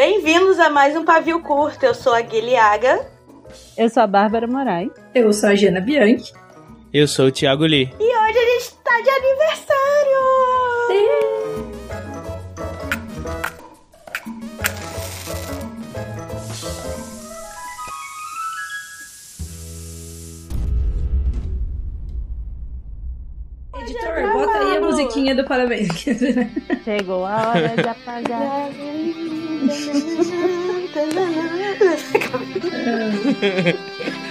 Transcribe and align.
Bem-vindos 0.00 0.58
a 0.58 0.70
mais 0.70 0.96
um 0.96 1.04
Pavio 1.04 1.42
Curto. 1.42 1.84
Eu 1.84 1.94
sou 1.94 2.14
a 2.14 2.22
Guilhaga. 2.22 3.06
Eu 3.76 3.90
sou 3.90 4.02
a 4.02 4.06
Bárbara 4.06 4.46
Moraes. 4.46 4.90
Eu 5.14 5.30
sou 5.30 5.50
a 5.50 5.54
Jana 5.54 5.78
Bianchi. 5.78 6.32
Eu 6.90 7.06
sou 7.06 7.26
o 7.26 7.30
Thiago 7.30 7.66
Lee. 7.66 7.92
E 8.00 8.04
hoje 8.04 8.38
a 8.38 8.60
gente 8.60 8.74
tá 8.82 8.98
de 9.02 9.10
aniversário! 9.10 9.70
Editor, 23.82 24.32
bota 24.32 24.58
aí 24.60 24.76
a 24.78 24.80
musiquinha 24.80 25.34
do 25.34 25.44
parabéns. 25.44 25.88
Chegou 26.84 27.26
a 27.26 27.50
hora 27.50 27.68
de 27.68 27.86
apagar. 27.86 28.70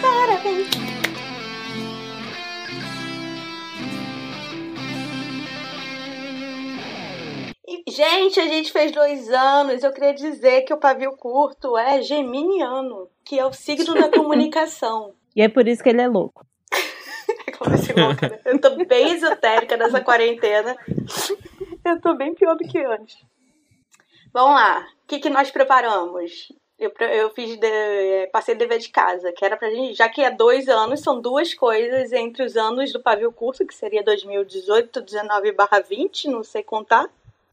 Parabéns! 0.01 0.69
Gente, 7.87 8.39
a 8.39 8.47
gente 8.47 8.71
fez 8.71 8.91
dois 8.91 9.29
anos. 9.29 9.83
Eu 9.83 9.91
queria 9.91 10.13
dizer 10.13 10.61
que 10.61 10.73
o 10.73 10.77
pavio 10.77 11.11
curto 11.17 11.77
é 11.77 12.01
geminiano, 12.01 13.09
que 13.25 13.37
é 13.39 13.45
o 13.45 13.51
signo 13.51 13.93
da 13.93 14.09
comunicação. 14.09 15.13
E 15.35 15.43
é 15.43 15.47
por 15.47 15.67
isso 15.67 15.83
que 15.83 15.89
ele 15.89 16.01
é 16.01 16.07
louco. 16.07 16.43
Como 17.57 17.73
assim, 17.73 17.93
né? 17.93 18.39
Eu 18.43 18.59
tô 18.59 18.75
bem 18.83 19.13
esotérica 19.13 19.77
nessa 19.77 20.01
quarentena. 20.01 20.75
Eu 21.85 22.01
tô 22.01 22.15
bem 22.15 22.33
pior 22.33 22.55
do 22.55 22.67
que 22.67 22.79
antes. 22.79 23.15
Vamos 24.33 24.55
lá. 24.55 24.87
O 25.03 25.07
que, 25.07 25.19
que 25.19 25.29
nós 25.29 25.51
preparamos? 25.51 26.51
Eu, 26.77 26.93
eu 27.07 27.29
fiz 27.31 27.57
de, 27.57 28.27
passei 28.31 28.55
dever 28.55 28.79
de 28.79 28.89
casa, 28.89 29.33
que 29.33 29.43
era 29.43 29.57
pra 29.57 29.69
gente, 29.69 29.95
já 29.95 30.07
que 30.07 30.21
é 30.21 30.31
dois 30.31 30.69
anos, 30.69 31.01
são 31.01 31.19
duas 31.19 31.53
coisas 31.53 32.13
entre 32.13 32.43
os 32.43 32.55
anos 32.55 32.93
do 32.93 33.01
pavio 33.01 33.33
curto, 33.33 33.67
que 33.67 33.75
seria 33.75 34.01
2018, 34.01 35.01
19 35.01 35.51
barra 35.51 35.81
20, 35.81 36.29
não 36.29 36.43
sei 36.43 36.63
contar. 36.63 37.09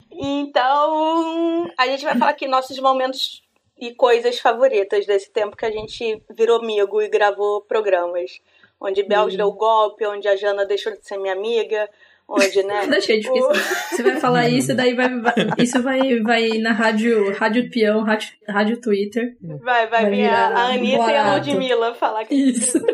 Então, 0.09 1.69
a 1.77 1.87
gente 1.87 2.05
vai 2.05 2.17
falar 2.17 2.31
aqui 2.31 2.47
nossos 2.47 2.79
momentos 2.79 3.43
e 3.77 3.93
coisas 3.93 4.39
favoritas 4.39 5.05
desse 5.05 5.29
tempo 5.29 5.57
que 5.57 5.65
a 5.65 5.71
gente 5.71 6.23
virou 6.29 6.59
amigo 6.59 7.01
e 7.01 7.09
gravou 7.09 7.61
programas. 7.61 8.39
Onde 8.79 9.03
Bells 9.03 9.35
deu 9.35 9.51
golpe, 9.51 10.05
onde 10.05 10.27
a 10.27 10.35
Jana 10.35 10.65
deixou 10.65 10.93
de 10.93 11.05
ser 11.05 11.17
minha 11.17 11.33
amiga, 11.33 11.89
onde, 12.27 12.63
né? 12.63 12.85
Deixei 12.89 13.19
de 13.19 13.29
o- 13.29 13.49
Você 13.91 14.03
vai 14.03 14.19
falar 14.19 14.47
isso, 14.49 14.75
daí 14.75 14.93
vai, 14.93 15.09
vai- 15.19 15.33
isso 15.57 15.81
vai, 15.81 16.19
vai 16.21 16.49
na 16.59 16.71
rádio, 16.73 17.33
rádio 17.37 17.69
peão, 17.69 18.03
rádio, 18.03 18.29
rádio 18.47 18.81
Twitter. 18.81 19.35
Vai, 19.41 19.87
vai, 19.87 20.03
Vai 20.03 20.09
vir 20.11 20.29
a, 20.29 20.47
a 20.49 20.65
Anitta 20.73 21.11
e 21.11 21.15
a. 21.17 21.33
Ludmilla 21.35 21.93
falar 21.95 22.25
que. 22.25 22.35
Isso. 22.35 22.79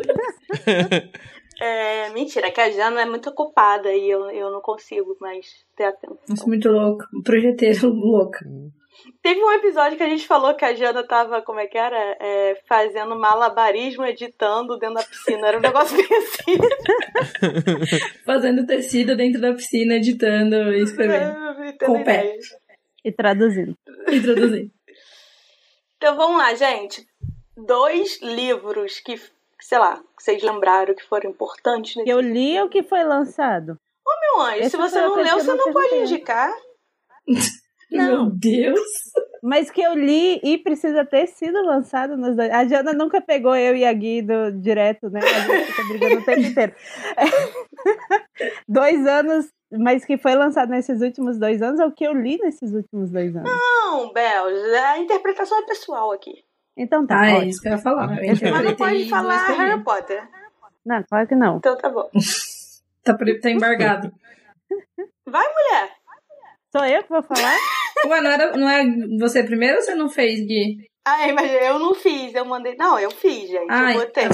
É, 1.60 2.10
mentira, 2.10 2.50
que 2.50 2.60
a 2.60 2.68
Jana 2.68 3.02
é 3.02 3.06
muito 3.06 3.30
ocupada 3.30 3.92
e 3.92 4.10
eu, 4.10 4.28
eu 4.30 4.50
não 4.50 4.60
consigo 4.60 5.16
mais 5.20 5.46
ter 5.76 5.84
atenção. 5.84 6.18
Nossa, 6.28 6.46
muito 6.48 6.68
louco. 6.68 7.04
Projeteiro 7.22 7.88
louca. 7.90 8.44
Teve 9.22 9.42
um 9.42 9.52
episódio 9.52 9.96
que 9.96 10.02
a 10.02 10.08
gente 10.08 10.26
falou 10.26 10.54
que 10.54 10.64
a 10.64 10.74
Jana 10.74 11.06
tava, 11.06 11.42
como 11.42 11.60
é 11.60 11.66
que 11.66 11.76
era? 11.76 12.16
É, 12.20 12.60
fazendo 12.66 13.18
malabarismo, 13.18 14.04
editando 14.04 14.78
dentro 14.78 14.96
da 14.96 15.02
piscina. 15.02 15.48
Era 15.48 15.58
um 15.58 15.60
negócio 15.60 15.96
bem 15.96 16.06
assim. 16.18 16.58
Fazendo 18.24 18.66
tecido 18.66 19.16
dentro 19.16 19.40
da 19.40 19.52
piscina, 19.52 19.94
editando 19.94 20.72
e 20.72 20.82
escrevendo. 20.82 21.44
É, 21.64 21.86
Com 21.86 22.00
o 22.00 22.04
pé. 22.04 22.36
E 23.02 23.10
traduzindo. 23.10 23.74
Introduzindo. 24.06 24.70
Então 25.96 26.14
vamos 26.14 26.36
lá, 26.36 26.54
gente. 26.54 27.06
Dois 27.56 28.20
livros 28.20 29.00
que, 29.00 29.18
sei 29.60 29.78
lá, 29.78 30.02
vocês 30.18 30.42
lembraram 30.42 30.94
que 30.94 31.02
foram 31.04 31.30
importantes 31.30 31.96
nesse 31.96 32.10
eu 32.10 32.20
li 32.20 32.60
ou 32.60 32.68
que 32.68 32.82
foi 32.82 33.02
lançado? 33.02 33.78
Meu 34.34 34.40
anjo, 34.42 34.58
Essa 34.60 34.70
se 34.70 34.76
você 34.76 35.00
não 35.00 35.14
leu, 35.14 35.34
você 35.34 35.54
não 35.54 35.56
não 35.56 35.72
pode 35.72 35.96
indicar. 35.96 36.52
Não. 37.94 38.26
Meu 38.26 38.30
Deus. 38.30 38.80
Mas 39.42 39.70
que 39.70 39.82
eu 39.82 39.94
li 39.94 40.40
e 40.42 40.56
precisa 40.56 41.04
ter 41.04 41.26
sido 41.26 41.62
lançado 41.62 42.16
nos 42.16 42.34
dois. 42.34 42.50
A 42.50 42.66
Jana 42.66 42.94
nunca 42.94 43.20
pegou 43.20 43.54
eu 43.54 43.76
e 43.76 43.84
a 43.84 43.92
Guido 43.92 44.52
direto, 44.52 45.10
né? 45.10 45.20
A 45.20 45.40
gente 45.40 45.72
fica 45.72 45.88
brigando 45.88 46.20
o 46.20 46.24
tempo 46.24 46.40
inteiro. 46.40 46.72
dois 48.66 49.06
anos, 49.06 49.52
mas 49.70 50.04
que 50.04 50.16
foi 50.16 50.34
lançado 50.34 50.70
nesses 50.70 51.02
últimos 51.02 51.38
dois 51.38 51.60
anos, 51.60 51.78
é 51.78 51.84
o 51.84 51.92
que 51.92 52.04
eu 52.04 52.14
li 52.14 52.38
nesses 52.38 52.72
últimos 52.72 53.10
dois 53.10 53.36
anos. 53.36 53.50
Não, 53.50 54.12
Bel, 54.14 54.46
a 54.86 54.98
interpretação 54.98 55.58
é 55.58 55.66
pessoal 55.66 56.10
aqui. 56.12 56.42
Então 56.76 57.06
tá. 57.06 57.20
Ah, 57.20 57.30
é 57.30 57.44
isso 57.46 57.60
que 57.60 57.68
eu 57.68 57.72
ia 57.72 57.78
falar. 57.78 58.04
Eu 58.24 58.28
Mas 58.28 58.40
Mas 58.40 58.64
não 58.64 58.74
pode 58.74 59.08
falar. 59.10 59.46
Harry 59.46 59.84
Potter. 59.84 60.28
Não, 60.84 61.02
claro 61.02 61.28
que 61.28 61.34
não. 61.34 61.56
Então 61.58 61.76
tá 61.76 61.88
bom. 61.88 62.10
Tá, 63.04 63.14
tá 63.14 63.50
embargado. 63.50 64.10
Vai, 65.26 65.46
mulher. 65.46 65.90
Sou 66.74 66.86
eu 66.86 67.02
que 67.02 67.10
vou 67.10 67.22
falar? 67.22 67.54
Ué, 68.06 68.20
não, 68.20 68.30
era, 68.30 68.56
não 68.56 68.68
é 68.68 68.84
você 69.18 69.42
primeiro 69.42 69.76
ou 69.76 69.82
você 69.82 69.94
não 69.94 70.08
fez, 70.08 70.40
Gui? 70.40 70.88
Ai, 71.04 71.32
mas 71.32 71.50
eu 71.62 71.78
não 71.78 71.94
fiz, 71.94 72.34
eu 72.34 72.44
mandei. 72.44 72.74
Não, 72.76 72.98
eu 72.98 73.10
fiz, 73.10 73.48
gente. 73.48 73.70
Ai, 73.70 73.94
eu 73.94 74.00
botei. 74.00 74.24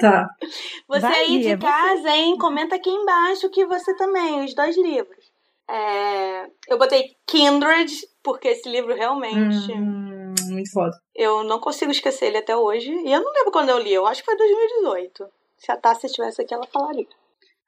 Tá. 0.00 0.28
Você 0.88 1.00
Vai, 1.00 1.20
aí 1.20 1.38
de 1.38 1.38
Bia, 1.38 1.56
você. 1.56 1.66
casa, 1.66 2.10
hein? 2.10 2.36
Comenta 2.38 2.74
aqui 2.76 2.90
embaixo 2.90 3.48
que 3.50 3.64
você 3.66 3.94
também, 3.96 4.44
os 4.44 4.54
dois 4.54 4.76
livros. 4.76 5.32
É, 5.68 6.46
eu 6.68 6.78
botei 6.78 7.16
Kindred, 7.26 7.92
porque 8.22 8.48
esse 8.48 8.68
livro 8.68 8.94
realmente. 8.94 9.72
Hum, 9.72 10.34
muito 10.48 10.70
foda. 10.70 10.96
Eu 11.14 11.42
não 11.44 11.58
consigo 11.58 11.90
esquecer 11.90 12.26
ele 12.26 12.38
até 12.38 12.56
hoje. 12.56 12.90
E 12.90 13.12
eu 13.12 13.22
não 13.22 13.32
lembro 13.32 13.52
quando 13.52 13.70
eu 13.70 13.78
li, 13.78 13.92
eu 13.92 14.06
acho 14.06 14.22
que 14.22 14.26
foi 14.26 14.36
2018. 14.36 15.28
Se 15.58 15.72
a 15.72 15.76
Tássia 15.76 16.06
estivesse 16.06 16.42
aqui, 16.42 16.52
ela 16.54 16.66
falaria. 16.66 17.06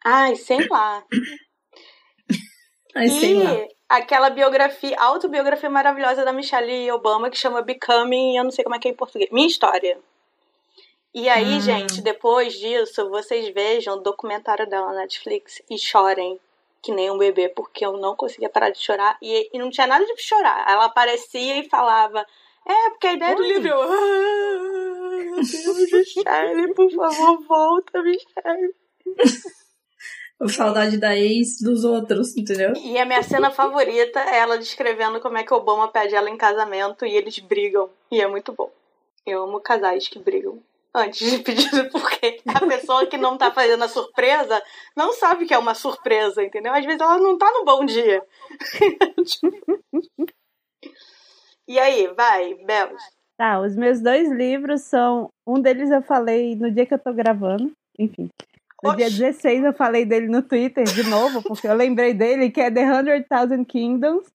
Ai, 0.04 0.36
sei 0.36 0.66
lá. 0.68 1.02
E 3.06 3.68
aquela 3.88 4.30
biografia, 4.30 4.96
autobiografia 4.98 5.70
maravilhosa 5.70 6.24
da 6.24 6.32
Michelle 6.32 6.90
Obama 6.92 7.30
que 7.30 7.38
chama 7.38 7.62
Becoming, 7.62 8.36
eu 8.36 8.44
não 8.44 8.50
sei 8.50 8.62
como 8.64 8.76
é 8.76 8.78
que 8.78 8.88
é 8.88 8.90
em 8.90 8.94
português. 8.94 9.30
Minha 9.30 9.46
história. 9.46 9.98
E 11.14 11.28
aí, 11.28 11.56
Hum. 11.56 11.60
gente, 11.60 12.02
depois 12.02 12.54
disso, 12.54 13.08
vocês 13.08 13.48
vejam 13.52 13.94
o 13.94 14.00
documentário 14.00 14.68
dela 14.68 14.92
na 14.92 15.00
Netflix 15.00 15.62
e 15.70 15.78
chorem 15.78 16.38
que 16.82 16.92
nem 16.92 17.10
um 17.10 17.18
bebê, 17.18 17.48
porque 17.48 17.84
eu 17.84 17.94
não 17.96 18.14
conseguia 18.14 18.48
parar 18.48 18.70
de 18.70 18.78
chorar 18.78 19.16
e, 19.20 19.50
e 19.52 19.58
não 19.58 19.68
tinha 19.70 19.86
nada 19.86 20.04
de 20.04 20.22
chorar. 20.22 20.64
Ela 20.70 20.84
aparecia 20.84 21.58
e 21.58 21.68
falava: 21.68 22.24
É, 22.66 22.90
porque 22.90 23.06
a 23.08 23.12
ideia 23.14 23.34
do 23.34 23.42
livro. 23.42 23.68
Eu, 23.68 23.82
ah, 23.82 23.88
meu 25.10 25.34
Deus, 25.34 25.92
Michelle, 25.92 26.74
por 26.74 26.90
favor, 26.92 27.42
volta, 27.46 28.02
Michelle. 28.02 28.74
Saudade 30.46 30.98
da 30.98 31.16
ex 31.16 31.60
dos 31.60 31.84
outros, 31.84 32.36
entendeu? 32.36 32.72
E 32.76 32.96
a 32.96 33.04
minha 33.04 33.22
cena 33.22 33.50
favorita 33.50 34.20
é 34.20 34.38
ela 34.38 34.56
descrevendo 34.56 35.20
como 35.20 35.36
é 35.36 35.42
que 35.42 35.52
Obama 35.52 35.88
pede 35.88 36.14
ela 36.14 36.30
em 36.30 36.36
casamento 36.36 37.04
e 37.04 37.16
eles 37.16 37.38
brigam. 37.40 37.90
E 38.10 38.20
é 38.20 38.26
muito 38.28 38.52
bom. 38.52 38.70
Eu 39.26 39.42
amo 39.42 39.60
casais 39.60 40.06
que 40.06 40.18
brigam 40.18 40.62
antes 40.94 41.30
de 41.30 41.38
pedir, 41.38 41.90
porque 41.90 42.40
a 42.46 42.60
pessoa 42.66 43.06
que 43.06 43.16
não 43.16 43.36
tá 43.36 43.50
fazendo 43.50 43.82
a 43.84 43.88
surpresa 43.88 44.62
não 44.96 45.12
sabe 45.12 45.44
que 45.46 45.54
é 45.54 45.58
uma 45.58 45.74
surpresa, 45.74 46.42
entendeu? 46.42 46.72
Às 46.72 46.84
vezes 46.84 47.00
ela 47.00 47.18
não 47.18 47.36
tá 47.36 47.50
no 47.52 47.64
bom 47.64 47.84
dia. 47.84 48.22
e 51.66 51.78
aí, 51.78 52.06
vai, 52.16 52.54
Belos. 52.54 53.02
Tá, 53.36 53.60
os 53.60 53.76
meus 53.76 54.00
dois 54.00 54.30
livros 54.30 54.82
são. 54.82 55.28
Um 55.46 55.60
deles 55.60 55.90
eu 55.90 56.02
falei 56.02 56.56
no 56.56 56.70
dia 56.70 56.86
que 56.86 56.94
eu 56.94 56.98
tô 56.98 57.12
gravando. 57.12 57.72
Enfim. 57.98 58.28
No 58.82 58.94
dia 58.96 59.06
Oxi. 59.06 59.18
16 59.18 59.64
eu 59.64 59.72
falei 59.72 60.04
dele 60.04 60.28
no 60.28 60.42
Twitter 60.42 60.84
de 60.84 61.02
novo, 61.04 61.42
porque 61.42 61.66
eu 61.66 61.74
lembrei 61.74 62.14
dele, 62.14 62.50
que 62.50 62.60
é 62.60 62.70
The 62.70 62.84
Hundred 62.92 63.26
Thousand 63.28 63.64
Kingdoms, 63.64 64.26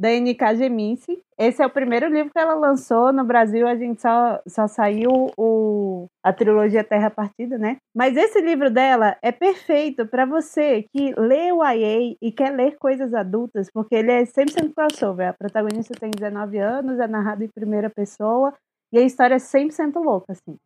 da 0.00 0.10
N.K. 0.12 0.54
Geminci. 0.54 1.22
Esse 1.38 1.62
é 1.62 1.66
o 1.66 1.70
primeiro 1.70 2.08
livro 2.08 2.32
que 2.32 2.38
ela 2.38 2.54
lançou. 2.54 3.12
No 3.12 3.22
Brasil 3.22 3.68
a 3.68 3.76
gente 3.76 4.00
só, 4.00 4.40
só 4.46 4.66
saiu 4.66 5.30
o, 5.36 6.06
a 6.22 6.32
trilogia 6.32 6.82
Terra 6.82 7.10
Partida, 7.10 7.58
né? 7.58 7.76
Mas 7.94 8.16
esse 8.16 8.40
livro 8.40 8.70
dela 8.70 9.18
é 9.20 9.30
perfeito 9.30 10.06
para 10.06 10.24
você 10.24 10.86
que 10.90 11.12
lê 11.18 11.52
o 11.52 11.62
YA 11.62 12.16
e 12.22 12.32
quer 12.32 12.50
ler 12.50 12.78
coisas 12.78 13.12
adultas, 13.12 13.68
porque 13.70 13.94
ele 13.94 14.10
é 14.10 14.22
100% 14.22 14.72
crossover. 14.72 15.28
A 15.28 15.34
protagonista 15.34 15.92
tem 16.00 16.10
19 16.10 16.58
anos, 16.58 16.98
é 16.98 17.06
narrado 17.06 17.44
em 17.44 17.48
primeira 17.48 17.90
pessoa 17.90 18.54
e 18.90 18.98
a 18.98 19.02
história 19.02 19.34
é 19.34 19.38
100% 19.38 20.02
louca, 20.02 20.32
assim. 20.32 20.56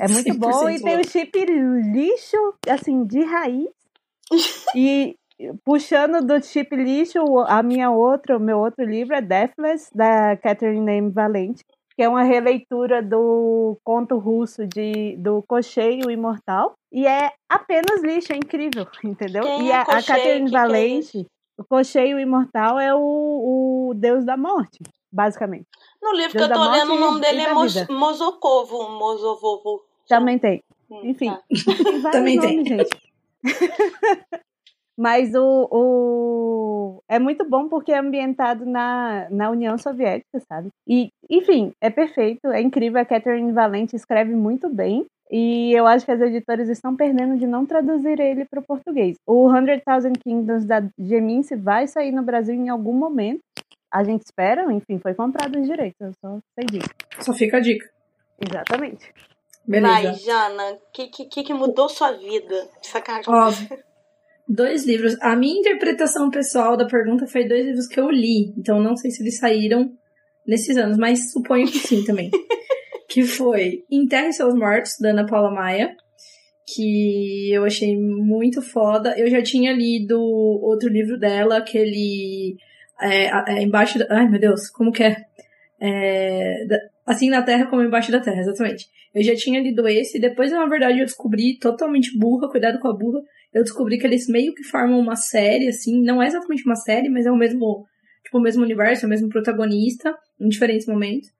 É 0.00 0.08
muito 0.08 0.38
bom 0.38 0.68
e 0.68 0.76
100% 0.76 0.82
tem 0.82 0.92
o 0.92 0.96
louca. 0.96 1.10
chip 1.10 1.44
lixo, 1.44 2.54
assim, 2.68 3.04
de 3.04 3.24
raiz. 3.24 3.68
E 4.74 5.16
puxando 5.64 6.24
do 6.24 6.42
chip 6.42 6.74
lixo, 6.76 7.18
a 7.46 7.62
minha 7.62 7.90
outra, 7.90 8.36
o 8.36 8.40
meu 8.40 8.58
outro 8.58 8.84
livro 8.84 9.14
é 9.14 9.20
Deathless, 9.20 9.90
da 9.94 10.36
Catherine 10.36 10.84
Name 10.84 11.10
Valente, 11.10 11.64
que 11.96 12.02
é 12.02 12.08
uma 12.08 12.22
releitura 12.22 13.02
do 13.02 13.78
conto 13.84 14.18
russo 14.18 14.66
de, 14.66 15.16
do 15.16 15.42
Cocheio 15.42 16.10
Imortal. 16.10 16.74
E 16.92 17.06
é 17.06 17.32
apenas 17.48 18.02
lixo, 18.02 18.32
é 18.32 18.36
incrível, 18.36 18.86
entendeu? 19.04 19.42
Quem 19.42 19.66
e 19.66 19.70
é 19.70 19.76
a, 19.76 19.82
a 19.82 19.86
Cocheio? 19.86 20.06
Catherine 20.06 20.48
é 20.48 20.50
Valente 20.50 21.26
o 21.58 21.64
Cocheio 21.64 22.20
Imortal 22.20 22.78
é 22.78 22.94
o, 22.94 23.90
o 23.90 23.94
deus 23.94 24.24
da 24.24 24.36
morte, 24.36 24.78
basicamente. 25.12 25.66
No 26.02 26.12
livro 26.12 26.32
Deus 26.32 26.46
que 26.46 26.52
eu 26.52 26.56
tô 26.56 26.70
lendo, 26.70 26.94
o 26.94 26.98
nome 26.98 27.20
dele 27.20 27.42
é 27.42 27.54
vida. 27.54 27.86
Mozocovo. 27.90 28.88
Mozovovo. 28.90 29.84
Também 30.08 30.38
tem. 30.38 30.62
Hum, 30.90 31.00
Enfim, 31.04 31.30
tá. 31.30 31.42
tem 31.84 32.02
Também 32.10 32.40
tem. 32.40 32.56
nomes, 32.56 32.68
gente. 32.68 32.90
Mas 34.96 35.32
o, 35.32 35.68
o 35.70 37.02
é 37.08 37.20
muito 37.20 37.48
bom 37.48 37.68
porque 37.68 37.92
é 37.92 37.98
ambientado 37.98 38.66
na, 38.66 39.28
na 39.30 39.48
União 39.48 39.78
Soviética, 39.78 40.40
sabe? 40.40 40.70
E, 40.88 41.10
enfim, 41.30 41.72
é 41.80 41.88
perfeito, 41.88 42.48
é 42.48 42.60
incrível. 42.60 43.00
A 43.00 43.04
Catherine 43.04 43.52
Valente 43.52 43.94
escreve 43.94 44.34
muito 44.34 44.68
bem. 44.68 45.06
E 45.30 45.72
eu 45.72 45.86
acho 45.86 46.04
que 46.04 46.10
as 46.10 46.20
editoras 46.20 46.68
estão 46.68 46.96
perdendo 46.96 47.36
de 47.36 47.46
não 47.46 47.64
traduzir 47.64 48.18
ele 48.18 48.44
para 48.44 48.60
o 48.60 48.64
português. 48.64 49.16
O 49.26 49.48
100,000 49.50 50.12
Kingdoms 50.24 50.64
da 50.64 50.82
Gemince 50.98 51.54
vai 51.54 51.86
sair 51.86 52.10
no 52.10 52.22
Brasil 52.22 52.54
em 52.54 52.68
algum 52.68 52.94
momento. 52.94 53.40
A 53.90 54.04
gente 54.04 54.22
espera, 54.22 54.70
enfim, 54.72 54.98
foi 54.98 55.14
comprado 55.14 55.58
os 55.58 55.66
direitos, 55.66 56.00
eu 56.00 56.12
só 56.20 56.38
sei 56.54 56.66
disso. 56.66 56.90
Só 57.20 57.32
fica 57.32 57.56
a 57.56 57.60
dica. 57.60 57.88
Exatamente. 58.38 59.12
Beleza. 59.66 60.12
Vai, 60.12 60.14
Jana, 60.14 60.72
o 60.72 60.78
que, 60.92 61.08
que, 61.08 61.42
que 61.42 61.54
mudou 61.54 61.88
sua 61.88 62.12
vida? 62.12 62.68
Sacanagem. 62.82 63.32
Ó, 63.32 63.50
dois 64.48 64.86
livros. 64.86 65.16
A 65.20 65.36
minha 65.36 65.60
interpretação 65.60 66.30
pessoal 66.30 66.76
da 66.76 66.86
pergunta 66.86 67.26
foi 67.26 67.46
dois 67.46 67.66
livros 67.66 67.86
que 67.86 68.00
eu 68.00 68.10
li. 68.10 68.54
Então 68.56 68.80
não 68.80 68.96
sei 68.96 69.10
se 69.10 69.22
eles 69.22 69.38
saíram 69.38 69.92
nesses 70.46 70.76
anos, 70.78 70.96
mas 70.96 71.30
suponho 71.32 71.66
que 71.66 71.78
sim 71.78 72.02
também. 72.04 72.30
que 73.08 73.24
foi 73.24 73.84
Enterre 73.90 74.32
Seus 74.32 74.54
Mortos, 74.54 74.96
da 74.98 75.10
Ana 75.10 75.26
Paula 75.26 75.50
Maia. 75.50 75.94
Que 76.74 77.50
eu 77.52 77.64
achei 77.64 77.96
muito 77.96 78.62
foda. 78.62 79.18
Eu 79.18 79.28
já 79.30 79.42
tinha 79.42 79.72
lido 79.72 80.18
outro 80.18 80.88
livro 80.88 81.18
dela, 81.18 81.58
aquele. 81.58 82.56
É, 83.00 83.26
é, 83.52 83.62
embaixo 83.62 83.98
da. 83.98 84.06
Ai, 84.10 84.28
meu 84.28 84.40
Deus, 84.40 84.68
como 84.70 84.92
que 84.92 85.02
é? 85.04 85.16
É, 85.80 86.66
da- 86.66 86.80
assim 87.06 87.30
na 87.30 87.42
Terra 87.42 87.66
como 87.66 87.82
embaixo 87.82 88.10
da 88.10 88.20
Terra, 88.20 88.40
exatamente. 88.40 88.86
Eu 89.14 89.22
já 89.22 89.34
tinha 89.34 89.60
lido 89.60 89.86
esse, 89.88 90.18
depois, 90.18 90.50
na 90.50 90.66
verdade, 90.66 90.98
eu 90.98 91.04
descobri, 91.06 91.58
totalmente 91.58 92.16
burra, 92.18 92.50
cuidado 92.50 92.78
com 92.78 92.88
a 92.88 92.92
burra, 92.92 93.20
eu 93.54 93.62
descobri 93.62 93.98
que 93.98 94.06
eles 94.06 94.28
meio 94.28 94.54
que 94.54 94.62
formam 94.64 94.98
uma 95.00 95.16
série, 95.16 95.68
assim, 95.68 96.02
não 96.02 96.22
é 96.22 96.26
exatamente 96.26 96.64
uma 96.64 96.74
série, 96.76 97.08
mas 97.08 97.24
é 97.24 97.30
o 97.30 97.36
mesmo, 97.36 97.86
tipo, 98.24 98.38
o 98.38 98.40
mesmo 98.40 98.62
universo, 98.62 99.06
o 99.06 99.08
mesmo 99.08 99.28
protagonista, 99.28 100.14
em 100.38 100.48
diferentes 100.48 100.86
momentos. 100.86 101.30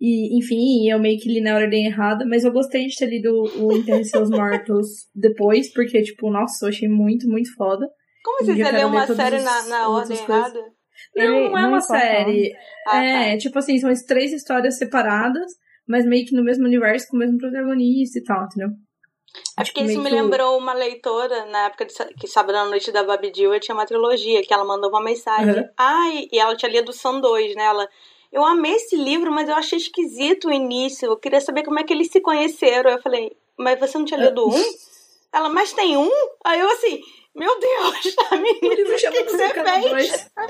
E, 0.00 0.38
enfim, 0.38 0.88
eu 0.88 0.98
meio 0.98 1.20
que 1.20 1.28
li 1.28 1.42
na 1.42 1.54
ordem 1.56 1.84
errada, 1.84 2.24
mas 2.24 2.42
eu 2.44 2.52
gostei 2.52 2.86
de 2.86 2.96
ter 2.96 3.06
lido 3.06 3.30
o 3.60 3.76
Enterre 3.76 4.04
Seus 4.04 4.30
Mortos 4.30 5.06
depois, 5.14 5.70
porque, 5.74 6.00
tipo, 6.00 6.30
nossa, 6.30 6.64
eu 6.64 6.70
achei 6.70 6.88
muito, 6.88 7.28
muito 7.28 7.54
foda. 7.54 7.86
Como 8.22 8.38
você 8.38 8.54
leu 8.54 8.64
quero 8.64 8.88
uma 8.88 9.06
série 9.06 9.40
na, 9.40 9.62
na 9.64 9.88
ordem 9.90 10.16
errada? 10.16 10.72
Não, 11.16 11.24
Ele- 11.24 11.48
não 11.50 11.58
é 11.58 11.62
não 11.62 11.68
uma 11.70 11.78
importa 11.78 11.98
série. 11.98 12.54
Ah, 12.86 13.04
é, 13.04 13.32
tá. 13.32 13.38
tipo 13.38 13.58
assim, 13.58 13.78
são 13.78 13.90
as 13.90 14.02
três 14.02 14.32
histórias 14.32 14.78
separadas, 14.78 15.52
mas 15.88 16.06
meio 16.06 16.24
que 16.26 16.34
no 16.34 16.44
mesmo 16.44 16.64
universo, 16.64 17.08
com 17.08 17.16
o 17.16 17.20
mesmo 17.20 17.38
protagonista 17.38 18.18
e 18.18 18.22
tal, 18.24 18.44
entendeu? 18.44 18.68
É 19.58 19.62
porque 19.64 19.80
Tipo, 19.80 19.90
isso 19.90 19.98
me 19.98 20.04
meio 20.04 20.16
que 20.16 20.20
o- 20.20 20.24
lembrou 20.24 20.58
uma 20.58 20.72
leitora, 20.72 21.44
na 21.46 21.66
época 21.66 21.84
de, 21.86 21.94
que 22.14 22.26
Sábado 22.26 22.56
à 22.56 22.64
Noite 22.64 22.90
da 22.90 23.04
Babi 23.04 23.32
Jill, 23.34 23.54
eu 23.54 23.60
tinha 23.60 23.74
uma 23.74 23.86
trilogia, 23.86 24.42
que 24.42 24.52
ela 24.52 24.64
mandou 24.64 24.90
uma 24.90 25.02
mensagem. 25.02 25.54
Uhum. 25.62 25.68
Ai, 25.76 26.28
e 26.32 26.38
ela 26.38 26.56
tinha 26.56 26.70
lido 26.70 26.92
São 26.92 27.20
Dois, 27.20 27.54
né? 27.54 27.64
Ela, 27.64 27.88
eu 28.32 28.44
amei 28.44 28.72
esse 28.72 28.96
livro, 28.96 29.30
mas 29.32 29.48
eu 29.48 29.54
achei 29.54 29.78
esquisito 29.78 30.48
o 30.48 30.52
início. 30.52 31.06
Eu 31.06 31.16
queria 31.16 31.40
saber 31.40 31.64
como 31.64 31.78
é 31.78 31.84
que 31.84 31.92
eles 31.92 32.10
se 32.10 32.20
conheceram. 32.20 32.90
Eu 32.90 33.00
falei, 33.02 33.30
mas 33.56 33.78
você 33.78 33.98
não 33.98 34.04
tinha 34.04 34.18
lido 34.20 34.48
um? 34.48 34.52
Ela, 35.32 35.48
mas 35.48 35.72
tem 35.72 35.96
um? 35.96 36.10
Aí 36.44 36.58
eu 36.58 36.68
assim, 36.70 37.00
meu 37.34 37.60
Deus, 37.60 38.16
a 38.30 38.36
menina, 38.36 38.58
O 38.68 38.74
livro 38.74 38.92
o 38.92 38.94
que, 38.94 38.98
chama 38.98 39.16
que 39.16 39.24
você 39.30 39.48
fez? 39.52 40.30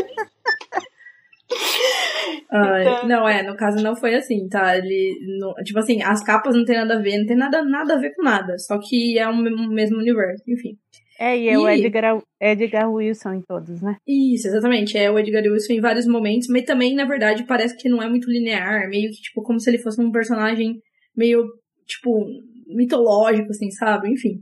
Ai, 2.53 2.82
Então- 2.82 3.09
Não, 3.09 3.29
é, 3.29 3.43
no 3.43 3.56
caso 3.56 3.82
não 3.82 3.97
foi 3.97 4.15
assim, 4.15 4.49
tá? 4.49 4.77
Ele, 4.77 5.19
no- 5.38 5.55
tipo 5.65 5.79
assim, 5.79 6.03
as 6.03 6.23
capas 6.23 6.55
não 6.56 6.65
tem 6.65 6.77
nada 6.77 6.94
a 6.97 7.00
ver, 7.03 7.19
não 7.19 7.27
tem 7.27 7.37
nada, 7.37 7.62
nada 7.65 7.94
a 7.94 7.99
ver 7.99 8.15
com 8.15 8.23
nada, 8.23 8.56
só 8.59 8.79
que 8.79 9.19
é 9.19 9.27
o 9.29 9.37
me- 9.37 9.69
mesmo 9.69 9.99
universo, 9.99 10.43
enfim. 10.49 10.77
É, 11.19 11.37
e 11.37 11.49
é 11.49 11.59
o 11.59 11.69
E- 11.69 11.81
Edgar, 11.81 12.19
Edgar 12.41 12.91
Wilson 12.91 13.35
em 13.35 13.43
todos, 13.43 13.82
né? 13.82 13.97
Isso, 14.06 14.47
exatamente, 14.49 14.97
é 14.97 15.11
o 15.11 15.19
Edgar 15.19 15.43
Wilson 15.43 15.75
em 15.75 15.81
vários 15.81 16.06
momentos, 16.06 16.49
mas 16.49 16.65
também, 16.65 16.94
na 16.94 17.05
verdade, 17.05 17.44
parece 17.47 17.77
que 17.77 17.88
não 17.88 18.03
é 18.03 18.09
muito 18.09 18.31
linear, 18.31 18.88
meio 18.88 19.11
que, 19.11 19.21
tipo, 19.21 19.43
como 19.43 19.61
se 19.61 19.69
ele 19.69 19.79
fosse 19.79 20.00
um 20.00 20.11
personagem 20.12 20.81
meio, 21.17 21.47
tipo, 21.87 22.25
mitológico, 22.69 23.50
assim, 23.50 23.71
sabe? 23.73 24.09
Enfim. 24.11 24.41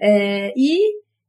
É, 0.00 0.52
e 0.56 0.78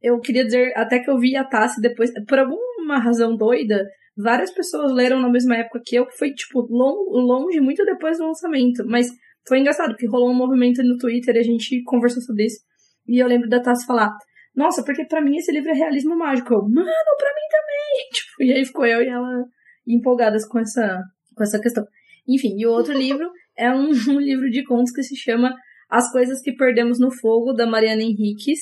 eu 0.01 0.19
queria 0.19 0.45
dizer, 0.45 0.71
até 0.75 0.99
que 0.99 1.09
eu 1.09 1.17
vi 1.17 1.35
a 1.35 1.43
Tassi 1.43 1.81
depois, 1.81 2.11
por 2.27 2.39
alguma 2.39 2.99
razão 2.99 3.35
doida, 3.35 3.83
várias 4.17 4.51
pessoas 4.51 4.91
leram 4.93 5.19
na 5.21 5.29
mesma 5.29 5.57
época 5.57 5.81
que 5.85 5.95
eu, 5.95 6.05
que 6.05 6.17
foi, 6.17 6.31
tipo, 6.33 6.61
lon- 6.69 7.09
longe, 7.25 7.59
muito 7.59 7.83
depois 7.85 8.17
do 8.17 8.25
lançamento. 8.25 8.83
Mas 8.85 9.07
foi 9.47 9.59
engraçado, 9.59 9.89
porque 9.89 10.07
rolou 10.07 10.29
um 10.31 10.35
movimento 10.35 10.81
no 10.83 10.97
Twitter 10.97 11.35
e 11.35 11.39
a 11.39 11.43
gente 11.43 11.83
conversou 11.83 12.21
sobre 12.21 12.45
isso. 12.45 12.59
E 13.07 13.19
eu 13.19 13.27
lembro 13.27 13.49
da 13.49 13.59
Tassi 13.61 13.85
falar, 13.85 14.11
nossa, 14.55 14.83
porque 14.83 15.05
pra 15.05 15.21
mim 15.21 15.37
esse 15.37 15.51
livro 15.51 15.69
é 15.69 15.73
realismo 15.73 16.15
mágico. 16.17 16.53
Eu, 16.53 16.61
mano, 16.61 16.73
pra 17.17 17.29
mim 17.29 17.47
também! 17.51 17.75
Tipo, 18.13 18.43
e 18.43 18.53
aí 18.53 18.65
ficou 18.65 18.85
eu 18.85 19.01
e 19.01 19.07
ela 19.07 19.43
empolgadas 19.87 20.47
com 20.47 20.59
essa, 20.59 21.01
com 21.35 21.43
essa 21.43 21.59
questão. 21.59 21.85
Enfim, 22.27 22.55
e 22.57 22.65
o 22.65 22.71
outro 22.71 22.93
livro 22.97 23.29
é 23.57 23.69
um, 23.71 23.89
um 24.09 24.19
livro 24.19 24.49
de 24.49 24.63
contos 24.63 24.91
que 24.91 25.03
se 25.03 25.15
chama 25.15 25.53
As 25.89 26.11
Coisas 26.11 26.41
que 26.41 26.53
Perdemos 26.55 26.99
no 26.99 27.11
Fogo, 27.11 27.53
da 27.53 27.65
Mariana 27.67 28.01
Henriques. 28.01 28.59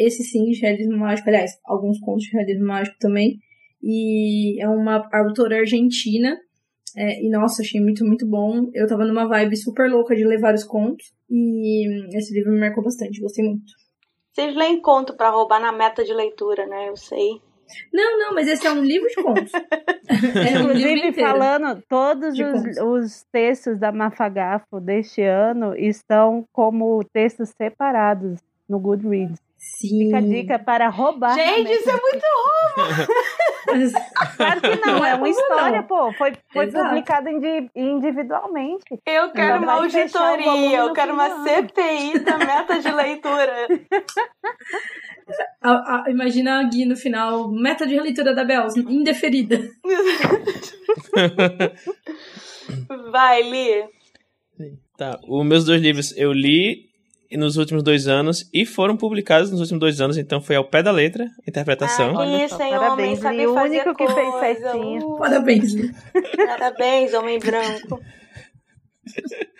Esse 0.00 0.22
sim, 0.22 0.44
de 0.50 0.60
realismo 0.60 0.96
mágico. 0.96 1.28
Aliás, 1.28 1.52
alguns 1.64 2.00
contos 2.00 2.24
de 2.24 2.32
realismo 2.32 2.66
mágico 2.66 2.96
também. 2.98 3.38
E 3.82 4.62
é 4.62 4.68
uma 4.68 5.06
autora 5.12 5.58
argentina. 5.58 6.38
É, 6.96 7.22
e 7.22 7.28
nossa, 7.28 7.62
achei 7.62 7.80
muito, 7.80 8.04
muito 8.04 8.26
bom. 8.26 8.70
Eu 8.72 8.86
tava 8.86 9.04
numa 9.04 9.28
vibe 9.28 9.56
super 9.56 9.90
louca 9.90 10.16
de 10.16 10.24
ler 10.24 10.40
vários 10.40 10.64
contos. 10.64 11.12
E 11.28 12.16
esse 12.16 12.32
livro 12.34 12.50
me 12.50 12.60
marcou 12.60 12.82
bastante, 12.82 13.20
gostei 13.20 13.44
muito. 13.44 13.72
Vocês 14.32 14.54
leem 14.56 14.80
conto 14.80 15.16
pra 15.16 15.30
roubar 15.30 15.60
na 15.60 15.70
meta 15.70 16.02
de 16.02 16.14
leitura, 16.14 16.66
né? 16.66 16.88
Eu 16.88 16.96
sei. 16.96 17.40
Não, 17.92 18.18
não, 18.18 18.34
mas 18.34 18.48
esse 18.48 18.66
é 18.66 18.72
um 18.72 18.82
livro 18.82 19.08
de 19.08 19.22
contos. 19.22 19.52
é 20.08 20.58
um 20.58 20.72
livro 20.72 20.88
Inclusive, 20.88 21.08
inteiro. 21.08 21.30
falando, 21.30 21.82
todos 21.88 22.34
os, 22.38 22.78
os 22.78 23.24
textos 23.30 23.78
da 23.78 23.92
Mafagafo 23.92 24.80
deste 24.80 25.22
ano 25.22 25.76
estão 25.76 26.44
como 26.52 27.04
textos 27.12 27.50
separados 27.50 28.40
no 28.68 28.80
Goodreads. 28.80 29.38
Sim. 29.62 30.06
Fica 30.06 30.16
a 30.16 30.20
dica 30.22 30.58
para 30.58 30.88
roubar. 30.88 31.34
Gente, 31.34 31.70
isso 31.70 31.90
é 31.90 31.92
muito 32.00 32.26
Mas- 33.66 33.92
Claro 34.36 34.60
que 34.62 34.74
não, 34.86 35.04
é 35.04 35.14
uma 35.14 35.28
história, 35.28 35.82
pô. 35.82 36.10
Foi, 36.14 36.32
foi 36.50 36.64
Exato. 36.66 36.88
publicado 36.88 37.28
indi- 37.28 37.70
individualmente. 37.76 38.84
Eu 39.06 39.30
quero 39.30 39.54
Ainda 39.54 39.66
uma 39.66 39.72
auditoria, 39.74 40.78
eu 40.78 40.92
quero 40.94 41.12
uma. 41.12 41.44
CPI 41.44 42.18
da 42.20 42.38
meta 42.38 42.80
de 42.80 42.90
leitura. 42.90 43.68
a- 45.62 46.04
a- 46.06 46.10
imagina 46.10 46.60
a 46.60 46.62
Gui 46.64 46.86
no 46.86 46.96
final, 46.96 47.50
meta 47.50 47.86
de 47.86 47.94
releitura 47.94 48.34
da 48.34 48.44
Bells, 48.44 48.78
indeferida. 48.80 49.60
Vai, 53.12 53.42
Li. 53.42 53.84
Tá, 54.96 55.18
os 55.28 55.46
meus 55.46 55.64
dois 55.64 55.80
livros 55.80 56.16
eu 56.16 56.32
li 56.32 56.89
nos 57.36 57.56
últimos 57.56 57.82
dois 57.82 58.08
anos 58.08 58.48
e 58.52 58.66
foram 58.66 58.96
publicados 58.96 59.50
nos 59.50 59.60
últimos 59.60 59.80
dois 59.80 60.00
anos, 60.00 60.16
então 60.18 60.40
foi 60.40 60.56
ao 60.56 60.64
pé 60.64 60.82
da 60.82 60.90
letra, 60.90 61.24
a 61.24 61.48
interpretação. 61.48 62.18
Ah, 62.18 62.44
isso, 62.44 62.60
hein, 62.62 62.70
parabéns, 62.70 63.24
homem, 63.24 63.46
o 63.46 63.54
fazer 63.54 63.74
único 63.82 63.94
que 63.94 64.06
fez 64.08 64.30
coisa. 64.30 64.60
certinho. 64.60 65.06
Uh, 65.06 65.18
Parabéns, 65.18 65.74
parabéns, 66.36 67.14
homem 67.14 67.38
branco. 67.38 68.00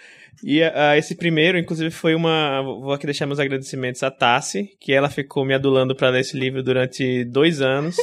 E 0.43 0.63
ah, 0.63 0.97
esse 0.97 1.15
primeiro, 1.15 1.59
inclusive, 1.59 1.91
foi 1.91 2.15
uma. 2.15 2.63
Vou 2.63 2.93
aqui 2.95 3.05
deixar 3.05 3.27
meus 3.27 3.39
agradecimentos 3.39 4.03
à 4.03 4.11
Tassi, 4.11 4.71
que 4.81 4.91
ela 4.91 5.11
ficou 5.11 5.45
me 5.45 5.53
adulando 5.53 5.95
para 5.95 6.09
ler 6.09 6.21
esse 6.21 6.35
livro 6.35 6.63
durante 6.63 7.25
dois 7.27 7.61
anos. 7.61 7.95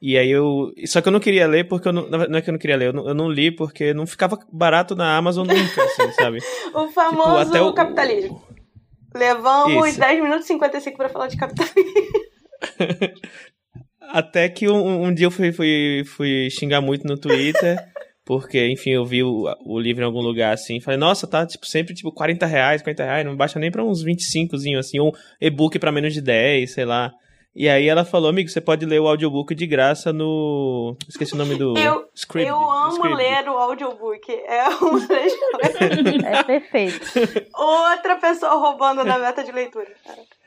E 0.00 0.16
aí 0.16 0.30
eu. 0.30 0.72
Só 0.86 1.02
que 1.02 1.08
eu 1.08 1.12
não 1.12 1.20
queria 1.20 1.46
ler 1.46 1.64
porque 1.68 1.86
eu 1.88 1.92
não. 1.92 2.08
Não 2.08 2.38
é 2.38 2.40
que 2.40 2.48
eu 2.48 2.52
não 2.52 2.58
queria 2.58 2.76
ler, 2.78 2.86
eu 2.86 2.92
não, 2.94 3.06
eu 3.08 3.14
não 3.14 3.28
li 3.30 3.50
porque 3.50 3.92
não 3.92 4.06
ficava 4.06 4.38
barato 4.50 4.96
na 4.96 5.14
Amazon 5.14 5.46
nunca, 5.46 5.82
assim, 5.84 6.10
sabe? 6.12 6.38
O 6.72 6.88
famoso 6.88 7.36
até 7.50 7.60
o- 7.60 7.74
capitalismo. 7.74 8.42
Levamos 9.14 9.90
Isso. 9.90 10.00
10 10.00 10.22
minutos 10.22 10.44
e 10.44 10.48
55 10.48 10.96
pra 10.96 11.08
falar 11.08 11.28
de 11.28 11.36
capitalismo. 11.36 11.92
Até 14.00 14.48
que 14.48 14.68
um, 14.68 15.04
um 15.04 15.14
dia 15.14 15.26
eu 15.26 15.30
fui, 15.30 15.52
fui, 15.52 16.02
fui 16.04 16.48
xingar 16.50 16.80
muito 16.80 17.06
no 17.06 17.16
Twitter, 17.16 17.76
porque, 18.24 18.68
enfim, 18.68 18.90
eu 18.90 19.04
vi 19.04 19.22
o, 19.22 19.44
o 19.64 19.78
livro 19.78 20.02
em 20.02 20.06
algum 20.06 20.20
lugar 20.20 20.52
assim, 20.52 20.80
falei, 20.80 20.98
nossa, 20.98 21.26
tá 21.26 21.46
tipo, 21.46 21.66
sempre 21.66 21.94
tipo 21.94 22.12
40 22.12 22.46
reais, 22.46 22.80
50 22.80 23.04
reais, 23.04 23.26
não 23.26 23.36
baixa 23.36 23.58
nem 23.58 23.70
pra 23.70 23.84
uns 23.84 24.02
25 24.02 24.56
assim, 24.56 24.98
ou 24.98 25.08
um 25.08 25.12
e-book 25.40 25.78
pra 25.78 25.92
menos 25.92 26.12
de 26.12 26.20
10, 26.20 26.72
sei 26.72 26.84
lá. 26.84 27.12
E 27.56 27.68
aí 27.68 27.88
ela 27.88 28.04
falou, 28.04 28.28
amigo, 28.30 28.48
você 28.48 28.60
pode 28.60 28.84
ler 28.84 29.00
o 29.00 29.06
audiobook 29.06 29.54
de 29.54 29.64
graça 29.66 30.12
no. 30.12 30.96
Esqueci 31.08 31.34
o 31.34 31.36
nome 31.36 31.54
do. 31.54 31.78
Eu- 31.78 32.08
Scribd, 32.14 32.48
Eu 32.50 32.56
amo 32.70 32.92
Scribd. 32.96 33.16
ler 33.16 33.48
o 33.48 33.56
audiobook. 33.56 34.32
É 34.32 34.64
coisas. 34.76 35.32
É 36.24 36.42
perfeito. 36.42 37.00
Outra 37.56 38.16
pessoa 38.16 38.54
roubando 38.54 39.04
da 39.04 39.18
meta 39.18 39.44
de 39.44 39.52
leitura. 39.52 39.86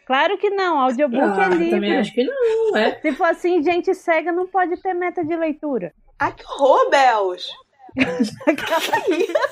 Claro 0.06 0.38
que 0.38 0.50
não, 0.50 0.80
audiobook 0.80 1.22
Ah, 1.40 1.46
é 1.46 1.50
livre. 1.50 1.70
também 1.70 1.98
acho 1.98 2.14
que 2.14 2.24
não. 2.24 2.34
não 2.72 2.78
é. 2.78 3.00
Se 3.02 3.12
for 3.14 3.26
assim, 3.26 3.62
gente 3.64 3.94
cega 3.94 4.32
não 4.32 4.48
pode 4.48 4.76
ter 4.82 4.94
meta 4.94 5.24
de 5.24 5.36
leitura. 5.36 5.94
Ai, 6.20 6.34
que 6.34 6.44
horror, 6.46 6.90
Belos! 6.90 7.48
Eu 7.98 8.06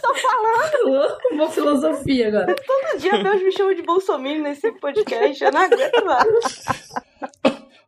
tô 0.02 0.14
falando. 0.16 1.18
Uma 1.32 1.50
filosofia 1.50 2.28
agora. 2.28 2.56
Todo 2.56 3.00
dia 3.00 3.12
Belos 3.24 3.42
me 3.44 3.52
chama 3.52 3.74
de 3.76 3.82
Bolsonaro 3.82 4.42
nesse 4.42 4.72
podcast. 4.74 5.44
Eu 5.44 5.52
não 5.52 5.62
aguento 5.62 6.06
mais. 6.06 7.05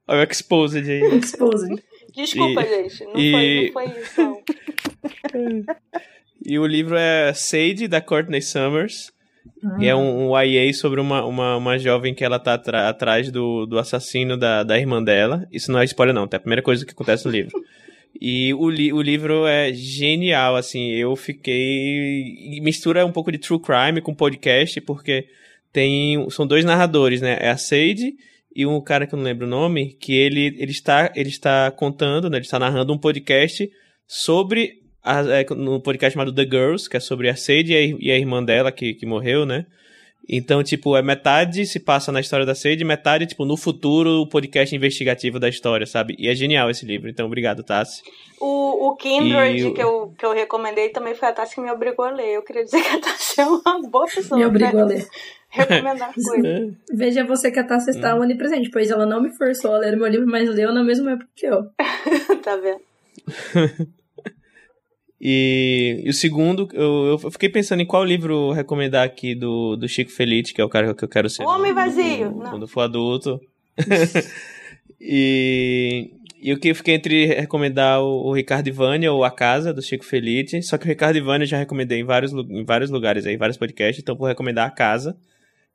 Olha 0.07 0.19
o 0.21 0.31
Exposed 0.31 0.89
aí. 0.89 1.01
Exposed. 1.17 1.83
Desculpa, 2.15 2.61
E- 2.63 2.89
gente. 2.89 3.03
Não, 3.05 3.19
e- 3.19 3.71
foi, 3.73 3.85
não 3.87 3.93
foi 3.93 4.01
isso. 4.01 4.21
não. 4.21 5.63
E 6.45 6.57
o 6.57 6.65
livro 6.65 6.95
é 6.95 7.33
Sade, 7.33 7.87
da 7.89 7.99
Courtney 7.99 8.41
Summers. 8.41 9.11
E 9.79 9.87
é 9.87 9.93
um, 9.95 10.29
um 10.31 10.39
YA 10.41 10.71
sobre 10.73 11.01
uma, 11.01 11.25
uma, 11.25 11.57
uma 11.57 11.77
jovem 11.79 12.13
que 12.13 12.23
ela 12.23 12.39
tá 12.39 12.53
atra- 12.53 12.87
atrás 12.87 13.29
do, 13.31 13.65
do 13.65 13.77
assassino 13.77 14.37
da, 14.37 14.63
da 14.63 14.77
irmã 14.79 15.03
dela. 15.03 15.45
Isso 15.51 15.71
não 15.71 15.79
é 15.79 15.83
spoiler, 15.85 16.13
não, 16.15 16.25
tá? 16.27 16.37
É 16.37 16.39
a 16.39 16.41
primeira 16.41 16.61
coisa 16.61 16.85
que 16.85 16.91
acontece 16.93 17.25
no 17.25 17.31
livro. 17.31 17.51
E 18.21 18.53
o, 18.53 18.69
li, 18.69 18.93
o 18.93 19.01
livro 19.01 19.45
é 19.45 19.73
genial, 19.73 20.55
assim. 20.55 20.91
Eu 20.91 21.15
fiquei. 21.17 22.59
Mistura 22.61 23.05
um 23.05 23.11
pouco 23.11 23.31
de 23.31 23.37
true 23.39 23.59
crime 23.59 23.99
com 24.01 24.13
podcast, 24.13 24.79
porque 24.81 25.27
tem. 25.73 26.29
São 26.29 26.47
dois 26.47 26.63
narradores, 26.63 27.19
né? 27.21 27.37
É 27.41 27.49
a 27.49 27.57
Sade 27.57 28.13
e 28.57 28.65
um 28.65 28.81
cara 28.81 29.05
que 29.05 29.13
eu 29.13 29.17
não 29.17 29.23
lembro 29.23 29.45
o 29.45 29.49
nome, 29.49 29.93
que 29.93 30.13
ele, 30.13 30.47
ele, 30.57 30.71
está, 30.71 31.11
ele 31.15 31.29
está 31.29 31.69
contando, 31.71 32.27
né? 32.29 32.37
Ele 32.37 32.45
está 32.45 32.57
narrando 32.57 32.91
um 32.91 32.97
podcast 32.97 33.69
sobre. 34.07 34.81
A, 35.03 35.21
é, 35.21 35.45
no 35.55 35.79
podcast 35.79 36.13
chamado 36.15 36.33
The 36.33 36.43
Girls, 36.43 36.89
que 36.89 36.97
é 36.97 36.99
sobre 36.99 37.29
a 37.29 37.35
Sade 37.35 37.71
e 37.71 37.75
a, 37.75 37.97
e 37.99 38.11
a 38.11 38.17
irmã 38.17 38.43
dela, 38.43 38.71
que, 38.71 38.93
que 38.95 39.05
morreu, 39.05 39.45
né? 39.45 39.65
Então, 40.29 40.61
tipo, 40.61 40.97
é 40.97 41.01
metade 41.01 41.65
se 41.65 41.79
passa 41.79 42.11
na 42.11 42.19
história 42.19 42.45
da 42.45 42.53
Sade, 42.53 42.83
metade, 42.83 43.25
tipo, 43.27 43.45
no 43.45 43.55
futuro, 43.55 44.21
o 44.23 44.27
podcast 44.27 44.75
investigativo 44.75 45.39
da 45.39 45.47
história, 45.47 45.85
sabe? 45.85 46.15
E 46.19 46.27
é 46.27 46.35
genial 46.35 46.69
esse 46.69 46.85
livro. 46.85 47.09
Então, 47.09 47.25
obrigado, 47.27 47.63
Tassi. 47.63 48.01
O, 48.41 48.89
o 48.89 48.95
Kindred 48.97 49.57
E 49.57 49.65
o- 49.65 49.73
que, 49.73 49.81
eu, 49.81 50.13
que 50.19 50.25
eu 50.25 50.33
recomendei 50.33 50.89
também 50.89 51.15
foi 51.15 51.29
a 51.29 51.31
Tassi 51.31 51.55
que 51.55 51.61
me 51.61 51.71
obrigou 51.71 52.03
a 52.03 52.11
ler. 52.11 52.35
Eu 52.35 52.41
queria 52.43 52.65
dizer 52.65 52.81
que 52.83 52.89
a 52.89 52.99
Tassi 52.99 53.39
é 53.39 53.45
uma 53.45 53.81
boa 53.89 54.05
pessoa. 54.05 54.37
Me 54.37 54.45
obrigou 54.45 54.71
pra 54.73 54.81
a 54.81 54.85
ler. 54.85 55.07
Recomendar 55.57 56.13
coisas. 56.15 56.73
Veja 56.93 57.25
você 57.25 57.51
que 57.51 57.59
a 57.59 57.63
Tassi 57.63 57.89
está 57.91 58.15
Hum. 58.15 58.21
onipresente, 58.21 58.69
pois 58.69 58.89
ela 58.89 59.05
não 59.05 59.21
me 59.21 59.31
forçou 59.35 59.73
a 59.73 59.79
ler 59.79 59.95
o 59.95 59.97
meu 59.97 60.07
livro, 60.07 60.27
mas 60.27 60.49
leu 60.49 60.73
na 60.73 60.83
mesma 60.83 61.11
época 61.11 61.29
que 61.35 61.45
eu. 61.47 61.63
tá 62.43 62.55
vendo? 62.57 62.81
E, 65.19 66.03
e 66.05 66.09
o 66.09 66.13
segundo, 66.13 66.67
eu, 66.73 67.17
eu 67.23 67.31
fiquei 67.31 67.49
pensando 67.49 67.81
em 67.81 67.87
qual 67.87 68.03
livro 68.05 68.51
recomendar 68.51 69.03
aqui 69.03 69.33
do, 69.33 69.75
do 69.75 69.87
Chico 69.87 70.11
Felice, 70.11 70.53
que 70.53 70.61
é 70.61 70.63
o 70.63 70.69
cara 70.69 70.93
que 70.93 71.03
eu 71.03 71.07
quero 71.09 71.27
ser. 71.27 71.43
Homem 71.43 71.73
Vazio. 71.73 72.29
Não. 72.31 72.51
quando 72.51 72.67
for 72.67 72.81
adulto. 72.81 73.41
e, 75.01 76.11
e 76.39 76.53
o 76.53 76.59
que 76.59 76.69
eu 76.69 76.75
fiquei 76.75 76.93
entre 76.93 77.25
recomendar 77.25 77.99
o, 78.01 78.27
o 78.27 78.33
Ricardo 78.33 78.67
Ivânia 78.67 79.11
ou 79.11 79.23
A 79.23 79.31
Casa, 79.31 79.73
do 79.73 79.81
Chico 79.81 80.05
Felice. 80.05 80.61
Só 80.61 80.77
que 80.77 80.85
o 80.85 80.87
Ricardo 80.87 81.17
Ivânia 81.17 81.45
eu 81.45 81.49
já 81.49 81.57
recomendei 81.57 81.99
em 81.99 82.03
vários, 82.05 82.31
em 82.31 82.63
vários 82.63 82.91
lugares 82.91 83.25
aí, 83.25 83.37
vários 83.37 83.57
podcasts, 83.57 84.01
então 84.01 84.15
vou 84.15 84.27
recomendar 84.27 84.67
A 84.67 84.71
Casa, 84.71 85.17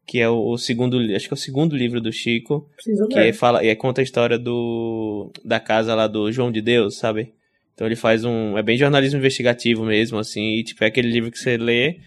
que 0.06 0.18
é 0.18 0.28
o, 0.28 0.50
o 0.50 0.58
segundo, 0.58 0.98
acho 1.14 1.26
que 1.28 1.34
é 1.34 1.36
o 1.36 1.38
segundo 1.38 1.76
livro 1.76 2.00
do 2.00 2.12
Chico, 2.12 2.68
Preciso 2.74 3.08
que 3.08 3.18
é, 3.18 3.32
fala, 3.32 3.64
e 3.64 3.68
é, 3.68 3.74
conta 3.74 4.00
a 4.00 4.04
história 4.04 4.38
do 4.38 5.30
da 5.44 5.60
casa 5.60 5.94
lá 5.94 6.06
do 6.06 6.30
João 6.32 6.50
de 6.50 6.60
Deus, 6.60 6.96
sabe? 6.98 7.32
Então 7.74 7.86
ele 7.86 7.96
faz 7.96 8.24
um. 8.24 8.58
É 8.58 8.62
bem 8.62 8.76
jornalismo 8.76 9.18
investigativo 9.18 9.84
mesmo, 9.84 10.18
assim, 10.18 10.56
e 10.58 10.64
tipo, 10.64 10.84
é 10.84 10.88
aquele 10.88 11.10
livro 11.10 11.30
que 11.30 11.38
você 11.38 11.56
lê 11.56 11.98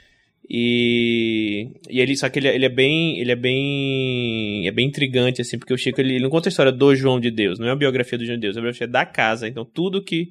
e. 0.50 1.72
E 1.90 2.00
ele. 2.00 2.16
Só 2.16 2.30
que 2.30 2.40
ele, 2.40 2.48
é- 2.48 2.56
ele 2.56 2.66
é 2.66 2.70
bem. 2.70 3.20
Ele 3.20 3.32
é 3.32 3.36
bem. 3.36 4.68
É 4.68 4.72
bem 4.72 4.88
intrigante, 4.88 5.42
assim, 5.42 5.58
porque 5.58 5.74
o 5.74 5.78
Chico 5.78 6.00
ele, 6.00 6.16
ele 6.16 6.24
não 6.24 6.30
conta 6.30 6.48
a 6.48 6.52
história 6.52 6.72
do 6.72 6.96
João 6.96 7.20
de 7.20 7.32
Deus, 7.32 7.60
não 7.60 7.68
é 7.68 7.72
a 7.72 7.76
biografia 7.76 8.18
do 8.18 8.26
João 8.26 8.38
de 8.38 8.42
Deus, 8.42 8.56
é 8.56 8.60
a 8.60 8.62
biografia 8.62 8.88
da 8.88 9.06
casa. 9.06 9.48
Então 9.48 9.66
tudo 9.66 10.04
que. 10.04 10.30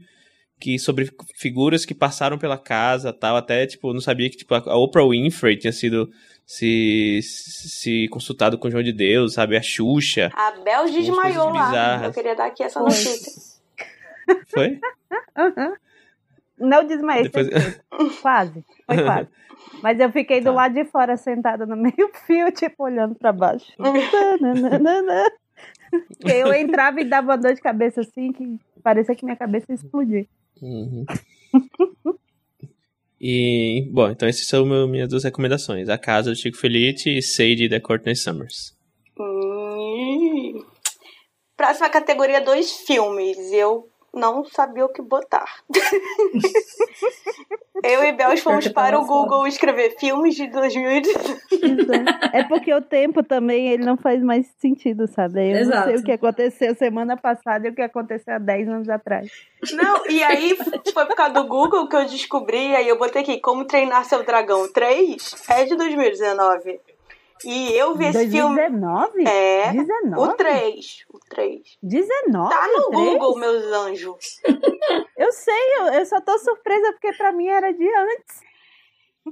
Que 0.60 0.78
sobre 0.78 1.10
figuras 1.34 1.84
que 1.84 1.92
passaram 1.92 2.38
pela 2.38 2.56
casa 2.56 3.12
tal, 3.12 3.36
até, 3.36 3.66
tipo, 3.66 3.92
não 3.92 4.00
sabia 4.00 4.30
que, 4.30 4.36
tipo, 4.36 4.54
a 4.54 4.78
Oprah 4.78 5.04
Winfrey 5.04 5.56
tinha 5.56 5.72
sido 5.72 6.08
se, 6.46 7.20
se 7.22 8.08
consultado 8.08 8.58
com 8.58 8.68
o 8.68 8.70
João 8.70 8.82
de 8.82 8.92
Deus, 8.92 9.34
sabe? 9.34 9.56
A 9.56 9.62
Xuxa. 9.62 10.30
A 10.34 10.52
Bel 10.62 10.84
desmaiou 10.90 11.50
lá. 11.50 12.04
Eu 12.04 12.12
queria 12.12 12.34
dar 12.36 12.46
aqui 12.46 12.62
essa 12.62 12.80
Foi. 12.80 12.88
notícia. 12.88 13.32
Foi? 14.48 14.80
Aham. 15.36 15.74
Não 16.58 16.86
desmaiei, 16.86 17.24
Depois- 17.24 17.48
quase, 18.22 18.64
foi 18.86 19.02
quase. 19.02 19.28
Mas 19.82 19.98
eu 19.98 20.10
fiquei 20.12 20.40
do 20.40 20.44
Tá. 20.46 20.52
lado 20.52 20.74
de 20.74 20.84
fora, 20.84 21.16
sentada 21.16 21.66
no 21.66 21.74
meio 21.76 22.10
fio, 22.26 22.50
tipo, 22.52 22.84
olhando 22.84 23.14
pra 23.14 23.32
baixo. 23.32 23.72
Eu 26.24 26.52
entrava 26.52 27.00
e 27.00 27.04
dava 27.04 27.28
uma 27.28 27.38
dor 27.38 27.54
de 27.54 27.60
cabeça 27.60 28.00
assim, 28.00 28.32
que 28.32 28.58
parecia 28.82 29.14
que 29.14 29.24
minha 29.24 29.36
cabeça 29.36 29.66
ia 29.68 29.74
explodir. 29.76 30.26
Uhum. 30.60 31.04
E, 33.26 33.88
bom, 33.90 34.10
então 34.10 34.28
essas 34.28 34.46
são 34.46 34.66
meu- 34.66 34.86
minhas 34.86 35.08
duas 35.08 35.24
recomendações. 35.24 35.88
A 35.88 35.96
Casa 35.96 36.30
do 36.30 36.36
Chico 36.36 36.58
Felice 36.58 37.08
e 37.08 37.22
Sadie 37.22 37.68
da 37.70 37.80
Courtney 37.80 38.14
Summers. 38.14 38.74
Hum. 39.18 40.62
Próxima 41.56 41.88
categoria, 41.88 42.40
dois 42.44 42.70
filmes. 42.86 43.38
Eu 43.50 43.88
não 44.14 44.44
sabia 44.44 44.84
o 44.84 44.88
que 44.88 45.02
botar. 45.02 45.62
eu 47.82 48.04
e 48.04 48.12
Bel 48.12 48.36
fomos 48.38 48.68
para 48.68 48.98
o. 48.98 49.04
Google 49.04 49.46
escrever 49.46 49.96
filmes 49.98 50.34
de 50.34 50.46
2018. 50.48 52.30
É 52.32 52.44
porque 52.44 52.72
o 52.72 52.80
tempo 52.80 53.22
também, 53.22 53.68
ele 53.68 53.84
não 53.84 53.96
faz 53.96 54.22
mais 54.22 54.46
sentido, 54.58 55.06
sabe? 55.06 55.50
Eu 55.50 55.54
não 55.54 55.60
Exato. 55.60 55.88
sei 55.88 55.96
o 55.96 56.02
que 56.02 56.12
aconteceu 56.12 56.74
semana 56.74 57.16
passada 57.16 57.66
e 57.66 57.70
o 57.70 57.74
que 57.74 57.82
aconteceu 57.82 58.34
há 58.34 58.38
10 58.38 58.68
anos 58.68 58.88
atrás. 58.88 59.30
Não, 59.72 60.06
e 60.08 60.22
aí 60.22 60.56
foi 60.92 61.06
por 61.06 61.14
causa 61.14 61.34
do 61.34 61.46
Google 61.46 61.88
que 61.88 61.96
eu 61.96 62.06
descobri, 62.06 62.74
aí 62.74 62.88
eu 62.88 62.98
botei 62.98 63.22
aqui, 63.22 63.40
Como 63.40 63.64
Treinar 63.64 64.04
Seu 64.04 64.24
Dragão 64.24 64.70
3, 64.72 65.34
é 65.50 65.64
de 65.64 65.76
2019. 65.76 66.80
E 67.44 67.72
eu 67.76 67.94
vi 67.94 68.06
esse 68.06 68.28
filme. 68.28 68.56
2019? 68.56 69.28
É, 69.28 69.72
19? 69.72 70.22
o 70.22 70.36
3. 70.36 71.04
O 71.12 71.18
3. 71.28 71.78
19? 71.82 72.54
Tá 72.54 72.68
no 72.68 72.90
Três? 72.90 73.04
Google, 73.12 73.38
meus 73.38 73.64
anjos. 73.64 74.40
Eu 75.16 75.30
sei, 75.32 75.78
eu, 75.78 75.84
eu 75.94 76.06
só 76.06 76.20
tô 76.20 76.36
surpresa 76.38 76.92
porque 76.92 77.12
pra 77.12 77.32
mim 77.32 77.46
era 77.46 77.72
de 77.72 77.88
antes. 77.88 78.42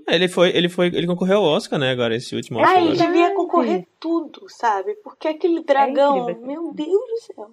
Ele 0.08 0.28
foi, 0.28 0.48
ele 0.56 0.68
foi, 0.68 0.86
ele 0.86 1.06
concorreu 1.06 1.38
ao 1.38 1.44
Oscar, 1.44 1.78
né, 1.78 1.90
agora, 1.90 2.16
esse 2.16 2.34
último 2.34 2.60
Oscar. 2.60 2.76
Agora. 2.76 2.88
verdade. 2.88 3.12
devia 3.12 3.34
concorrer 3.34 3.86
tudo, 4.00 4.46
sabe? 4.48 4.94
Porque 5.02 5.28
aquele 5.28 5.62
dragão, 5.62 6.30
incrível. 6.30 6.46
meu 6.46 6.72
Deus 6.72 6.88
do 6.88 7.20
céu. 7.20 7.50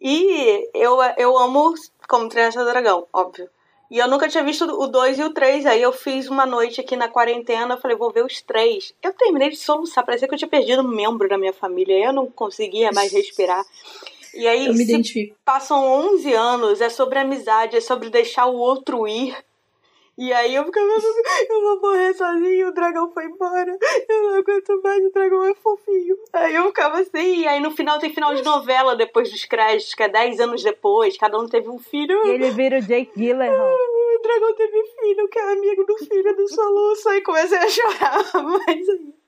E 0.00 0.68
eu, 0.74 0.98
eu 1.16 1.38
amo 1.38 1.74
Como 2.08 2.28
Treinar 2.28 2.52
Seu 2.52 2.64
Dragão, 2.64 3.06
óbvio. 3.12 3.48
E 3.92 3.98
eu 3.98 4.08
nunca 4.08 4.26
tinha 4.26 4.42
visto 4.42 4.64
o 4.64 4.86
2 4.86 5.18
e 5.18 5.22
o 5.22 5.34
3. 5.34 5.66
Aí 5.66 5.82
eu 5.82 5.92
fiz 5.92 6.26
uma 6.26 6.46
noite 6.46 6.80
aqui 6.80 6.96
na 6.96 7.08
quarentena. 7.08 7.74
Eu 7.74 7.78
falei, 7.78 7.94
vou 7.94 8.10
ver 8.10 8.24
os 8.24 8.40
três. 8.40 8.94
Eu 9.02 9.12
terminei 9.12 9.50
de 9.50 9.56
soluçar. 9.56 10.02
Parecia 10.02 10.26
que 10.26 10.32
eu 10.32 10.38
tinha 10.38 10.48
perdido 10.48 10.80
um 10.80 10.88
membro 10.88 11.28
da 11.28 11.36
minha 11.36 11.52
família. 11.52 12.06
Eu 12.06 12.10
não 12.10 12.26
conseguia 12.26 12.90
mais 12.90 13.12
respirar. 13.12 13.62
E 14.34 14.48
aí, 14.48 14.64
Eu 14.66 14.72
me 14.72 14.82
identifico. 14.82 15.36
passam 15.44 15.84
11 16.14 16.32
anos, 16.32 16.80
é 16.80 16.88
sobre 16.88 17.18
amizade, 17.18 17.76
é 17.76 17.82
sobre 17.82 18.08
deixar 18.08 18.46
o 18.46 18.56
outro 18.56 19.06
ir. 19.06 19.36
E 20.18 20.30
aí 20.32 20.54
eu 20.54 20.64
ficava, 20.64 20.86
eu 21.48 21.60
vou 21.62 21.80
morrer 21.80 22.12
sozinho, 22.14 22.68
o 22.68 22.74
dragão 22.74 23.10
foi 23.12 23.24
embora, 23.24 23.76
eu 24.08 24.22
não 24.22 24.34
aguento 24.36 24.80
mais, 24.82 25.04
o 25.04 25.10
dragão 25.10 25.44
é 25.44 25.54
fofinho. 25.54 26.16
Aí 26.32 26.54
eu 26.54 26.66
ficava 26.66 27.00
assim, 27.00 27.40
e 27.40 27.48
aí 27.48 27.60
no 27.60 27.70
final 27.70 27.98
tem 27.98 28.12
final 28.12 28.34
de 28.34 28.42
novela 28.42 28.94
depois 28.94 29.30
dos 29.30 29.44
créditos, 29.46 29.94
que 29.94 30.02
é 30.02 30.08
10 30.08 30.40
anos 30.40 30.62
depois, 30.62 31.16
cada 31.16 31.38
um 31.38 31.48
teve 31.48 31.68
um 31.70 31.78
filho. 31.78 32.26
E 32.26 32.30
ele 32.30 32.50
vira 32.50 32.78
o 32.78 32.82
Jake 32.82 33.12
Gyllenhaal. 33.16 33.74
O 33.74 34.22
dragão 34.22 34.54
teve 34.54 34.84
filho, 35.00 35.28
que 35.28 35.38
é 35.38 35.52
amigo 35.52 35.84
do 35.84 35.96
filho 35.96 36.36
do 36.36 36.48
Soluço, 36.48 37.08
aí 37.08 37.22
comecei 37.22 37.58
a 37.58 37.68
chorar, 37.68 38.22
mas 38.44 38.88
aí... 38.88 39.21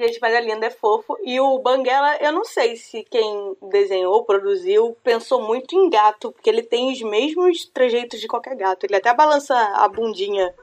Gente, 0.00 0.18
mas 0.18 0.32
é 0.32 0.40
lindo, 0.40 0.64
é 0.64 0.70
fofo. 0.70 1.18
E 1.22 1.38
o 1.38 1.58
Banguela, 1.58 2.16
eu 2.22 2.32
não 2.32 2.42
sei 2.44 2.74
se 2.74 3.04
quem 3.04 3.54
desenhou, 3.70 4.24
produziu, 4.24 4.96
pensou 5.04 5.42
muito 5.42 5.74
em 5.76 5.90
gato, 5.90 6.32
porque 6.32 6.48
ele 6.48 6.62
tem 6.62 6.90
os 6.90 7.02
mesmos 7.02 7.66
trejeitos 7.66 8.18
de 8.18 8.26
qualquer 8.26 8.56
gato. 8.56 8.84
Ele 8.84 8.96
até 8.96 9.12
balança 9.12 9.54
a 9.54 9.86
bundinha 9.88 10.54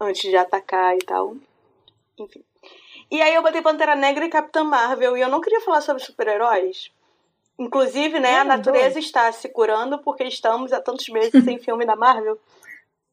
antes 0.00 0.22
de 0.22 0.34
atacar 0.36 0.94
e 0.96 1.00
tal. 1.04 1.36
Enfim. 2.18 2.42
E 3.10 3.20
aí 3.20 3.34
eu 3.34 3.42
botei 3.42 3.60
Pantera 3.60 3.94
Negra 3.94 4.24
e 4.24 4.30
Capitã 4.30 4.64
Marvel, 4.64 5.14
e 5.16 5.20
eu 5.20 5.28
não 5.28 5.42
queria 5.42 5.60
falar 5.60 5.82
sobre 5.82 6.02
super-heróis. 6.02 6.90
Inclusive, 7.58 8.18
né, 8.18 8.30
É, 8.32 8.38
a 8.40 8.44
natureza 8.44 8.94
dois. 8.94 9.04
está 9.04 9.30
se 9.30 9.48
curando 9.50 9.98
porque 9.98 10.24
estamos 10.24 10.72
há 10.72 10.80
tantos 10.80 11.06
meses 11.10 11.44
sem 11.44 11.58
filme 11.60 11.84
da 11.84 11.94
Marvel. 11.96 12.38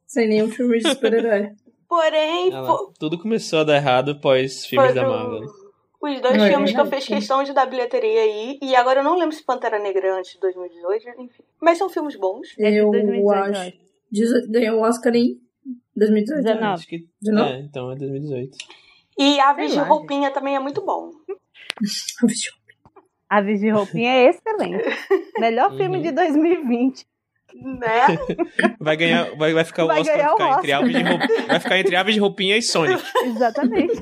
Sem 0.07 0.29
nenhum 0.29 0.49
filme 0.49 0.79
de 0.79 0.89
super-herói. 0.89 1.51
Porém, 1.89 2.53
Ah 2.53 2.65
fo- 2.65 2.93
tudo 2.97 3.19
começou 3.19 3.59
a 3.59 3.63
dar 3.65 3.75
errado 3.75 4.19
pós 4.21 4.65
filmes 4.65 4.93
da 4.95 5.03
Marvel. 5.07 5.62
Os 6.03 6.19
dois 6.21 6.35
Não, 6.37 6.45
é 6.45 6.49
filmes 6.49 6.71
que 6.73 6.79
eu 6.81 6.85
fiz 6.85 7.05
questão 7.07 7.43
de 7.43 7.53
dar 7.53 7.65
bilheteria 7.65 8.21
aí. 8.21 8.59
E 8.61 8.75
agora 8.75 8.99
eu 8.99 9.03
não 9.03 9.17
lembro 9.17 9.33
se 9.35 9.43
Pantera 9.45 9.79
Negra 9.79 10.07
é 10.07 10.11
antes 10.11 10.33
de 10.33 10.39
2018, 10.41 11.09
enfim. 11.21 11.43
Mas 11.61 11.77
são 11.77 11.89
filmes 11.89 12.15
bons. 12.17 12.49
É 12.59 12.69
de 12.71 12.77
Eu 12.77 12.91
2018, 12.91 13.25
eu 13.25 13.61
acho. 13.61 14.51
Ganhou 14.51 14.79
o 14.79 14.83
Oscar 14.83 15.15
em 15.15 15.39
2018. 15.95 16.43
19. 16.43 16.73
Acho 16.73 16.87
que, 16.87 17.07
De 17.21 17.31
novo? 17.31 17.49
é, 17.49 17.59
então 17.61 17.91
é 17.91 17.95
2018. 17.95 18.57
E 19.17 19.39
Aves 19.39 19.71
de 19.71 19.77
lá, 19.77 19.83
Roupinha 19.83 20.29
também 20.31 20.55
é 20.55 20.59
muito 20.59 20.81
bom. 20.85 21.11
Aves 23.29 23.59
de 23.61 23.69
Roupinha 23.69 24.11
é 24.11 24.29
excelente. 24.29 24.83
Melhor 25.39 25.75
filme 25.77 25.97
Uhum. 25.97 26.03
de 26.03 26.11
2020. 26.11 27.05
Né? 27.55 28.01
Vai 28.81 28.97
ganhar, 28.97 29.35
vai, 29.37 29.53
vai 29.53 29.63
ficar 29.63 29.83
o 29.83 29.87
Vai 29.87 30.01
Oscar 30.01 30.17
ganhar 30.17 30.35
vai 30.35 30.37
ficar 30.37 30.55
o 30.55 30.57
entre 30.59 30.71
aves 30.73 30.91
de 30.95 31.03
roupinha, 31.03 31.45
vai 31.47 31.59
ficar 31.59 31.77
entre 31.79 31.95
aves 31.95 32.13
de 32.15 32.19
roupinha 32.19 32.57
e 32.57 32.61
Sonic. 32.63 33.03
Exatamente. 33.25 34.01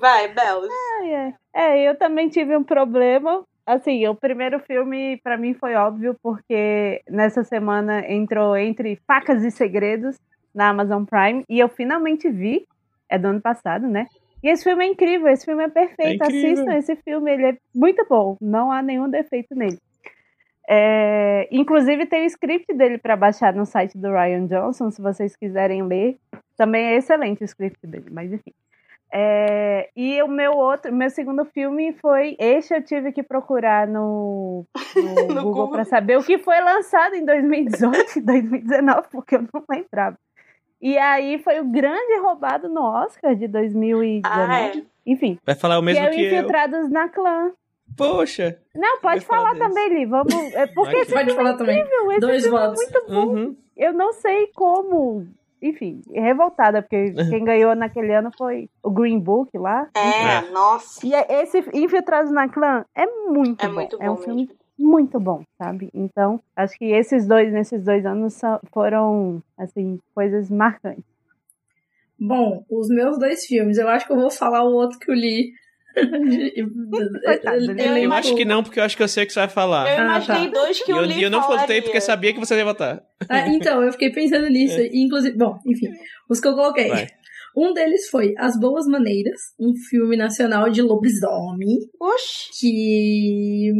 Vai, 0.00 0.28
Belos. 0.28 0.70
Ai, 1.00 1.14
ai. 1.14 1.34
É, 1.54 1.88
eu 1.88 1.96
também 1.96 2.28
tive 2.28 2.56
um 2.56 2.64
problema. 2.64 3.44
Assim, 3.66 4.06
o 4.08 4.14
primeiro 4.14 4.58
filme 4.60 5.20
pra 5.22 5.36
mim 5.36 5.54
foi 5.54 5.74
óbvio, 5.74 6.16
porque 6.22 7.02
nessa 7.08 7.44
semana 7.44 8.10
entrou 8.10 8.56
entre 8.56 8.98
Facas 9.06 9.44
e 9.44 9.50
Segredos 9.50 10.18
na 10.54 10.70
Amazon 10.70 11.04
Prime 11.04 11.44
e 11.48 11.58
eu 11.60 11.68
finalmente 11.68 12.28
vi. 12.28 12.66
É 13.08 13.18
do 13.18 13.26
ano 13.28 13.40
passado, 13.40 13.88
né? 13.88 14.06
E 14.42 14.48
esse 14.48 14.64
filme 14.64 14.84
é 14.84 14.88
incrível, 14.88 15.28
esse 15.28 15.44
filme 15.44 15.64
é 15.64 15.68
perfeito. 15.68 16.22
É 16.22 16.26
incrível. 16.26 16.52
Assistam 16.52 16.76
esse 16.76 16.96
filme, 16.96 17.30
ele 17.30 17.46
é 17.46 17.56
muito 17.74 18.06
bom. 18.08 18.36
Não 18.40 18.70
há 18.70 18.80
nenhum 18.80 19.10
defeito 19.10 19.54
nele. 19.54 19.78
É, 20.68 21.48
inclusive 21.50 22.06
tem 22.06 22.22
o 22.22 22.26
script 22.26 22.72
dele 22.74 22.96
para 22.96 23.16
baixar 23.16 23.52
no 23.52 23.66
site 23.66 23.98
do 23.98 24.12
Ryan 24.12 24.46
Johnson, 24.46 24.90
se 24.90 25.02
vocês 25.02 25.34
quiserem 25.34 25.82
ler. 25.82 26.16
Também 26.56 26.86
é 26.86 26.96
excelente 26.96 27.42
o 27.42 27.44
script 27.44 27.84
dele, 27.86 28.06
mas 28.10 28.32
enfim. 28.32 28.52
É, 29.12 29.90
e 29.96 30.22
o 30.22 30.28
meu 30.28 30.52
outro, 30.52 30.92
meu 30.94 31.10
segundo 31.10 31.44
filme 31.44 31.92
foi 31.94 32.36
este 32.38 32.74
eu 32.74 32.82
tive 32.82 33.10
que 33.12 33.22
procurar 33.24 33.86
no, 33.86 34.64
no 34.94 35.02
No 35.34 35.42
Google 35.42 35.42
Google. 35.42 35.70
para 35.70 35.84
saber 35.84 36.16
o 36.18 36.22
que 36.22 36.38
foi 36.38 36.60
lançado 36.60 37.14
em 37.16 37.24
2018 37.24 38.18
e 38.18 38.20
2019, 38.22 39.08
porque 39.10 39.36
eu 39.36 39.42
não 39.52 39.64
lembrava. 39.68 40.16
E 40.80 40.96
aí 40.96 41.38
foi 41.42 41.60
o 41.60 41.64
grande 41.70 42.18
roubado 42.22 42.68
no 42.68 42.82
Oscar 42.82 43.34
de 43.34 43.48
2019. 43.48 44.22
Ah, 44.24 44.60
é. 44.60 44.82
Enfim, 45.06 45.38
Vai 45.44 45.54
falar 45.54 45.76
o 45.78 45.80
que 45.80 45.86
mesmo 45.86 46.04
é 46.06 46.10
que 46.10 46.20
eu. 46.22 46.26
Infiltrados 46.26 46.88
na 46.90 47.08
Clã. 47.08 47.50
Poxa. 47.96 48.58
Não, 48.74 49.00
pode 49.00 49.24
falar 49.24 49.54
falar 49.54 49.58
também, 49.68 49.88
Li. 49.92 50.06
Vamos. 50.06 50.32
É 50.54 50.66
porque 50.68 50.96
esse 50.98 51.12
Pode 51.12 51.24
filme 51.24 51.36
falar 51.36 51.50
é 51.50 51.56
também. 51.56 51.80
incrível. 51.80 52.10
Esse 52.12 52.20
Dois 52.20 52.42
filme 52.44 52.58
é 52.58 52.60
votos. 52.60 52.82
muito 52.82 53.06
bom. 53.08 53.26
Uhum. 53.26 53.56
Eu 53.76 53.92
não 53.92 54.12
sei 54.12 54.46
como. 54.54 55.26
Enfim, 55.62 56.00
revoltada, 56.12 56.80
porque 56.82 57.12
quem 57.30 57.44
ganhou 57.44 57.74
naquele 57.74 58.14
ano 58.14 58.30
foi 58.36 58.68
o 58.82 58.90
Green 58.90 59.18
Book 59.20 59.56
lá. 59.58 59.88
É, 59.94 60.48
É. 60.48 60.50
nossa. 60.50 61.04
E 61.06 61.14
é- 61.14 61.42
esse 61.42 61.58
Infiltrados 61.74 62.30
na 62.32 62.48
Clã 62.48 62.84
é 62.94 63.06
muito 63.06 63.64
É 63.64 63.68
bom. 63.68 63.74
muito 63.74 63.96
é 64.00 64.10
um 64.10 64.14
bom 64.14 64.22
filme 64.22 64.42
mesmo. 64.46 64.54
muito 64.78 65.20
bom, 65.20 65.42
sabe? 65.58 65.90
Então, 65.92 66.40
acho 66.56 66.76
que 66.78 66.86
esses 66.86 67.26
dois, 67.26 67.52
nesses 67.52 67.84
dois 67.84 68.04
anos, 68.06 68.40
foram, 68.72 69.42
assim, 69.58 69.98
coisas 70.14 70.50
marcantes. 70.50 71.04
Bom, 72.18 72.64
os 72.70 72.88
meus 72.88 73.18
dois 73.18 73.46
filmes, 73.46 73.78
eu 73.78 73.88
acho 73.88 74.06
que 74.06 74.12
eu 74.12 74.16
vou 74.20 74.30
falar 74.30 74.62
o 74.62 74.72
outro 74.72 74.98
que 74.98 75.10
eu 75.10 75.14
li. 75.14 75.52
Coitado, 75.94 77.56
ele- 77.72 78.04
Eu 78.04 78.12
acho 78.12 78.34
que 78.34 78.44
não, 78.44 78.62
porque 78.62 78.78
eu 78.80 78.84
acho 78.84 78.96
que 78.96 79.02
eu 79.02 79.08
sei 79.08 79.24
o 79.24 79.26
que 79.26 79.32
você 79.32 79.40
vai 79.40 79.48
falar. 79.48 79.86
Eu 79.90 79.98
Ah, 80.02 80.04
imaginei 80.06 80.50
tá. 80.50 80.60
dois 80.60 80.82
que 80.82 80.90
E 80.90 80.94
o 80.94 80.98
eu, 80.98 81.02
Lee 81.04 81.18
e 81.18 81.22
eu 81.22 81.30
não 81.30 81.40
falaria. 81.42 81.60
votei 81.62 81.82
porque 81.82 82.00
sabia 82.00 82.32
que 82.32 82.38
você 82.40 82.56
ia 82.56 82.64
votar. 82.64 83.02
Ah, 83.28 83.48
então, 83.48 83.82
eu 83.82 83.92
fiquei 83.92 84.10
pensando 84.10 84.48
nisso. 84.48 84.78
E, 84.80 85.02
inclusive, 85.04 85.36
bom, 85.36 85.56
enfim, 85.66 85.88
os 86.28 86.40
que 86.40 86.48
eu 86.48 86.54
coloquei. 86.54 86.88
Vai. 86.88 87.06
Um 87.56 87.72
deles 87.72 88.08
foi 88.08 88.32
As 88.38 88.56
Boas 88.60 88.86
Maneiras, 88.86 89.40
um 89.58 89.72
filme 89.88 90.16
nacional 90.16 90.70
de 90.70 90.80
lobisomem, 90.82 91.78
Oxi, 92.00 92.48
que 92.60 93.72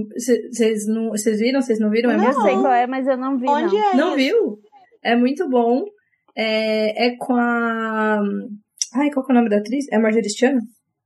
vocês 0.50 0.86
não, 0.88 1.10
vocês 1.10 1.38
viram? 1.38 1.62
Vocês 1.62 1.78
não 1.78 1.88
viram? 1.88 2.10
É 2.10 2.16
Não. 2.16 2.24
Eu 2.24 2.32
sei 2.32 2.52
qual 2.54 2.72
é, 2.72 2.86
mas 2.88 3.06
eu 3.06 3.16
não 3.16 3.38
vi, 3.38 3.48
onde 3.48 3.72
não. 3.76 3.92
é 3.92 3.96
Não 3.96 4.08
isso? 4.18 4.36
viu? 4.36 4.58
É 5.04 5.14
muito 5.14 5.48
bom. 5.48 5.84
É, 6.36 7.06
é 7.06 7.16
com 7.16 7.34
a. 7.36 8.20
Ai, 8.96 9.10
qual 9.12 9.24
que 9.24 9.30
é 9.30 9.34
o 9.34 9.38
nome 9.38 9.48
da 9.48 9.58
atriz? 9.58 9.86
É 9.92 9.96
a 9.96 10.00
Marjorie 10.00 10.28
Stiano? 10.28 10.58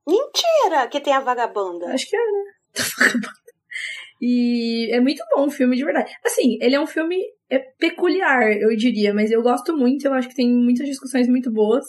Mentira, 0.07 0.87
que 0.89 1.01
tem 1.01 1.13
a 1.13 1.21
vagabanda. 1.21 1.87
Acho 1.93 2.09
que 2.09 2.17
é, 2.17 2.21
né? 2.21 2.45
E 4.21 4.89
é 4.93 5.01
muito 5.01 5.23
bom 5.35 5.47
o 5.47 5.51
filme, 5.51 5.77
de 5.77 5.85
verdade. 5.85 6.11
Assim, 6.25 6.57
ele 6.61 6.75
é 6.75 6.81
um 6.81 6.87
filme 6.87 7.21
é 7.51 7.59
peculiar, 7.59 8.51
eu 8.57 8.75
diria, 8.77 9.13
mas 9.13 9.31
eu 9.31 9.43
gosto 9.43 9.77
muito. 9.77 10.07
Eu 10.07 10.15
acho 10.15 10.29
que 10.29 10.35
tem 10.35 10.49
muitas 10.51 10.87
discussões 10.87 11.29
muito 11.29 11.51
boas. 11.53 11.85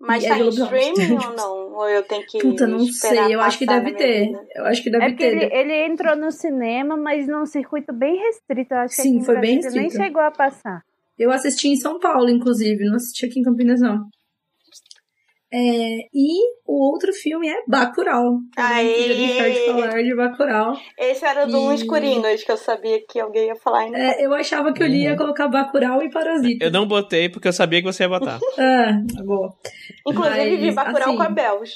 Mas 0.00 0.24
tá 0.24 0.38
é 0.38 0.42
em 0.42 0.48
streaming 0.48 1.12
ou 1.26 1.36
não? 1.36 1.72
Ou 1.74 1.88
eu 1.88 2.02
tenho 2.04 2.24
que 2.26 2.38
Puta, 2.38 2.66
não 2.66 2.78
sei. 2.86 3.34
Eu 3.34 3.40
acho 3.40 3.58
que 3.58 3.66
deve 3.66 3.92
ter. 3.92 4.26
vida? 4.26 4.46
Eu 4.54 4.64
acho 4.64 4.82
que 4.82 4.90
deve 4.90 5.04
É 5.04 5.08
porque 5.08 5.24
ter. 5.24 5.36
ele, 5.36 5.54
ele 5.54 5.86
entrou 5.92 6.16
no 6.16 6.30
cinema, 6.30 6.96
mas 6.96 7.26
num 7.26 7.44
circuito 7.44 7.92
bem 7.92 8.16
restrito. 8.18 8.72
Eu 8.72 8.78
acho 8.78 8.96
que 8.96 9.02
Sim, 9.02 9.18
no 9.18 9.24
foi 9.24 9.38
bem 9.40 9.58
Brasil 9.60 9.72
nem 9.72 9.84
restrito. 9.84 10.04
chegou 10.06 10.22
a 10.22 10.30
passar. 10.30 10.82
Eu 11.18 11.30
assisti 11.32 11.68
em 11.68 11.76
São 11.76 11.98
Paulo, 11.98 12.28
inclusive. 12.30 12.84
Não 12.86 12.96
assisti 12.96 13.26
aqui 13.26 13.40
em 13.40 13.42
Campinas, 13.42 13.80
não. 13.80 14.08
É, 15.56 16.08
e 16.12 16.40
o 16.66 16.90
outro 16.92 17.12
filme 17.12 17.48
é 17.48 17.62
Bacurau. 17.68 18.38
Aê! 18.56 19.08
Deixar 19.14 19.50
de 19.50 19.66
falar 19.66 20.02
de 20.02 20.14
Bacurau. 20.16 20.72
Esse 20.98 21.24
era 21.24 21.46
do 21.46 21.72
E- 21.72 21.86
Coringas, 21.86 22.42
que 22.42 22.50
eu 22.50 22.56
sabia 22.56 23.00
que 23.08 23.20
alguém 23.20 23.46
ia 23.46 23.54
falar 23.54 23.82
ainda. 23.82 23.96
É, 23.96 24.24
eu 24.26 24.34
achava 24.34 24.72
que 24.72 24.82
eu 24.82 24.86
Uhum. 24.88 24.92
ia 24.94 25.16
colocar 25.16 25.46
Bacurau 25.46 26.02
e 26.02 26.10
Parasita. 26.10 26.64
Eu 26.64 26.72
não 26.72 26.88
botei 26.88 27.28
porque 27.28 27.46
eu 27.46 27.52
sabia 27.52 27.80
que 27.80 27.86
você 27.92 28.02
ia 28.02 28.08
votar. 28.08 28.40
Ah, 28.58 29.22
boa. 29.24 29.54
Inclusive, 30.06 30.50
mas, 30.50 30.60
vi 30.60 30.70
Bacurau 30.72 31.08
assim- 31.10 31.16
com 31.16 31.22
a 31.22 31.28
Bels. 31.28 31.70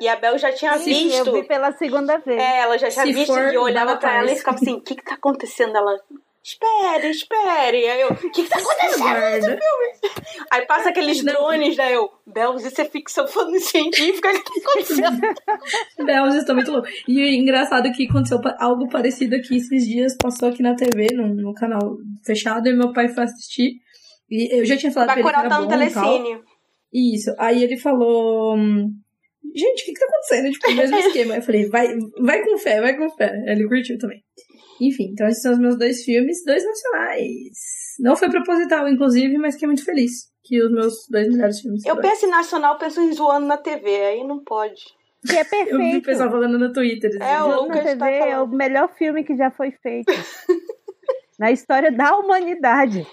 E 0.00 0.08
a 0.08 0.16
Bel 0.16 0.36
já 0.38 0.50
tinha 0.50 0.76
Sim, 0.78 1.04
visto. 1.04 1.28
eu 1.28 1.32
vi 1.34 1.44
pela 1.46 1.70
segunda 1.70 2.18
vez. 2.18 2.40
É, 2.42 2.62
ela 2.62 2.76
já 2.76 2.88
tinha 2.90 3.06
Se 3.06 3.12
visto 3.12 3.32
for, 3.32 3.52
e 3.52 3.54
eu 3.54 3.62
olhava 3.62 3.92
vai 3.92 4.00
pra 4.00 4.18
ela 4.18 4.32
e 4.32 4.36
ficava 4.36 4.56
assim, 4.56 4.72
o 4.72 4.80
que 4.80 4.96
que 4.96 5.04
tá 5.04 5.14
acontecendo? 5.14 5.76
Ela, 5.76 5.96
espere, 6.44 7.10
espere. 7.10 7.88
Aí 7.88 8.00
eu, 8.02 8.10
o 8.10 8.16
que 8.16 8.30
que 8.30 8.48
tá 8.48 8.58
acontecendo? 8.58 9.02
Guarda. 9.02 9.58
Aí 10.52 10.66
passa 10.66 10.90
aqueles 10.90 11.24
drones, 11.24 11.74
daí 11.74 11.94
eu, 11.94 12.10
Bels, 12.26 12.64
isso 12.64 12.80
é 12.80 12.84
ficção 12.84 13.26
científica, 13.58 14.30
o 14.30 14.32
que 14.32 14.60
tá 14.60 14.70
acontecendo? 14.70 15.20
Bells 16.04 16.36
estão 16.36 16.54
muito 16.54 16.70
loucos. 16.70 16.90
E 17.08 17.22
o 17.22 17.26
engraçado 17.26 17.86
é 17.86 17.90
que 17.90 18.06
aconteceu 18.06 18.38
algo 18.58 18.88
parecido 18.88 19.34
aqui 19.36 19.56
esses 19.56 19.86
dias, 19.86 20.16
passou 20.20 20.50
aqui 20.50 20.62
na 20.62 20.76
TV, 20.76 21.06
no, 21.14 21.34
no 21.34 21.54
canal 21.54 21.96
fechado, 22.24 22.68
e 22.68 22.74
meu 22.74 22.92
pai 22.92 23.08
foi 23.08 23.24
assistir. 23.24 23.80
E 24.30 24.60
eu 24.60 24.64
já 24.66 24.76
tinha 24.76 24.92
falado 24.92 25.08
pra 25.08 25.20
ele 25.20 25.28
que 25.28 25.34
Bacurau 25.34 25.46
era 25.46 25.54
tá 25.54 25.60
no 25.60 25.68
telecine. 25.68 26.40
Isso. 26.92 27.34
Aí 27.38 27.62
ele 27.62 27.76
falou. 27.76 28.56
Gente, 29.56 29.82
o 29.82 29.84
que, 29.84 29.92
que 29.92 30.00
tá 30.00 30.06
acontecendo? 30.06 30.50
Tipo, 30.50 30.70
o 30.70 30.74
mesmo 30.74 30.96
esquema. 31.08 31.36
Eu 31.36 31.42
falei, 31.42 31.68
vai, 31.68 31.88
vai 32.20 32.42
com 32.42 32.58
fé, 32.58 32.80
vai 32.80 32.96
com 32.96 33.08
fé. 33.10 33.30
Ele 33.46 33.68
curtiu 33.68 33.98
também. 33.98 34.22
Enfim, 34.80 35.10
então 35.12 35.26
esses 35.28 35.42
são 35.42 35.52
os 35.52 35.58
meus 35.58 35.76
dois 35.78 36.02
filmes, 36.04 36.44
dois 36.44 36.64
nacionais. 36.64 37.52
Não 38.00 38.16
foi 38.16 38.28
proposital, 38.28 38.88
inclusive, 38.88 39.38
mas 39.38 39.54
fiquei 39.54 39.68
muito 39.68 39.84
feliz 39.84 40.32
que 40.42 40.62
os 40.62 40.70
meus 40.70 41.06
dois 41.08 41.28
melhores 41.28 41.60
filmes. 41.60 41.84
Eu 41.84 41.94
foram. 41.94 42.08
penso 42.08 42.26
em 42.26 42.30
nacional, 42.30 42.76
penso 42.78 43.00
em 43.00 43.12
zoando 43.12 43.46
na 43.46 43.56
TV, 43.56 43.88
aí 44.04 44.24
não 44.24 44.40
pode. 44.40 44.82
Que 45.26 45.36
é 45.36 45.40
Eu 45.42 45.46
vi 45.46 45.62
o 45.64 45.78
perfeito. 45.78 46.04
pessoal 46.04 46.30
falando 46.30 46.58
no 46.58 46.72
Twitter. 46.72 47.10
assim, 47.10 47.32
É, 47.32 47.42
o 47.42 47.62
Lucas 47.62 47.76
na 47.76 47.82
TV 47.82 47.98
tá 47.98 48.08
é 48.10 48.40
o 48.40 48.46
melhor 48.48 48.92
filme 48.98 49.24
que 49.24 49.36
já 49.36 49.50
foi 49.50 49.70
feito. 49.70 50.12
Na 51.36 51.50
história 51.50 51.90
da 51.90 52.16
humanidade. 52.16 53.04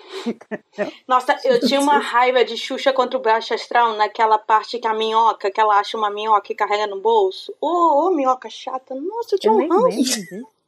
Nossa, 1.07 1.35
eu 1.43 1.59
tinha 1.65 1.81
uma 1.81 1.97
raiva 1.97 2.45
de 2.45 2.55
Xuxa 2.55 2.93
contra 2.93 3.17
o 3.17 3.21
Baixo 3.21 3.51
Astral 3.51 3.95
naquela 3.97 4.37
parte 4.37 4.77
que 4.77 4.87
a 4.87 4.93
minhoca, 4.93 5.49
que 5.49 5.59
ela 5.59 5.79
acha 5.79 5.97
uma 5.97 6.11
minhoca 6.11 6.51
e 6.51 6.55
carrega 6.55 6.85
no 6.85 7.01
bolso. 7.01 7.51
Ô, 7.59 7.67
ô, 8.07 8.11
minhoca 8.15 8.47
chata. 8.47 8.93
Nossa, 8.93 9.33
eu 9.35 9.39
tinha 9.39 9.51
Eu 9.51 9.57
um 9.57 9.67
ranço. 9.67 10.21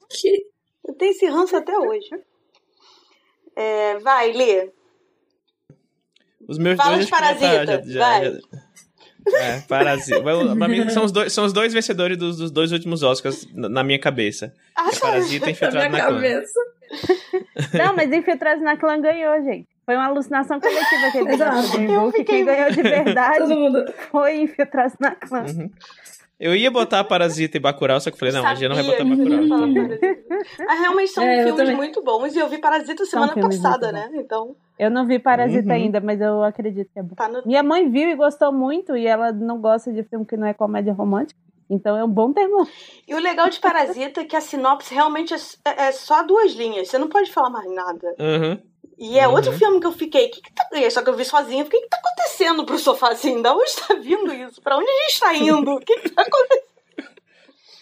que 0.09 0.47
Eu 0.87 0.93
tenho 0.95 1.11
esse 1.11 1.25
ranço 1.27 1.55
até 1.55 1.77
hoje. 1.77 2.09
É, 3.55 3.97
vai, 3.99 4.31
Lê. 4.33 4.71
Os 6.47 6.57
meus 6.57 6.75
Fala 6.77 6.95
dois 6.95 7.07
já 7.07 7.15
tá- 7.15 7.21
Parasita, 7.21 7.65
já- 7.65 7.81
já- 7.85 7.99
vai. 7.99 8.25
já- 8.25 8.39
É, 9.39 9.61
Parasita. 9.61 10.21
Pra 10.21 10.67
mim, 10.67 10.89
são 10.89 11.05
os 11.05 11.11
dois, 11.11 11.31
são 11.31 11.45
os 11.45 11.53
dois 11.53 11.71
vencedores 11.73 12.17
dos, 12.17 12.35
dos 12.37 12.51
dois 12.51 12.71
últimos 12.73 13.03
Oscars 13.03 13.47
na, 13.53 13.69
na 13.69 13.83
minha 13.83 13.99
cabeça. 13.99 14.53
Ah, 14.75 14.89
É 14.93 14.99
Parasita 14.99 15.35
e 15.45 15.47
na 15.47 15.51
Infiltrado 15.51 15.77
minha 15.77 15.89
na 15.89 16.05
Clã. 16.09 16.15
cabeça. 16.15 16.59
Não, 17.77 17.95
mas 17.95 18.11
Infiltrados 18.11 18.61
na 18.63 18.75
Clã 18.75 18.99
ganhou, 18.99 19.41
gente. 19.43 19.67
Foi 19.85 19.95
uma 19.95 20.07
alucinação 20.07 20.59
coletiva 20.59 21.11
que 21.11 21.17
ele 21.19 21.31
Exato. 21.33 21.71
quem 22.25 22.45
ganhou 22.45 22.71
de 22.71 22.81
verdade 22.81 23.37
Todo 23.39 23.55
mundo. 23.55 23.93
foi 24.11 24.35
Infiltrados 24.41 24.95
na 24.99 25.15
Clã. 25.15 25.45
Uhum. 25.45 25.71
Eu 26.43 26.55
ia 26.55 26.69
botar 26.69 27.03
Parasita 27.05 27.55
e 27.55 27.59
Bacurau, 27.59 27.99
só 28.01 28.09
que 28.11 28.15
eu 28.15 28.19
falei, 28.19 28.33
não, 28.33 28.45
a 28.45 28.53
gente 28.53 28.67
não 28.67 28.75
vai 28.75 28.83
botar 28.83 29.03
Bacurau. 29.05 29.43
então. 29.43 29.87
Mas 30.67 30.79
realmente 30.79 31.11
são 31.11 31.23
É, 31.27 31.37
filmes 31.43 31.55
também. 31.55 31.75
muito 31.75 32.03
bons. 32.03 32.35
E 32.35 32.39
eu 32.39 32.49
vi 32.49 32.57
Parasita 32.57 33.05
semana 33.05 33.33
passada, 33.33 33.91
né? 33.91 34.09
Então, 34.15 34.55
Eu 34.77 34.91
não 34.91 35.05
vi 35.07 35.19
Parasita 35.19 35.67
Uhum. 35.69 35.71
ainda, 35.73 36.01
mas 36.01 36.19
eu 36.19 36.43
acredito 36.43 36.89
que 36.91 36.99
é 36.99 37.03
bom. 37.03 37.15
tá 37.15 37.29
no. 37.29 37.41
Minha 37.45 37.63
mãe 37.63 37.89
viu 37.89 38.09
e 38.09 38.15
gostou 38.15 38.51
muito, 38.51 38.97
e 38.97 39.07
ela 39.07 39.31
não 39.31 39.61
gosta 39.61 39.91
de 39.93 40.03
filme 40.03 40.25
que 40.25 40.35
não 40.35 40.45
é 40.47 40.53
comédia 40.53 40.91
romântica. 40.93 41.39
Então 41.69 41.95
é 41.95 42.03
um 42.03 42.09
bom 42.09 42.33
termo. 42.33 42.67
E 43.07 43.15
o 43.15 43.19
legal 43.19 43.49
de 43.49 43.59
Parasita 43.59 44.19
é 44.21 44.25
que 44.25 44.35
a 44.35 44.41
sinopse 44.41 44.93
realmente 44.93 45.33
é, 45.33 45.85
é 45.87 45.91
só 45.93 46.21
duas 46.23 46.51
linhas. 46.53 46.89
Você 46.89 46.97
não 46.97 47.07
pode 47.07 47.31
falar 47.31 47.49
mais 47.49 47.73
nada. 47.73 48.15
Uhum. 48.19 48.59
E 48.97 49.17
é 49.19 49.27
Uhum. 49.27 49.33
outro 49.35 49.51
filme 49.53 49.79
que 49.79 49.87
eu 49.87 49.91
fiquei. 49.91 50.29
Que 50.29 50.41
que 50.41 50.53
tá... 50.53 50.65
Só 50.91 51.01
que 51.01 51.09
eu 51.09 51.15
vi 51.15 51.25
sozinha. 51.25 51.63
Fiquei, 51.63 51.79
o 51.79 51.83
que 51.83 51.89
tá 51.89 51.97
acontecendo 51.97 52.65
pro 52.65 52.77
sofá 52.77 53.09
assim? 53.11 53.41
Da 53.41 53.53
onde 53.53 53.75
tá 53.75 53.93
vindo 53.95 54.33
isso? 54.33 54.61
Pra 54.61 54.77
onde 54.77 54.89
a 54.89 55.09
gente 55.09 55.19
tá 55.19 55.33
indo? 55.35 55.73
O 55.75 55.79
que, 55.79 55.95
que 55.97 56.09
tá 56.09 56.21
acontecendo? 56.21 56.63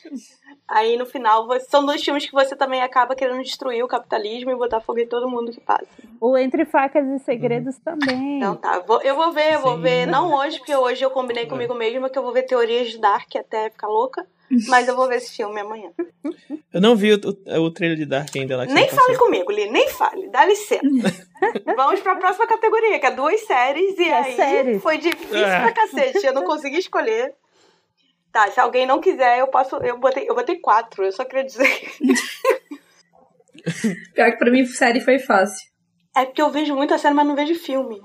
Aí 0.67 0.95
no 0.97 1.05
final, 1.05 1.45
você- 1.47 1.65
são 1.69 1.85
dois 1.85 2.01
filmes 2.01 2.25
que 2.25 2.31
você 2.31 2.55
também 2.55 2.81
acaba 2.81 3.13
querendo 3.15 3.41
destruir 3.43 3.83
o 3.83 3.87
capitalismo 3.87 4.51
e 4.51 4.55
botar 4.55 4.79
fogo 4.79 4.99
em 4.99 5.07
todo 5.07 5.29
mundo 5.29 5.51
que 5.51 5.59
passa. 5.59 5.85
O 6.19 6.37
Entre 6.37 6.63
Facas 6.65 7.05
e 7.07 7.19
Segredos 7.19 7.77
também. 7.79 8.37
Então 8.37 8.55
tá, 8.55 8.79
vou- 8.79 9.01
eu 9.01 9.15
vou 9.15 9.31
ver, 9.33 9.55
eu 9.55 9.59
vou 9.61 9.75
Sim. 9.75 9.81
ver, 9.81 10.05
não 10.07 10.33
hoje, 10.33 10.59
porque 10.59 10.73
hoje 10.75 11.03
eu 11.03 11.11
combinei 11.11 11.45
comigo 11.45 11.73
mesma 11.73 12.09
que 12.09 12.17
eu 12.17 12.23
vou 12.23 12.31
ver 12.31 12.43
teorias 12.43 12.89
de 12.91 12.99
Dark 12.99 13.27
até 13.35 13.69
ficar 13.69 13.87
louca. 13.87 14.25
Mas 14.67 14.87
eu 14.87 14.95
vou 14.95 15.07
ver 15.07 15.17
esse 15.17 15.35
filme 15.35 15.59
amanhã. 15.61 15.91
Eu 16.73 16.81
não 16.81 16.95
vi 16.95 17.13
o, 17.13 17.19
o, 17.47 17.59
o 17.65 17.71
trailer 17.71 17.97
de 17.97 18.05
Dark 18.05 18.29
ainda 18.35 18.57
lá. 18.57 18.65
Nem 18.65 18.87
fale 18.87 19.13
passou. 19.13 19.25
comigo, 19.25 19.51
Li, 19.51 19.69
nem 19.69 19.87
fale. 19.89 20.29
Dá 20.29 20.45
licença. 20.45 20.81
Vamos 21.75 21.99
pra 22.01 22.15
próxima 22.17 22.47
categoria, 22.47 22.99
que 22.99 23.05
é 23.05 23.11
duas 23.11 23.39
séries. 23.41 23.97
E 23.97 24.03
É 24.09 24.13
aí 24.13 24.35
séries. 24.35 24.81
foi 24.81 24.97
difícil 24.97 25.45
Ah. 25.45 25.61
pra 25.61 25.71
cacete. 25.73 26.25
Eu 26.25 26.33
não 26.33 26.43
consegui 26.43 26.79
escolher. 26.79 27.33
Tá, 28.31 28.49
se 28.49 28.59
alguém 28.59 28.85
não 28.85 29.01
quiser, 29.01 29.39
eu 29.39 29.47
posso. 29.47 29.75
Eu 29.77 29.97
botei, 29.99 30.29
eu 30.29 30.35
botei 30.35 30.57
quatro, 30.59 31.03
eu 31.03 31.11
só 31.11 31.25
queria 31.25 31.43
dizer. 31.43 31.67
Pior 34.13 34.31
que 34.31 34.37
pra 34.37 34.51
mim, 34.51 34.65
série 34.65 35.01
foi 35.01 35.19
fácil. 35.19 35.69
É 36.15 36.25
porque 36.25 36.41
eu 36.41 36.49
vejo 36.49 36.75
muita 36.75 36.97
série, 36.97 37.13
mas 37.13 37.27
não 37.27 37.35
vejo 37.35 37.55
filme. 37.55 38.01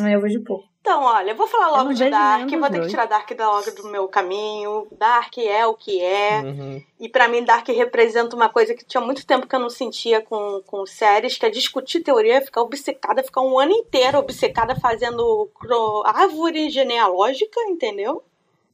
Ah, 0.00 0.10
eu 0.10 0.20
vejo 0.20 0.42
pouco. 0.44 0.64
Então, 0.82 1.04
olha, 1.04 1.30
eu 1.30 1.36
vou 1.36 1.46
falar 1.46 1.70
logo 1.70 1.94
de 1.94 2.10
Dark, 2.10 2.50
vou 2.50 2.60
ter 2.62 2.70
que 2.72 2.78
dois. 2.80 2.90
tirar 2.90 3.06
Dark 3.06 3.30
da 3.36 3.48
logo 3.48 3.70
do 3.70 3.86
meu 3.88 4.08
caminho. 4.08 4.88
Dark 4.90 5.38
é 5.38 5.64
o 5.64 5.74
que 5.74 6.00
é. 6.02 6.40
Uhum. 6.40 6.82
E 6.98 7.08
pra 7.08 7.28
mim, 7.28 7.44
Dark 7.44 7.68
representa 7.68 8.34
uma 8.34 8.48
coisa 8.48 8.74
que 8.74 8.84
tinha 8.84 9.00
muito 9.00 9.24
tempo 9.24 9.46
que 9.46 9.54
eu 9.54 9.60
não 9.60 9.70
sentia 9.70 10.20
com, 10.20 10.60
com 10.66 10.84
séries, 10.84 11.38
que 11.38 11.46
é 11.46 11.50
discutir 11.50 12.00
teoria, 12.00 12.42
ficar 12.42 12.62
obcecada, 12.62 13.22
ficar 13.22 13.42
um 13.42 13.60
ano 13.60 13.70
inteiro 13.70 14.18
obcecada 14.18 14.74
fazendo 14.74 15.48
cro- 15.54 16.02
árvore 16.04 16.68
genealógica, 16.68 17.60
entendeu? 17.68 18.20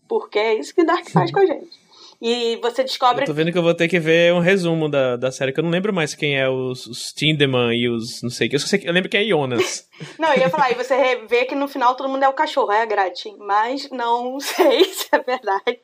Porque 0.08 0.38
é 0.38 0.54
isso 0.54 0.74
que 0.74 0.84
Dark 0.84 1.06
faz 1.10 1.30
com 1.30 1.40
a 1.40 1.44
gente. 1.46 1.78
E 2.20 2.56
você 2.56 2.82
descobre 2.82 3.22
Eu 3.22 3.26
tô 3.26 3.32
vendo 3.32 3.52
que 3.52 3.58
eu 3.58 3.62
vou 3.62 3.74
ter 3.74 3.86
que 3.86 4.00
ver 4.00 4.34
um 4.34 4.40
resumo 4.40 4.88
da, 4.88 5.16
da 5.16 5.30
série, 5.30 5.52
que 5.52 5.60
eu 5.60 5.64
não 5.64 5.70
lembro 5.70 5.92
mais 5.92 6.14
quem 6.14 6.36
é 6.36 6.48
os, 6.48 6.84
os 6.86 7.12
Tinderman 7.12 7.72
e 7.72 7.88
os 7.88 8.20
não 8.22 8.30
sei 8.30 8.48
o 8.48 8.50
que. 8.50 8.56
Eu, 8.56 8.60
só 8.60 8.66
sei 8.66 8.80
que 8.80 8.88
eu 8.88 8.92
lembro 8.92 9.08
quem 9.08 9.20
é 9.24 9.28
Jonas. 9.28 9.88
Não, 10.18 10.32
eu 10.32 10.40
ia 10.40 10.50
falar, 10.50 10.70
e 10.70 10.74
você 10.74 11.16
vê 11.28 11.44
que 11.44 11.54
no 11.54 11.68
final 11.68 11.94
todo 11.94 12.08
mundo 12.08 12.22
é 12.24 12.28
o 12.28 12.32
cachorro, 12.32 12.72
é 12.72 12.82
a 12.82 12.86
Gretchen. 12.86 13.36
Mas 13.38 13.88
não 13.90 14.38
sei 14.40 14.84
se 14.84 15.08
é 15.12 15.18
verdade. 15.20 15.80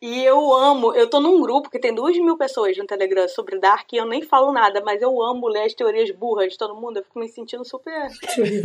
E 0.00 0.22
eu 0.24 0.52
amo, 0.54 0.94
eu 0.94 1.08
tô 1.08 1.20
num 1.20 1.40
grupo 1.40 1.70
que 1.70 1.78
tem 1.78 1.94
duas 1.94 2.16
mil 2.16 2.36
pessoas 2.36 2.76
no 2.76 2.86
Telegram 2.86 3.26
sobre 3.28 3.58
Dark 3.58 3.90
e 3.92 3.96
eu 3.96 4.04
nem 4.06 4.22
falo 4.22 4.52
nada, 4.52 4.82
mas 4.84 5.00
eu 5.00 5.22
amo 5.22 5.48
ler 5.48 5.64
as 5.64 5.74
teorias 5.74 6.10
burras 6.10 6.52
de 6.52 6.58
todo 6.58 6.74
mundo, 6.78 6.98
eu 6.98 7.02
fico 7.02 7.18
me 7.18 7.28
sentindo 7.28 7.64
super. 7.64 8.06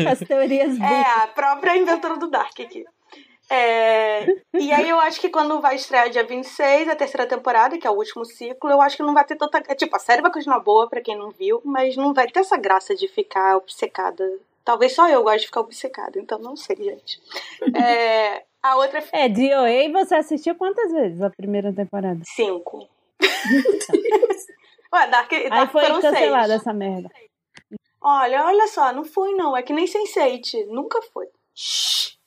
As 0.09 0.19
teorias 0.19 0.75
É, 0.75 0.77
burras. 0.77 1.07
a 1.23 1.27
própria 1.27 1.77
inventora 1.77 2.17
do 2.17 2.29
Dark 2.29 2.59
aqui. 2.59 2.83
É, 3.53 4.25
e 4.53 4.71
aí 4.71 4.87
eu 4.89 4.97
acho 5.01 5.19
que 5.19 5.27
quando 5.27 5.59
vai 5.59 5.75
estrear 5.75 6.09
dia 6.09 6.23
26, 6.23 6.87
a 6.87 6.95
terceira 6.95 7.27
temporada, 7.27 7.77
que 7.77 7.85
é 7.85 7.89
o 7.89 7.95
último 7.95 8.23
ciclo, 8.23 8.71
eu 8.71 8.81
acho 8.81 8.95
que 8.95 9.03
não 9.03 9.13
vai 9.13 9.25
ter 9.25 9.35
tanta. 9.35 9.59
Tipo, 9.75 9.97
a 9.97 9.99
série 9.99 10.21
vai 10.21 10.31
continuar 10.31 10.59
boa 10.61 10.87
pra 10.87 11.01
quem 11.01 11.17
não 11.17 11.31
viu, 11.31 11.61
mas 11.65 11.97
não 11.97 12.13
vai 12.13 12.27
ter 12.27 12.39
essa 12.39 12.55
graça 12.55 12.95
de 12.95 13.09
ficar 13.09 13.57
obcecada. 13.57 14.23
Talvez 14.63 14.95
só 14.95 15.09
eu 15.09 15.21
goste 15.21 15.39
de 15.41 15.45
ficar 15.47 15.59
obcecada, 15.59 16.17
então 16.17 16.39
não 16.39 16.55
sei, 16.55 16.77
gente. 16.77 17.21
É, 17.75 18.43
a 18.63 18.77
outra 18.77 19.03
é 19.11 19.27
DOA 19.27 19.91
você 19.91 20.15
assistiu 20.15 20.55
quantas 20.55 20.89
vezes 20.93 21.21
a 21.21 21.29
primeira 21.29 21.73
temporada? 21.73 22.21
cinco. 22.23 22.87
Ué, 24.93 25.07
Dark, 25.07 25.31
Aí 25.33 25.49
Dark 25.49 25.71
foi 25.71 25.81
foram 25.81 26.01
cancelada 26.01 26.47
seis. 26.47 26.61
essa 26.61 26.73
merda. 26.73 27.09
Olha, 28.01 28.45
olha 28.45 28.67
só, 28.67 28.93
não 28.93 29.03
foi 29.03 29.33
não. 29.33 29.57
É 29.57 29.61
que 29.61 29.73
nem 29.73 29.85
Sense8. 29.85 30.67
Nunca 30.67 31.01
foi. 31.13 31.27
Shhh, 31.53 32.17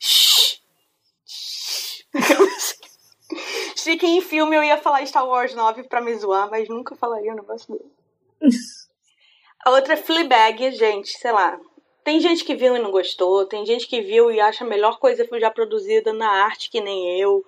shhh. 2.15 2.85
Chique 3.77 4.07
em 4.07 4.21
filme 4.21 4.55
eu 4.55 4.63
ia 4.63 4.77
falar 4.79 5.05
Star 5.07 5.27
Wars 5.27 5.55
9 5.55 5.85
pra 5.85 6.01
me 6.01 6.15
zoar, 6.15 6.49
mas 6.51 6.69
nunca 6.69 6.95
falaria 6.95 7.33
um 7.33 7.37
negócio 7.37 7.73
dele. 7.73 7.91
A 9.65 9.71
outra 9.71 9.95
é 9.95 9.97
Fleabag, 9.97 10.73
gente, 10.73 11.09
sei 11.19 11.33
lá. 11.33 11.59
Tem 12.05 12.21
gente 12.21 12.45
que 12.45 12.55
viu 12.55 12.77
e 12.77 12.79
não 12.79 12.91
gostou, 12.91 13.47
tem 13.47 13.65
gente 13.65 13.89
que 13.89 14.03
viu 14.03 14.31
e 14.31 14.39
acha 14.39 14.63
a 14.63 14.69
melhor 14.69 14.99
coisa 14.99 15.27
já 15.41 15.51
produzida 15.51 16.13
na 16.13 16.29
arte 16.29 16.71
que 16.71 16.83
nem 16.83 17.19
eu. 17.19 17.43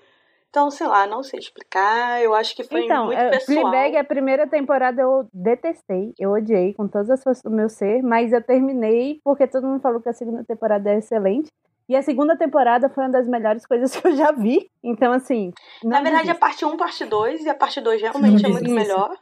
Então, 0.48 0.70
sei 0.70 0.86
lá, 0.86 1.06
não 1.06 1.22
sei 1.22 1.38
explicar. 1.38 2.22
Eu 2.22 2.34
acho 2.34 2.56
que 2.56 2.64
foi 2.64 2.84
Então, 2.84 3.06
muito 3.06 3.18
é, 3.18 3.28
pessoal. 3.32 3.70
Fleabag, 3.70 3.98
a 3.98 4.04
primeira 4.04 4.46
temporada 4.46 5.02
eu 5.02 5.28
detestei, 5.30 6.14
eu 6.18 6.30
odiei 6.32 6.72
com 6.72 6.88
todas 6.88 7.10
as 7.10 7.22
forças 7.22 7.42
do 7.42 7.50
meu 7.50 7.68
ser, 7.68 8.02
mas 8.02 8.32
eu 8.32 8.42
terminei 8.42 9.20
porque 9.22 9.46
todo 9.46 9.66
mundo 9.66 9.82
falou 9.82 10.00
que 10.00 10.08
a 10.08 10.14
segunda 10.14 10.42
temporada 10.42 10.90
é 10.90 10.96
excelente. 10.96 11.52
E 11.88 11.94
a 11.94 12.02
segunda 12.02 12.36
temporada 12.36 12.88
foi 12.88 13.04
uma 13.04 13.10
das 13.10 13.28
melhores 13.28 13.64
coisas 13.64 13.94
que 13.94 14.06
eu 14.06 14.16
já 14.16 14.32
vi. 14.32 14.70
Então, 14.82 15.12
assim. 15.12 15.52
Na 15.84 16.00
verdade, 16.00 16.30
a 16.30 16.34
desisto. 16.34 16.40
parte 16.40 16.64
1, 16.64 16.76
parte 16.76 17.04
2, 17.04 17.44
e 17.44 17.48
a 17.48 17.54
parte 17.54 17.80
2 17.80 18.02
realmente 18.02 18.44
é 18.44 18.48
muito 18.48 18.64
existe. 18.64 18.74
melhor. 18.74 19.16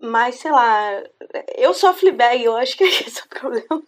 Mas, 0.00 0.36
sei 0.36 0.50
lá, 0.50 1.02
eu 1.56 1.74
sou 1.74 1.90
a 1.90 1.94
Fleabag, 1.94 2.42
eu 2.42 2.56
acho 2.56 2.76
que 2.76 2.82
é 2.84 2.88
esse 2.88 3.22
o 3.22 3.28
problema. 3.28 3.82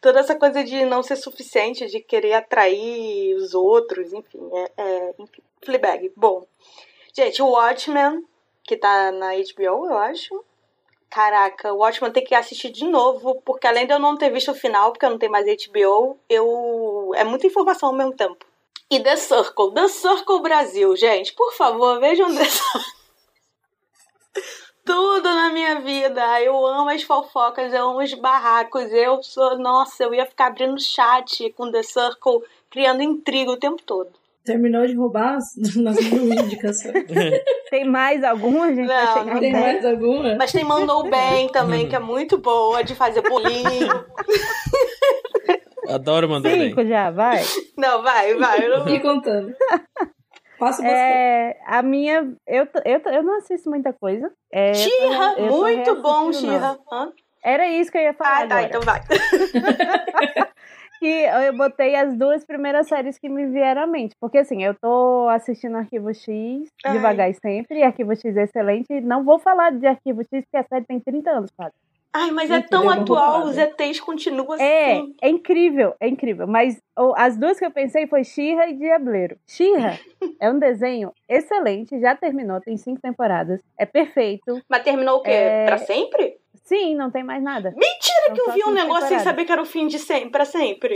Toda 0.00 0.20
essa 0.20 0.34
coisa 0.34 0.64
de 0.64 0.84
não 0.84 1.02
ser 1.02 1.16
suficiente, 1.16 1.86
de 1.86 2.00
querer 2.00 2.34
atrair 2.34 3.34
os 3.36 3.54
outros, 3.54 4.12
enfim, 4.12 4.40
é, 4.52 4.72
é 4.76 5.14
enfim, 5.18 5.42
Fleabag. 5.62 6.12
Bom, 6.16 6.46
gente, 7.14 7.42
o 7.42 7.48
Watchmen, 7.48 8.24
que 8.64 8.76
tá 8.76 9.12
na 9.12 9.32
HBO, 9.34 9.86
eu 9.86 9.98
acho. 9.98 10.44
Caraca, 11.12 11.74
o 11.74 11.76
Watchmen 11.76 12.10
tem 12.10 12.24
que 12.24 12.34
assistir 12.34 12.70
de 12.70 12.86
novo, 12.86 13.38
porque 13.44 13.66
além 13.66 13.86
de 13.86 13.92
eu 13.92 13.98
não 13.98 14.16
ter 14.16 14.30
visto 14.30 14.50
o 14.50 14.54
final, 14.54 14.92
porque 14.92 15.04
eu 15.04 15.10
não 15.10 15.18
tenho 15.18 15.30
mais 15.30 15.44
HBO, 15.44 16.18
eu 16.26 17.12
é 17.14 17.22
muita 17.22 17.46
informação 17.46 17.90
ao 17.90 17.94
mesmo 17.94 18.14
tempo. 18.14 18.46
E 18.90 18.98
The 18.98 19.16
Circle, 19.16 19.74
The 19.74 19.88
Circle 19.88 20.40
Brasil, 20.40 20.96
gente, 20.96 21.34
por 21.34 21.52
favor, 21.52 22.00
vejam 22.00 22.34
The 22.34 22.44
Circle. 22.46 22.92
Tudo 24.86 25.34
na 25.34 25.50
minha 25.50 25.80
vida. 25.80 26.40
Eu 26.40 26.66
amo 26.66 26.88
as 26.88 27.02
fofocas, 27.02 27.74
eu 27.74 27.90
amo 27.90 28.02
os 28.02 28.14
barracos. 28.14 28.90
Eu 28.90 29.22
sou, 29.22 29.58
nossa, 29.58 30.04
eu 30.04 30.14
ia 30.14 30.24
ficar 30.24 30.46
abrindo 30.46 30.80
chat 30.80 31.52
com 31.52 31.70
The 31.70 31.82
Circle, 31.82 32.40
criando 32.70 33.02
intriga 33.02 33.50
o 33.50 33.58
tempo 33.58 33.82
todo. 33.82 34.10
Terminou 34.44 34.86
de 34.86 34.94
roubar 34.94 35.36
as 35.36 35.54
nas 35.76 35.96
mil 36.10 36.32
indicações. 36.32 37.04
Tem 37.70 37.84
mais 37.84 38.24
alguma, 38.24 38.74
gente? 38.74 38.88
Não, 38.88 39.24
não 39.24 39.38
Tem 39.38 39.50
até- 39.54 39.60
mais 39.60 39.84
alguma? 39.86 40.34
Mas 40.36 40.52
tem 40.52 40.64
Mandou 40.64 41.08
Bem 41.08 41.48
também, 41.48 41.88
que 41.88 41.94
é 41.96 42.00
muito 42.00 42.38
boa, 42.38 42.82
de 42.82 42.94
fazer 42.94 43.22
bolinho. 43.22 43.88
Adoro 45.88 46.28
mandar 46.28 46.50
bem. 46.50 46.68
Cinco 46.68 46.84
já, 46.86 47.10
vai. 47.10 47.42
Não, 47.76 48.02
vai, 48.02 48.34
vai. 48.34 48.66
eu 48.66 48.84
não- 48.84 49.00
contando. 49.00 49.54
Passa 50.58 50.80
bastante. 50.80 50.92
É, 50.92 51.56
a 51.66 51.82
minha. 51.82 52.32
Eu, 52.46 52.68
eu, 52.84 53.00
eu 53.12 53.22
não 53.22 53.38
assisto 53.38 53.68
muita 53.68 53.92
coisa. 53.92 54.30
É, 54.52 54.72
Xirra, 54.74 55.36
muito 55.38 56.00
bom, 56.00 56.32
Xirra. 56.32 56.78
Hã? 56.92 57.10
Era 57.44 57.66
isso 57.68 57.90
que 57.90 57.98
eu 57.98 58.02
ia 58.02 58.14
falar. 58.14 58.44
Ah, 58.44 58.46
tá, 58.46 58.58
agora. 58.60 58.66
então 58.66 58.80
vai. 58.82 59.02
Que 61.02 61.46
eu 61.46 61.56
botei 61.56 61.96
as 61.96 62.16
duas 62.16 62.44
primeiras 62.44 62.86
séries 62.86 63.18
que 63.18 63.28
me 63.28 63.44
vieram 63.46 63.82
à 63.82 63.86
mente. 63.88 64.14
Porque 64.20 64.38
assim, 64.38 64.62
eu 64.62 64.72
tô 64.74 65.28
assistindo 65.30 65.76
Arquivo 65.76 66.14
X 66.14 66.68
Ai. 66.84 66.92
devagar 66.92 67.28
e 67.28 67.34
sempre, 67.34 67.80
e 67.80 67.82
Arquivo 67.82 68.14
X 68.14 68.36
é 68.36 68.44
excelente. 68.44 69.00
Não 69.00 69.24
vou 69.24 69.40
falar 69.40 69.72
de 69.72 69.84
Arquivo 69.86 70.20
X, 70.22 70.28
porque 70.30 70.56
a 70.56 70.62
série 70.62 70.84
tem 70.84 71.00
30 71.00 71.30
anos 71.30 71.50
quase. 71.56 71.74
Ai, 72.14 72.30
mas 72.30 72.50
é 72.50 72.56
Gente, 72.56 72.68
tão 72.68 72.82
deu 72.82 72.90
uma 72.90 73.00
atual, 73.02 73.44
os 73.46 73.56
ETs 73.56 73.98
continuam 73.98 74.52
assim. 74.52 74.62
É, 74.62 75.02
é 75.22 75.28
incrível, 75.30 75.94
é 75.98 76.06
incrível. 76.06 76.46
Mas 76.46 76.78
o- 76.96 77.14
as 77.16 77.38
duas 77.38 77.58
que 77.58 77.64
eu 77.64 77.70
pensei 77.70 78.06
foi 78.06 78.22
Xirra 78.22 78.66
e 78.68 78.74
Diableiro. 78.74 79.36
Xirra 79.48 79.98
é 80.38 80.50
um 80.50 80.58
desenho 80.58 81.10
excelente, 81.26 81.98
já 81.98 82.14
terminou, 82.14 82.60
tem 82.60 82.76
cinco 82.76 83.00
temporadas. 83.00 83.60
É 83.78 83.86
perfeito. 83.86 84.60
Mas 84.68 84.82
terminou 84.84 85.20
o 85.20 85.22
quê? 85.22 85.30
É. 85.30 85.64
Pra 85.64 85.78
sempre? 85.78 86.36
Sim, 86.64 86.94
não 86.94 87.10
tem 87.10 87.22
mais 87.24 87.42
nada. 87.42 87.70
Mentira 87.76 88.26
São 88.26 88.34
que 88.34 88.40
eu 88.40 88.46
vi 88.52 88.60
um 88.62 88.66
cinco 88.66 88.70
negócio 88.72 89.00
sem 89.00 89.08
temporadas. 89.18 89.24
saber 89.24 89.44
que 89.44 89.52
era 89.52 89.62
o 89.62 89.66
fim 89.66 89.86
de 89.88 89.98
sempre, 89.98 90.30
pra 90.30 90.44
sempre. 90.44 90.94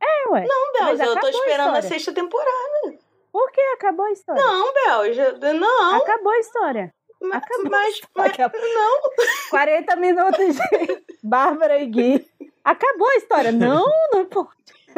É, 0.00 0.28
ué. 0.30 0.44
Não, 0.46 0.72
Belza, 0.72 0.86
Mas 0.88 1.00
eu 1.00 1.20
tô 1.20 1.26
a 1.26 1.30
esperando 1.30 1.60
a, 1.74 1.78
história. 1.78 1.82
sexta 1.82 2.12
temporada. 2.12 2.98
Por 3.32 3.50
que 3.50 3.60
acabou 3.60 4.04
a 4.06 4.12
história? 4.12 4.42
Não, 4.42 4.72
Belza, 4.74 5.52
não. 5.54 5.96
Acabou 5.96 6.32
a 6.32 6.38
história. 6.38 6.94
ma- 7.22 7.36
acabou. 7.36 7.70
Mas, 7.70 8.00
mas, 8.14 8.32
Acabou. 8.32 8.60
não. 8.60 9.00
40 9.50 9.96
minutos 9.96 10.54
de 10.56 11.02
Bárbara 11.22 11.78
e 11.78 11.86
Gui. 11.86 12.26
Acabou 12.64 13.08
a 13.08 13.16
história. 13.16 13.50
Não, 13.52 13.84
não 14.12 14.24
pode. 14.26 14.48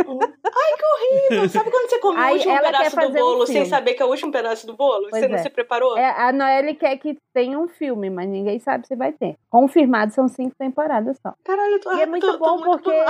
Horrível. 0.09 1.49
Sabe 1.49 1.71
quando 1.71 1.89
você 1.91 1.99
come 1.99 2.19
o 2.19 2.21
Aí 2.21 2.35
último 2.35 2.59
pedaço 2.61 2.85
do 2.91 2.97
fazer 2.97 3.09
um 3.09 3.13
bolo 3.27 3.47
sem 3.47 3.65
saber 3.67 3.95
que 3.95 4.03
é 4.03 4.07
o 4.07 4.09
último 4.11 4.33
pedaço 4.33 4.67
do 4.67 4.75
bolo? 4.77 5.07
Pois 5.11 5.23
você 5.23 5.29
não 5.29 5.37
é. 5.39 5.43
se 5.43 5.51
preparou? 5.51 5.97
É, 5.97 6.11
a 6.11 6.33
Noelle 6.33 6.75
quer 6.75 6.97
que 6.99 7.17
tenha 7.35 7.59
um 7.59 7.69
filme, 7.69 8.11
mas 8.11 8.29
ninguém 8.29 8.59
sabe 8.59 8.87
se 8.87 8.97
vai 8.97 9.13
ter. 9.13 9.37
Confirmado 9.49 10.13
são 10.13 10.29
cinco 10.29 10.55
temporadas 10.59 11.19
só. 11.25 11.35
Caralho, 11.45 11.75
eu 11.75 11.81
tô, 11.81 11.93
E 11.95 12.03
é 12.03 12.07
muito 12.07 12.27
tô- 12.27 12.33
tô 12.33 12.39
bom 12.39 12.59
muito 12.65 12.83
porque-. 12.83 13.05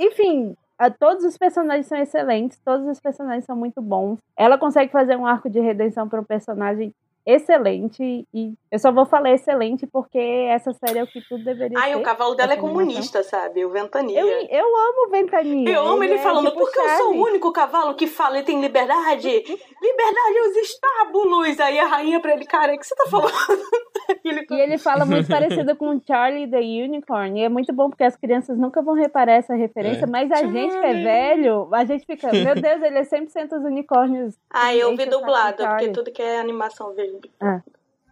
Enfim, 0.00 0.56
todos 0.98 1.24
os 1.24 1.36
personagens 1.36 1.86
são 1.86 1.98
excelentes, 1.98 2.58
todos 2.64 2.86
os 2.86 3.00
personagens 3.00 3.44
são 3.44 3.56
muito 3.56 3.80
bons. 3.82 4.18
Ela 4.36 4.58
consegue 4.58 4.90
fazer 4.90 5.16
um 5.16 5.26
arco 5.26 5.48
de 5.50 5.60
redenção 5.60 6.08
para 6.08 6.20
um 6.20 6.24
personagem 6.24 6.92
excelente 7.26 8.26
e 8.32 8.52
eu 8.70 8.78
só 8.78 8.90
vou 8.92 9.06
falar 9.06 9.32
excelente 9.32 9.86
porque 9.86 10.18
essa 10.18 10.72
série 10.72 10.98
é 10.98 11.02
o 11.02 11.06
que 11.06 11.20
tudo 11.28 11.44
deveria 11.44 11.78
Ai, 11.78 11.92
ser. 11.92 11.96
o 11.96 12.02
cavalo 12.02 12.34
dela 12.34 12.52
é 12.54 12.56
comunista, 12.56 13.22
sabe? 13.22 13.64
O 13.64 13.70
Ventania. 13.70 14.20
Eu, 14.20 14.28
eu 14.28 14.64
amo 14.66 15.06
o 15.06 15.10
Ventania. 15.10 15.68
Eu 15.70 15.86
amo 15.86 16.02
ele 16.04 16.14
é 16.14 16.18
falando, 16.18 16.48
tipo 16.50 16.58
porque 16.58 16.78
eu 16.78 16.88
sou 16.98 17.14
o 17.14 17.22
único 17.22 17.52
cavalo 17.52 17.94
que 17.94 18.06
fala 18.06 18.38
e 18.38 18.42
tem 18.42 18.60
liberdade. 18.60 19.28
Liberdade 19.82 20.38
aos 20.46 20.56
estábulos. 20.56 21.60
Aí 21.60 21.78
a 21.78 21.86
rainha 21.86 22.20
pra 22.20 22.32
ele, 22.34 22.44
cara, 22.44 22.74
o 22.74 22.78
que 22.78 22.86
você 22.86 22.94
tá 22.94 23.06
falando? 23.10 23.32
Ele 24.22 24.46
E 24.50 24.54
ele 24.60 24.76
fala 24.78 25.06
muito 25.06 25.28
parecido 25.28 25.74
com 25.76 25.98
Charlie 26.06 26.46
the 26.50 26.58
Unicorn. 26.58 27.40
E 27.40 27.44
é 27.44 27.48
muito 27.48 27.72
bom 27.72 27.88
porque 27.88 28.04
as 28.04 28.16
crianças 28.16 28.56
nunca 28.58 28.82
vão 28.82 28.94
reparar 28.94 29.32
essa 29.32 29.54
referência, 29.54 30.04
É. 30.04 30.06
mas 30.06 30.30
a 30.30 30.36
gente 30.44 30.72
que 30.72 30.76
é 30.76 30.80
Charlie. 30.82 31.04
velho, 31.04 31.68
a 31.72 31.84
gente 31.86 32.04
fica, 32.06 32.30
meu 32.32 32.54
Deus, 32.54 32.82
ele 32.82 32.98
é 32.98 33.02
100% 33.02 33.52
os 33.52 33.64
unicórnios. 33.64 34.34
Ah, 34.52 34.74
eu 34.74 34.94
vi 34.96 35.06
dublado, 35.06 35.56
porque 35.56 35.64
Charlie. 35.68 35.92
tudo 35.92 36.10
que 36.12 36.20
é 36.22 36.38
animação 36.38 36.88
eu 36.90 36.94
vejo. 37.20 37.62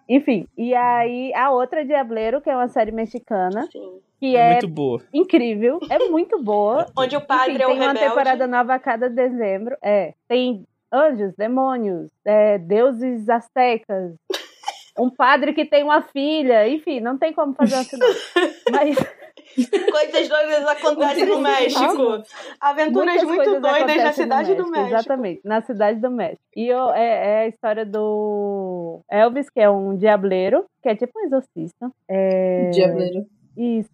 Enfim, 0.08 0.46
e 0.58 0.74
aí 0.74 1.32
a 1.34 1.50
outra 1.50 1.84
Diableiro, 1.84 2.40
que 2.40 2.50
é 2.50 2.56
uma 2.56 2.68
série 2.68 2.90
mexicana, 2.92 3.66
Sim. 3.70 4.00
que 4.18 4.36
É 4.36 4.40
é, 4.40 4.52
muito 4.52 4.68
boa. 4.68 5.00
incrível, 5.12 5.78
é 5.88 6.08
muito 6.10 6.42
boa. 6.42 6.86
Onde 6.98 7.16
o 7.16 7.20
padre 7.20 7.52
Enfim, 7.54 7.62
é 7.62 7.66
o 7.66 7.68
tem 7.70 7.78
uma 7.78 7.86
rebelde. 7.92 8.08
temporada 8.08 8.46
nova 8.46 8.74
a 8.74 8.78
cada 8.78 9.08
dezembro. 9.08 9.76
É, 9.82 10.12
tem 10.28 10.66
anjos, 10.92 11.32
demônios, 11.36 12.10
é, 12.24 12.58
deuses 12.58 13.28
astecas, 13.30 14.14
um 14.98 15.08
padre 15.08 15.54
que 15.54 15.64
tem 15.64 15.82
uma 15.84 16.02
filha, 16.02 16.68
enfim, 16.68 17.00
não 17.00 17.16
tem 17.16 17.32
como 17.32 17.54
fazer 17.54 17.76
uma 17.76 17.84
sinopse. 17.84 18.32
Mas 18.70 18.96
Coisas 19.90 20.28
doidas 20.28 20.66
acontecem 20.66 21.26
no 21.26 21.40
México. 21.40 22.22
Aventuras 22.60 23.22
muitas 23.22 23.24
muito 23.24 23.36
coisas 23.44 23.60
doidas 23.62 23.62
na 23.62 23.76
acontecem 23.78 24.06
no 24.06 24.12
cidade 24.14 24.54
do 24.54 24.70
México. 24.70 24.94
Exatamente, 24.94 25.40
na 25.44 25.60
cidade 25.60 26.00
do 26.00 26.10
México. 26.10 26.42
E 26.56 26.68
eu- 26.68 26.90
é, 26.92 27.04
é 27.26 27.38
a 27.40 27.46
história 27.48 27.84
do 27.84 29.00
Elvis, 29.10 29.50
que 29.50 29.60
é 29.60 29.68
um 29.70 29.96
diableiro, 29.96 30.64
que 30.82 30.88
é 30.88 30.94
tipo 30.96 31.12
um 31.18 31.24
exorcista. 31.26 31.90
É... 32.08 32.70
Diableiro. 32.70 33.26
Isso. 33.54 33.90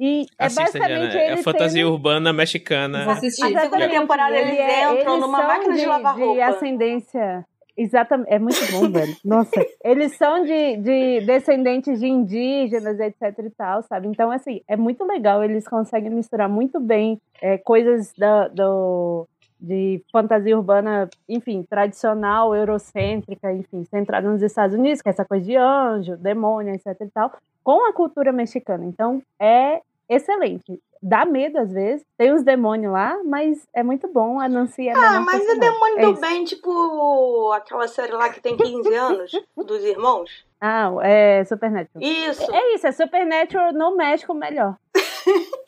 E 0.00 0.24
é 0.38 0.46
Assista, 0.46 0.62
basicamente 0.62 1.10
Diana. 1.10 1.20
É 1.20 1.30
ele 1.32 1.40
a 1.40 1.42
fantasia 1.42 1.82
tendo- 1.84 1.92
urbana 1.92 2.32
mexicana. 2.32 3.04
Vou 3.04 3.12
assistir. 3.12 3.42
A 3.42 3.46
segunda 3.48 3.60
Exatamente. 3.66 4.00
temporada 4.00 4.34
eles 4.36 4.52
Ele 4.52 4.58
é- 4.62 4.92
entram 4.94 5.12
eles 5.12 5.20
numa 5.26 5.42
máquina 5.42 5.74
de, 5.74 5.84
lavar 5.84 6.18
roupa. 6.18 6.32
De 6.34 6.40
ascendência. 6.40 7.46
Exatamente. 7.76 8.32
É 8.32 8.38
muito 8.38 8.60
bom, 8.72 8.88
velho. 8.90 9.16
Nossa. 9.24 9.66
Eles 9.82 10.16
são 10.16 10.44
de, 10.44 10.76
de 10.76 11.20
descendentes 11.26 11.98
de 11.98 12.06
indígenas, 12.06 12.98
etc 13.00 13.38
e 13.38 13.50
tal, 13.50 13.82
sabe? 13.82 14.06
Então, 14.08 14.30
assim, 14.30 14.60
é 14.68 14.76
muito 14.76 15.04
legal. 15.04 15.42
Eles 15.42 15.66
conseguem 15.66 16.10
misturar 16.10 16.48
muito 16.48 16.78
bem 16.78 17.20
é, 17.42 17.58
coisas 17.58 18.12
da, 18.16 18.48
do, 18.48 19.26
de 19.60 20.02
fantasia 20.12 20.56
urbana, 20.56 21.08
enfim, 21.28 21.62
tradicional, 21.62 22.54
eurocêntrica, 22.54 23.52
enfim, 23.52 23.84
centrada 23.84 24.30
nos 24.30 24.42
Estados 24.42 24.76
Unidos, 24.76 25.02
que 25.02 25.08
é 25.08 25.12
essa 25.12 25.24
coisa 25.24 25.44
de 25.44 25.56
anjo, 25.56 26.16
demônio, 26.16 26.74
etc 26.74 26.96
e 27.00 27.10
tal, 27.10 27.32
com 27.62 27.88
a 27.88 27.92
cultura 27.92 28.32
mexicana. 28.32 28.84
Então, 28.84 29.22
é 29.40 29.80
excelente. 30.08 30.80
Dá 31.02 31.26
medo 31.26 31.58
às 31.58 31.70
vezes, 31.70 32.02
tem 32.16 32.32
os 32.32 32.42
demônios 32.42 32.90
lá, 32.90 33.20
mas 33.24 33.66
é 33.74 33.82
muito 33.82 34.08
bom. 34.08 34.40
A 34.40 34.48
Nancy 34.48 34.88
é 34.88 34.92
Ah, 34.96 35.20
mas 35.20 35.46
é 35.46 35.54
demônio 35.56 35.98
É 35.98 36.06
do 36.06 36.20
bem, 36.20 36.44
tipo 36.44 37.52
aquela 37.52 37.86
série 37.86 38.12
lá 38.12 38.30
que 38.30 38.40
tem 38.40 38.56
15 38.56 38.94
anos, 38.94 39.32
dos 39.54 39.84
irmãos. 39.84 40.30
Ah, 40.60 40.90
é 41.02 41.44
Supernatural. 41.44 42.02
Isso. 42.02 42.50
É 42.50 42.74
isso, 42.74 42.86
é 42.86 42.92
Supernatural 42.92 43.72
no 43.74 43.94
México 43.96 44.32
melhor. 44.32 44.76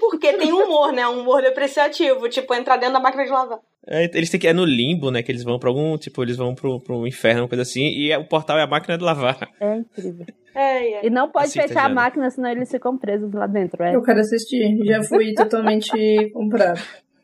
Porque 0.00 0.32
tem 0.32 0.52
humor, 0.52 0.92
né? 0.92 1.06
Um 1.08 1.20
humor 1.20 1.42
depreciativo. 1.42 2.28
Tipo, 2.28 2.54
entrar 2.54 2.76
dentro 2.76 2.94
da 2.94 3.00
máquina 3.00 3.24
de 3.24 3.30
lavar. 3.30 3.58
É, 3.86 4.04
eles 4.14 4.28
têm 4.28 4.38
que 4.40 4.46
é 4.48 4.52
no 4.52 4.64
limbo, 4.64 5.10
né? 5.10 5.22
Que 5.22 5.32
eles 5.32 5.42
vão 5.42 5.58
pra 5.58 5.68
algum, 5.70 5.96
tipo, 5.96 6.22
eles 6.22 6.36
vão 6.36 6.54
pro, 6.54 6.78
pro 6.80 7.06
inferno, 7.06 7.42
uma 7.42 7.48
coisa 7.48 7.62
assim, 7.62 7.84
e 7.88 8.10
é- 8.12 8.18
o 8.18 8.24
portal 8.26 8.58
é 8.58 8.62
a 8.62 8.66
máquina 8.66 8.98
de 8.98 9.04
lavar. 9.04 9.48
É 9.60 9.76
incrível. 9.76 10.26
É, 10.54 10.92
é. 10.94 11.06
E 11.06 11.10
não 11.10 11.30
pode 11.30 11.46
Assista, 11.46 11.68
fechar 11.68 11.80
a 11.80 11.82
Jana. 11.84 11.94
máquina, 11.94 12.30
senão 12.30 12.50
eles 12.50 12.70
ficam 12.70 12.98
presos 12.98 13.32
lá 13.32 13.46
dentro. 13.46 13.82
É, 13.82 13.94
Eu 13.94 14.02
quero 14.02 14.20
assistir. 14.20 14.76
Já 14.84 15.02
fui 15.04 15.32
totalmente 15.34 16.30
comprado. 16.32 16.80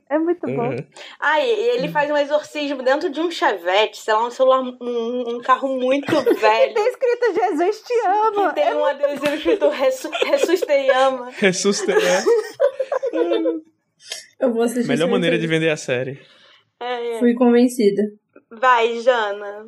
é 0.09 0.19
muito 0.19 0.47
bom. 0.47 0.69
Uhum. 0.71 0.77
Ah, 1.21 1.41
e 1.41 1.51
ele 1.77 1.89
faz 1.89 2.09
um 2.11 2.17
exorcismo 2.17 2.83
dentro 2.83 3.11
de 3.11 3.21
um 3.21 3.31
chevette, 3.31 3.97
sei 3.99 4.15
lá, 4.15 4.27
um 4.27 4.31
celular, 4.31 4.63
um, 4.63 5.37
um 5.37 5.41
carro 5.43 5.69
muito 5.79 6.07
velho. 6.23 6.75
Tem 6.75 6.89
escrito 6.89 7.35
Jesus 7.35 7.81
te 7.83 7.89
Que 7.89 8.07
ama. 8.07 8.53
tem 8.53 8.75
um 8.75 8.85
adesivo 8.85 9.35
escrito 9.35 9.69
Ressu 9.69 10.11
Ressusta 10.25 10.73
e 10.73 10.91
ama. 10.91 11.31
Ressusta, 11.37 11.93
é. 11.93 12.23
Eu 14.41 14.53
vou 14.53 14.63
assistir. 14.63 14.89
Melhor 14.89 15.09
maneira 15.09 15.39
de 15.39 15.47
vender 15.47 15.71
a 15.71 15.77
série. 15.77 16.21
É, 16.85 17.17
é. 17.17 17.19
Fui 17.19 17.35
convencida. 17.35 18.13
Vai, 18.51 19.01
Jana. 19.01 19.67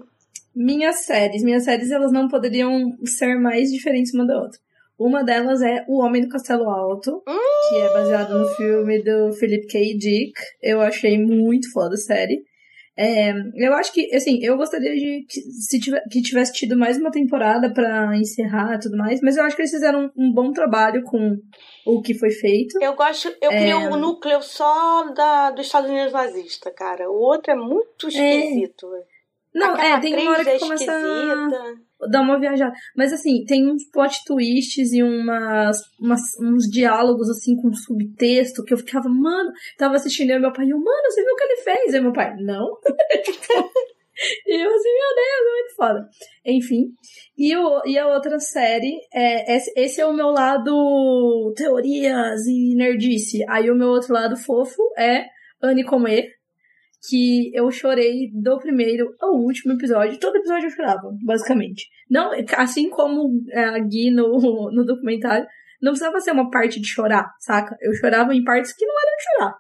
Minhas 0.54 1.04
séries. 1.04 1.42
Minhas 1.42 1.64
séries, 1.64 1.90
elas 1.90 2.12
não 2.12 2.28
poderiam 2.28 2.96
ser 3.04 3.36
mais 3.36 3.70
diferentes 3.70 4.12
uma 4.12 4.26
da 4.26 4.38
outra. 4.38 4.58
Uma 4.98 5.22
delas 5.22 5.60
é 5.60 5.84
O 5.88 6.00
Homem 6.00 6.22
do 6.22 6.28
Castelo 6.28 6.70
Alto, 6.70 7.22
que 7.68 7.76
é 7.76 7.92
baseado 7.92 8.38
no 8.38 8.48
filme 8.54 9.02
do 9.02 9.32
Philip 9.34 9.66
K. 9.66 9.98
Dick. 9.98 10.32
Eu 10.62 10.80
achei 10.80 11.18
muito 11.18 11.70
foda 11.72 11.94
a 11.94 11.98
série. 11.98 12.42
É, 12.98 13.30
eu 13.54 13.74
acho 13.74 13.92
que, 13.92 14.14
assim, 14.14 14.38
eu 14.42 14.56
gostaria 14.56 14.94
de 14.94 15.26
que, 15.28 15.40
se 15.40 15.78
tiver, 15.78 16.02
que 16.10 16.22
tivesse 16.22 16.54
tido 16.54 16.76
mais 16.76 16.96
uma 16.96 17.10
temporada 17.10 17.70
pra 17.72 18.16
encerrar 18.16 18.76
e 18.76 18.80
tudo 18.80 18.96
mais, 18.96 19.20
mas 19.20 19.36
eu 19.36 19.44
acho 19.44 19.54
que 19.54 19.62
eles 19.62 19.70
fizeram 19.70 20.10
um, 20.16 20.24
um 20.28 20.32
bom 20.32 20.50
trabalho 20.50 21.02
com 21.02 21.36
o 21.84 22.00
que 22.00 22.14
foi 22.14 22.30
feito. 22.30 22.78
Eu 22.80 22.94
gosto, 22.94 23.28
eu 23.42 23.52
É. 23.52 23.58
queria 23.58 23.78
o 23.78 23.96
núcleo 23.96 24.40
só 24.40 25.12
da, 25.12 25.50
dos 25.50 25.66
Estados 25.66 25.90
Unidos 25.90 26.12
nazista, 26.12 26.70
cara. 26.70 27.10
O 27.10 27.20
outro 27.20 27.52
é 27.52 27.56
muito 27.56 28.08
esquisito. 28.08 28.88
Não, 29.54 29.74
Aquela 29.74 29.96
é, 29.96 30.00
tem 30.00 30.14
uma 30.18 30.30
hora 30.32 30.44
que 30.44 30.50
é 30.50 30.58
começa 30.58 30.84
esquisita. 30.84 31.85
Dar 32.10 32.20
uma 32.22 32.38
viajada. 32.38 32.72
Mas 32.96 33.12
assim, 33.12 33.44
tem 33.44 33.70
uns 33.70 33.88
plot 33.90 34.22
twists 34.26 34.92
e 34.92 35.02
umas, 35.02 35.78
umas- 36.00 36.38
uns 36.40 36.64
diálogos 36.70 37.28
assim 37.30 37.56
com 37.56 37.72
subtexto 37.72 38.64
que 38.64 38.74
eu 38.74 38.78
ficava, 38.78 39.08
mano, 39.08 39.50
tava 39.78 39.94
assistindo 39.96 40.30
e 40.30 40.38
meu 40.38 40.52
pai, 40.52 40.66
eu, 40.66 40.78
mano, 40.78 41.10
você 41.10 41.22
viu 41.22 41.32
o 41.32 41.36
que 41.36 41.44
ele 41.44 41.56
fez? 41.62 41.94
Aí 41.94 42.00
meu 42.00 42.12
pai, 42.12 42.34
não. 42.38 42.68
E 44.46 44.64
eu 44.64 44.74
assim, 44.74 44.88
meu 44.88 45.14
Deus, 45.14 45.28
é 45.28 45.50
muito 45.52 45.76
foda. 45.76 46.08
Enfim. 46.46 46.84
E, 47.36 47.54
o, 47.54 47.82
e 47.84 47.98
a 47.98 48.08
outra 48.08 48.38
série, 48.40 48.98
é, 49.12 49.56
esse, 49.56 49.70
esse 49.76 50.00
é 50.00 50.06
o 50.06 50.14
meu 50.14 50.28
lado 50.28 51.52
teorias 51.54 52.46
e 52.46 52.74
nerdice. 52.76 53.44
Aí 53.48 53.70
o 53.70 53.74
meu 53.76 53.88
outro 53.88 54.14
lado 54.14 54.34
fofo 54.36 54.82
é 54.96 55.26
Anne 55.62 55.84
Comer, 55.84 56.28
que 57.08 57.50
eu 57.54 57.70
chorei 57.70 58.30
do 58.32 58.58
primeiro 58.58 59.14
ao 59.20 59.34
último 59.34 59.74
episódio. 59.74 60.18
Todo 60.18 60.36
episódio 60.36 60.66
eu 60.66 60.70
chorava, 60.70 61.10
basicamente. 61.24 61.86
Não, 62.10 62.30
assim 62.56 62.88
como 62.90 63.40
é, 63.50 63.64
a 63.64 63.78
Gui 63.78 64.10
no, 64.10 64.38
no 64.72 64.84
documentário, 64.84 65.46
não 65.80 65.92
precisava 65.92 66.20
ser 66.20 66.32
uma 66.32 66.50
parte 66.50 66.80
de 66.80 66.88
chorar, 66.88 67.30
saca? 67.40 67.76
Eu 67.80 67.94
chorava 67.94 68.34
em 68.34 68.44
partes 68.44 68.72
que 68.74 68.86
não 68.86 68.94
eram 68.94 69.16
de 69.16 69.22
chorar. 69.24 69.54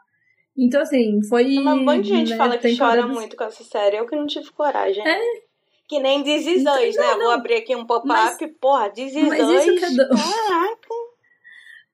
Então, 0.58 0.80
assim, 0.80 1.18
foi. 1.28 1.58
Uma 1.58 1.76
monte 1.76 2.02
de 2.02 2.08
gente 2.08 2.30
né, 2.30 2.36
fala 2.36 2.56
que 2.56 2.76
chora 2.76 3.06
muito 3.06 3.36
com 3.36 3.44
essa 3.44 3.62
série. 3.62 3.96
Eu 3.96 4.06
que 4.06 4.16
não 4.16 4.26
tive 4.26 4.50
coragem. 4.52 5.06
É. 5.06 5.20
Que 5.88 6.00
nem 6.00 6.26
Is 6.26 6.46
Então, 6.46 6.74
né? 6.74 6.90
não, 6.96 7.18
Vou 7.18 7.30
abrir 7.30 7.56
aqui 7.56 7.76
um 7.76 7.86
pop-up. 7.86 8.48
Porra, 8.60 8.90
Is 8.96 9.14
mas 9.14 9.48
isso 9.48 9.76
que 9.76 9.84
é 9.84 9.90
do- 9.90 10.08
Caraca. 10.08 10.75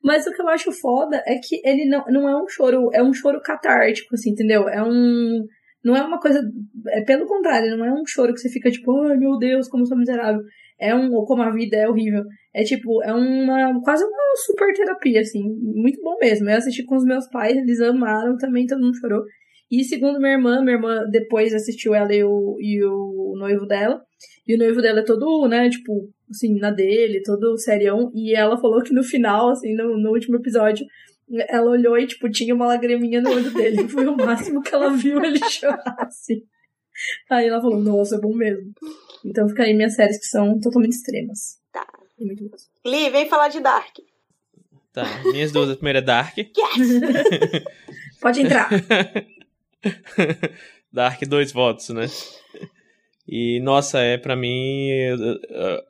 Mas 0.02 0.26
o 0.26 0.32
que 0.32 0.42
eu 0.42 0.48
acho 0.48 0.72
foda 0.72 1.22
é 1.26 1.36
que 1.36 1.60
ele 1.64 1.84
não, 1.84 2.04
não 2.08 2.28
é 2.28 2.42
um 2.42 2.48
choro, 2.48 2.90
é 2.92 3.02
um 3.02 3.12
choro 3.12 3.40
catártico, 3.40 4.14
assim, 4.14 4.30
entendeu? 4.30 4.68
É 4.68 4.82
um. 4.82 5.46
Não 5.84 5.96
é 5.96 6.02
uma 6.02 6.18
coisa. 6.18 6.40
É 6.88 7.02
pelo 7.02 7.26
contrário, 7.26 7.76
não 7.76 7.84
é 7.84 7.92
um 7.92 8.04
choro 8.06 8.32
que 8.32 8.40
você 8.40 8.48
fica 8.48 8.70
tipo, 8.70 8.92
ai 9.02 9.16
meu 9.16 9.38
Deus, 9.38 9.68
como 9.68 9.86
sou 9.86 9.96
miserável. 9.96 10.42
É 10.78 10.94
um. 10.94 11.12
Ou 11.14 11.24
como 11.24 11.42
a 11.42 11.50
vida 11.50 11.76
é 11.76 11.88
horrível. 11.88 12.24
É 12.52 12.64
tipo, 12.64 13.02
é 13.02 13.12
uma. 13.12 13.80
Quase 13.82 14.04
uma 14.04 14.36
super 14.46 14.72
terapia, 14.74 15.20
assim. 15.20 15.42
Muito 15.60 16.00
bom 16.02 16.16
mesmo. 16.20 16.50
Eu 16.50 16.56
assisti 16.56 16.84
com 16.84 16.96
os 16.96 17.04
meus 17.04 17.28
pais, 17.28 17.56
eles 17.56 17.80
amaram 17.80 18.36
também, 18.36 18.66
todo 18.66 18.82
mundo 18.82 18.98
chorou. 18.98 19.22
E 19.72 19.84
segundo 19.84 20.18
minha 20.18 20.34
irmã, 20.34 20.60
minha 20.60 20.76
irmã 20.76 21.08
depois 21.10 21.54
assistiu 21.54 21.94
ela 21.94 22.14
e 22.14 22.22
o, 22.22 22.58
e 22.60 22.84
o 22.84 23.34
noivo 23.38 23.64
dela. 23.64 24.02
E 24.46 24.54
o 24.54 24.58
noivo 24.58 24.82
dela 24.82 25.00
é 25.00 25.04
todo, 25.04 25.48
né, 25.48 25.70
tipo, 25.70 26.10
assim, 26.32 26.58
na 26.58 26.70
dele, 26.70 27.22
todo 27.22 27.58
serião. 27.58 28.10
E 28.14 28.34
ela 28.34 28.60
falou 28.60 28.82
que 28.82 28.92
no 28.92 29.02
final, 29.02 29.50
assim, 29.50 29.74
no, 29.74 29.96
no 29.96 30.10
último 30.10 30.36
episódio, 30.36 30.86
ela 31.48 31.70
olhou 31.70 31.98
e, 31.98 32.06
tipo, 32.06 32.30
tinha 32.30 32.54
uma 32.54 32.66
lagriminha 32.66 33.20
no 33.20 33.30
olho 33.30 33.52
dele. 33.52 33.86
Foi 33.88 34.06
o 34.06 34.16
máximo 34.16 34.62
que 34.62 34.74
ela 34.74 34.90
viu 34.90 35.22
ele 35.22 35.38
chorar, 35.48 35.96
assim. 36.00 36.42
Aí 37.30 37.46
ela 37.46 37.60
falou, 37.60 37.80
nossa, 37.80 38.16
é 38.16 38.20
bom 38.20 38.34
mesmo. 38.34 38.72
Então 39.24 39.48
fica 39.48 39.62
aí 39.62 39.74
minhas 39.74 39.94
séries 39.94 40.18
que 40.18 40.26
são 40.26 40.58
totalmente 40.60 40.92
extremas. 40.92 41.58
Tá. 41.72 41.86
E 42.18 42.24
muito. 42.24 42.50
Li, 42.84 43.10
vem 43.10 43.28
falar 43.28 43.48
de 43.48 43.60
Dark. 43.60 43.96
Tá, 44.92 45.04
minhas 45.24 45.52
duas. 45.52 45.70
A 45.70 45.74
primeira 45.74 46.00
é 46.00 46.02
Dark. 46.02 46.36
Yes! 46.36 47.62
Pode 48.20 48.42
entrar. 48.42 48.68
Dark, 50.92 51.22
dois 51.26 51.50
votos, 51.50 51.88
né? 51.88 52.06
E, 53.26 53.60
nossa, 53.60 54.00
é 54.00 54.18
pra 54.18 54.34
mim, 54.34 54.88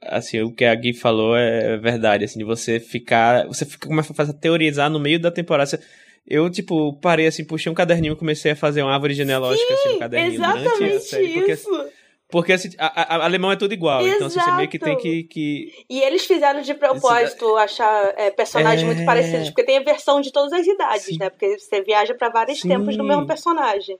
assim, 0.02 0.40
o 0.42 0.52
que 0.54 0.64
a 0.64 0.74
Gui 0.74 0.92
falou 0.92 1.34
é 1.36 1.76
verdade, 1.78 2.24
assim, 2.24 2.38
de 2.38 2.44
você 2.44 2.78
ficar, 2.78 3.46
você 3.46 3.64
fica, 3.64 3.86
começa 3.88 4.12
a 4.12 4.16
fazer, 4.16 4.34
teorizar 4.34 4.90
no 4.90 5.00
meio 5.00 5.18
da 5.18 5.30
temporada. 5.30 5.66
Você- 5.70 5.80
Eu, 6.28 6.48
tipo, 6.50 6.92
parei 7.00 7.26
assim, 7.26 7.44
puxei 7.44 7.70
um 7.72 7.74
caderninho 7.74 8.12
e 8.12 8.16
comecei 8.16 8.52
a 8.52 8.56
fazer 8.56 8.82
uma 8.82 8.92
árvore 8.94 9.12
genealógica 9.14 9.74
assim 9.74 9.94
no 9.94 9.98
caderninho 9.98 10.40
durante 10.40 10.56
a 10.56 10.60
Exatamente 10.70 11.00
série. 11.04 11.32
Porque, 11.32 11.52
isso. 11.52 11.90
porque 12.30 12.52
assim, 12.52 12.70
a, 12.78 13.16
a- 13.16 13.24
alemão 13.24 13.50
é 13.50 13.56
tudo 13.56 13.74
igual, 13.74 14.06
então 14.06 14.28
assim, 14.28 14.38
você 14.38 14.52
meio 14.52 14.68
que 14.68 14.78
tem 14.78 14.92
Exato. 14.92 15.02
que. 15.02 15.22
que... 15.24 15.72
E 15.90 16.00
eles 16.00 16.24
fizeram 16.24 16.60
de 16.62 16.74
propósito 16.74 17.56
achar 17.56 18.14
é, 18.16 18.30
personagens 18.30 18.82
É. 18.82 18.86
muito 18.86 19.04
parecidos, 19.04 19.48
porque 19.48 19.64
tem 19.64 19.78
a 19.78 19.82
versão 19.82 20.20
de 20.20 20.30
todas 20.30 20.52
as 20.52 20.64
idades, 20.66 21.06
Sim. 21.06 21.18
né? 21.18 21.28
Porque 21.28 21.58
você 21.58 21.82
viaja 21.82 22.14
pra 22.14 22.28
vários 22.28 22.60
Sim. 22.60 22.68
tempos 22.68 22.96
do 22.96 23.02
mesmo 23.02 23.26
personagem. 23.26 23.98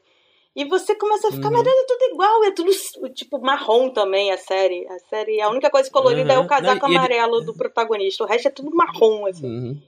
E 0.54 0.64
você 0.66 0.94
começa 0.94 1.28
a 1.28 1.32
ficar, 1.32 1.48
Uhum. 1.48 1.54
mas 1.54 1.66
é 1.66 1.84
tudo 1.86 2.04
igual, 2.12 2.44
é 2.44 2.50
tudo 2.50 2.70
tipo 3.14 3.40
marrom 3.40 3.88
também 3.90 4.30
a 4.30 4.36
série. 4.36 4.86
A 4.86 4.98
série, 5.08 5.40
a 5.40 5.48
única 5.48 5.70
coisa 5.70 5.90
colorida 5.90 6.34
é 6.34 6.38
Uhum. 6.38 6.44
o 6.44 6.46
casaco 6.48 6.82
Não, 6.82 6.88
e 6.88 6.92
ele- 6.92 6.98
amarelo 6.98 7.40
do 7.40 7.54
protagonista. 7.54 8.22
O 8.22 8.26
resto 8.26 8.48
é 8.48 8.50
tudo 8.50 8.70
marrom, 8.76 9.24
assim. 9.26 9.46
Uhum. 9.46 9.80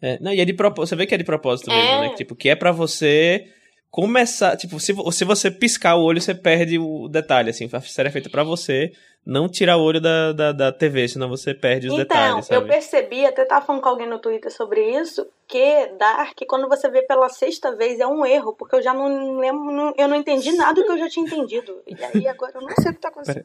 É, 0.00 0.18
não, 0.20 0.32
e 0.32 0.40
é 0.40 0.44
de 0.44 0.52
propósito. 0.54 0.90
Você 0.90 0.96
vê 0.96 1.06
que 1.06 1.14
é 1.14 1.18
de 1.18 1.24
propósito 1.24 1.70
É. 1.70 1.74
mesmo, 1.74 2.00
né? 2.02 2.08
Que, 2.10 2.16
Tipo, 2.16 2.34
que 2.36 2.48
é 2.48 2.54
pra 2.54 2.70
você 2.72 3.46
começar. 3.90 4.56
Tipo, 4.56 4.78
se, 4.80 4.94
se 5.12 5.24
você 5.24 5.50
piscar 5.50 5.96
o 5.96 6.02
olho, 6.04 6.20
você 6.20 6.34
perde 6.34 6.78
o 6.78 7.08
detalhe, 7.08 7.50
assim. 7.50 7.68
A 7.72 7.80
série 7.80 8.08
é 8.08 8.12
feita 8.12 8.30
pra 8.30 8.42
você 8.44 8.92
não 9.26 9.46
tirar 9.50 9.76
o 9.76 9.82
olho 9.82 10.00
da, 10.00 10.32
da, 10.32 10.50
da 10.52 10.72
TV, 10.72 11.06
senão 11.06 11.28
você 11.28 11.52
perde 11.52 11.88
os 11.88 11.92
Então, 11.92 12.02
detalhes, 12.04 12.50
eu 12.50 12.56
sabe? 12.60 12.68
percebi, 12.68 13.26
até 13.26 13.44
tava 13.44 13.66
falando 13.66 13.82
com 13.82 13.88
alguém 13.90 14.08
no 14.08 14.18
Twitter 14.18 14.50
sobre 14.50 14.80
isso, 14.98 15.26
que 15.46 15.88
Dark, 15.98 16.38
quando 16.48 16.66
você 16.66 16.88
vê 16.90 17.02
pela 17.02 17.28
sexta 17.28 17.76
vez, 17.76 18.00
é 18.00 18.06
um 18.06 18.24
erro, 18.24 18.54
porque 18.56 18.76
eu 18.76 18.82
já 18.82 18.94
não 18.94 19.36
lembro, 19.38 19.70
não- 19.70 19.92
eu 19.98 20.08
não 20.08 20.16
entendi 20.16 20.52
nada 20.52 20.72
do 20.72 20.86
que 20.86 20.92
eu 20.92 20.98
já 20.98 21.08
tinha 21.10 21.26
entendido. 21.26 21.82
E 21.86 22.02
aí 22.02 22.26
agora 22.28 22.52
eu 22.54 22.62
não 22.62 22.70
sei 22.80 22.92
o 22.92 22.94
que 22.94 23.00
tá 23.00 23.08
acontecendo. 23.08 23.44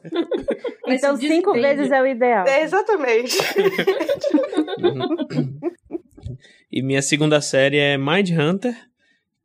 Então, 0.86 1.14
se 1.16 1.28
cinco 1.28 1.52
desentende. 1.52 1.76
vezes 1.76 1.92
é 1.92 2.00
o 2.00 2.06
ideal. 2.06 2.46
É, 2.46 2.62
exatamente. 2.62 3.36
E 6.72 6.82
minha 6.82 7.02
segunda 7.02 7.40
série 7.40 7.78
é 7.78 7.96
Mind 7.96 8.30
Hunter, 8.30 8.74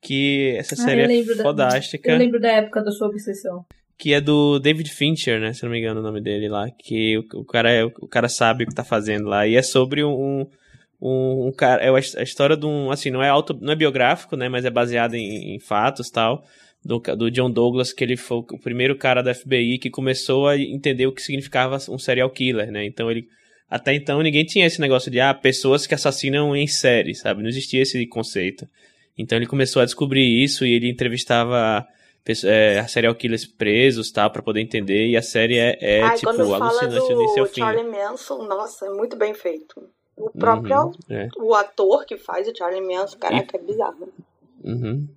que 0.02 0.56
essa 0.58 0.74
Ah, 0.76 0.78
série 0.78 1.02
eu 1.02 1.06
é 1.06 1.08
lembro 1.08 1.36
da- 1.38 1.44
fodástica. 1.44 2.12
Eu 2.12 2.18
lembro 2.18 2.40
da 2.40 2.50
época 2.52 2.82
da 2.84 2.92
sua 2.92 3.08
obsessão. 3.08 3.66
que 3.98 4.14
é 4.14 4.20
do 4.20 4.58
David 4.60 4.90
Fincher, 4.92 5.40
né? 5.40 5.54
Se 5.54 5.62
não 5.64 5.70
me 5.72 5.78
engano 5.80 6.00
o 6.00 6.04
nome 6.04 6.20
dele 6.22 6.50
lá. 6.50 6.68
Que 6.72 7.18
o, 7.20 7.26
o 7.42 7.46
cara, 7.46 7.72
é, 7.72 7.84
o 7.86 8.08
cara 8.08 8.28
sabe 8.28 8.64
o 8.64 8.68
que 8.68 8.74
tá 8.74 8.84
fazendo 8.84 9.26
lá. 9.28 9.46
E 9.48 9.56
é 9.56 9.62
sobre 9.62 10.04
um. 10.04 10.48
Um, 11.00 11.48
um 11.48 11.52
cara. 11.52 11.84
É 11.84 11.90
a 11.90 12.00
his- 12.00 12.16
a 12.16 12.24
história 12.24 12.58
de 12.58 12.66
um. 12.66 12.90
Assim, 12.92 13.12
não 13.12 13.22
é, 13.22 13.30
auto, 13.30 13.58
não 13.62 13.74
é 13.74 13.76
biográfico, 13.76 14.36
né? 14.36 14.50
Mas 14.50 14.66
é 14.66 14.70
baseado 14.72 15.14
em, 15.14 15.56
em 15.56 15.60
fatos 15.60 16.10
tal. 16.10 16.44
Do, 16.84 16.98
do 17.16 17.30
John 17.30 17.52
Douglas, 17.52 17.94
que 17.94 18.04
ele 18.04 18.18
foi 18.18 18.38
o 18.40 18.58
primeiro 18.58 18.96
cara 18.98 19.22
da 19.22 19.36
FBI 19.36 19.78
que 19.78 19.92
começou 19.92 20.48
a 20.48 20.58
entender 20.58 21.06
o 21.06 21.12
que 21.12 21.22
significava 21.22 21.78
um 21.90 22.00
serial 22.00 22.30
killer, 22.32 22.72
né? 22.72 22.84
Então 22.86 23.10
ele. 23.12 23.28
Até 23.70 23.94
então 23.94 24.22
ninguém 24.24 24.44
tinha 24.44 24.66
esse 24.66 24.82
negócio 24.82 25.12
de 25.12 25.20
ah, 25.20 25.32
pessoas 25.34 25.86
que 25.86 25.94
assassinam 25.94 26.56
em 26.56 26.66
série, 26.66 27.14
sabe? 27.14 27.42
Não 27.44 27.50
existia 27.50 27.84
esse 27.84 28.04
conceito. 28.08 28.66
Então 29.17 29.38
ele 29.38 29.47
começou 29.47 29.82
a 29.82 29.86
descobrir 29.86 30.43
isso 30.43 30.65
e 30.65 30.74
ele 30.74 30.89
entrevistava 30.89 31.88
é, 32.45 32.84
serial 32.88 33.15
killers 33.15 33.45
presos, 33.45 34.12
tal, 34.12 34.30
pra 34.30 34.41
poder 34.41 34.62
entender. 34.62 35.08
E 35.08 35.17
a 35.17 35.21
série 35.21 35.58
é, 35.58 35.78
é 35.82 36.04
Ai, 36.04 36.15
tipo, 36.15 36.30
alucinante 36.30 36.88
do 36.88 37.12
início 37.12 37.41
ao 37.41 37.47
fim. 37.47 37.62
Charlie 37.62 37.89
Manson, 37.89 38.43
nossa, 38.43 38.86
é 38.86 38.89
muito 38.89 39.15
bem 39.15 39.34
feito. 39.34 39.89
O 40.15 40.30
próprio 40.30 40.78
Uhum, 40.78 40.91
é, 41.10 41.30
o 41.38 41.56
ator 41.56 42.06
que 42.06 42.17
faz 42.17 42.47
o 42.47 42.56
Charlie 42.56 42.82
Manson, 42.82 43.17
caraca, 43.17 43.58
é 43.58 43.62
bizarro. 43.62 44.10
uhum, 44.63 45.08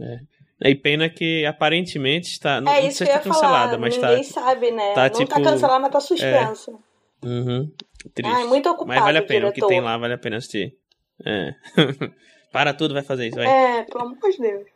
é. 0.00 0.20
E 0.60 0.74
pena 0.74 1.08
que 1.08 1.46
aparentemente 1.46 2.32
está. 2.32 2.60
Não, 2.60 2.72
é 2.72 2.80
não 2.80 2.88
isso 2.88 2.98
sei 2.98 3.06
que 3.06 3.12
se 3.12 3.18
eu 3.18 3.22
tá 3.22 3.28
ia 3.28 3.32
cancelada, 3.32 3.66
falar, 3.66 3.78
mas 3.78 3.96
ninguém 3.96 4.24
tá. 4.24 4.24
sabe, 4.24 4.70
né? 4.72 4.94
tá, 4.94 5.02
não 5.04 5.10
tá 5.10 5.18
tipo, 5.24 5.42
cancelado, 5.42 5.82
mas 5.82 5.92
tá 5.92 6.00
suspenso. 6.00 6.80
Uhum, 7.24 7.70
triste. 8.12 8.34
Ai, 8.34 8.44
muito 8.44 8.68
ocupado 8.68 8.88
mas 8.88 9.00
vale 9.00 9.18
a 9.18 9.22
pena, 9.22 9.46
o 9.46 9.50
o 9.50 9.52
que 9.52 9.64
tem 9.64 9.80
lá 9.80 9.96
vale 9.96 10.14
a 10.14 10.18
pena 10.18 10.38
assistir. 10.38 10.76
É. 11.24 11.54
Para 12.52 12.74
tudo, 12.74 12.94
vai 12.94 13.02
fazer 13.02 13.28
isso, 13.28 13.36
vai. 13.36 13.46
É, 13.46 13.82
pelo 13.84 14.04
amor 14.04 14.30
de 14.30 14.38
Deus. 14.38 14.66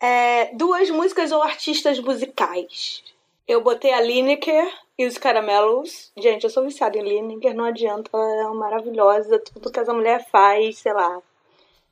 É, 0.00 0.54
duas 0.54 0.90
músicas 0.90 1.32
ou 1.32 1.42
artistas 1.42 1.98
musicais. 1.98 3.02
Eu 3.46 3.62
botei 3.62 3.92
a 3.92 4.00
Lineker 4.00 4.72
e 4.96 5.06
os 5.06 5.18
Caramelos. 5.18 6.12
Gente, 6.16 6.44
eu 6.44 6.50
sou 6.50 6.64
viciada 6.64 6.96
em 6.98 7.02
Lineker, 7.02 7.54
não 7.54 7.64
adianta, 7.64 8.10
ela 8.12 8.50
é 8.50 8.54
maravilhosa. 8.54 9.38
Tudo 9.38 9.70
que 9.70 9.80
essa 9.80 9.92
mulher 9.92 10.26
faz, 10.30 10.78
sei 10.78 10.92
lá. 10.92 11.20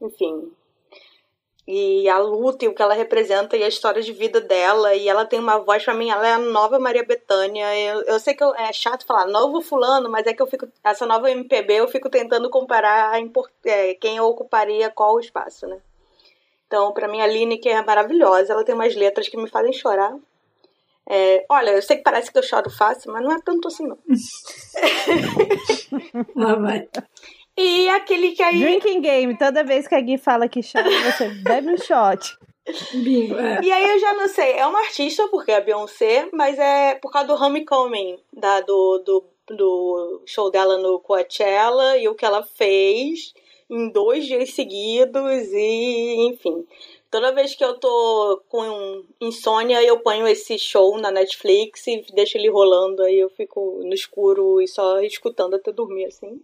Enfim. 0.00 0.52
E 1.70 2.08
a 2.08 2.18
luta 2.18 2.64
e 2.64 2.68
o 2.68 2.72
que 2.74 2.80
ela 2.80 2.94
representa 2.94 3.54
e 3.54 3.62
a 3.62 3.68
história 3.68 4.00
de 4.00 4.10
vida 4.10 4.40
dela. 4.40 4.94
E 4.94 5.06
ela 5.06 5.26
tem 5.26 5.38
uma 5.38 5.58
voz, 5.58 5.84
pra 5.84 5.92
mim, 5.92 6.08
ela 6.08 6.26
é 6.26 6.32
a 6.32 6.38
nova 6.38 6.78
Maria 6.78 7.04
Bethânia. 7.04 7.78
Eu, 7.78 8.00
eu 8.04 8.18
sei 8.18 8.34
que 8.34 8.42
eu- 8.42 8.54
é 8.54 8.72
chato 8.72 9.04
falar 9.04 9.26
novo 9.26 9.60
fulano, 9.60 10.08
mas 10.08 10.26
é 10.26 10.32
que 10.32 10.40
eu 10.40 10.46
fico. 10.46 10.66
Essa 10.82 11.04
nova 11.04 11.30
MPB 11.30 11.74
eu 11.74 11.86
fico 11.86 12.08
tentando 12.08 12.48
comparar 12.48 13.10
a 13.10 13.20
import, 13.20 13.50
é, 13.66 13.92
quem 13.96 14.18
ocuparia 14.18 14.88
qual 14.88 15.20
espaço, 15.20 15.66
né? 15.66 15.78
Então, 16.66 16.90
pra 16.94 17.06
mim, 17.06 17.20
a 17.20 17.26
Lineker 17.26 17.76
é 17.76 17.82
maravilhosa. 17.84 18.54
Ela 18.54 18.64
tem 18.64 18.74
umas 18.74 18.94
letras 18.96 19.28
que 19.28 19.36
me 19.36 19.46
fazem 19.50 19.72
chorar. 19.74 20.16
É, 21.06 21.44
olha, 21.50 21.72
eu 21.72 21.82
sei 21.82 21.98
que 21.98 22.02
parece 22.02 22.32
que 22.32 22.38
eu 22.38 22.42
choro 22.42 22.70
fácil, 22.70 23.12
mas 23.12 23.22
não 23.22 23.32
é 23.32 23.40
tanto 23.42 23.68
assim, 23.68 23.86
não. 23.86 23.98
Vai. 26.60 26.88
E 27.58 27.88
aquele 27.88 28.30
que 28.32 28.42
aí. 28.42 28.60
Drinking 28.60 29.00
game. 29.00 29.36
Toda 29.36 29.64
vez 29.64 29.88
que 29.88 29.94
a 29.96 30.00
Gui 30.00 30.16
fala 30.16 30.48
que 30.48 30.60
chora, 30.62 30.88
você 30.88 31.28
bebe 31.42 31.72
um 31.72 31.76
shot. 31.76 32.38
Bingo, 32.92 33.36
é. 33.36 33.60
E 33.62 33.72
aí 33.72 33.90
eu 33.90 33.98
já 33.98 34.14
não 34.14 34.28
sei, 34.28 34.52
é 34.52 34.66
uma 34.66 34.78
artista, 34.78 35.26
porque 35.28 35.50
é 35.50 35.56
a 35.56 35.60
Beyoncé, 35.60 36.28
mas 36.32 36.58
é 36.58 36.94
por 36.96 37.10
causa 37.10 37.28
do 37.28 37.34
Homecoming, 37.34 38.18
da, 38.32 38.60
do, 38.60 38.98
do, 38.98 39.24
do 39.48 40.22
show 40.26 40.50
dela 40.50 40.76
no 40.76 41.00
Coachella 41.00 41.96
e 41.96 42.06
o 42.08 42.14
que 42.14 42.24
ela 42.24 42.42
fez 42.42 43.32
em 43.70 43.90
dois 43.90 44.26
dias 44.26 44.54
seguidos 44.54 45.48
e 45.52 46.28
enfim. 46.28 46.64
Toda 47.10 47.32
vez 47.32 47.54
que 47.54 47.64
eu 47.64 47.78
tô 47.78 48.42
com 48.50 49.02
insônia, 49.18 49.82
eu 49.82 49.98
ponho 50.00 50.28
esse 50.28 50.58
show 50.58 50.98
na 50.98 51.10
Netflix 51.10 51.86
e 51.86 52.04
deixo 52.12 52.36
ele 52.36 52.50
rolando, 52.50 53.02
aí 53.02 53.18
eu 53.18 53.30
fico 53.30 53.80
no 53.82 53.94
escuro 53.94 54.60
e 54.60 54.68
só 54.68 55.00
escutando 55.00 55.56
até 55.56 55.72
dormir, 55.72 56.04
assim. 56.04 56.38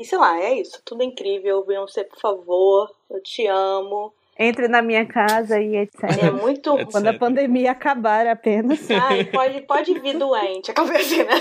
E 0.00 0.04
sei 0.06 0.16
lá, 0.16 0.40
é 0.40 0.54
isso, 0.54 0.80
tudo 0.82 1.04
incrível. 1.04 1.62
Beyoncé, 1.62 2.04
por 2.04 2.18
favor, 2.18 2.90
eu 3.10 3.22
te 3.22 3.46
amo. 3.46 4.14
Entre 4.38 4.66
na 4.66 4.80
minha 4.80 5.04
casa 5.06 5.60
e 5.60 5.76
etc. 5.76 6.04
É 6.22 6.30
muito 6.30 6.74
Etc. 6.78 6.90
Quando 6.90 7.08
a 7.08 7.18
pandemia 7.18 7.72
acabar 7.72 8.26
apenas. 8.26 8.88
Ai, 8.90 9.24
pode, 9.24 9.60
pode 9.60 10.00
vir 10.00 10.16
doente. 10.16 10.70
Acabei 10.70 11.02
assim, 11.02 11.22
né? 11.22 11.34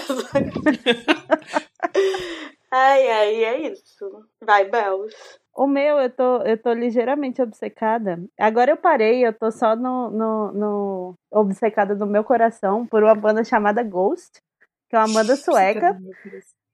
Ai, 2.70 3.10
ai, 3.10 3.44
é 3.46 3.72
isso. 3.72 4.28
Vai, 4.42 4.66
Bells. 4.66 5.16
O 5.56 5.66
meu, 5.66 5.98
eu 5.98 6.10
tô, 6.10 6.42
eu 6.44 6.58
tô 6.58 6.74
ligeiramente 6.74 7.42
obcecada. 7.42 8.22
Agora 8.38 8.72
eu 8.72 8.78
parei, 8.78 9.26
eu 9.26 9.34
tô 9.34 9.50
só 9.52 9.76
no, 9.76 10.12
no, 10.12 10.52
no 10.52 11.16
obcecada 11.32 11.96
no 11.96 12.06
meu 12.06 12.26
coração 12.26 12.86
por 12.86 13.02
uma 13.04 13.16
banda 13.16 13.44
chamada 13.44 13.82
Ghost, 13.82 14.42
que 14.90 14.96
é 14.98 15.00
uma 15.00 15.14
banda 15.14 15.36
sueca 15.38 15.98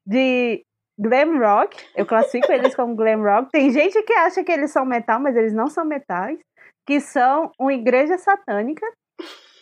de 0.05 0.65
glam 0.97 1.37
rock. 1.39 1.77
Eu 1.95 2.05
classifico 2.05 2.51
eles 2.51 2.75
como 2.75 2.95
glam 2.95 3.21
rock. 3.21 3.51
Tem 3.51 3.71
gente 3.71 4.01
que 4.03 4.13
acha 4.13 4.43
que 4.43 4.51
eles 4.51 4.71
são 4.71 4.85
metal, 4.85 5.19
mas 5.19 5.35
eles 5.35 5.53
não 5.53 5.67
são 5.67 5.85
metais. 5.85 6.37
Que 6.85 6.99
são 6.99 7.51
uma 7.59 7.73
igreja 7.73 8.17
satânica, 8.17 8.85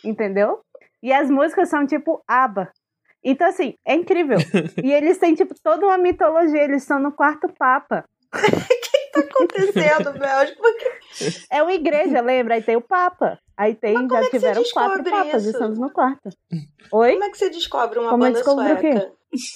entendeu? 0.04 0.60
E 1.02 1.12
as 1.12 1.30
músicas 1.30 1.68
são 1.68 1.86
tipo 1.86 2.22
ABBA. 2.28 2.70
Então, 3.24 3.48
assim, 3.48 3.74
é 3.86 3.94
incrível. 3.94 4.36
E 4.82 4.92
eles 4.92 5.16
têm, 5.16 5.34
tipo, 5.34 5.54
toda 5.62 5.86
uma 5.86 5.96
mitologia. 5.96 6.62
Eles 6.62 6.82
estão 6.82 6.98
no 6.98 7.10
quarto 7.10 7.48
papa. 7.58 8.04
tá 9.14 9.20
acontecendo, 9.20 10.12
Bells? 10.12 10.56
Por 10.56 10.76
que... 10.76 11.46
É 11.50 11.62
uma 11.62 11.72
igreja, 11.72 12.20
lembra? 12.20 12.54
Aí 12.54 12.62
tem 12.62 12.76
o 12.76 12.80
Papa. 12.80 13.38
Aí 13.56 13.74
tem, 13.74 13.94
Mas 13.94 14.08
já 14.10 14.18
é 14.18 14.24
que 14.24 14.30
tiveram 14.30 14.62
quatro 14.72 15.04
papas, 15.04 15.42
isso? 15.42 15.52
estamos 15.52 15.78
no 15.78 15.90
quarto. 15.90 16.28
Oi? 16.92 17.12
Como 17.12 17.24
é 17.24 17.30
que 17.30 17.38
você 17.38 17.50
descobre 17.50 17.98
uma 18.00 18.10
Como 18.10 18.26
eu 18.26 18.32
banda 18.32 18.40
o 18.40 18.54
sueca? 18.54 19.12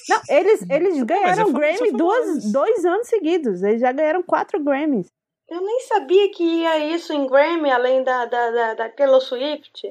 Não, 0.08 0.20
eles, 0.28 0.64
eles 0.70 1.02
ganharam 1.02 1.48
é 1.48 1.52
Grammy 1.52 1.92
duas, 1.92 2.52
dois 2.52 2.84
anos 2.84 3.08
seguidos. 3.08 3.62
Eles 3.62 3.80
já 3.80 3.92
ganharam 3.92 4.22
quatro 4.22 4.62
Grammys. 4.62 5.06
Eu 5.48 5.62
nem 5.62 5.80
sabia 5.80 6.30
que 6.30 6.42
ia 6.44 6.94
isso 6.94 7.12
em 7.12 7.26
Grammy, 7.26 7.70
além 7.70 8.02
da, 8.04 8.26
da, 8.26 8.50
da, 8.50 8.74
da 8.74 8.88
Taylor 8.90 9.20
Swift. 9.20 9.90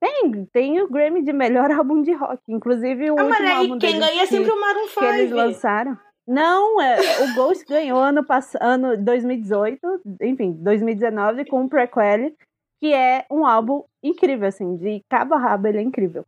Tem, 0.00 0.44
tem 0.52 0.80
o 0.80 0.88
Grammy 0.88 1.22
de 1.22 1.32
melhor 1.32 1.70
álbum 1.72 2.02
de 2.02 2.12
rock. 2.12 2.40
Inclusive 2.48 3.10
o 3.10 3.18
Ah, 3.18 3.24
mas 3.24 3.30
último 3.38 3.48
aí 3.48 3.56
álbum 3.56 3.78
quem 3.78 3.98
ganha 3.98 4.22
é 4.22 4.26
sempre 4.26 4.50
o 4.50 4.60
Maroon 4.60 4.86
que 4.88 5.04
eles 5.04 5.28
5. 5.30 5.34
lançaram. 5.36 5.98
Não, 6.26 6.80
é, 6.82 6.98
o 7.24 7.34
Ghost 7.34 7.64
ganhou 7.64 7.98
ano, 7.98 8.22
pass- 8.22 8.54
ano 8.60 8.96
2018, 9.02 9.80
enfim, 10.20 10.52
2019, 10.60 11.46
com 11.46 11.64
o 11.64 11.68
Prequel, 11.70 12.32
que 12.78 12.92
é 12.92 13.24
um 13.30 13.46
álbum 13.46 13.82
incrível, 14.02 14.46
assim, 14.46 14.76
de 14.76 15.02
cabo 15.08 15.34
a 15.34 15.38
rabo, 15.38 15.68
ele 15.68 15.78
é 15.78 15.82
incrível. 15.82 16.26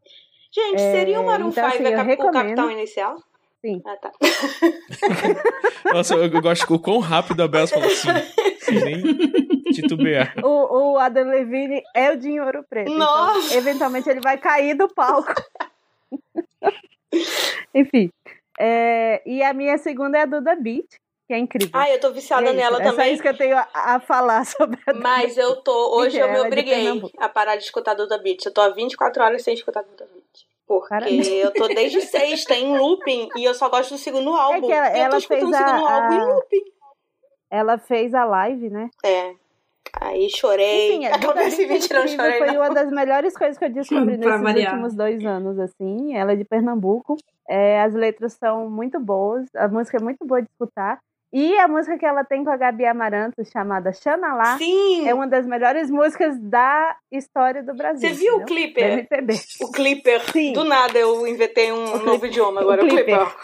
Gente, 0.52 0.82
É, 0.82 0.92
seria 0.92 1.20
o 1.20 1.26
Maroon 1.26 1.48
então, 1.50 1.70
5 1.70 1.82
assim, 1.82 2.12
o 2.12 2.32
capital 2.32 2.70
inicial? 2.70 3.22
Sim. 3.60 3.82
Ah, 3.84 3.96
tá. 3.96 4.10
Nossa, 5.92 6.14
eu, 6.14 6.26
eu 6.26 6.40
gosto 6.42 6.74
o 6.74 6.78
quão 6.78 6.98
rápido 6.98 7.42
a 7.42 7.48
Bela 7.48 7.66
falou 7.66 7.86
assim. 7.86 8.08
Sem 8.60 8.80
nem 8.84 9.02
titubear. 9.72 10.34
O, 10.42 10.92
o 10.94 10.98
Adam 10.98 11.28
Levine 11.28 11.82
é 11.94 12.10
o 12.10 12.16
de 12.16 12.40
Ouro 12.40 12.64
Preto. 12.68 12.90
Nossa! 12.92 13.46
Então, 13.48 13.58
eventualmente 13.58 14.08
ele 14.08 14.20
vai 14.20 14.38
cair 14.38 14.74
do 14.74 14.88
palco. 14.88 15.34
Enfim. 17.74 18.10
é, 18.58 19.22
e 19.26 19.42
a 19.42 19.52
minha 19.52 19.76
segunda 19.78 20.18
é 20.18 20.22
a 20.22 20.26
Duda 20.26 20.56
Beat, 20.56 20.86
que 21.30 21.34
é 21.34 21.38
incrível. 21.38 21.70
Ah, 21.72 21.88
eu 21.88 22.00
tô 22.00 22.10
viciada 22.10 22.42
é 22.42 22.48
isso, 22.48 22.56
nela 22.56 22.80
é 22.82 22.84
também. 22.84 23.12
isso 23.12 23.22
que 23.22 23.28
eu 23.28 23.36
tenho 23.36 23.56
a, 23.56 23.68
a 23.72 24.00
falar 24.00 24.42
sobre 24.50 24.80
a 24.84 24.92
Duda 24.92 25.08
Mas 25.08 25.38
eu 25.38 25.54
tô. 25.62 25.96
Hoje 25.96 26.18
eu 26.18 26.28
me 26.28 26.38
é 26.38 26.42
obriguei 26.42 27.00
a 27.18 27.28
parar 27.28 27.54
de 27.54 27.62
escutar 27.62 27.94
Duda 27.94 28.18
Beat. 28.18 28.44
Eu 28.46 28.52
tô 28.52 28.60
há 28.60 28.70
24 28.70 29.22
horas 29.22 29.42
sem 29.42 29.54
escutar 29.54 29.82
Duda 29.84 30.08
Beat. 30.12 30.24
Porque 30.66 30.88
Parabéns. 30.88 31.28
eu 31.28 31.52
tô 31.52 31.68
desde 31.68 32.00
sexta 32.02 32.54
em 32.54 32.76
looping 32.76 33.28
e 33.36 33.44
eu 33.44 33.54
só 33.54 33.68
gosto 33.68 33.90
do 33.92 33.98
segundo 33.98 34.30
álbum. 34.34 34.66
que 34.66 34.72
ela- 34.72 34.88
e 34.88 34.90
eu 34.90 34.94
tô 34.94 34.98
ela 35.06 35.18
escutando 35.18 35.48
o 35.48 35.52
fez 35.52 35.62
a- 35.62 35.66
segundo 35.68 35.86
álbum 35.86 36.14
em 36.14 36.34
looping. 36.34 36.64
Ela 37.48 37.78
fez 37.78 38.12
a 38.14 38.24
live, 38.24 38.68
né? 38.70 38.90
É. 39.04 39.34
Aí 40.00 40.28
chorei. 40.30 40.94
Enfim, 40.96 41.04
é, 41.06 41.12
Acabou 41.14 41.42
esse 41.42 41.64
vídeo, 41.66 41.88
não 41.92 42.06
chorei. 42.08 42.38
foi 42.38 42.46
não. 42.48 42.56
uma 42.56 42.70
das 42.70 42.90
melhores 42.90 43.36
coisas 43.36 43.56
que 43.58 43.64
eu 43.64 43.70
descobri 43.72 44.18
Pra 44.18 44.30
nesses 44.30 44.42
variar. 44.42 44.72
últimos 44.72 44.94
dois 44.94 45.24
anos, 45.24 45.58
assim. 45.60 46.16
Ela 46.16 46.32
é 46.32 46.36
de 46.36 46.44
Pernambuco. 46.44 47.16
É, 47.48 47.80
as 47.82 47.92
letras 47.94 48.34
são 48.34 48.70
muito 48.70 49.00
boas, 49.00 49.44
a 49.56 49.66
música 49.66 49.96
é 49.96 50.00
muito 50.00 50.24
boa 50.24 50.40
de 50.40 50.48
escutar. 50.48 51.00
E 51.32 51.56
a 51.58 51.68
música 51.68 51.96
que 51.96 52.04
ela 52.04 52.24
tem 52.24 52.42
com 52.44 52.50
a 52.50 52.56
Gabi 52.56 52.84
Amaranto, 52.84 53.44
chamada 53.44 53.92
Xanalá, 53.92 54.58
Sim! 54.58 55.06
é 55.08 55.14
uma 55.14 55.28
das 55.28 55.46
melhores 55.46 55.88
músicas 55.88 56.36
da 56.40 56.96
história 57.10 57.62
do 57.62 57.72
Brasil. 57.74 58.08
Você 58.08 58.14
viu 58.14 58.38
o? 58.38 58.44
Clipper? 58.44 59.06
O 59.62 59.70
Clipper. 59.70 60.20
Sim. 60.32 60.52
Do 60.52 60.64
nada 60.64 60.98
eu 60.98 61.24
inventei 61.28 61.70
um 61.72 61.84
O 61.84 61.90
novo 61.98 62.02
Clipper. 62.04 62.30
idioma 62.30 62.60
agora. 62.60 62.82
O 62.82 62.86
O 62.86 62.88
Clipper. 62.88 63.18
Clipper. 63.18 63.36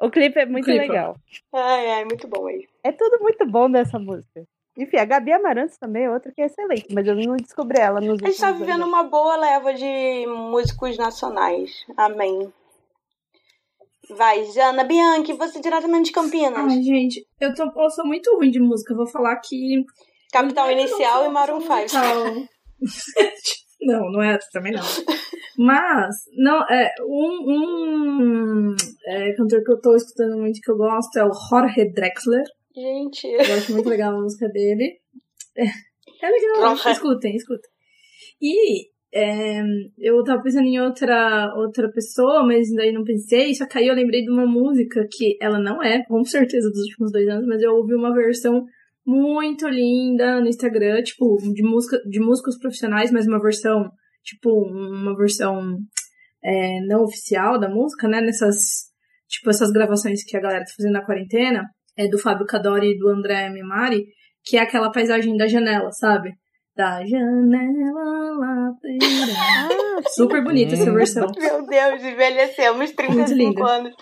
O 0.00 0.10
clipe 0.10 0.38
é 0.40 0.44
muito 0.44 0.64
Clipper. 0.66 0.88
legal. 0.88 1.16
Ai, 1.54 1.90
ai, 1.92 2.04
muito 2.04 2.28
bom 2.28 2.46
aí. 2.46 2.66
É 2.82 2.92
tudo 2.92 3.18
muito 3.22 3.46
bom 3.46 3.70
dessa 3.70 3.98
música. 3.98 4.42
Enfim, 4.76 4.96
a 4.98 5.04
Gabi 5.04 5.32
Amarantos 5.32 5.78
também 5.78 6.04
é 6.04 6.10
outra 6.10 6.30
que 6.32 6.42
é 6.42 6.46
excelente, 6.46 6.92
mas 6.92 7.06
eu 7.06 7.14
não 7.14 7.36
descobri 7.36 7.80
ela 7.80 8.00
nos 8.00 8.20
A 8.22 8.26
gente 8.26 8.38
tá 8.40 8.50
vivendo 8.50 8.82
anos. 8.82 8.88
uma 8.88 9.04
boa 9.04 9.36
leva 9.36 9.72
de 9.72 10.26
músicos 10.26 10.98
nacionais. 10.98 11.70
Amém. 11.96 12.52
Vai, 14.10 14.44
Jana 14.44 14.84
Bianchi, 14.84 15.32
você 15.32 15.60
diretamente 15.60 16.06
de 16.06 16.12
Campinas. 16.12 16.56
Ai, 16.56 16.82
gente, 16.82 17.26
eu, 17.40 17.54
tô, 17.54 17.64
eu 17.64 17.90
sou 17.90 18.06
muito 18.06 18.34
ruim 18.36 18.50
de 18.50 18.60
música. 18.60 18.92
Eu 18.92 18.98
vou 18.98 19.06
falar 19.06 19.36
que. 19.36 19.84
Capital 20.32 20.70
Inicial 20.70 21.26
e 21.26 21.28
Maroon 21.28 21.60
5. 21.60 21.70
Capital. 21.72 22.24
não, 23.82 24.10
não 24.10 24.22
é 24.22 24.38
também 24.52 24.72
não. 24.72 24.82
Mas, 25.56 26.16
não, 26.36 26.62
é, 26.68 26.92
um, 27.00 28.72
um 28.72 28.76
é, 29.06 29.32
cantor 29.34 29.62
que 29.62 29.70
eu 29.70 29.80
tô 29.80 29.94
escutando 29.94 30.38
muito 30.38 30.60
que 30.60 30.70
eu 30.70 30.76
gosto 30.76 31.16
é 31.16 31.24
o 31.24 31.32
Jorge 31.32 31.92
Drexler. 31.92 32.44
Gente, 32.74 33.26
Eu 33.28 33.56
acho 33.56 33.72
muito 33.72 33.88
legal 33.88 34.14
a 34.14 34.20
música 34.20 34.48
dele. 34.48 34.98
É, 35.56 35.64
é 35.64 36.30
legal, 36.30 36.74
escutem, 36.74 37.36
escutem. 37.36 37.70
E 38.42 38.93
é, 39.14 39.62
eu 39.96 40.24
tava 40.24 40.42
pensando 40.42 40.66
em 40.66 40.80
outra, 40.80 41.54
outra 41.56 41.88
pessoa, 41.88 42.44
mas 42.44 42.66
daí 42.74 42.92
não 42.92 43.04
pensei, 43.04 43.54
só 43.54 43.64
que 43.64 43.78
aí 43.78 43.86
eu 43.86 43.94
lembrei 43.94 44.22
de 44.22 44.30
uma 44.30 44.44
música 44.44 45.06
que 45.08 45.38
ela 45.40 45.60
não 45.60 45.80
é, 45.80 46.02
com 46.04 46.24
certeza, 46.24 46.68
dos 46.68 46.80
últimos 46.80 47.12
dois 47.12 47.28
anos, 47.28 47.46
mas 47.46 47.62
eu 47.62 47.72
ouvi 47.74 47.94
uma 47.94 48.12
versão 48.12 48.64
muito 49.06 49.68
linda 49.68 50.40
no 50.40 50.48
Instagram, 50.48 51.00
tipo, 51.02 51.36
de, 51.52 51.62
música, 51.62 51.98
de 52.08 52.18
músicos 52.18 52.58
profissionais, 52.58 53.12
mas 53.12 53.26
uma 53.28 53.40
versão, 53.40 53.88
tipo, 54.24 54.50
uma 54.50 55.16
versão 55.16 55.78
é, 56.42 56.80
não 56.86 57.04
oficial 57.04 57.60
da 57.60 57.68
música, 57.68 58.08
né? 58.08 58.20
Nessas, 58.20 58.56
tipo, 59.28 59.48
essas 59.48 59.70
gravações 59.70 60.24
que 60.24 60.36
a 60.36 60.40
galera 60.40 60.64
tá 60.64 60.72
fazendo 60.76 60.94
na 60.94 61.04
quarentena, 61.04 61.62
é 61.96 62.08
do 62.08 62.18
Fábio 62.18 62.46
Cadori 62.46 62.92
e 62.92 62.98
do 62.98 63.08
André 63.08 63.48
Mimari, 63.50 64.06
que 64.44 64.56
é 64.56 64.60
aquela 64.60 64.90
paisagem 64.90 65.36
da 65.36 65.46
janela, 65.46 65.92
sabe? 65.92 66.32
Da 66.76 67.04
janela 67.06 68.32
lateral. 68.36 69.28
Ah, 69.38 70.02
Super 70.10 70.42
bonita 70.42 70.74
essa 70.74 70.90
Hum. 70.90 70.94
versão. 70.94 71.26
meu 71.38 71.64
Deus, 71.66 72.02
envelhecemos 72.02 72.90
35 72.92 73.34
linda. 73.36 73.64
anos. 73.70 73.94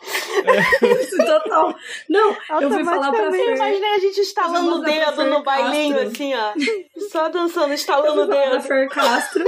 Total. 1.27 1.75
Não, 2.09 2.37
eu 2.61 2.71
fui 2.71 2.83
falar 2.85 3.13
pra. 3.13 3.31
Fer. 3.31 3.55
Imaginei 3.57 3.91
a 3.95 3.99
gente 3.99 4.19
estalando 4.21 4.77
o 4.77 4.81
dedo 4.81 5.25
no 5.27 5.43
bailinho, 5.43 5.97
Castro. 5.99 6.13
assim, 6.13 6.33
ó. 6.35 6.53
Só 7.11 7.29
dançando, 7.29 7.69
Eu 7.69 7.75
estalando 7.75 8.23
o 8.23 8.27
dedo. 8.27 8.61
Fer 8.63 8.89
Castro. 8.89 9.45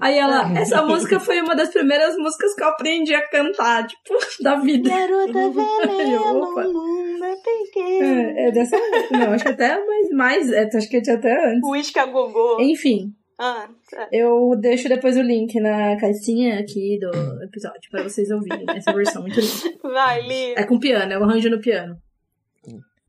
Aí 0.00 0.16
ela, 0.18 0.50
essa 0.58 0.82
música 0.82 1.20
foi 1.20 1.40
uma 1.40 1.54
das 1.54 1.68
primeiras 1.70 2.16
músicas 2.16 2.54
que 2.54 2.62
eu 2.62 2.68
aprendi 2.68 3.14
a 3.14 3.28
cantar, 3.28 3.86
tipo, 3.86 4.14
da 4.42 4.56
vida. 4.56 4.88
Garota 4.88 5.38
Eu, 5.38 5.52
veneno, 5.52 6.42
opa. 6.42 6.62
mundo 6.64 7.24
é 7.24 7.36
pequeno. 7.36 8.04
É, 8.04 8.46
é 8.46 8.50
dessa 8.50 8.76
música. 8.78 9.18
Não, 9.18 9.32
acho 9.32 9.44
que 9.44 9.50
até 9.50 9.84
mais, 9.86 10.10
mais 10.10 10.52
é, 10.52 10.68
acho 10.74 10.88
que 10.88 11.02
tinha 11.02 11.16
até 11.16 11.50
antes. 11.52 11.68
Whisky 11.68 11.98
a 11.98 12.06
gogô. 12.06 12.58
Enfim, 12.60 13.12
Ah, 13.38 13.68
tá. 13.90 14.08
eu 14.12 14.56
deixo 14.58 14.88
depois 14.88 15.16
o 15.16 15.22
link 15.22 15.58
na 15.60 15.96
caixinha 15.98 16.58
aqui 16.60 16.98
do 16.98 17.42
episódio 17.44 17.90
pra 17.90 18.02
vocês 18.02 18.30
ouvirem 18.30 18.64
essa 18.74 18.92
versão 18.92 19.22
muito 19.22 19.38
linda. 19.40 19.78
vai, 19.82 20.22
Li. 20.22 20.54
É 20.56 20.64
com 20.64 20.78
piano, 20.78 21.12
é 21.12 21.18
o 21.18 21.24
arranjo 21.24 21.50
no 21.50 21.60
piano. 21.60 21.96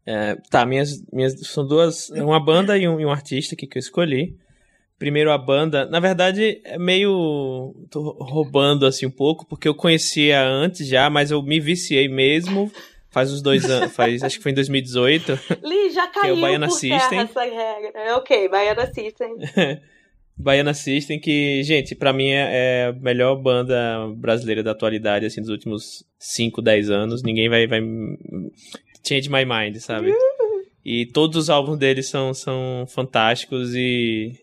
É, 0.05 0.35
tá, 0.49 0.65
minhas, 0.65 0.99
minhas 1.13 1.39
são 1.47 1.65
duas, 1.65 2.09
uma 2.09 2.43
banda 2.43 2.75
e 2.77 2.87
um, 2.87 2.99
e 2.99 3.05
um 3.05 3.11
artista 3.11 3.53
aqui 3.55 3.67
que 3.67 3.77
eu 3.77 3.79
escolhi. 3.79 4.35
Primeiro 5.01 5.31
a 5.31 5.37
banda, 5.39 5.83
na 5.87 5.99
verdade 5.99 6.61
é 6.63 6.77
meio 6.77 7.73
tô 7.89 8.11
roubando 8.21 8.85
assim 8.85 9.07
um 9.07 9.11
pouco 9.11 9.47
porque 9.47 9.67
eu 9.67 9.73
conhecia 9.73 10.39
antes 10.39 10.87
já, 10.87 11.09
mas 11.09 11.31
eu 11.31 11.41
me 11.41 11.59
viciei 11.59 12.07
mesmo. 12.07 12.71
Faz 13.09 13.33
uns 13.33 13.41
dois 13.41 13.67
anos, 13.67 13.91
faz 13.97 14.21
acho 14.21 14.37
que 14.37 14.43
foi 14.43 14.51
em 14.51 14.55
2018. 14.55 15.39
Li, 15.63 15.89
já 15.89 16.05
caiu 16.05 16.39
Baiana 16.39 16.67
por 16.67 16.75
System. 16.75 17.19
essa 17.19 17.41
regra. 17.41 17.91
É 17.95 18.13
ok, 18.13 18.47
Baiana 18.47 18.93
System. 18.93 19.37
Baiana 20.37 20.73
System, 20.75 21.19
que, 21.19 21.63
gente, 21.63 21.95
pra 21.95 22.13
mim 22.13 22.29
é 22.29 22.49
é 22.51 22.85
a 22.89 22.93
melhor 22.93 23.35
banda 23.37 24.07
brasileira 24.15 24.61
da 24.61 24.69
atualidade, 24.69 25.25
assim, 25.25 25.41
dos 25.41 25.49
últimos 25.49 26.05
5, 26.19 26.61
10 26.61 26.91
anos. 26.91 27.23
Ninguém 27.23 27.49
vai, 27.49 27.65
vai 27.65 27.81
change 29.03 29.27
my 29.31 29.43
mind, 29.45 29.77
sabe? 29.77 30.13
E 30.85 31.07
todos 31.07 31.37
os 31.37 31.49
álbuns 31.49 31.79
deles 31.79 32.07
são, 32.07 32.35
são 32.35 32.85
fantásticos 32.87 33.73
e, 33.73 34.33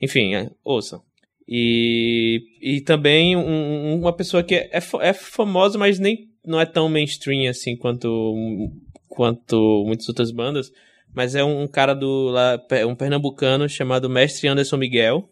enfim, 0.00 0.34
é, 0.34 0.50
ouçam. 0.64 1.02
E, 1.46 2.42
e 2.60 2.80
também 2.82 3.34
um- 3.36 3.40
um- 3.40 4.00
uma 4.00 4.12
pessoa 4.12 4.42
que 4.42 4.54
é, 4.54 4.80
fa- 4.80 5.02
é 5.02 5.12
famosa, 5.12 5.78
mas 5.78 5.98
nem 5.98 6.28
não 6.44 6.60
é 6.60 6.66
tão 6.66 6.88
mainstream 6.88 7.48
assim 7.48 7.76
quanto, 7.76 8.70
quanto 9.08 9.84
muitas 9.86 10.08
outras 10.08 10.30
bandas. 10.30 10.70
Mas 11.14 11.34
é 11.34 11.42
um 11.42 11.66
cara 11.66 11.94
do 11.94 12.28
lá, 12.28 12.62
um 12.86 12.94
pernambucano 12.94 13.66
chamado 13.68 14.10
Mestre 14.10 14.46
Anderson 14.46 14.76
Miguel, 14.76 15.28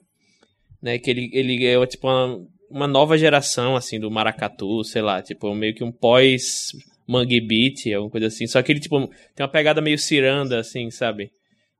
né? 0.83 0.99
Que 0.99 1.11
ele, 1.11 1.31
ele 1.35 1.67
é 1.67 1.87
tipo 1.87 2.07
uma, 2.09 2.47
uma 2.71 2.87
nova 2.87 3.19
geração 3.19 3.77
assim 3.77 4.01
do 4.01 4.11
maracatu, 4.11 4.83
sei 4.85 5.03
lá, 5.03 5.21
tipo 5.23 5.55
meio 5.55 5.75
que 5.75 5.85
um 5.85 5.93
pós 5.93 6.73
Mangue 7.07 7.41
Beat, 7.41 7.93
alguma 7.95 8.11
coisa 8.11 8.27
assim. 8.29 8.47
Só 8.47 8.63
que 8.63 8.73
ele 8.73 8.81
tipo 8.81 8.99
tem 9.35 9.45
uma 9.45 9.49
pegada 9.49 9.83
meio 9.83 9.99
ciranda 9.99 10.59
assim, 10.59 10.91
sabe? 10.91 11.31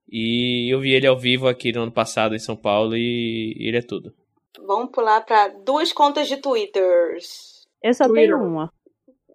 E 0.09 0.73
eu 0.73 0.81
vi 0.81 0.93
ele 0.93 1.07
ao 1.07 1.19
vivo 1.19 1.49
aqui 1.49 1.73
no 1.73 1.83
ano 1.83 1.93
passado 1.93 2.35
em 2.35 2.39
São 2.39 2.57
Paulo 2.57 2.97
e 2.97 3.57
ele 3.59 3.79
é 3.79 3.83
tudo. 3.83 4.15
Vamos 4.67 4.91
pular 4.91 5.21
pra 5.23 5.49
duas 5.49 5.93
contas 5.93 6.29
de 6.29 6.37
Twitters. 6.37 7.67
Eu 7.83 7.95
só 7.95 8.07
Twitter. 8.07 8.31
tenho 8.31 8.43
uma. 8.43 8.73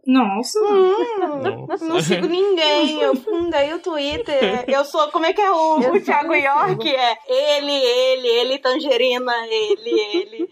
Nossa. 0.06 0.60
Hum, 0.60 1.68
Nossa. 1.68 1.86
não 1.86 2.02
sigo 2.02 2.26
ninguém. 2.28 3.00
Eu 3.02 3.16
fundei 3.16 3.72
o 3.74 3.80
Twitter. 3.80 4.66
Eu 4.68 4.84
sou. 4.84 5.12
Como 5.12 5.26
é 5.26 5.34
que 5.34 5.42
é 5.42 5.52
o, 5.52 5.78
o 5.78 6.02
Thiago 6.02 6.24
também 6.24 6.44
York? 6.44 6.90
É 6.90 7.18
ele, 7.28 7.72
ele, 7.72 8.28
ele, 8.28 8.58
Tangerina, 8.60 9.34
ele, 9.48 10.00
ele. 10.16 10.50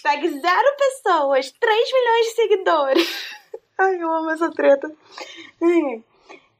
Segue 0.00 0.28
zero 0.28 0.76
pessoas, 0.78 1.52
3 1.52 1.92
milhões 1.92 2.26
de 2.26 2.32
seguidores. 2.32 3.30
Ai, 3.78 4.02
eu 4.02 4.10
amo 4.10 4.30
essa 4.30 4.50
treta. 4.50 4.90
Ai. 5.62 6.02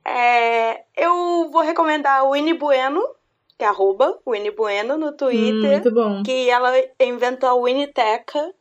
É, 0.08 0.84
eu 0.96 1.50
vou 1.50 1.62
recomendar 1.62 2.24
o 2.24 2.32
Winnie 2.32 2.54
Bueno, 2.54 3.02
que 3.58 3.64
é 3.64 3.68
arroba 3.68 4.18
Winnie 4.26 4.50
Bueno 4.52 4.96
no 4.96 5.08
Hum, 5.08 5.16
Twitter 5.16 5.72
muito 5.72 5.92
bom. 5.92 6.22
que 6.22 6.48
ela 6.48 6.72
inventou 7.00 7.48
a 7.48 7.54
Winiteca, 7.54 8.54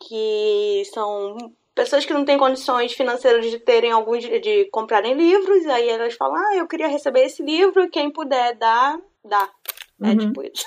que 0.00 0.82
são 0.92 1.36
pessoas 1.74 2.04
que 2.06 2.12
não 2.12 2.24
têm 2.24 2.38
condições 2.38 2.92
financeiras 2.92 3.50
de 3.50 3.58
terem 3.58 3.90
alguns 3.90 4.22
de, 4.24 4.66
comprarem 4.70 5.14
livros, 5.14 5.66
aí 5.66 5.88
elas 5.88 6.14
falam: 6.14 6.36
"Ah, 6.36 6.56
eu 6.56 6.68
queria 6.68 6.88
receber 6.88 7.24
esse 7.24 7.42
livro, 7.42 7.90
quem 7.90 8.10
puder 8.10 8.56
dar, 8.56 8.98
dá". 9.24 9.48
É 10.02 10.10
Uhum. 10.10 10.18
tipo 10.18 10.42
isso. 10.42 10.64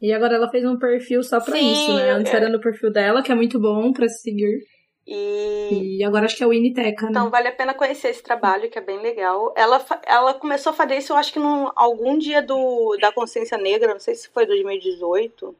E 0.00 0.12
agora 0.12 0.34
ela 0.34 0.48
fez 0.50 0.64
um 0.64 0.78
perfil 0.78 1.22
só 1.22 1.40
pra 1.40 1.56
Sim, 1.56 1.72
isso, 1.72 1.94
né? 1.94 2.10
Antes 2.12 2.32
é. 2.32 2.36
era 2.36 2.48
no 2.48 2.60
perfil 2.60 2.92
dela, 2.92 3.22
que 3.22 3.30
é 3.30 3.34
muito 3.34 3.58
bom 3.60 3.92
pra 3.92 4.08
se 4.08 4.20
seguir. 4.20 4.60
E 5.06 5.98
E 5.98 6.04
agora 6.04 6.26
acho 6.26 6.36
que 6.36 6.42
é 6.42 6.46
o 6.46 6.50
Winiteca, 6.50 7.04
né? 7.06 7.10
então 7.10 7.30
vale 7.30 7.48
a 7.48 7.52
pena 7.52 7.74
conhecer 7.74 8.08
esse 8.08 8.22
trabalho, 8.22 8.70
que 8.70 8.78
é 8.78 8.82
bem 8.82 9.00
legal. 9.00 9.52
Ela, 9.56 9.84
ela 10.06 10.34
começou 10.34 10.70
a 10.70 10.74
fazer 10.74 10.96
isso, 10.96 11.12
eu 11.12 11.16
acho 11.16 11.32
que 11.32 11.38
num 11.38 11.70
algum 11.76 12.18
dia 12.18 12.42
do, 12.42 12.96
da 13.00 13.12
consciência 13.12 13.58
negra, 13.58 13.92
não 13.92 14.00
sei 14.00 14.14
se 14.14 14.28
foi 14.28 14.46
2018, 14.46 15.54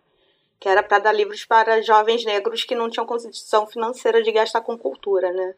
que 0.61 0.69
era 0.69 0.83
para 0.83 1.01
dar 1.01 1.13
livros 1.13 1.45
para 1.45 1.83
jovens 1.83 2.25
negros 2.25 2.65
que 2.65 2.75
não 2.75 2.89
tinham 2.89 3.07
condição 3.07 3.67
financeira 3.67 4.23
de 4.23 4.31
gastar 4.33 4.61
com 4.61 4.79
cultura, 4.79 5.33
né? 5.33 5.55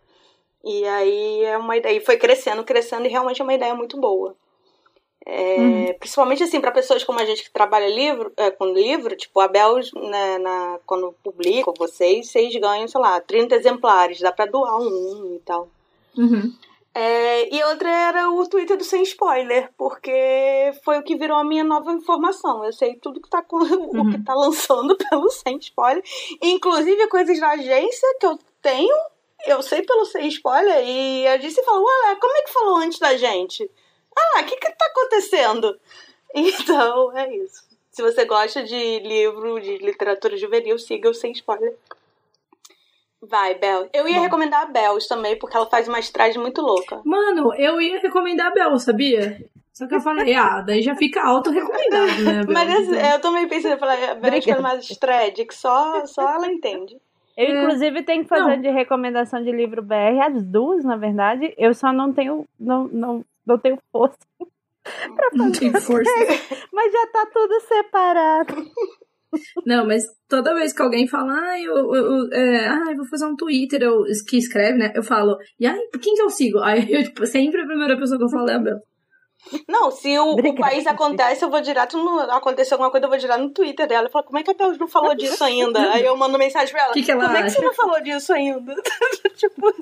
E 0.64 0.84
aí 0.86 1.44
é 1.44 1.58
uma 1.58 1.76
ideia, 1.76 1.96
e 1.96 2.00
foi 2.00 2.16
crescendo, 2.16 2.64
crescendo, 2.64 3.06
e 3.06 3.10
realmente 3.10 3.40
é 3.40 3.44
uma 3.44 3.54
ideia 3.54 3.74
muito 3.74 4.00
boa. 4.00 4.34
É, 5.26 5.56
Uhum. 5.56 5.94
Principalmente 5.98 6.42
assim, 6.42 6.60
para 6.60 6.70
pessoas 6.70 7.02
como 7.02 7.18
a 7.18 7.24
gente 7.24 7.44
que 7.44 7.50
trabalha 7.50 7.88
livro, 7.88 8.32
é, 8.36 8.50
com 8.50 8.66
livro, 8.66 9.16
tipo, 9.16 9.40
a 9.40 9.48
Bel, 9.48 9.76
né, 9.94 10.38
na, 10.38 10.78
quando 10.84 11.14
publica 11.22 11.72
vocês, 11.78 12.30
vocês 12.30 12.54
ganham, 12.56 12.86
sei 12.86 13.00
lá, 13.00 13.20
30 13.20 13.54
exemplares, 13.54 14.20
dá 14.20 14.30
para 14.30 14.50
doar 14.50 14.78
um 14.78 15.36
e 15.36 15.38
tal. 15.44 15.68
Uhum. 16.16 16.52
É, 16.96 17.52
e 17.52 17.64
outra 17.64 17.90
era 17.90 18.30
o 18.30 18.46
Twitter 18.46 18.76
do 18.76 18.84
Sem 18.84 19.02
Spoiler, 19.02 19.68
porque 19.76 20.72
foi 20.84 20.98
o 20.98 21.02
que 21.02 21.16
virou 21.16 21.36
a 21.36 21.44
minha 21.44 21.64
nova 21.64 21.90
informação. 21.92 22.64
Eu 22.64 22.72
sei 22.72 22.94
tudo 22.94 23.20
que 23.20 23.28
tá, 23.28 23.42
com, 23.42 23.56
o 23.58 24.10
que 24.10 24.22
tá 24.22 24.32
lançando 24.32 24.96
pelo 25.10 25.28
Sem 25.28 25.56
Spoiler. 25.56 26.04
Inclusive 26.40 27.08
coisas 27.08 27.40
da 27.40 27.50
agência 27.50 28.16
que 28.20 28.26
eu 28.26 28.38
tenho, 28.62 28.94
eu 29.46 29.60
sei 29.60 29.82
pelo 29.82 30.04
Sem 30.04 30.28
Spoiler. 30.28 30.84
E 30.86 31.26
a 31.26 31.32
agência 31.32 31.64
falou, 31.64 31.84
ué, 31.84 32.16
como 32.20 32.36
é 32.36 32.42
que 32.42 32.52
falou 32.52 32.76
antes 32.76 33.00
da 33.00 33.16
gente? 33.16 33.68
Ah, 34.16 34.40
o 34.40 34.44
que 34.44 34.56
que 34.56 34.70
tá 34.72 34.86
acontecendo? 34.86 35.78
Então, 36.36 37.16
é 37.16 37.32
isso. 37.36 37.62
Se 37.92 38.02
você 38.02 38.24
gosta 38.24 38.60
de 38.64 38.98
livro 38.98 39.60
de 39.60 39.78
literatura 39.78 40.36
juvenil, 40.36 40.76
siga 40.80 41.08
o 41.08 41.14
Sem 41.14 41.30
Spoiler. 41.30 41.76
Vai, 43.22 43.54
Bel. 43.54 43.88
Eu 43.92 44.06
ia 44.08 44.16
Bom. 44.16 44.22
recomendar 44.22 44.62
a 44.62 44.66
Bells 44.66 45.08
também, 45.08 45.38
porque 45.38 45.56
ela 45.56 45.66
faz 45.66 45.86
uma 45.88 46.00
estragem 46.00 46.40
muito 46.42 46.60
louca. 46.60 47.00
Mano, 47.04 47.54
eu 47.54 47.80
ia 47.80 48.00
recomendar 48.00 48.48
a 48.48 48.50
Bel, 48.50 48.76
sabia? 48.78 49.42
Só 49.72 49.86
que 49.86 49.94
eu 49.94 50.00
falei, 50.00 50.34
ah, 50.34 50.60
daí 50.60 50.82
já 50.82 50.94
fica 50.94 51.22
auto-recomendado, 51.22 52.22
né, 52.24 52.42
Bel? 52.44 52.52
Mas 52.52 52.68
assim, 52.70 52.96
Então, 52.98 53.10
eu 53.12 53.20
também 53.20 53.48
pensei, 53.48 53.72
eu 53.72 53.78
falei, 53.78 54.04
a 54.10 54.14
Bel 54.14 54.42
faz 54.42 54.60
mais 54.60 54.86
thread, 54.88 55.44
que 55.44 55.54
só, 55.54 56.04
só 56.06 56.34
ela 56.34 56.48
entende. 56.48 56.96
Eu, 57.36 57.46
É. 57.46 57.62
inclusive, 57.62 58.02
tenho 58.02 58.22
que 58.24 58.28
fazer 58.28 58.56
Não. 58.56 58.60
de 58.62 58.70
recomendação 58.70 59.42
de 59.42 59.50
livro 59.52 59.82
BR, 59.82 60.20
as 60.26 60.42
duas, 60.44 60.84
na 60.84 60.96
verdade. 60.96 61.54
Eu 61.56 61.72
só 61.74 61.92
não 61.92 62.12
tenho, 62.12 62.44
não, 62.60 62.84
não, 62.88 63.24
não 63.46 63.58
tenho 63.58 63.78
força. 63.90 64.18
Não 65.32 65.50
tem 65.50 65.72
força. 65.72 66.10
Mas 66.72 66.92
já 66.92 67.06
tá 67.06 67.26
tudo 67.32 67.60
separado. 67.60 68.70
Não, 69.66 69.86
mas 69.86 70.04
toda 70.28 70.54
vez 70.54 70.72
que 70.72 70.82
alguém 70.82 71.08
fala, 71.08 71.32
ah, 71.32 71.60
eu, 71.60 71.94
eu, 71.94 72.32
é, 72.32 72.68
ah, 72.68 72.84
eu 72.90 72.96
vou 72.96 73.06
fazer 73.06 73.26
um 73.26 73.36
Twitter, 73.36 73.82
eu, 73.82 74.04
que 74.28 74.36
escreve, 74.36 74.78
né? 74.78 74.92
Eu 74.94 75.02
falo, 75.02 75.36
e 75.58 75.66
aí, 75.66 75.88
quem 76.00 76.14
que 76.14 76.22
eu 76.22 76.30
sigo? 76.30 76.58
Aí 76.60 76.86
eu, 76.92 77.02
tipo, 77.02 77.26
sempre 77.26 77.62
a 77.62 77.66
primeira 77.66 77.98
pessoa 77.98 78.18
que 78.18 78.24
eu 78.24 78.28
falo 78.28 78.48
é 78.48 78.54
a 78.54 78.58
Bel. 78.58 78.78
Não, 79.68 79.90
se 79.90 80.18
o, 80.18 80.32
o 80.32 80.54
país 80.54 80.86
acontece, 80.86 81.44
eu 81.44 81.50
vou 81.50 81.60
direto 81.60 81.98
no. 81.98 82.20
Aconteceu 82.20 82.76
alguma 82.76 82.90
coisa, 82.90 83.04
eu 83.04 83.10
vou 83.10 83.18
direto 83.18 83.40
no 83.40 83.50
Twitter 83.50 83.86
dela. 83.86 84.06
Eu 84.06 84.10
falo, 84.10 84.24
como 84.24 84.38
é 84.38 84.42
que 84.42 84.50
a 84.50 84.54
Bel 84.54 84.76
não 84.78 84.88
falou 84.88 85.14
disso 85.14 85.44
ainda? 85.44 85.92
Aí 85.92 86.04
eu 86.04 86.16
mando 86.16 86.38
mensagem 86.38 86.72
pra 86.72 86.84
ela. 86.84 86.92
Que 86.94 87.02
que 87.02 87.10
ela 87.10 87.24
como 87.24 87.36
é 87.36 87.40
que 87.40 87.46
acha? 87.48 87.56
você 87.56 87.64
não 87.64 87.74
falou 87.74 88.00
disso 88.00 88.32
ainda? 88.32 88.74
tipo. 89.36 89.74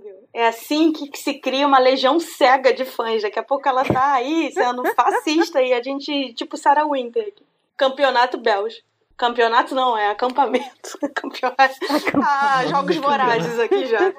Viu? 0.00 0.28
É 0.32 0.46
assim 0.46 0.92
que, 0.92 1.08
que 1.08 1.18
se 1.18 1.34
cria 1.34 1.66
uma 1.66 1.78
legião 1.78 2.18
cega 2.18 2.72
de 2.72 2.84
fãs. 2.84 3.22
Daqui 3.22 3.38
a 3.38 3.42
pouco 3.42 3.68
ela 3.68 3.84
tá 3.84 4.14
aí 4.14 4.50
sendo 4.52 4.82
fascista 4.94 5.62
e 5.62 5.72
a 5.72 5.82
gente, 5.82 6.34
tipo 6.34 6.56
Sarah 6.56 6.86
Winter. 6.86 7.28
aqui. 7.28 7.44
Campeonato 7.76 8.38
Belge. 8.38 8.82
Campeonato 9.16 9.74
não, 9.74 9.96
é 9.96 10.10
acampamento. 10.10 10.98
Campeonato. 11.14 11.74
Ah, 12.20 12.66
jogos 12.66 12.96
vorazes 12.96 13.58
aqui 13.58 13.86
já. 13.86 13.98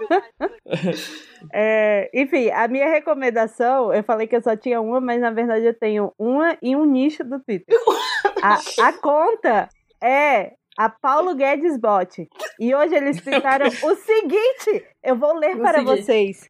É, 1.51 2.09
enfim, 2.13 2.49
a 2.51 2.69
minha 2.69 2.88
recomendação, 2.88 3.93
eu 3.93 4.01
falei 4.01 4.26
que 4.26 4.36
eu 4.36 4.41
só 4.41 4.55
tinha 4.55 4.80
uma, 4.80 5.01
mas 5.01 5.19
na 5.19 5.30
verdade 5.30 5.65
eu 5.65 5.78
tenho 5.78 6.13
uma 6.17 6.57
e 6.61 6.74
um 6.74 6.86
nicho 6.86 7.21
do 7.21 7.38
Twitter. 7.41 7.76
A, 8.41 8.59
a 8.88 8.93
conta 8.93 9.67
é 10.01 10.53
a 10.78 10.89
Paulo 10.89 11.36
Guedes 11.36 11.78
Bot. 11.80 12.28
E 12.59 12.76
hoje 12.76 12.95
eles 12.95 13.21
twittaram 13.21 13.67
o 13.67 13.95
seguinte: 13.95 14.86
eu 15.03 15.15
vou 15.17 15.34
ler 15.36 15.57
para 15.57 15.82
vocês. 15.84 16.49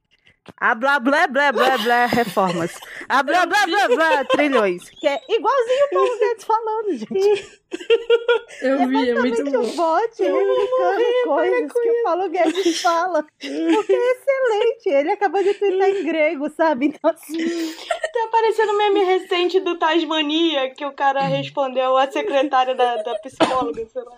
A 0.58 0.76
blá 0.76 1.00
blá 1.00 1.26
blá 1.28 1.52
blá 1.52 1.78
blá 1.78 2.06
reformas. 2.06 2.74
A 3.08 3.24
blá 3.24 3.46
blá 3.46 3.66
blá 3.66 3.88
blá 3.88 4.26
trilhões. 4.26 4.90
Que 4.90 5.08
é 5.08 5.22
igualzinho 5.30 5.86
o 5.86 5.90
Paulo 5.94 6.20
Guedes 6.20 6.44
falando, 6.44 6.98
gente. 6.98 7.62
Eu 8.62 8.88
vi, 8.88 9.10
é 9.10 9.16
muito 9.16 9.44
bom. 9.46 9.60
um 9.60 9.76
bot 9.76 10.22
replicando 10.22 11.04
coisas 11.26 11.72
que 11.72 11.90
o 11.90 12.04
Paulo 12.04 12.30
Guedes 12.30 12.82
fala. 12.82 13.24
Porque 13.24 13.94
é 13.94 14.12
excelente. 14.12 14.90
Ele 14.90 15.12
acabou 15.12 15.44
de 15.44 15.54
twittar 15.54 15.90
em 15.90 16.04
grego, 16.04 16.50
sabe? 16.50 16.88
Então, 16.88 17.10
assim, 17.10 17.74
Tá 18.14 18.24
aparecendo 18.26 18.74
um 18.74 18.78
meme 18.78 19.04
recente 19.04 19.60
do 19.60 19.78
Tasmania, 19.80 20.70
que 20.76 20.86
o 20.86 20.92
cara 20.94 21.22
respondeu 21.22 21.98
a 21.98 22.12
secretária 22.12 22.76
da, 22.76 22.98
da 22.98 23.16
psicóloga, 23.20 23.86
sei 23.88 24.04
lá. 24.04 24.18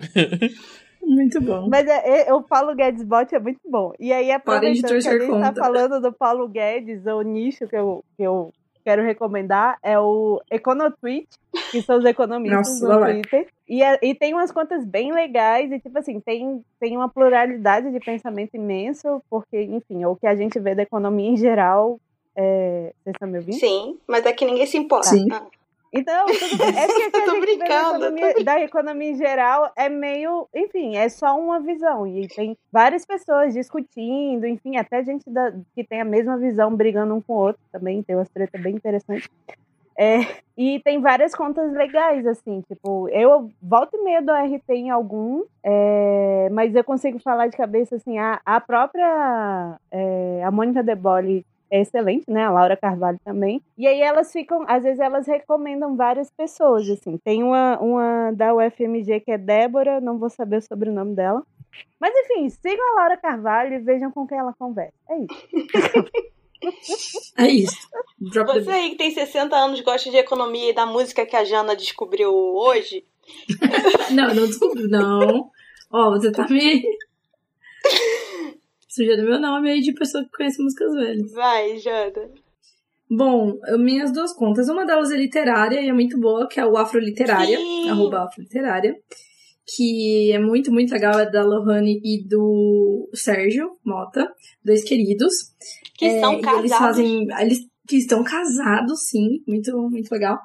Muito 1.10 1.40
bom. 1.40 1.66
Mas 1.68 1.88
é, 1.88 2.28
é- 2.28 2.32
o 2.32 2.40
Paulo 2.40 2.72
Guedes 2.74 3.02
bot 3.02 3.34
é 3.34 3.40
muito 3.40 3.60
bom. 3.68 3.92
E 3.98 4.12
aí, 4.12 4.30
aproveitando 4.30 4.88
que 4.88 5.08
a 5.08 5.12
gente 5.18 5.26
tá 5.26 5.26
contra. 5.26 5.54
falando 5.54 6.00
do 6.00 6.12
Paulo 6.12 6.46
Guedes, 6.46 7.04
o 7.04 7.20
nicho 7.22 7.66
que 7.66 7.76
eu, 7.76 8.04
que 8.16 8.22
eu 8.22 8.52
quero 8.84 9.02
recomendar 9.02 9.76
é 9.82 9.98
o 9.98 10.40
Econotweet, 10.48 11.28
que 11.72 11.82
são 11.82 11.98
os 11.98 12.04
economistas 12.04 12.80
Nossa, 12.80 13.00
no. 13.00 13.06
Twitter. 13.06 13.48
E, 13.68 13.82
é- 13.82 13.98
e 14.00 14.14
tem 14.14 14.32
umas 14.32 14.52
contas 14.52 14.84
bem 14.84 15.12
legais, 15.12 15.72
e 15.72 15.80
tipo 15.80 15.98
assim, 15.98 16.20
tem, 16.20 16.64
tem 16.78 16.96
uma 16.96 17.08
pluralidade 17.08 17.90
de 17.90 17.98
pensamento 17.98 18.54
imenso, 18.54 19.20
porque, 19.28 19.62
enfim, 19.62 20.04
o 20.04 20.14
que 20.14 20.28
a 20.28 20.36
gente 20.36 20.60
vê 20.60 20.76
da 20.76 20.82
economia 20.82 21.30
em 21.30 21.36
geral. 21.36 21.98
É... 22.36 22.92
Vocês 23.02 23.14
estão 23.16 23.28
me 23.28 23.38
ouvindo? 23.38 23.58
Sim, 23.58 23.98
mas 24.06 24.24
é 24.24 24.32
que 24.32 24.44
ninguém 24.44 24.64
se 24.64 24.78
importa. 24.78 25.08
Sim. 25.08 25.26
Ah. 25.32 25.42
Então, 25.92 26.26
tudo. 26.26 26.62
É 26.78 26.86
porque 26.86 27.02
a 27.02 27.10
Tô 27.10 27.18
vê 27.20 27.24
da 27.26 27.40
brincando, 27.40 27.96
economia, 27.96 28.44
da 28.44 28.60
economia 28.60 29.10
em 29.10 29.16
geral 29.16 29.72
é 29.76 29.88
meio, 29.88 30.48
enfim, 30.54 30.96
é 30.96 31.08
só 31.08 31.38
uma 31.38 31.60
visão. 31.60 32.06
E 32.06 32.28
tem 32.28 32.56
várias 32.72 33.04
pessoas 33.04 33.54
discutindo, 33.54 34.46
enfim, 34.46 34.76
até 34.76 35.02
gente 35.02 35.28
da- 35.28 35.52
que 35.74 35.82
tem 35.84 36.00
a 36.00 36.04
mesma 36.04 36.36
visão 36.38 36.74
brigando 36.74 37.14
um 37.14 37.20
com 37.20 37.32
o 37.32 37.36
outro 37.36 37.60
também, 37.72 38.02
tem 38.02 38.14
umas 38.16 38.28
tretas 38.28 38.60
bem 38.62 38.74
interessantes. 38.76 39.28
É, 39.98 40.20
e 40.56 40.80
tem 40.80 40.98
várias 41.00 41.34
contas 41.34 41.70
legais, 41.74 42.26
assim, 42.26 42.62
tipo, 42.62 43.06
eu 43.10 43.50
volto 43.60 43.96
e 43.98 44.02
meia 44.02 44.22
do 44.22 44.32
RT 44.32 44.62
em 44.72 44.88
algum, 44.88 45.42
é, 45.62 46.48
mas 46.52 46.74
eu 46.74 46.82
consigo 46.82 47.18
falar 47.18 47.48
de 47.48 47.56
cabeça, 47.56 47.96
assim, 47.96 48.18
a, 48.18 48.40
a 48.46 48.58
própria, 48.60 49.78
é, 49.90 50.42
a 50.42 50.50
Mônica 50.50 50.82
De 50.82 50.94
Bolle 50.94 51.44
é 51.70 51.80
excelente, 51.80 52.30
né? 52.30 52.44
A 52.44 52.50
Laura 52.50 52.76
Carvalho 52.76 53.18
também. 53.24 53.62
E 53.78 53.86
aí 53.86 54.00
elas 54.00 54.32
ficam, 54.32 54.64
às 54.66 54.82
vezes 54.82 55.00
elas 55.00 55.26
recomendam 55.26 55.96
várias 55.96 56.30
pessoas, 56.30 56.88
assim. 56.88 57.16
Tem 57.18 57.42
uma, 57.42 57.78
uma 57.78 58.32
da 58.32 58.54
UFMG 58.54 59.20
que 59.20 59.30
é 59.30 59.38
Débora, 59.38 60.00
não 60.00 60.18
vou 60.18 60.30
saber 60.30 60.56
o 60.56 60.62
sobrenome 60.62 61.14
dela. 61.14 61.42
Mas 62.00 62.12
enfim, 62.14 62.48
sigam 62.48 62.92
a 62.92 63.00
Laura 63.00 63.16
Carvalho 63.16 63.74
e 63.74 63.78
vejam 63.78 64.10
com 64.10 64.26
quem 64.26 64.38
ela 64.38 64.54
conversa. 64.58 64.94
É 65.08 65.18
isso. 65.18 66.30
É 67.38 67.48
isso. 67.48 67.88
Drop 68.20 68.52
Você 68.52 68.70
aí 68.70 68.90
que 68.90 68.96
tem 68.96 69.10
60 69.10 69.56
anos 69.56 69.80
gosta 69.80 70.10
de 70.10 70.18
economia 70.18 70.68
e 70.68 70.74
da 70.74 70.84
música 70.84 71.24
que 71.24 71.34
a 71.34 71.42
Jana 71.42 71.74
descobriu 71.74 72.30
hoje, 72.34 73.02
Não, 74.12 74.34
não 74.34 74.46
desculpa, 74.46 74.80
não. 74.80 75.50
Ó, 75.90 76.10
você 76.10 76.30
tá 76.30 76.46
me. 76.48 76.82
Sujando 78.90 79.22
meu 79.22 79.40
nome 79.40 79.70
aí 79.70 79.80
de 79.80 79.92
pessoa 79.92 80.24
que 80.24 80.30
conhece 80.30 80.60
músicas 80.62 80.92
velhas. 80.94 81.32
vai, 81.32 81.78
Jana. 81.78 82.28
Bom, 83.08 83.58
minhas 83.78 84.12
duas 84.12 84.32
contas. 84.32 84.68
Uma 84.68 84.84
delas 84.86 85.10
é 85.10 85.16
literária 85.16 85.80
e 85.80 85.88
é 85.88 85.92
muito 85.92 86.18
boa, 86.18 86.46
que 86.48 86.60
é 86.60 86.66
o 86.66 86.76
Afroliterária, 86.76 87.56
Sim. 87.58 87.88
arroba 87.88 88.24
Afroliterária. 88.24 88.94
Que 89.76 90.32
é 90.32 90.38
muito, 90.38 90.72
muito 90.72 90.92
legal. 90.92 91.18
É 91.18 91.30
da 91.30 91.44
Lohane 91.44 92.00
e 92.04 92.26
do 92.26 93.08
Sérgio 93.14 93.76
Mota, 93.84 94.28
dois 94.64 94.82
queridos. 94.82 95.32
Que 95.96 96.06
É, 96.06 96.20
são 96.20 96.40
casados. 96.40 96.58
Eles 96.64 96.76
fazem. 96.76 97.26
Eles 97.40 97.58
que 97.86 97.96
estão 97.96 98.22
casados, 98.24 99.08
sim. 99.08 99.42
Muito, 99.46 99.76
muito 99.88 100.10
legal. 100.10 100.38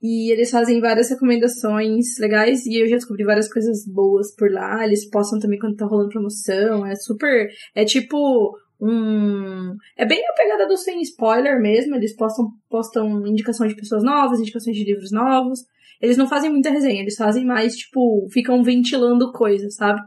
E 0.00 0.30
eles 0.30 0.50
fazem 0.50 0.80
várias 0.80 1.10
recomendações 1.10 2.18
legais 2.18 2.64
e 2.66 2.80
eu 2.80 2.86
já 2.86 2.96
descobri 2.96 3.24
várias 3.24 3.52
coisas 3.52 3.84
boas 3.84 4.34
por 4.34 4.50
lá. 4.50 4.84
Eles 4.84 5.08
postam 5.10 5.40
também 5.40 5.58
quando 5.58 5.76
tá 5.76 5.86
rolando 5.86 6.10
promoção. 6.10 6.86
É 6.86 6.94
super. 6.94 7.48
É 7.74 7.84
tipo 7.84 8.56
um. 8.80 9.74
É 9.96 10.06
bem 10.06 10.22
a 10.24 10.32
pegada 10.34 10.68
do 10.68 10.76
sem 10.76 11.00
spoiler 11.02 11.60
mesmo. 11.60 11.96
Eles 11.96 12.14
postam, 12.14 12.52
postam 12.70 13.26
indicação 13.26 13.66
de 13.66 13.74
pessoas 13.74 14.04
novas, 14.04 14.38
indicações 14.38 14.76
de 14.76 14.84
livros 14.84 15.10
novos. 15.10 15.60
Eles 16.00 16.16
não 16.16 16.28
fazem 16.28 16.48
muita 16.48 16.70
resenha, 16.70 17.02
eles 17.02 17.16
fazem 17.16 17.44
mais, 17.44 17.74
tipo, 17.74 18.28
ficam 18.30 18.62
ventilando 18.62 19.32
coisas, 19.32 19.74
sabe? 19.74 20.00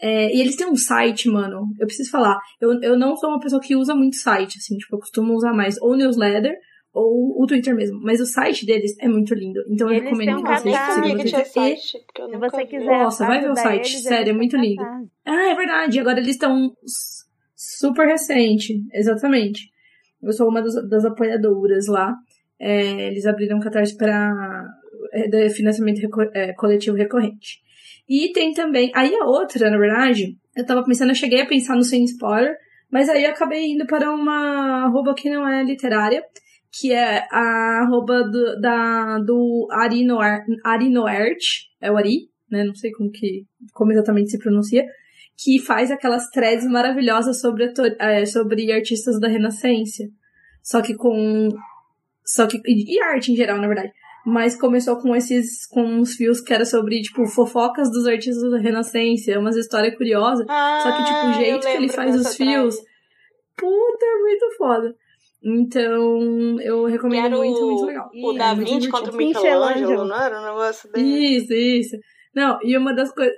É, 0.00 0.34
e 0.34 0.40
eles 0.40 0.54
têm 0.54 0.68
um 0.68 0.76
site, 0.76 1.28
mano. 1.28 1.66
Eu 1.78 1.86
preciso 1.86 2.10
falar. 2.10 2.38
Eu, 2.60 2.80
eu 2.80 2.96
não 2.96 3.16
sou 3.16 3.28
uma 3.28 3.40
pessoa 3.40 3.60
que 3.60 3.74
usa 3.74 3.94
muito 3.94 4.16
site, 4.16 4.58
assim, 4.58 4.76
tipo, 4.76 4.94
eu 4.94 5.00
costumo 5.00 5.34
usar 5.34 5.52
mais 5.52 5.76
ou 5.80 5.96
newsletter 5.96 6.56
ou 6.92 7.40
o 7.42 7.46
Twitter 7.46 7.74
mesmo. 7.74 8.00
Mas 8.02 8.20
o 8.20 8.26
site 8.26 8.66
deles 8.66 8.96
é 8.98 9.08
muito 9.08 9.34
lindo. 9.34 9.60
Então 9.68 9.88
eu 9.88 9.94
Eles 9.94 10.04
recomendo 10.04 10.38
um 10.38 10.42
que 10.42 10.48
vocês 10.50 10.76
sigam 10.76 11.02
que 11.02 11.08
no 11.12 11.18
Twitter. 11.20 11.40
E- 11.40 11.44
site. 11.44 11.80
Se 11.90 12.36
você 12.38 12.66
quiser. 12.66 12.86
Nossa, 12.86 13.26
vai 13.26 13.40
ver 13.40 13.50
o 13.50 13.56
site, 13.56 13.90
eles, 13.92 14.02
sério, 14.02 14.30
é 14.30 14.34
muito 14.34 14.56
lindo. 14.56 14.82
Ah, 15.24 15.50
é 15.50 15.54
verdade. 15.54 16.00
Agora 16.00 16.18
eles 16.18 16.30
estão 16.32 16.72
super 17.56 18.06
recente. 18.06 18.82
Exatamente. 18.92 19.70
Eu 20.22 20.32
sou 20.32 20.48
uma 20.48 20.60
das, 20.62 20.74
das 20.88 21.04
apoiadoras 21.04 21.86
lá. 21.86 22.14
É, 22.58 23.06
eles 23.08 23.24
abriram 23.26 23.56
um 23.56 23.60
catarse 23.60 23.96
para 23.96 24.66
financiamento 25.54 25.98
reco- 26.00 26.30
é, 26.34 26.52
coletivo 26.54 26.96
recorrente. 26.96 27.58
E 28.08 28.32
tem 28.32 28.52
também. 28.52 28.90
Aí 28.94 29.14
a 29.14 29.24
outra, 29.24 29.70
na 29.70 29.78
verdade, 29.78 30.36
eu 30.56 30.66
tava 30.66 30.84
pensando, 30.84 31.10
eu 31.10 31.14
cheguei 31.14 31.40
a 31.40 31.46
pensar 31.46 31.76
no 31.76 31.82
sem 31.82 32.04
spoiler, 32.04 32.54
mas 32.90 33.08
aí 33.08 33.24
eu 33.24 33.30
acabei 33.30 33.70
indo 33.72 33.86
para 33.86 34.12
uma 34.12 34.84
arroba 34.84 35.14
que 35.14 35.30
não 35.30 35.48
é 35.48 35.62
literária, 35.62 36.22
que 36.72 36.92
é 36.92 37.26
a 37.30 37.82
arroba 37.82 38.22
do, 38.24 38.60
da, 38.60 39.18
do 39.18 39.66
Ari, 39.72 40.04
Noir, 40.04 40.44
Ari 40.64 40.88
Noert, 40.90 41.38
é 41.80 41.90
o 41.90 41.96
Ari, 41.96 42.28
né? 42.50 42.64
Não 42.64 42.74
sei 42.74 42.90
como 42.92 43.10
que 43.10 43.44
como 43.72 43.92
exatamente 43.92 44.30
se 44.30 44.38
pronuncia, 44.38 44.84
que 45.36 45.58
faz 45.58 45.90
aquelas 45.90 46.28
threads 46.30 46.66
maravilhosas 46.66 47.40
sobre, 47.40 47.64
ator- 47.64 47.96
é, 47.98 48.24
sobre 48.26 48.70
artistas 48.72 49.18
da 49.18 49.26
Renascença. 49.28 50.04
Só 50.62 50.80
que 50.82 50.94
com. 50.94 51.48
Só 52.24 52.46
que. 52.46 52.60
E 52.66 53.00
arte 53.02 53.32
em 53.32 53.36
geral, 53.36 53.58
na 53.58 53.66
verdade. 53.66 53.90
Mas 54.26 54.54
começou 54.54 54.96
com 54.98 55.16
esses. 55.16 55.66
com 55.66 55.82
uns 55.82 56.14
fios 56.14 56.40
que 56.42 56.52
era 56.52 56.66
sobre, 56.66 57.00
tipo, 57.00 57.26
fofocas 57.26 57.90
dos 57.90 58.06
artistas 58.06 58.50
da 58.50 58.58
Renascença, 58.58 59.38
umas 59.38 59.56
histórias 59.56 59.96
curiosas. 59.96 60.46
Só 60.46 60.92
que, 60.96 61.04
tipo, 61.04 61.16
o 61.26 61.28
Ah, 61.30 61.32
jeito 61.32 61.54
eu 61.54 61.60
que 61.72 61.76
ele 61.78 61.88
faz 61.88 62.14
os 62.14 62.36
fios. 62.36 62.76
puta, 63.56 64.04
é 64.06 64.18
muito 64.20 64.56
foda. 64.58 64.94
Então, 65.42 66.60
eu 66.60 66.84
recomendo 66.84 67.26
Era 67.26 67.36
muito, 67.36 67.58
o- 67.60 67.66
muito 67.70 67.86
legal. 67.86 68.10
O 68.14 68.32
É 68.34 68.38
Da 68.38 68.54
Vinci 68.54 68.88
contra 68.88 69.12
o 69.12 69.16
Michelangelo. 69.16 69.64
Michelangelo, 69.70 70.04
não 70.08 70.16
era 70.22 70.40
um 70.40 70.44
negócio 70.44 70.90
bem... 70.92 71.36
Isso, 71.36 71.52
isso. 71.52 71.96
Não, 72.34 72.58
e 72.62 72.76
uma 72.76 72.94
das 72.94 73.12
coisas. 73.12 73.34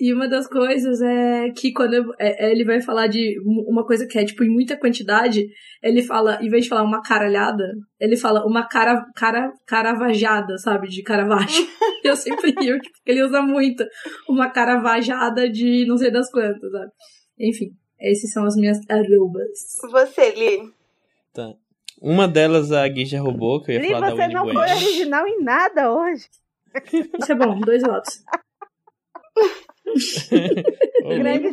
E 0.00 0.12
uma 0.14 0.28
das 0.28 0.46
coisas 0.48 1.02
é 1.02 1.50
que 1.50 1.72
quando 1.72 1.94
eu- 1.94 2.14
é- 2.20 2.46
é, 2.46 2.52
ele 2.52 2.64
vai 2.64 2.80
falar 2.80 3.08
de 3.08 3.34
uma 3.66 3.84
coisa 3.84 4.06
que 4.06 4.16
é, 4.16 4.24
tipo, 4.24 4.44
em 4.44 4.48
muita 4.48 4.76
quantidade, 4.76 5.44
ele 5.82 6.02
fala, 6.02 6.38
em 6.40 6.48
vez 6.48 6.62
de 6.64 6.68
falar 6.70 6.84
uma 6.84 7.02
caralhada, 7.02 7.64
ele 7.98 8.16
fala 8.16 8.46
uma 8.46 8.66
cara, 8.68 9.04
cara, 9.16 9.52
caravajada, 9.66 10.56
sabe? 10.58 10.86
De 10.88 11.02
caravaggio. 11.02 11.66
eu 12.04 12.14
sempre 12.14 12.52
rio, 12.52 12.78
tipo, 12.80 12.94
porque 12.98 13.10
ele 13.10 13.24
usa 13.24 13.42
muito 13.42 13.84
uma 14.28 14.48
caravajada 14.50 15.50
de 15.50 15.84
não 15.86 15.96
sei 15.96 16.12
das 16.12 16.30
quantas, 16.30 16.70
sabe? 16.70 16.90
Enfim, 17.40 17.66
esses 18.00 18.32
são 18.32 18.44
as 18.44 18.54
minhas 18.54 18.78
arrobas. 18.88 19.48
Você, 19.90 20.30
Li. 20.30 20.77
Tá. 21.38 21.54
Uma 22.02 22.26
delas 22.26 22.72
a 22.72 22.86
Gui 22.88 23.04
já 23.06 23.20
roubou, 23.20 23.62
que 23.62 23.70
eu 23.70 23.76
ia 23.76 23.80
Li, 23.80 23.90
falar 23.90 24.10
da 24.10 24.16
você 24.16 24.28
não 24.28 24.44
foi 24.44 24.56
original 24.56 25.26
em 25.26 25.40
nada 25.42 25.92
hoje. 25.92 26.26
Isso 27.20 27.30
é 27.32 27.34
bom, 27.36 27.60
dois 27.60 27.82
votos. 27.82 28.22
Grande 31.02 31.48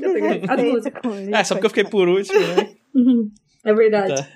Ah, 1.34 1.44
só 1.44 1.56
porque 1.56 1.66
eu 1.68 1.70
fiquei 1.70 1.84
por 1.84 2.08
último, 2.08 2.40
né? 2.40 2.76
Uhum, 2.96 3.32
É 3.64 3.74
verdade. 3.74 4.16
Tá. 4.16 4.28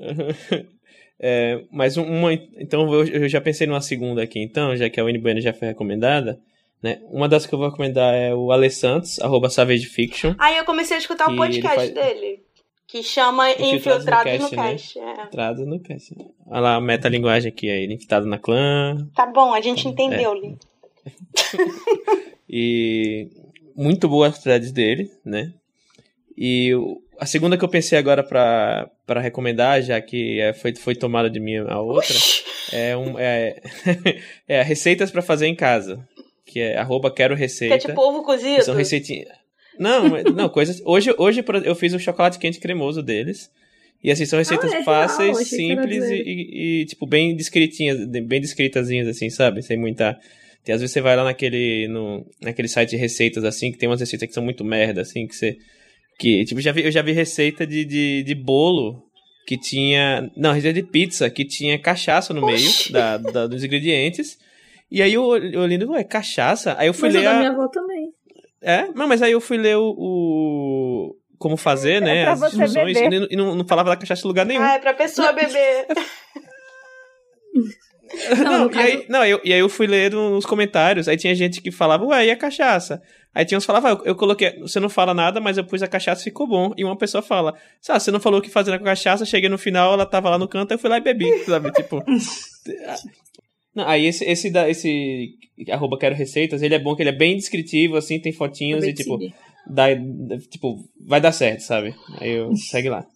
É, 1.20 1.64
mas 1.72 1.96
um- 1.96 2.04
uma, 2.04 2.32
então 2.32 2.94
eu, 2.94 3.04
eu 3.04 3.28
já 3.28 3.40
pensei 3.40 3.66
numa 3.66 3.80
segunda 3.80 4.22
aqui, 4.22 4.38
então, 4.40 4.76
já 4.76 4.88
que 4.88 5.00
a 5.00 5.04
Winnie 5.04 5.20
Bueno 5.20 5.40
já 5.40 5.52
foi 5.52 5.66
recomendada, 5.66 6.38
né? 6.80 7.00
Uma 7.10 7.28
das 7.28 7.44
que 7.44 7.52
eu 7.52 7.58
vou 7.58 7.68
recomendar 7.70 8.14
é 8.14 8.32
o 8.32 8.52
Ale 8.52 8.70
Santos, 8.70 9.18
arroba 9.18 9.50
Savage 9.50 9.86
Fiction, 9.86 10.36
Aí 10.38 10.56
eu 10.56 10.64
comecei 10.64 10.96
a 10.96 11.00
escutar 11.00 11.28
o 11.28 11.34
podcast 11.36 11.74
faz- 11.74 11.90
dele. 11.92 12.44
Que 12.88 13.02
chama 13.02 13.50
Infiltrados 13.50 13.74
Infiltrados 13.76 14.40
no 14.40 14.50
Cast, 14.50 14.98
Cast. 14.98 14.98
é. 14.98 15.66
no 15.66 15.80
cast. 15.80 16.16
Olha 16.46 16.60
lá 16.60 16.74
a 16.76 16.80
metalinguagem 16.80 17.50
aqui, 17.50 17.68
é 17.68 17.82
ele 17.82 17.94
infiltrado 17.94 18.26
na 18.26 18.38
clã, 18.38 18.96
Tá 19.14 19.26
bom, 19.26 19.52
a 19.52 19.60
gente 19.60 19.86
entendeu, 19.86 20.32
Li. 20.34 20.56
E 22.50 23.28
muito 23.76 24.08
boas 24.08 24.32
as 24.32 24.38
threads 24.42 24.72
dele, 24.72 25.10
né? 25.22 25.52
E 26.36 26.70
a 27.20 27.26
segunda 27.26 27.58
que 27.58 27.64
eu 27.64 27.68
pensei 27.68 27.98
agora 27.98 28.22
pra, 28.22 28.88
pra 29.06 29.20
recomendar, 29.20 29.82
já 29.82 30.00
que 30.00 30.40
é, 30.40 30.54
foi, 30.54 30.74
foi 30.74 30.94
tomada 30.94 31.28
de 31.28 31.38
mim 31.38 31.58
a 31.58 31.78
outra, 31.80 32.14
é, 32.72 32.96
um, 32.96 33.18
é, 33.18 33.60
é 34.48 34.62
receitas 34.62 35.10
pra 35.10 35.20
fazer 35.20 35.46
em 35.46 35.54
casa. 35.54 36.02
Que 36.46 36.60
é 36.60 36.78
arroba 36.78 37.10
quero 37.10 37.34
Que 37.34 37.42
receita. 37.42 37.74
é 37.74 37.78
tipo 37.78 38.00
ovo 38.00 38.22
cozido. 38.22 38.64
São 38.64 38.74
receitinhas. 38.74 39.28
Não, 39.78 40.08
não, 40.34 40.48
coisas. 40.48 40.80
Hoje, 40.84 41.14
hoje 41.16 41.44
eu 41.64 41.74
fiz 41.74 41.92
o 41.94 41.98
chocolate 41.98 42.38
quente 42.38 42.58
cremoso 42.60 43.02
deles. 43.02 43.50
E 44.02 44.10
assim, 44.12 44.24
são 44.26 44.38
receitas 44.38 44.70
é 44.70 44.74
real, 44.74 44.84
fáceis, 44.84 45.36
era 45.36 45.44
simples 45.44 46.04
e, 46.04 46.14
e, 46.22 46.80
e, 46.82 46.84
tipo, 46.86 47.04
bem 47.06 47.34
descritinhas, 47.34 48.06
de- 48.06 48.20
bem 48.20 48.40
descritazinhas, 48.40 49.08
assim, 49.08 49.28
sabe? 49.28 49.60
Sem 49.62 49.76
muita. 49.76 50.16
Tem, 50.64 50.72
às 50.74 50.80
vezes 50.80 50.92
você 50.92 51.00
vai 51.00 51.16
lá 51.16 51.24
naquele, 51.24 51.88
no, 51.88 52.24
naquele 52.40 52.68
site 52.68 52.90
de 52.90 52.96
receitas, 52.96 53.42
assim, 53.42 53.72
que 53.72 53.78
tem 53.78 53.88
umas 53.88 53.98
receitas 54.00 54.28
que 54.28 54.34
são 54.34 54.42
muito 54.44 54.64
merda, 54.64 55.00
assim, 55.00 55.26
que 55.26 55.34
você. 55.34 55.56
Que, 56.18 56.44
tipo, 56.44 56.60
já 56.60 56.70
vi, 56.72 56.84
eu 56.84 56.90
já 56.92 57.02
vi 57.02 57.12
receita 57.12 57.66
de, 57.66 57.84
de, 57.84 58.22
de 58.22 58.34
bolo 58.36 59.02
que 59.46 59.56
tinha. 59.58 60.30
Não, 60.36 60.52
receita 60.52 60.80
de 60.80 60.86
pizza 60.88 61.28
que 61.28 61.44
tinha 61.44 61.76
cachaça 61.78 62.32
no 62.32 62.44
meio 62.46 62.56
Oxi. 62.68 62.92
da, 62.92 63.16
da- 63.18 63.46
dos 63.48 63.64
ingredientes. 63.64 64.36
E 64.90 65.02
aí 65.02 65.12
eu, 65.12 65.36
eu 65.36 65.60
olhando, 65.60 65.90
ué, 65.90 66.02
cachaça? 66.04 66.74
Aí 66.78 66.86
eu 66.86 66.94
fui 66.94 67.08
Mas 67.08 67.16
ler 67.20 67.26
a. 67.26 67.36
minha 67.38 67.50
avó 67.50 67.66
também. 67.68 68.10
É, 68.60 68.88
não, 68.94 69.06
mas 69.06 69.22
aí 69.22 69.32
eu 69.32 69.40
fui 69.40 69.56
ler 69.56 69.76
o. 69.76 69.94
o- 69.96 71.16
como 71.38 71.56
fazer, 71.56 72.02
né? 72.02 72.18
É 72.18 72.24
pra 72.24 72.32
as 72.32 72.42
instruções. 72.42 72.96
E, 72.98 73.08
não- 73.08 73.46
não, 73.46 73.54
não 73.56 73.66
falava 73.66 73.90
da 73.90 73.96
cachaça 73.96 74.24
em 74.24 74.26
lugar 74.28 74.44
nenhum. 74.44 74.60
Ah, 74.62 74.74
é 74.74 74.78
pra 74.80 74.92
pessoa 74.94 75.32
beber. 75.32 75.86
Não, 78.42 78.64
no 78.64 78.74
e, 78.74 78.78
aí, 78.78 79.06
não 79.08 79.22
eu, 79.22 79.38
e 79.44 79.52
aí 79.52 79.60
eu 79.60 79.68
fui 79.68 79.86
ler 79.86 80.10
no- 80.12 80.30
nos 80.30 80.46
comentários. 80.46 81.08
Aí 81.08 81.16
tinha 81.18 81.34
gente 81.34 81.60
que 81.60 81.70
falava, 81.70 82.06
ué, 82.06 82.26
e 82.26 82.30
a 82.30 82.36
cachaça? 82.36 83.02
Aí 83.34 83.44
tinha 83.44 83.58
uns 83.58 83.64
que 83.64 83.66
falavam, 83.66 83.90
ah, 83.92 83.94
eu, 84.00 84.06
eu 84.06 84.16
coloquei, 84.16 84.58
você 84.60 84.80
não 84.80 84.88
fala 84.88 85.12
nada, 85.12 85.40
mas 85.42 85.58
eu 85.58 85.64
pus 85.64 85.82
a 85.82 85.86
cachaça 85.86 86.22
e 86.22 86.24
ficou 86.24 86.46
bom. 86.46 86.72
E 86.76 86.84
uma 86.84 86.96
pessoa 86.96 87.20
fala, 87.22 87.54
sabe, 87.82 88.00
você 88.02 88.10
não 88.10 88.18
falou 88.18 88.40
o 88.40 88.42
que 88.42 88.48
fazer 88.48 88.70
com 88.78 88.84
a 88.84 88.88
cachaça, 88.88 89.26
cheguei 89.26 89.50
no 89.50 89.58
final, 89.58 89.92
ela 89.92 90.06
tava 90.06 90.30
lá 90.30 90.38
no 90.38 90.48
canto, 90.48 90.72
eu 90.72 90.78
fui 90.78 90.88
lá 90.88 90.96
e 90.96 91.02
bebi, 91.02 91.30
sabe? 91.44 91.70
Tipo. 91.72 92.02
Não, 93.78 93.86
aí 93.86 94.06
esse, 94.06 94.24
esse, 94.24 94.50
da, 94.50 94.68
esse 94.68 95.36
arroba 95.70 95.96
quero 95.96 96.16
receitas, 96.16 96.62
ele 96.62 96.74
é 96.74 96.80
bom 96.80 96.96
que 96.96 97.02
ele 97.02 97.10
é 97.10 97.16
bem 97.16 97.36
descritivo, 97.36 97.96
assim, 97.96 98.18
tem 98.18 98.32
fotinhos 98.32 98.84
e 98.84 98.92
tipo, 98.92 99.16
dá, 99.64 99.84
tipo, 100.50 100.84
vai 101.06 101.20
dar 101.20 101.30
certo, 101.30 101.60
sabe? 101.60 101.94
Aí 102.20 102.32
eu 102.32 102.52
segue 102.58 102.88
lá. 102.88 103.06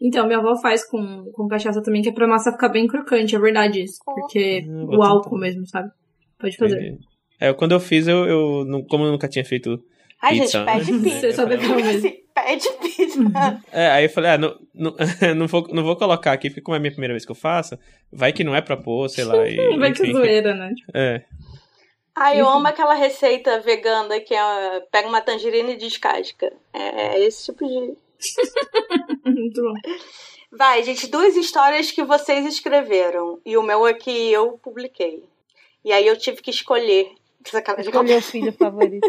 Então, 0.00 0.26
minha 0.26 0.38
avó 0.38 0.56
faz 0.56 0.82
com, 0.88 1.30
com 1.34 1.46
cachaça 1.46 1.82
também, 1.82 2.00
que 2.00 2.08
é 2.08 2.12
pra 2.12 2.26
massa 2.26 2.52
ficar 2.52 2.70
bem 2.70 2.86
crocante, 2.86 3.36
é 3.36 3.38
verdade 3.38 3.82
isso. 3.82 3.98
Porque 4.02 4.64
Ah, 4.66 4.96
o 4.96 5.02
álcool 5.02 5.34
tentar. 5.34 5.40
mesmo, 5.40 5.66
sabe? 5.68 5.90
Pode 6.40 6.56
fazer. 6.56 6.78
Entendi. 6.78 6.98
É, 7.38 7.52
quando 7.52 7.72
eu 7.72 7.80
fiz, 7.80 8.08
eu, 8.08 8.24
eu 8.24 8.86
como 8.88 9.04
eu 9.04 9.12
nunca 9.12 9.28
tinha 9.28 9.44
feito 9.44 9.78
Ai, 10.22 10.40
Pizza, 10.40 10.64
gente, 10.64 10.72
pede 10.72 10.92
né? 10.92 11.02
pizza. 11.04 11.20
Você 11.20 11.32
só 11.34 11.44
bebeu 11.44 11.76
mesmo. 11.76 12.12
Pede 12.44 12.68
pizza. 12.80 13.62
É, 13.72 13.90
aí 13.90 14.04
eu 14.04 14.10
falei, 14.10 14.30
ah, 14.32 14.38
não, 14.38 14.58
não, 14.74 14.96
não, 15.36 15.46
vou, 15.46 15.68
não 15.68 15.82
vou 15.82 15.96
colocar 15.96 16.32
aqui, 16.32 16.50
porque 16.50 16.60
como 16.60 16.74
é 16.74 16.78
a 16.78 16.80
minha 16.80 16.92
primeira 16.92 17.14
vez 17.14 17.24
que 17.24 17.30
eu 17.30 17.36
faço, 17.36 17.78
vai 18.12 18.32
que 18.32 18.44
não 18.44 18.54
é 18.54 18.60
pra 18.60 18.76
pôr, 18.76 19.08
sei 19.08 19.24
lá. 19.24 19.48
E, 19.48 19.56
Vai 19.78 19.92
que 19.92 20.12
zoeira, 20.12 20.54
né? 20.54 20.72
É. 20.94 21.24
Ai, 22.16 22.40
eu 22.40 22.48
amo 22.48 22.66
aquela 22.66 22.94
receita 22.94 23.60
vegana 23.60 24.18
que 24.18 24.34
é 24.34 24.80
pega 24.90 25.08
uma 25.08 25.20
tangerina 25.20 25.70
e 25.70 25.76
descasca. 25.76 26.52
É, 26.72 27.16
é 27.16 27.24
esse 27.24 27.46
tipo 27.46 27.64
de. 27.64 27.96
Muito 29.24 29.62
bom. 29.62 29.74
Vai, 30.50 30.82
gente, 30.82 31.06
duas 31.06 31.36
histórias 31.36 31.92
que 31.92 32.02
vocês 32.02 32.44
escreveram. 32.46 33.40
E 33.46 33.56
o 33.56 33.62
meu 33.62 33.86
é 33.86 33.94
que 33.94 34.10
eu 34.32 34.58
publiquei. 34.58 35.22
E 35.84 35.92
aí 35.92 36.06
eu 36.06 36.16
tive 36.16 36.42
que 36.42 36.50
escolher. 36.50 37.12
Sacanagem. 37.46 37.90
Escolher 37.90 38.18
o 38.18 38.22
filho 38.22 38.52
favorito. 38.52 39.08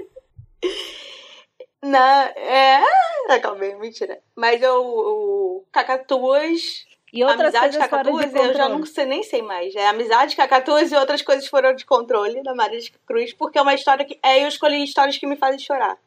Na, 1.82 2.26
é. 2.36 2.84
Acabei, 3.30 3.76
mentira. 3.76 4.20
Mas 4.36 4.62
eu. 4.62 4.84
O 4.84 5.66
Cacatuas. 5.72 6.88
E 7.12 7.24
outras 7.24 7.56
amizade 7.56 7.78
coisas 7.78 7.90
Cacatuas, 7.90 8.36
eu 8.36 8.54
já 8.54 8.70
não 8.70 8.86
sei 8.86 9.06
nem 9.06 9.24
sei 9.24 9.42
mais. 9.42 9.74
É 9.76 9.88
amizade 9.88 10.36
Cacatuas 10.36 10.92
e 10.92 10.96
outras 10.96 11.24
coisas 11.24 11.48
foram 11.48 11.74
de 11.74 11.84
controle 11.84 12.44
da 12.44 12.54
Maria 12.54 12.80
de 12.80 12.92
Cruz, 13.06 13.34
porque 13.34 13.58
é 13.58 13.62
uma 13.62 13.74
história 13.74 14.06
que. 14.06 14.20
É, 14.22 14.44
eu 14.44 14.48
escolhi 14.48 14.84
histórias 14.84 15.18
que 15.18 15.26
me 15.26 15.36
fazem 15.36 15.60
chorar. 15.60 15.98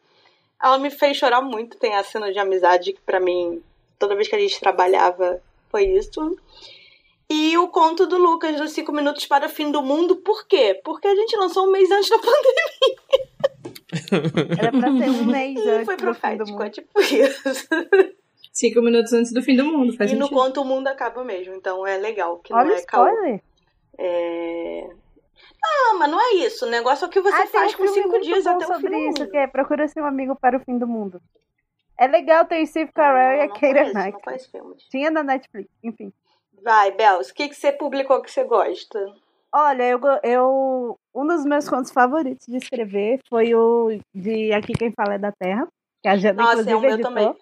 Ela 0.62 0.78
me 0.78 0.90
fez 0.90 1.16
chorar 1.16 1.40
muito. 1.40 1.76
Tem 1.76 1.94
a 1.94 2.04
cena 2.04 2.32
de 2.32 2.38
amizade 2.38 2.92
que, 2.92 3.00
pra 3.00 3.18
mim, 3.18 3.62
toda 3.98 4.14
vez 4.14 4.28
que 4.28 4.36
a 4.36 4.38
gente 4.38 4.60
trabalhava, 4.60 5.42
foi 5.70 5.86
isso. 5.86 6.36
E 7.28 7.56
o 7.56 7.66
conto 7.68 8.06
do 8.06 8.18
Lucas, 8.18 8.56
dos 8.56 8.72
5 8.72 8.92
minutos 8.92 9.26
para 9.26 9.46
o 9.46 9.48
fim 9.48 9.70
do 9.70 9.82
mundo. 9.82 10.16
Por 10.16 10.46
quê? 10.46 10.78
Porque 10.84 11.08
a 11.08 11.14
gente 11.16 11.36
lançou 11.36 11.66
um 11.66 11.70
mês 11.72 11.90
antes 11.90 12.10
da 12.10 12.18
pandemia. 12.20 13.61
Era 14.58 14.70
pra 14.70 14.90
ser 14.96 15.10
um 15.10 15.24
mês 15.24 15.58
antes 15.66 15.84
foi 15.86 15.96
profético, 15.96 16.62
é 16.62 16.70
tipo 16.70 17.00
isso. 17.00 17.68
Cinco 18.52 18.82
minutos 18.82 19.12
antes 19.12 19.32
do 19.32 19.42
fim 19.42 19.56
do 19.56 19.64
mundo, 19.64 19.96
faz 19.96 20.10
e 20.10 20.14
no 20.14 20.26
sentido. 20.26 20.38
conto 20.38 20.60
o 20.60 20.64
mundo 20.64 20.86
acaba 20.88 21.24
mesmo, 21.24 21.54
então 21.54 21.86
é 21.86 21.96
legal. 21.96 22.38
Que 22.38 22.52
Olha 22.52 22.64
não 22.68 22.74
é 22.74 22.78
spoiler. 22.78 23.42
É... 23.98 24.88
Não, 25.62 25.98
mas 25.98 26.10
não 26.10 26.20
é 26.20 26.34
isso. 26.34 26.66
O 26.66 26.70
negócio 26.70 27.04
é 27.04 27.08
o 27.08 27.10
que 27.10 27.20
você 27.20 27.42
Ah, 27.42 27.46
faz 27.46 27.74
um 27.74 27.76
com 27.78 27.88
cinco 27.88 28.20
dias 28.20 28.46
até 28.46 28.66
o 28.66 28.74
fim 28.78 28.88
do 28.88 28.94
isso, 28.96 29.20
mundo. 29.20 29.30
que 29.30 29.36
é 29.36 29.46
Procura 29.46 29.88
Seu 29.88 30.04
Amigo 30.04 30.34
para 30.36 30.56
o 30.56 30.60
Fim 30.60 30.76
do 30.76 30.86
Mundo. 30.86 31.20
É 31.98 32.06
legal, 32.06 32.44
tem 32.44 32.64
o 32.64 32.66
Steve 32.66 32.90
Carell 32.92 33.38
e 33.38 33.40
a 33.42 33.48
Keira 33.48 33.84
filmes. 34.50 34.82
Tinha 34.90 35.10
na 35.10 35.22
Netflix, 35.22 35.70
enfim. 35.82 36.12
Vai, 36.62 36.90
Bels, 36.92 37.30
o 37.30 37.34
que, 37.34 37.48
que 37.48 37.54
você 37.54 37.70
publicou 37.72 38.20
que 38.22 38.30
você 38.30 38.44
gosta? 38.44 38.98
Olha, 39.54 39.82
eu, 39.82 40.00
eu 40.22 40.98
um 41.14 41.26
dos 41.26 41.44
meus 41.44 41.68
contos 41.68 41.90
favoritos 41.92 42.46
de 42.46 42.56
escrever 42.56 43.18
foi 43.28 43.54
o 43.54 43.98
de 44.14 44.52
Aqui 44.52 44.72
Quem 44.72 44.92
Fala 44.92 45.14
é 45.14 45.18
da 45.18 45.30
Terra, 45.32 45.68
que 46.02 46.08
a 46.08 46.16
Jana 46.16 46.42
Nossa, 46.42 46.52
é 46.58 46.62
inclusive 46.62 46.74
o 46.76 46.80
meu 46.80 46.90
editou. 46.94 47.10
também. 47.10 47.34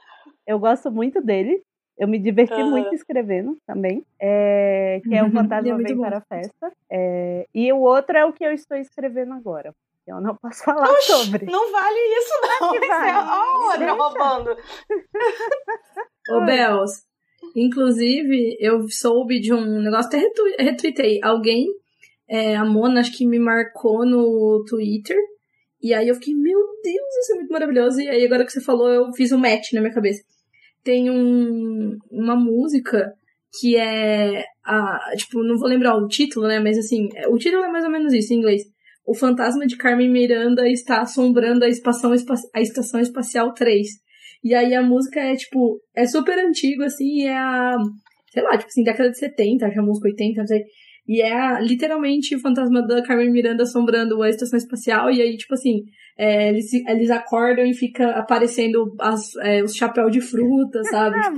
Eu 0.46 0.58
gosto 0.58 0.90
muito 0.90 1.20
dele. 1.22 1.62
Eu 1.96 2.08
me 2.08 2.18
diverti 2.18 2.54
Aham. 2.54 2.70
muito 2.70 2.94
escrevendo 2.94 3.56
também. 3.66 4.04
É, 4.18 5.00
que 5.04 5.14
é 5.14 5.22
o 5.22 5.26
Uhum, 5.28 5.32
Fantasma 5.32 5.68
é 5.68 5.72
muito 5.74 5.86
Vem 5.86 5.98
para 6.00 6.16
a 6.18 6.20
Festa. 6.22 6.72
É, 6.90 7.46
e 7.54 7.72
o 7.72 7.78
outro 7.80 8.16
é 8.16 8.24
o 8.24 8.32
que 8.32 8.44
eu 8.44 8.52
estou 8.52 8.76
escrevendo 8.76 9.34
agora. 9.34 9.72
Eu 10.06 10.20
não 10.20 10.34
posso 10.34 10.64
falar 10.64 10.90
Oxi, 10.90 11.12
sobre. 11.12 11.46
Não 11.46 11.70
vale 11.70 11.98
isso, 12.18 12.32
não. 12.42 12.70
que 12.70 12.78
Isso 12.78 12.88
vale. 12.88 13.10
é 13.10 13.18
ó, 13.18 13.64
outra 13.66 13.78
Deixa. 13.78 13.92
roubando. 13.92 14.56
Ô, 16.30 16.40
Bels, 16.44 17.04
inclusive, 17.54 18.56
eu 18.58 18.88
soube 18.88 19.38
de 19.38 19.52
um 19.52 19.64
negócio, 19.82 20.08
até 20.08 20.16
retu 20.18 20.42
retuitei. 20.58 21.20
Alguém, 21.22 21.66
é, 22.30 22.54
a 22.54 22.64
Mona, 22.64 23.00
acho 23.00 23.16
que 23.16 23.26
me 23.26 23.40
marcou 23.40 24.06
no 24.06 24.64
Twitter. 24.64 25.16
E 25.82 25.92
aí 25.92 26.08
eu 26.08 26.14
fiquei, 26.14 26.34
meu 26.34 26.58
Deus, 26.82 27.16
isso 27.22 27.32
é 27.32 27.34
muito 27.36 27.50
maravilhoso. 27.50 28.00
E 28.00 28.08
aí 28.08 28.24
agora 28.24 28.44
que 28.46 28.52
você 28.52 28.60
falou, 28.60 28.88
eu 28.88 29.12
fiz 29.12 29.32
um 29.32 29.38
match 29.38 29.72
na 29.72 29.80
minha 29.80 29.92
cabeça. 29.92 30.22
Tem 30.84 31.10
um, 31.10 31.98
uma 32.10 32.36
música 32.36 33.12
que 33.58 33.76
é, 33.76 34.44
a, 34.64 35.12
tipo, 35.16 35.42
não 35.42 35.58
vou 35.58 35.68
lembrar 35.68 35.96
o 35.96 36.06
título, 36.06 36.46
né? 36.46 36.60
Mas 36.60 36.78
assim, 36.78 37.08
é- 37.16 37.26
o 37.28 37.36
título 37.36 37.64
é 37.64 37.68
mais 37.68 37.84
ou 37.84 37.90
menos 37.90 38.12
isso 38.12 38.32
em 38.32 38.36
inglês. 38.36 38.62
O 39.04 39.12
fantasma 39.14 39.66
de 39.66 39.76
Carmen 39.76 40.08
Miranda 40.08 40.68
está 40.68 41.00
assombrando 41.00 41.64
a 41.64 41.68
estação, 41.68 42.12
a 42.54 42.60
estação 42.60 43.00
espacial 43.00 43.52
3. 43.54 43.88
E 44.44 44.54
aí 44.54 44.72
a 44.72 44.82
música 44.82 45.18
é, 45.20 45.34
tipo, 45.34 45.80
é 45.96 46.06
super 46.06 46.38
antigo, 46.38 46.84
assim, 46.84 47.26
é 47.26 47.36
a, 47.36 47.76
sei 48.32 48.42
lá, 48.42 48.50
tipo 48.56 48.68
assim, 48.68 48.84
década 48.84 49.10
de 49.10 49.18
70, 49.18 49.66
acho 49.66 49.74
que 49.74 49.80
a 49.80 49.82
música 49.82 50.08
80, 50.08 50.40
não 50.40 50.46
sei. 50.46 50.64
E 51.08 51.20
é 51.22 51.60
literalmente 51.62 52.34
o 52.36 52.40
fantasma 52.40 52.86
da 52.86 53.02
Carmen 53.02 53.30
Miranda 53.30 53.64
assombrando 53.64 54.22
a 54.22 54.28
estação 54.28 54.56
espacial. 54.56 55.10
E 55.10 55.20
aí, 55.20 55.36
tipo 55.36 55.54
assim, 55.54 55.84
é, 56.16 56.48
eles, 56.50 56.72
eles 56.72 57.10
acordam 57.10 57.64
e 57.66 57.74
fica 57.74 58.10
aparecendo 58.10 58.94
as, 59.00 59.34
é, 59.36 59.62
os 59.62 59.74
chapéus 59.74 60.12
de 60.12 60.20
fruta, 60.20 60.82
sabe? 60.90 61.16
Ah, 61.18 61.22
tipo, 61.30 61.36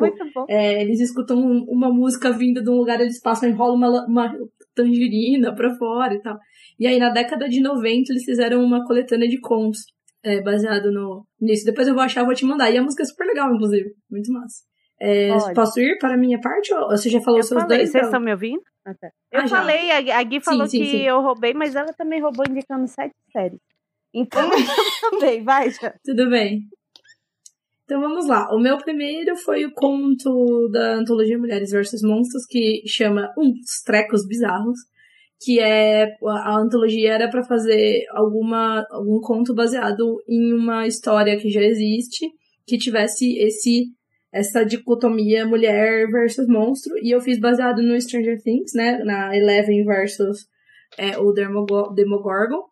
é, 0.49 0.83
eles 0.83 1.01
escutam 1.01 1.39
um- 1.39 1.65
uma 1.69 1.93
música 1.93 2.31
vinda 2.33 2.63
de 2.63 2.69
um 2.69 2.75
lugar, 2.75 3.01
eles 3.01 3.21
passam, 3.21 3.49
enrolam 3.49 3.77
uma, 3.77 4.07
uma 4.07 4.37
tangerina 4.75 5.55
pra 5.55 5.75
fora 5.77 6.15
e 6.15 6.21
tal. 6.21 6.39
E 6.79 6.87
aí, 6.87 6.99
na 6.99 7.11
década 7.11 7.49
de 7.49 7.61
90, 7.61 8.13
eles 8.13 8.25
fizeram 8.25 8.63
uma 8.63 8.85
coletânea 8.85 9.29
de 9.29 9.39
contos 9.41 9.81
é, 10.25 10.41
baseado 10.43 10.91
no, 10.91 11.25
nisso. 11.41 11.65
Depois 11.65 11.87
eu 11.89 11.95
vou 11.95 12.03
achar, 12.03 12.25
vou 12.25 12.35
te 12.35 12.45
mandar. 12.45 12.71
E 12.71 12.77
a 12.79 12.83
música 12.83 13.03
é 13.03 13.07
super 13.07 13.25
legal, 13.27 13.55
inclusive. 13.55 13.91
Muito 14.11 14.33
massa. 14.33 14.63
É, 15.05 15.53
posso 15.53 15.81
ir 15.81 15.99
para 15.99 16.15
a 16.15 16.17
minha 16.17 16.41
parte? 16.41 16.73
Ou 16.73 16.91
você 16.91 17.11
já 17.11 17.21
falou 17.21 17.39
Eu 17.39 17.43
os 17.43 17.49
seus 17.49 17.61
falei, 17.61 17.79
dois? 17.79 17.91
vocês 17.91 18.05
então? 18.05 18.09
estão 18.09 18.21
me 18.21 18.31
ouvindo? 18.31 18.63
Ah, 18.87 18.95
tá. 18.95 19.11
Eu 19.33 19.41
Ah, 19.41 19.49
falei, 19.49 19.91
a, 19.91 20.19
a 20.19 20.23
Gui 20.23 20.41
falou 20.41 20.67
sim, 20.69 20.79
que 20.79 20.91
sim. 20.91 21.03
eu 21.03 21.21
roubei, 21.21 21.53
mas 21.55 21.75
ela 21.75 21.93
também 21.93 22.21
roubou 22.21 22.45
indicando 22.49 22.87
sete 22.87 23.15
séries. 23.33 23.59
Então, 24.15 24.49
também, 25.11 25.43
vai, 25.43 25.71
já. 25.71 25.93
Tudo 26.05 26.31
bem. 26.31 26.61
Então 27.85 28.01
vamos 28.01 28.27
lá. 28.29 28.49
O 28.55 28.61
meu 28.61 28.79
primeiro 28.79 29.37
foi 29.37 29.65
o 29.65 29.73
conto 29.73 30.69
da 30.71 30.95
antologia 30.95 31.37
Mulheres 31.39 31.71
versus 31.71 32.01
Monstros, 32.03 32.47
que 32.47 32.83
chama 32.87 33.33
Uns 33.37 33.83
Trecos 33.85 34.27
Bizarros. 34.27 34.79
Que 35.45 35.59
é. 35.59 36.05
A, 36.25 36.51
a 36.55 36.57
antologia 36.59 37.13
era 37.15 37.29
pra 37.29 37.43
fazer 37.43 38.05
alguma, 38.13 38.87
algum 38.91 39.21
conto 39.21 39.53
baseado 39.55 40.23
em 40.29 40.53
uma 40.55 40.87
história 40.87 41.37
que 41.39 41.51
já 41.51 41.61
existe, 41.63 42.29
que 42.67 42.79
tivesse 42.79 43.37
esse 43.39 43.87
essa 44.33 44.65
dicotomia 44.65 45.45
mulher 45.47 46.07
versus 46.11 46.47
monstro. 46.49 46.93
E 47.03 47.15
eu 47.15 47.21
fiz 47.21 47.39
baseado 47.39 47.83
no 47.83 48.01
Stranger 48.01 48.41
Things, 48.43 48.73
né? 48.75 48.99
Na 49.05 49.37
Eleven 49.37 49.85
versus 49.85 50.47
é, 50.99 51.19
o 51.19 51.33
Demogo- 51.33 51.93
Demogorgon. 51.95 52.63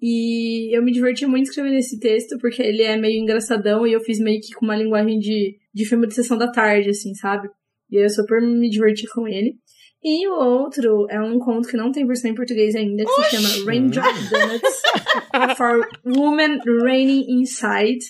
E 0.00 0.76
eu 0.76 0.82
me 0.82 0.90
diverti 0.90 1.26
muito 1.26 1.46
escrevendo 1.48 1.76
esse 1.76 1.98
texto, 2.00 2.36
porque 2.40 2.60
ele 2.62 2.82
é 2.82 2.96
meio 2.96 3.22
engraçadão 3.22 3.86
e 3.86 3.92
eu 3.92 4.00
fiz 4.00 4.18
meio 4.18 4.40
que 4.40 4.52
com 4.52 4.64
uma 4.64 4.76
linguagem 4.76 5.18
de, 5.18 5.56
de 5.72 5.84
filme 5.84 6.08
de 6.08 6.14
sessão 6.14 6.36
da 6.36 6.50
tarde, 6.50 6.90
assim, 6.90 7.14
sabe? 7.14 7.48
E 7.90 8.02
eu 8.02 8.08
super 8.10 8.40
me 8.42 8.68
diverti 8.68 9.06
com 9.14 9.28
ele. 9.28 9.54
E 10.02 10.26
o 10.26 10.32
outro 10.34 11.06
é 11.08 11.20
um 11.20 11.38
conto 11.38 11.68
que 11.68 11.76
não 11.76 11.92
tem 11.92 12.04
versão 12.04 12.28
em 12.28 12.34
português 12.34 12.74
ainda, 12.74 13.04
que 13.04 13.10
se 13.12 13.36
chama 13.36 13.64
Raindrop 13.70 14.12
Donuts 14.30 14.82
for 15.56 15.88
Women 16.04 16.58
Raining 16.82 17.24
Inside. 17.40 18.00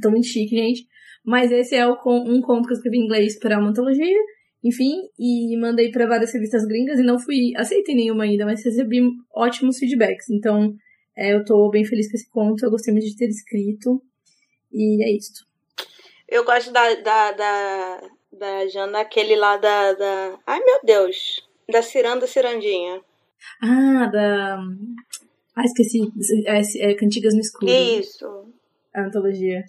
Tô 0.00 0.10
muito 0.10 0.28
chique, 0.28 0.54
gente. 0.54 0.86
Mas 1.24 1.52
esse 1.52 1.74
é 1.74 1.86
um 1.86 2.40
conto 2.40 2.66
que 2.66 2.72
eu 2.72 2.76
escrevi 2.76 2.98
em 2.98 3.04
inglês 3.04 3.38
para 3.38 3.58
uma 3.58 3.70
antologia. 3.70 4.18
Enfim, 4.64 5.08
e 5.18 5.56
mandei 5.58 5.90
para 5.90 6.06
várias 6.06 6.32
revistas 6.32 6.64
gringas 6.64 6.98
e 7.00 7.02
não 7.02 7.18
fui, 7.18 7.52
aceitei 7.56 7.96
nenhuma 7.96 8.22
ainda, 8.22 8.44
mas 8.44 8.64
recebi 8.64 9.00
ótimos 9.34 9.78
feedbacks. 9.78 10.30
Então, 10.30 10.72
é, 11.16 11.34
eu 11.34 11.44
tô 11.44 11.68
bem 11.68 11.84
feliz 11.84 12.08
com 12.08 12.16
esse 12.16 12.30
conto, 12.30 12.64
eu 12.64 12.70
gostei 12.70 12.92
muito 12.94 13.06
de 13.06 13.16
ter 13.16 13.28
escrito. 13.28 14.00
E 14.72 15.02
é 15.04 15.10
isso. 15.16 15.44
Eu 16.28 16.44
gosto 16.44 16.72
da, 16.72 16.94
da, 16.94 17.32
da, 17.32 18.10
da 18.32 18.66
Jana, 18.68 19.00
aquele 19.00 19.34
lá 19.34 19.56
da, 19.56 19.92
da. 19.94 20.38
Ai, 20.46 20.60
meu 20.60 20.80
Deus! 20.84 21.46
Da 21.68 21.82
Ciranda 21.82 22.26
Cirandinha. 22.26 23.00
Ah, 23.60 24.06
da. 24.06 24.58
Ah, 25.56 25.64
esqueci. 25.64 26.00
É, 26.46 26.90
é 26.90 26.94
Cantigas 26.94 27.34
no 27.34 27.40
Escuro. 27.40 27.70
Isso. 27.70 28.46
A 28.94 29.02
antologia. 29.02 29.64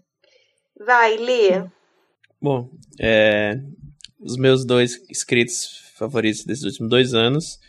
Vai, 0.85 1.17
Lê. 1.17 1.63
Bom, 2.41 2.69
é, 2.99 3.59
os 4.19 4.35
meus 4.37 4.65
dois 4.65 5.01
escritos 5.09 5.91
favoritos 5.95 6.43
desses 6.45 6.63
últimos 6.65 6.89
dois 6.89 7.13
anos 7.13 7.59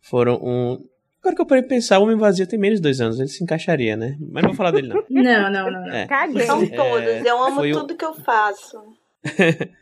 foram 0.00 0.34
um. 0.42 0.84
Agora 1.20 1.36
que 1.36 1.40
eu 1.40 1.46
parei 1.46 1.62
de 1.62 1.68
pensar, 1.68 1.98
o 1.98 2.02
Homem 2.02 2.16
Vazio 2.18 2.46
tem 2.46 2.58
menos 2.58 2.78
de 2.78 2.82
dois 2.82 3.00
anos, 3.00 3.18
ele 3.18 3.28
se 3.28 3.42
encaixaria, 3.42 3.96
né? 3.96 4.16
Mas 4.20 4.42
não 4.42 4.50
vou 4.50 4.56
falar 4.56 4.72
dele, 4.72 4.88
não. 4.88 5.02
Não, 5.08 5.50
não, 5.50 5.70
não. 5.70 5.80
não. 5.82 5.92
É. 5.92 6.06
Caguei. 6.06 6.42
São 6.44 6.62
É, 6.62 6.66
todos. 6.68 7.26
Eu 7.26 7.42
amo 7.42 7.56
foi 7.56 7.72
o- 7.72 7.78
tudo 7.80 7.96
que 7.96 8.04
eu 8.04 8.14
faço. 8.14 8.78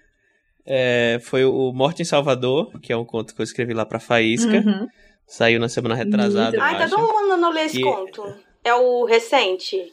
É, 0.64 1.18
foi 1.22 1.44
o 1.44 1.72
Morte 1.72 2.02
em 2.02 2.04
Salvador, 2.04 2.78
que 2.80 2.92
é 2.92 2.96
um 2.96 3.04
conto 3.04 3.34
que 3.34 3.40
eu 3.40 3.44
escrevi 3.44 3.74
lá 3.74 3.84
pra 3.84 3.98
Faísca. 3.98 4.58
Uhum. 4.64 4.86
Saiu 5.26 5.58
na 5.58 5.68
semana 5.68 5.94
retrasada, 5.96 6.56
Ai, 6.62 6.76
acho. 6.84 6.94
todo 6.94 7.12
mundo 7.12 7.36
não 7.36 7.50
lê 7.50 7.62
esse 7.62 7.78
Que- 7.78 7.82
conto. 7.82 8.22
É 8.62 8.72
o 8.72 9.04
recente? 9.04 9.92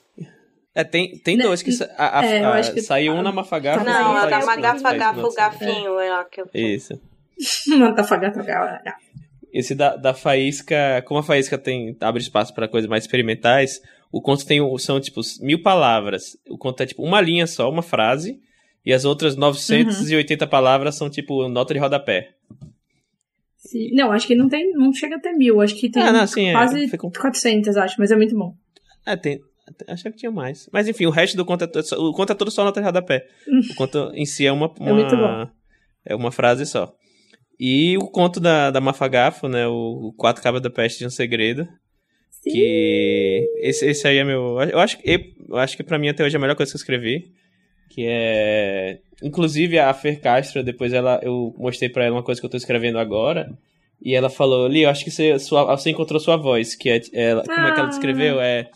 É, 0.80 0.84
tem, 0.86 1.17
tem 1.17 1.36
Né, 1.36 1.43
dois 1.43 1.61
que 1.61 1.73
sa- 1.73 1.89
a- 1.97 2.19
a- 2.21 2.25
é, 2.25 2.43
a- 2.45 2.71
que- 2.73 2.82
saiu 2.82 3.13
um 3.13 3.21
na 3.21 3.34
Mafagafa. 3.34 3.84
Tá 3.84 3.91
Não, 3.91 4.13
saindo, 4.13 4.17
é 4.17 4.30
da 4.30 4.30
faz- 4.30 4.45
Magafa 4.45 4.80
faz 4.80 4.97
Gafa, 4.97 5.19
o 5.19 5.23
lançamento. 5.23 5.59
Gafinho. 5.59 5.99
É 5.99 6.09
lá 6.09 6.23
que 6.25 6.41
eu... 6.41 6.49
Isso. 6.53 7.01
Tá 7.95 8.03
fagata, 8.05 8.41
cara. 8.43 8.82
Esse 9.51 9.75
da, 9.75 9.95
da 9.97 10.13
Faísca, 10.13 11.01
como 11.05 11.19
a 11.19 11.23
Faísca 11.23 11.57
tem, 11.57 11.97
abre 11.99 12.21
espaço 12.21 12.53
para 12.53 12.67
coisas 12.67 12.89
mais 12.89 13.03
experimentais, 13.03 13.82
o 14.11 14.21
conto 14.21 14.45
tem, 14.45 14.61
são 14.77 14.99
tipo 15.01 15.19
mil 15.41 15.61
palavras. 15.61 16.38
O 16.49 16.57
conto 16.57 16.82
é 16.82 16.86
tipo 16.86 17.03
uma 17.03 17.19
linha 17.19 17.45
só, 17.47 17.69
uma 17.69 17.82
frase, 17.82 18.39
e 18.86 18.93
as 18.93 19.03
outras 19.03 19.36
980 19.36 20.47
palavras 20.47 20.95
são 20.95 21.09
tipo 21.09 21.47
nota 21.49 21.73
de 21.73 21.80
rodapé. 21.80 22.30
Sim. 23.57 23.89
Não, 23.93 24.11
acho 24.13 24.25
que 24.27 24.36
não 24.36 24.47
tem, 24.47 24.71
não 24.71 24.93
chega 24.93 25.17
até 25.17 25.34
mil. 25.34 25.59
Acho 25.61 25.75
que 25.75 25.89
tem 25.89 26.01
Ah, 26.01 26.13
não, 26.13 26.25
sim, 26.25 26.47
é, 26.47 26.51
quase 26.53 26.88
ficou- 26.88 27.11
400, 27.11 27.75
acho, 27.75 27.95
mas 27.99 28.11
é 28.11 28.15
muito 28.15 28.36
bom. 28.38 28.53
É, 29.05 29.15
tem. 29.17 29.41
Achei 29.88 30.11
que 30.11 30.17
tinha 30.17 30.32
mais. 30.32 30.70
Mas 30.72 30.88
enfim, 30.88 31.05
o 31.05 31.09
resto 31.11 31.36
do 31.38 31.45
conto 31.45 31.63
é 31.63 31.67
todo, 31.67 32.09
o 32.09 32.13
conto 32.13 32.32
é 32.32 32.36
todo 32.36 32.51
só 32.51 32.63
nota 32.63 32.80
de 32.80 32.86
rodapé. 32.86 33.26
o 33.72 33.76
conto 33.76 34.11
em 34.13 34.26
si 34.26 34.45
é 34.45 34.51
uma, 34.51 34.74
É 34.80 34.93
muito 34.93 35.15
uma, 35.15 35.45
bom. 35.45 35.51
é 36.05 36.15
uma 36.15 36.32
frase 36.32 36.65
só. 36.65 36.93
E 37.59 37.97
o 37.97 38.07
conto 38.09 38.39
da, 38.39 38.72
da 38.72 38.80
Mafagafo, 38.80 39.47
né? 39.47 39.67
O, 39.67 40.07
o 40.09 40.13
Quatro 40.17 40.41
Cabras 40.41 40.63
da 40.63 40.70
Peste 40.70 40.99
de 40.99 41.05
um 41.07 41.09
Segredo. 41.09 41.67
Sim. 42.32 42.51
Que 42.51 43.45
esse, 43.61 43.86
esse 43.86 44.07
aí 44.07 44.17
é 44.17 44.24
meu. 44.24 44.57
Eu 44.61 44.80
acho, 44.80 44.97
que- 44.97 45.34
eu 45.49 45.57
acho 45.57 45.76
que 45.76 45.84
pra 45.84 45.99
mim 45.99 46.07
até 46.07 46.24
hoje 46.24 46.36
é 46.36 46.38
a 46.38 46.41
melhor 46.41 46.55
coisa 46.55 46.72
que 46.72 46.76
eu 46.78 46.80
escrevi. 46.80 47.34
Que 47.89 48.05
é. 48.07 48.99
Inclusive 49.22 49.78
a 49.78 49.93
Fer 49.93 50.22
Castro, 50.22 50.63
depois 50.63 50.93
ela, 50.93 51.20
eu 51.22 51.53
mostrei 51.57 51.89
pra 51.89 52.05
ela 52.05 52.15
uma 52.15 52.24
coisa 52.24 52.39
que 52.39 52.45
eu 52.45 52.49
tô 52.49 52.55
escrevendo 52.55 52.97
agora. 52.97 53.49
E 54.01 54.15
ela 54.15 54.30
falou, 54.30 54.65
Li, 54.70 54.84
eu 54.84 54.89
acho 54.89 55.03
que 55.03 55.11
você, 55.11 55.38
sua, 55.39 55.76
você 55.76 55.89
encontrou 55.89 56.17
sua 56.22 56.38
voz, 56.38 56.74
que 56.76 56.89
é. 56.89 57.01
ela- 57.11 57.43
como 57.43 57.59
é 57.67 57.72
que 57.74 57.80
ela 57.80 57.88
Ah. 57.88 57.89
descreveu? 57.89 58.39
É. 58.39 58.70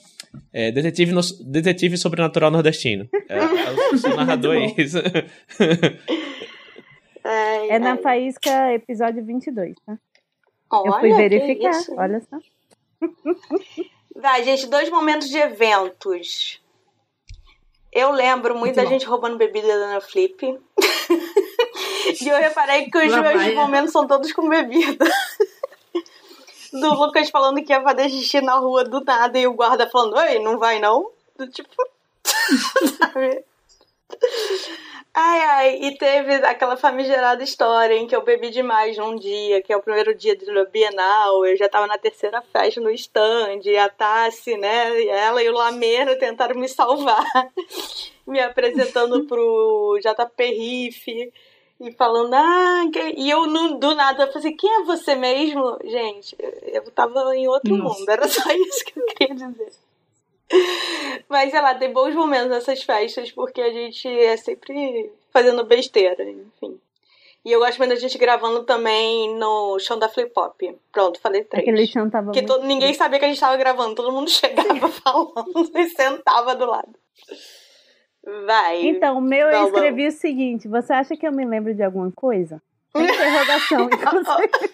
é, 0.52 0.72
detetive, 0.72 1.12
no- 1.12 1.22
detetive 1.46 1.98
sobrenatural 1.98 2.52
nordestino. 2.52 3.08
É, 3.30 3.38
é, 3.38 3.94
o 3.94 3.98
seu 3.98 4.16
narrador 4.18 4.56
é 4.56 4.66
isso. 4.82 4.98
Ai, 7.24 7.70
É 7.70 7.80
na. 7.80 7.98
Faísca, 7.98 8.74
episódio 8.74 9.24
22, 9.24 9.76
tá? 9.86 9.94
Eu 9.94 10.80
Olha, 10.92 11.00
fui 11.00 11.10
que 11.12 11.16
verificar, 11.16 11.70
isso. 11.72 11.94
olha 11.96 12.20
só. 12.22 12.38
Vai, 14.16 14.44
gente, 14.44 14.68
dois 14.68 14.90
momentos 14.90 15.30
de 15.30 15.38
eventos. 15.38 16.60
Eu 17.92 18.12
lembro 18.12 18.54
muito 18.56 18.64
Muito 18.66 18.76
da 18.76 18.84
bom. 18.84 18.90
gente 18.90 19.06
roubando 19.06 19.38
bebida 19.38 19.68
da 19.68 19.74
Ana 19.86 20.02
Flip. 20.02 20.44
e 22.22 22.28
eu 22.28 22.38
reparei 22.38 22.90
que 22.90 22.98
os 22.98 23.12
Lá 23.12 23.22
meus 23.22 23.34
vai, 23.36 23.50
né? 23.50 23.56
momentos 23.56 23.92
são 23.92 24.08
todos 24.08 24.32
com 24.34 24.50
bebida. 24.50 25.06
Do 26.74 26.93
Lucas 26.95 27.30
falando 27.30 27.63
que 27.63 27.71
ia 27.71 27.82
fazer 27.82 28.09
xixi 28.09 28.41
na 28.41 28.55
rua 28.55 28.84
do 28.84 29.01
nada 29.01 29.38
e 29.38 29.47
o 29.47 29.53
guarda 29.53 29.89
falando, 29.89 30.17
oi, 30.17 30.39
não 30.39 30.57
vai 30.57 30.80
não? 30.80 31.11
Do 31.38 31.47
tipo. 31.47 31.69
sabe? 32.97 33.45
Ai, 35.15 35.41
ai, 35.41 35.76
e 35.76 35.95
teve 35.95 36.34
aquela 36.38 36.76
famigerada 36.76 37.43
história 37.43 37.93
em 37.93 38.07
que 38.07 38.15
eu 38.15 38.24
bebi 38.24 38.49
demais 38.49 38.97
num 38.97 39.15
dia, 39.15 39.61
que 39.61 39.71
é 39.71 39.78
o 39.78 39.82
primeiro 39.82 40.15
dia 40.15 40.36
do 40.36 40.67
Bienal, 40.71 41.45
eu 41.45 41.55
já 41.55 41.69
tava 41.69 41.86
na 41.86 41.99
terceira 41.99 42.41
festa 42.41 42.82
no 42.82 42.89
stand, 42.89 43.61
e 43.63 43.78
a 43.78 43.89
Tassi, 43.89 44.57
né, 44.57 44.99
e 44.99 45.07
ela 45.09 45.43
e 45.43 45.49
o 45.49 45.53
Lameira 45.53 46.17
tentaram 46.17 46.59
me 46.59 46.67
salvar, 46.67 47.24
me 48.26 48.39
apresentando 48.39 49.24
pro 49.26 49.99
JP 50.01 50.43
Riff, 50.45 51.32
e 51.84 51.92
falando, 51.92 52.34
ah, 52.34 52.86
que... 52.92 53.14
e 53.18 53.30
eu 53.30 53.46
não- 53.46 53.78
do 53.78 53.94
nada, 53.94 54.24
eu 54.24 54.28
falei 54.28 54.48
assim, 54.48 54.56
quem 54.56 54.82
é 54.82 54.84
você 54.84 55.16
mesmo? 55.16 55.78
Gente, 55.84 56.36
eu 56.40 56.90
tava 56.92 57.36
em 57.36 57.48
outro 57.48 57.76
Nossa. 57.76 58.00
mundo, 58.00 58.10
era 58.10 58.28
só 58.28 58.42
isso 58.52 58.86
que 58.86 59.00
eu 59.00 59.06
queria 59.06 59.36
dizer. 59.36 59.72
Mas, 61.28 61.52
sei 61.52 61.62
lá, 61.62 61.76
tem 61.76 61.92
bons 61.92 62.16
momentos 62.16 62.50
nessas 62.50 62.84
festas, 62.84 63.32
porque 63.32 63.60
a 63.60 63.72
gente 63.72 64.08
é 64.08 64.38
sempre 64.38 65.12
fazendo 65.32 65.66
besteira, 65.66 66.24
enfim. 66.24 66.80
E 67.46 67.52
eu 67.52 67.60
gosto 67.60 67.78
muito 67.78 67.90
da 67.90 68.00
gente 68.00 68.18
gravando 68.18 68.64
também 68.64 69.36
no 69.36 69.78
chão 69.78 70.00
da 70.00 70.08
Flip 70.08 70.32
Pop. 70.32 70.78
Pronto, 70.92 71.20
falei 71.20 71.44
três. 71.44 71.68
Aquele 71.68 71.86
chão 71.86 72.10
tava 72.10 72.32
muito 72.32 72.46
todo, 72.46 72.66
ninguém 72.66 72.94
sabia 72.94 73.20
que 73.20 73.26
a 73.26 73.28
gente 73.28 73.40
tava 73.40 73.58
gravando, 73.58 73.96
todo 73.96 74.14
mundo 74.14 74.30
chegava 74.32 74.88
falando 74.88 75.72
e 75.76 75.90
sentava 75.90 76.56
do 76.56 76.66
lado. 76.66 76.94
Vai. 78.45 78.86
Então, 78.88 79.17
o 79.17 79.21
meu 79.21 79.47
eu 79.49 79.65
escrevi 79.67 80.07
o 80.07 80.11
seguinte: 80.11 80.67
você 80.67 80.93
acha 80.93 81.15
que 81.15 81.28
eu 81.28 81.32
me 81.32 81.45
lembro 81.45 81.74
de 81.74 81.84
alguma 81.84 82.11
coisa? 82.11 82.61
Interrogação. 82.95 83.89
inclusive. 83.91 84.71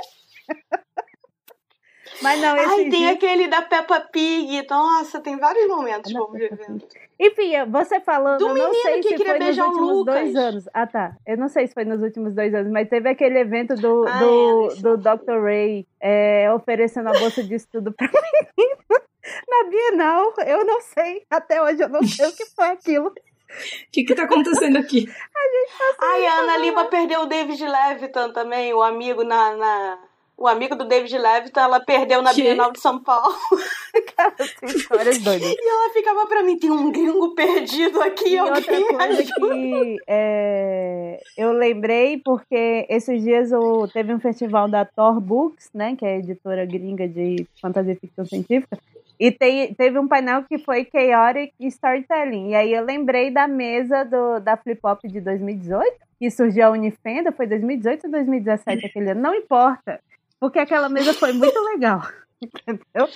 Mas 2.22 2.42
não, 2.42 2.58
esse 2.58 2.68
Ai, 2.68 2.90
tem 2.90 2.90
dia... 2.90 3.12
aquele 3.12 3.48
da 3.48 3.62
Peppa 3.62 4.02
Pig. 4.02 4.68
Nossa, 4.70 5.22
tem 5.22 5.38
vários 5.38 5.68
momentos 5.68 6.12
Não, 6.12 6.30
de 6.32 6.44
evento. 6.44 6.88
Enfim, 7.18 7.52
você 7.72 8.00
falando, 8.02 8.40
Do 8.40 8.48
eu 8.50 8.56
não 8.56 8.72
menino 8.72 8.82
sei 8.82 9.00
que 9.00 9.10
se 9.10 9.16
queria 9.16 9.38
foi 9.38 9.40
nos 9.40 9.58
últimos 9.58 9.90
Lucas. 9.90 10.16
dois 10.16 10.36
anos. 10.36 10.70
Ah, 10.74 10.88
tá. 10.88 11.16
Eu 11.26 11.38
não 11.38 11.48
sei 11.48 11.68
se 11.68 11.74
foi 11.74 11.86
nos 11.86 12.02
últimos 12.02 12.34
dois 12.34 12.54
anos, 12.54 12.72
mas 12.72 12.90
teve 12.90 13.10
aquele 13.10 13.40
evento 13.40 13.76
do, 13.76 14.06
Ah, 14.08 14.20
do, 14.20 14.68
do 14.82 14.98
Dr. 14.98 15.42
Ray 15.42 15.88
é, 16.02 16.52
oferecendo 16.54 17.08
a 17.10 17.14
bolsa 17.18 17.42
de 17.42 17.56
estudo 17.56 17.94
pra 17.94 18.08
menino 18.58 19.02
na 19.48 19.70
Bienal. 19.70 20.34
Eu 20.46 20.66
não 20.66 20.82
sei. 20.82 21.24
Até 21.30 21.62
hoje 21.62 21.82
eu 21.84 21.90
não 21.90 22.04
sei 22.04 22.28
o 22.28 22.36
que 22.36 22.46
foi 22.54 22.68
aquilo. 22.68 23.14
O 23.50 23.54
que 23.92 24.04
que 24.04 24.16
tá 24.16 24.24
acontecendo 24.24 24.78
aqui? 24.78 25.08
Ai, 26.00 26.26
a 26.26 26.40
Ana 26.42 26.58
Lima 26.58 26.86
perdeu 26.86 27.22
o 27.22 27.26
David 27.26 27.64
Levitan 27.66 28.32
também, 28.32 28.74
o 28.74 28.82
amigo 28.82 29.24
na. 29.24 29.56
na- 29.56 29.98
O 30.38 30.48
amigo 30.48 30.74
do 30.76 30.86
David 30.86 31.18
Levitan, 31.18 31.62
ela 31.64 31.80
perdeu 31.82 32.22
na 32.22 32.34
Que? 32.34 32.42
Bienal 32.44 32.72
de 32.72 32.80
São 32.80 32.98
Paulo. 33.04 33.36
Cara, 34.16 34.34
assim, 34.40 34.66
histórias 34.78 35.18
doidas. 35.20 35.50
E 35.52 35.70
ela 35.70 35.90
ficava 35.94 36.26
pra 36.28 36.44
mim, 36.44 36.58
tem 36.58 36.72
um 36.72 36.90
gringo 36.92 37.36
perdido 37.36 38.02
aqui, 38.02 38.36
E 38.36 38.40
outra 38.40 38.56
alguém 38.56 38.80
me 38.88 38.94
coisa 38.94 39.20
ajuda. 39.22 39.34
que 39.56 39.98
é, 40.08 41.20
eu 41.38 41.52
lembrei, 41.52 42.22
porque 42.24 42.86
esses 42.90 43.22
dias 43.22 43.52
o- 43.52 43.88
teve 43.90 44.14
um 44.14 44.20
festival 44.20 44.70
da 44.70 44.86
Thor 44.86 45.20
Books, 45.20 45.70
né, 45.74 45.96
que 45.98 46.06
é 46.06 46.16
a 46.16 46.20
editora 46.20 46.66
gringa 46.66 47.06
de 47.08 47.46
fantasia 47.62 47.94
e 47.94 47.98
ficção 48.00 48.26
científica, 48.26 48.78
e 49.20 49.32
tem- 49.32 49.74
teve 49.74 50.00
um 50.00 50.08
painel 50.08 50.44
que 50.44 50.58
foi 50.58 50.88
Chaotic 50.90 51.54
Storytelling. 51.60 52.50
E 52.52 52.56
aí 52.56 52.74
eu 52.74 52.84
lembrei 52.86 53.30
da 53.32 53.48
mesa 53.48 54.04
do, 54.06 54.40
da 54.40 54.56
Flip 54.58 54.80
Hop 54.84 55.00
de 55.06 55.20
2018, 55.20 55.96
que 56.20 56.30
surgiu 56.32 56.66
a 56.68 56.70
Unifenda, 56.72 57.32
foi 57.32 57.46
2018 57.48 58.06
ou 58.06 58.12
2017 58.12 58.86
aquele 58.86 59.12
ano, 59.12 59.22
não 59.22 59.34
importa, 59.36 60.00
porque 60.40 60.60
aquela 60.60 60.88
mesa 60.90 61.14
foi 61.14 61.34
muito 61.34 61.60
legal, 61.74 62.02
entendeu? 62.42 63.08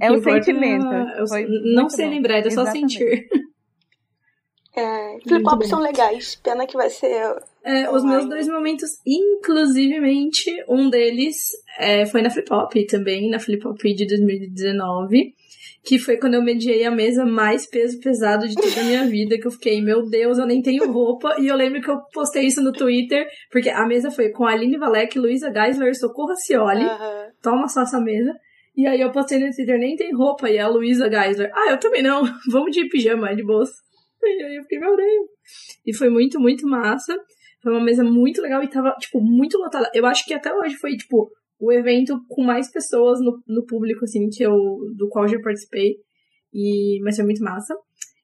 É 0.00 0.10
o 0.10 0.16
importa 0.16 0.42
sentimento. 0.42 0.92
é- 0.92 1.26
Foi 1.28 1.46
não 1.74 1.86
bom. 1.86 2.10
lembrar, 2.10 2.38
é 2.38 2.42
só 2.50 2.62
Exatamente. 2.62 2.98
sentir. 2.98 3.28
É, 4.76 5.18
flip-flops 5.26 5.68
são 5.68 5.80
legais. 5.80 6.34
Pena 6.42 6.66
que 6.66 6.76
vai 6.76 6.90
ser. 6.90 7.36
É, 7.64 7.88
os 7.90 8.04
meus 8.04 8.28
dois 8.28 8.48
momentos, 8.48 8.90
inclusivemente, 9.06 10.50
um 10.68 10.90
deles 10.90 11.36
é, 11.78 12.04
foi 12.06 12.22
na 12.22 12.30
Flip 12.30 12.52
Hop 12.52 12.72
também, 12.88 13.30
na 13.30 13.38
Flip 13.38 13.66
Hop 13.66 13.80
de 13.80 14.06
2019, 14.06 15.32
que 15.84 15.98
foi 15.98 16.16
quando 16.16 16.34
eu 16.34 16.42
mediei 16.42 16.84
a 16.84 16.90
mesa 16.90 17.24
mais 17.24 17.66
peso 17.66 18.00
pesado 18.00 18.48
de 18.48 18.54
toda 18.54 18.80
a 18.80 18.84
minha 18.84 19.06
vida, 19.06 19.38
que 19.38 19.46
eu 19.46 19.50
fiquei, 19.50 19.80
meu 19.80 20.08
Deus, 20.08 20.38
eu 20.38 20.46
nem 20.46 20.60
tenho 20.60 20.90
roupa, 20.90 21.36
e 21.38 21.46
eu 21.46 21.56
lembro 21.56 21.80
que 21.80 21.90
eu 21.90 22.00
postei 22.12 22.46
isso 22.46 22.62
no 22.62 22.72
Twitter, 22.72 23.26
porque 23.50 23.70
a 23.70 23.86
mesa 23.86 24.10
foi 24.10 24.30
com 24.30 24.44
a 24.44 24.52
Aline 24.52 24.78
Valek, 24.78 25.18
Luísa 25.18 25.52
Geisler, 25.52 25.94
Socorro 25.94 26.34
Cioli, 26.36 26.84
Aham. 26.84 27.26
toma 27.42 27.68
só 27.68 27.82
essa 27.82 28.00
mesa, 28.00 28.32
e 28.76 28.86
aí 28.86 29.00
eu 29.00 29.12
postei 29.12 29.38
no 29.38 29.54
Twitter, 29.54 29.78
nem 29.78 29.94
tem 29.94 30.14
roupa, 30.14 30.50
e 30.50 30.58
a 30.58 30.66
Luísa 30.68 31.08
Geisler, 31.08 31.50
ah, 31.54 31.70
eu 31.70 31.78
também 31.78 32.02
não, 32.02 32.22
vamos 32.50 32.74
de 32.74 32.88
pijama, 32.88 33.30
é 33.30 33.34
de 33.34 33.44
bolsa. 33.44 33.83
Aí 34.24 34.56
eu 34.56 34.62
fiquei, 34.62 34.78
meu 34.78 34.96
Deus. 34.96 35.28
E 35.86 35.94
foi 35.94 36.08
muito, 36.08 36.40
muito 36.40 36.66
massa. 36.66 37.14
Foi 37.62 37.72
uma 37.72 37.82
mesa 37.84 38.04
muito 38.04 38.42
legal 38.42 38.62
e 38.62 38.68
tava, 38.68 38.94
tipo, 38.98 39.20
muito 39.20 39.56
lotada. 39.58 39.90
Eu 39.94 40.04
acho 40.06 40.24
que 40.26 40.34
até 40.34 40.52
hoje 40.54 40.76
foi, 40.76 40.96
tipo, 40.96 41.30
o 41.58 41.72
evento 41.72 42.18
com 42.28 42.42
mais 42.42 42.70
pessoas 42.70 43.20
no, 43.20 43.42
no 43.46 43.64
público, 43.64 44.04
assim, 44.04 44.28
que 44.28 44.42
eu, 44.42 44.54
do 44.96 45.08
qual 45.08 45.24
eu 45.24 45.30
já 45.32 45.40
participei. 45.40 45.94
E, 46.52 47.00
mas 47.02 47.16
foi 47.16 47.24
muito 47.24 47.42
massa. 47.42 47.74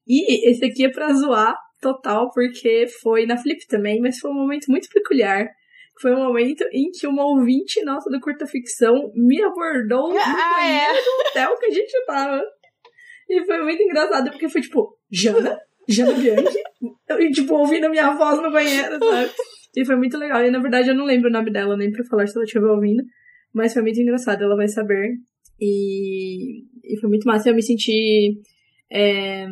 E 0.07 0.51
esse 0.51 0.64
aqui 0.64 0.84
é 0.84 0.90
pra 0.90 1.12
zoar 1.14 1.57
total, 1.80 2.30
porque 2.32 2.86
foi 3.01 3.26
na 3.26 3.36
Flip 3.36 3.66
também, 3.66 4.01
mas 4.01 4.18
foi 4.18 4.30
um 4.30 4.34
momento 4.34 4.66
muito 4.68 4.88
peculiar. 4.92 5.48
Foi 6.01 6.14
um 6.14 6.24
momento 6.24 6.64
em 6.72 6.90
que 6.90 7.07
uma 7.07 7.24
ouvinte 7.24 7.82
nossa 7.84 8.11
do 8.11 8.20
Curta 8.20 8.46
Ficção 8.46 9.11
me 9.14 9.42
abordou 9.42 10.12
no 10.12 10.18
Ah, 10.18 10.66
é. 10.66 10.86
banheiro 10.86 11.05
do 11.05 11.28
hotel 11.28 11.59
que 11.59 11.66
a 11.66 11.70
gente 11.70 12.05
tava. 12.07 12.42
E 13.28 13.44
foi 13.44 13.62
muito 13.62 13.82
engraçado, 13.82 14.30
porque 14.30 14.48
foi 14.48 14.61
tipo, 14.61 14.98
Jana? 15.11 15.59
Jana 15.91 16.12
Bianchi? 16.12 16.59
E, 17.18 17.30
tipo, 17.30 17.55
ouvindo 17.55 17.86
a 17.86 17.91
minha 17.91 18.12
voz 18.12 18.41
no 18.41 18.51
banheiro, 18.51 18.99
sabe? 18.99 19.30
E 19.76 19.84
foi 19.84 19.97
muito 19.97 20.16
legal. 20.16 20.45
E, 20.45 20.51
na 20.51 20.59
verdade, 20.59 20.88
eu 20.88 20.95
não 20.95 21.05
lembro 21.05 21.28
o 21.28 21.32
nome 21.32 21.51
dela, 21.51 21.76
nem 21.76 21.91
pra 21.91 22.05
falar 22.05 22.26
se 22.26 22.36
ela 22.36 22.45
estiver 22.45 22.66
ouvindo. 22.66 23.03
Mas 23.53 23.72
foi 23.72 23.82
muito 23.82 24.01
engraçado, 24.01 24.43
ela 24.43 24.57
vai 24.57 24.68
saber. 24.68 25.16
E, 25.61 26.62
e 26.84 26.99
foi 27.01 27.09
muito 27.09 27.24
massa. 27.24 27.51
Eu 27.51 27.55
me 27.55 27.62
senti 27.62 28.41
é, 28.91 29.47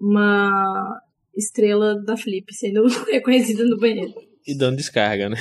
uma 0.00 1.00
estrela 1.36 2.00
da 2.02 2.16
Flip, 2.16 2.46
sendo 2.52 2.86
reconhecida 3.10 3.64
no 3.64 3.78
banheiro. 3.78 4.14
E 4.46 4.56
dando 4.56 4.76
descarga, 4.76 5.28
né? 5.28 5.36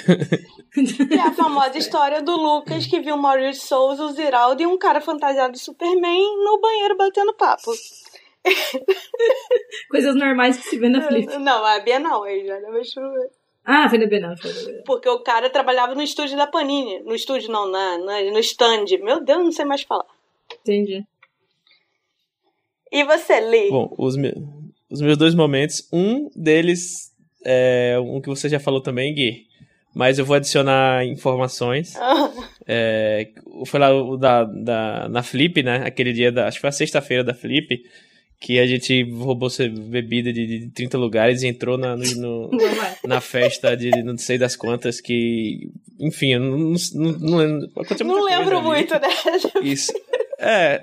E 0.78 1.20
a 1.20 1.34
famosa 1.34 1.78
história 1.78 2.22
do 2.22 2.36
Lucas 2.36 2.86
que 2.86 3.00
viu 3.00 3.16
o 3.16 3.22
Maurício 3.22 3.68
Souza, 3.68 4.04
o 4.04 4.12
Ziraldo 4.12 4.62
e 4.62 4.68
um 4.68 4.78
cara 4.78 5.02
fantasiado 5.02 5.54
de 5.54 5.60
Superman 5.60 6.22
no 6.44 6.62
banheiro 6.62 6.96
batendo 6.96 7.34
papo. 7.34 7.72
Coisas 9.90 10.16
normais 10.16 10.58
que 10.58 10.64
se 10.64 10.78
vê 10.78 10.90
na 10.90 11.02
Flip. 11.08 11.28
Não, 11.38 11.64
a 11.66 11.80
Bia 11.80 12.00
não, 12.00 12.26
ele 12.28 12.48
já 12.48 12.60
não 12.60 12.72
ver. 12.72 13.30
Ah, 13.64 13.88
foi 13.88 14.00
na 14.00 14.08
Bienal, 14.08 14.36
foi 14.38 14.52
na 14.52 14.60
Bienal. 14.60 14.84
Porque 14.86 15.08
o 15.10 15.20
cara 15.20 15.50
trabalhava 15.50 15.94
no 15.94 16.02
estúdio 16.02 16.36
da 16.36 16.48
Panini. 16.48 17.00
No 17.04 17.14
estúdio, 17.14 17.52
não, 17.52 17.70
na, 17.70 17.98
na- 18.00 18.32
no 18.32 18.40
stand. 18.40 18.86
Meu 19.02 19.24
Deus, 19.24 19.44
não 19.44 19.52
sei 19.52 19.66
mais 19.66 19.84
falar. 19.84 20.06
Entendi. 20.62 21.04
E 22.92 23.04
você, 23.04 23.40
Lee? 23.40 23.70
Bom, 23.70 23.94
os, 23.98 24.18
me- 24.18 24.34
os 24.90 25.00
meus 25.02 25.18
dois 25.18 25.36
momentos, 25.36 25.88
um 25.94 26.30
deles 26.36 27.12
é 27.46 27.98
um 28.00 28.20
que 28.20 28.28
você 28.30 28.50
já 28.50 28.60
falou 28.60 28.82
também, 28.82 29.14
Gui. 29.14 29.46
Mas 29.94 30.18
eu 30.18 30.26
vou 30.26 30.36
adicionar 30.36 31.06
informações. 31.06 31.94
É, 32.74 33.28
foi 33.66 33.80
lá 33.80 33.92
o 33.92 34.16
da, 34.16 34.44
da, 34.46 35.10
na 35.10 35.24
Flip, 35.24 35.62
né? 35.64 35.82
Aquele 35.84 36.14
dia 36.14 36.32
da. 36.32 36.48
Acho 36.48 36.58
que 36.58 36.62
foi 36.62 36.70
a 36.70 36.72
sexta-feira 36.72 37.24
da 37.24 37.34
Flip. 37.34 37.84
Que 38.44 38.58
a 38.60 38.66
gente 38.66 39.04
roubou 39.12 39.50
bebida 39.88 40.34
de, 40.34 40.48
de 40.48 40.70
30 40.72 40.98
lugares 40.98 41.44
e 41.44 41.48
entrou 41.48 41.78
na, 41.78 41.96
no- 41.96 42.16
no, 42.16 42.50
na 43.08 43.22
festa 43.22 43.78
de 43.78 43.92
não 44.04 44.18
sei 44.18 44.40
das 44.40 44.56
quantas 44.56 45.00
que. 45.00 45.70
Enfim, 46.00 46.34
eu 46.34 46.40
não, 46.40 46.58
não, 46.96 47.12
não 47.20 47.38
lembro. 47.38 47.70
Não 48.04 48.24
lembro 48.26 48.58
ali. 48.58 48.66
muito, 48.66 48.94
né? 48.96 49.10
Isso. 49.62 49.94
É. 50.40 50.82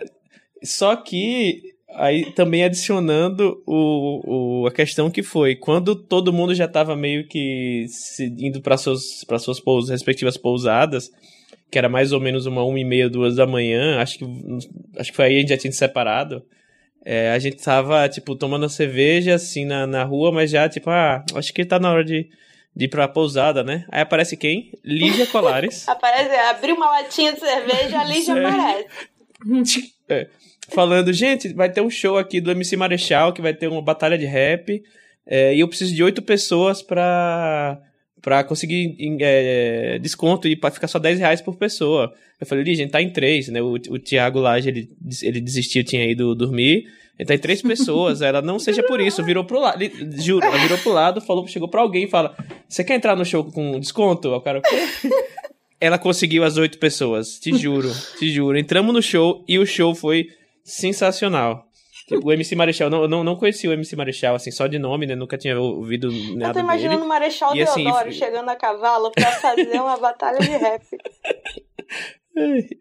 Só 0.63 0.95
que 0.95 1.61
aí 1.95 2.31
também 2.33 2.63
adicionando 2.63 3.61
o, 3.67 4.61
o, 4.63 4.67
a 4.69 4.71
questão 4.71 5.11
que 5.11 5.23
foi 5.25 5.57
quando 5.57 5.97
todo 5.97 6.33
mundo 6.33 6.55
já 6.55 6.67
estava 6.67 6.95
meio 6.95 7.27
que 7.27 7.87
se, 7.89 8.27
indo 8.39 8.61
para 8.61 8.77
suas 8.77 9.25
para 9.27 9.39
suas 9.41 9.59
pous, 9.59 9.89
respectivas 9.89 10.37
pousadas, 10.37 11.11
que 11.71 11.77
era 11.79 11.89
mais 11.89 12.13
ou 12.13 12.21
menos 12.21 12.47
uma 12.47 12.63
uma 12.63 12.79
e 12.79 12.85
meia 12.85 13.11
duas 13.11 13.35
da 13.35 13.47
manhã, 13.49 13.99
acho 14.01 14.17
que 14.19 14.25
acho 14.97 15.11
que 15.11 15.17
foi 15.17 15.25
aí 15.27 15.37
a 15.39 15.41
gente 15.41 15.49
já 15.49 15.59
tinha 15.59 15.73
se 15.73 15.79
separado. 15.79 16.41
É, 17.05 17.31
a 17.31 17.39
gente 17.39 17.63
tava, 17.63 18.09
tipo, 18.09 18.35
tomando 18.37 18.67
a 18.67 18.69
cerveja, 18.69 19.35
assim, 19.35 19.65
na, 19.65 19.87
na 19.87 20.05
rua, 20.05 20.33
mas 20.33 20.51
já, 20.51 20.69
tipo, 20.69 20.91
ah, 20.91 21.25
acho 21.35 21.53
que 21.55 21.65
tá 21.65 21.79
na 21.79 21.91
hora 21.91 22.05
de, 22.05 22.29
de 22.75 22.85
ir 22.85 22.89
pra 22.89 23.09
pousada, 23.09 23.63
né? 23.63 23.85
Aí 23.91 24.03
aparece 24.03 24.37
quem? 24.37 24.73
Lígia 24.85 25.27
Colares. 25.27 25.87
Aparece, 25.89 26.35
abriu 26.35 26.75
uma 26.75 26.91
latinha 26.91 27.33
de 27.33 27.41
cerveja, 27.41 27.89
já 27.89 28.07
Sério? 28.07 28.49
aparece. 28.49 28.89
É, 30.11 30.27
falando, 30.71 31.13
gente, 31.13 31.53
vai 31.53 31.71
ter 31.71 31.83
um 31.83 31.91
show 31.91 32.17
aqui 32.17 32.41
do 32.41 32.51
MC 32.51 32.79
Marechal, 32.79 33.31
que 33.35 33.43
vai 33.43 33.53
ter 33.53 33.69
uma 33.69 33.83
batalha 33.83 34.17
de 34.17 34.25
rap, 34.25 34.83
é, 35.27 35.55
e 35.55 35.61
eu 35.61 35.69
preciso 35.69 35.95
de 35.95 36.03
oito 36.03 36.23
pessoas 36.23 36.81
pra, 36.81 37.79
pra 38.21 38.45
conseguir 38.45 38.97
é, 39.21 39.99
desconto 40.01 40.49
e 40.49 40.57
pra 40.57 40.71
ficar 40.71 40.89
só 40.89 40.99
10 40.99 41.19
reais 41.19 41.41
por 41.41 41.57
pessoa. 41.57 42.13
Eu 42.41 42.47
falei, 42.47 42.75
gente, 42.75 42.91
tá 42.91 43.03
em 43.03 43.11
três, 43.11 43.49
né? 43.49 43.61
O, 43.61 43.73
o 43.73 43.99
Thiago 43.99 44.39
Laje, 44.39 44.69
ele, 44.69 44.91
ele 45.23 45.41
desistiu, 45.41 45.85
tinha 45.85 46.05
ido 46.11 46.35
dormir. 46.35 46.87
Ele 47.19 47.27
tá 47.27 47.35
em 47.35 47.39
três 47.39 47.61
pessoas, 47.61 48.23
ela 48.23 48.41
não 48.41 48.61
seja 48.61 48.81
por 48.81 49.01
isso, 49.01 49.25
virou 49.25 49.45
pro 49.45 49.59
lado, 49.59 49.85
juro, 50.23 50.47
ela 50.47 50.57
virou 50.59 50.79
pro 50.79 50.93
lado, 50.93 51.21
falou, 51.21 51.45
chegou 51.49 51.69
pra 51.69 51.81
alguém 51.81 52.05
e 52.05 52.09
fala, 52.09 52.33
você 52.69 52.85
quer 52.85 52.95
entrar 52.95 53.17
no 53.17 53.25
show 53.25 53.43
com 53.43 53.81
desconto? 53.81 54.29
O 54.29 54.41
cara, 54.41 54.61
quê? 54.61 55.11
Ela 55.81 55.99
conseguiu 55.99 56.45
as 56.45 56.57
oito 56.57 56.79
pessoas, 56.79 57.39
te 57.39 57.57
juro, 57.57 57.93
te 58.19 58.31
juro. 58.31 58.59
Entramos 58.59 58.95
no 58.95 59.03
show 59.03 59.45
e 59.49 59.59
o 59.59 59.67
show 59.67 59.95
foi 59.95 60.29
sensacional. 60.65 61.68
O 62.17 62.33
MC 62.33 62.55
Marechal, 62.57 62.89
não, 62.89 63.07
não, 63.07 63.23
não 63.23 63.37
conhecia 63.37 63.69
o 63.69 63.73
MC 63.73 63.95
Marechal, 63.97 64.35
assim, 64.35 64.51
só 64.51 64.67
de 64.67 64.79
nome, 64.79 65.07
né? 65.07 65.15
Nunca 65.15 65.37
tinha 65.37 65.59
ouvido 65.61 66.11
nada 66.35 66.51
Eu 66.51 66.55
tô 66.55 66.61
imaginando 66.61 66.97
dele. 66.97 67.07
o 67.07 67.09
Marechal 67.09 67.55
E 67.57 67.63
assim, 67.63 67.85
Deodoro 67.85 68.09
e- 68.09 68.13
chegando 68.13 68.49
a 68.49 68.57
cavalo 68.57 69.11
pra 69.13 69.31
fazer 69.33 69.81
uma 69.81 69.97
batalha 70.01 70.39
de 70.39 70.49
rap. 70.51 70.83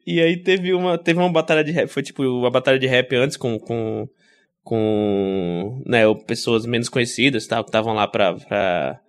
E 0.06 0.22
aí 0.22 0.38
teve 0.38 0.74
uma, 0.74 0.98
teve 0.98 1.20
uma 1.20 1.32
batalha 1.32 1.64
de 1.64 1.72
rap, 1.72 1.88
foi 1.88 2.04
tipo 2.04 2.24
uma 2.24 2.50
batalha 2.52 2.78
de 2.78 2.86
rap 2.86 3.16
antes 3.16 3.36
com, 3.36 3.58
com, 3.60 4.08
com 4.64 5.82
né, 5.86 6.02
pessoas 6.28 6.66
menos 6.66 6.90
conhecidas, 6.90 7.48
tal, 7.48 7.64
que 7.64 7.70
estavam 7.70 7.94
lá 7.94 8.08
pra, 8.08 8.36
pra, 8.36 9.00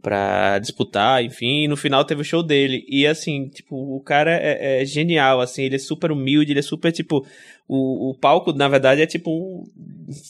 pra 0.00 0.58
disputar, 0.58 1.22
enfim, 1.22 1.64
e 1.64 1.68
no 1.68 1.76
final 1.76 2.02
teve 2.04 2.22
o 2.22 2.24
show 2.24 2.42
dele. 2.42 2.82
E 2.88 3.06
assim, 3.06 3.48
tipo, 3.50 3.76
o 3.76 4.00
cara 4.02 4.30
é, 4.32 4.80
é 4.80 4.84
genial, 4.86 5.38
assim, 5.40 5.64
ele 5.64 5.76
é 5.76 5.78
super 5.78 6.10
humilde, 6.10 6.52
ele 6.52 6.60
é 6.60 6.62
super, 6.62 6.90
tipo, 6.92 7.26
o, 7.72 8.10
o 8.10 8.14
palco, 8.14 8.52
na 8.52 8.66
verdade, 8.66 9.00
é 9.00 9.06
tipo 9.06 9.30
um, 9.30 9.64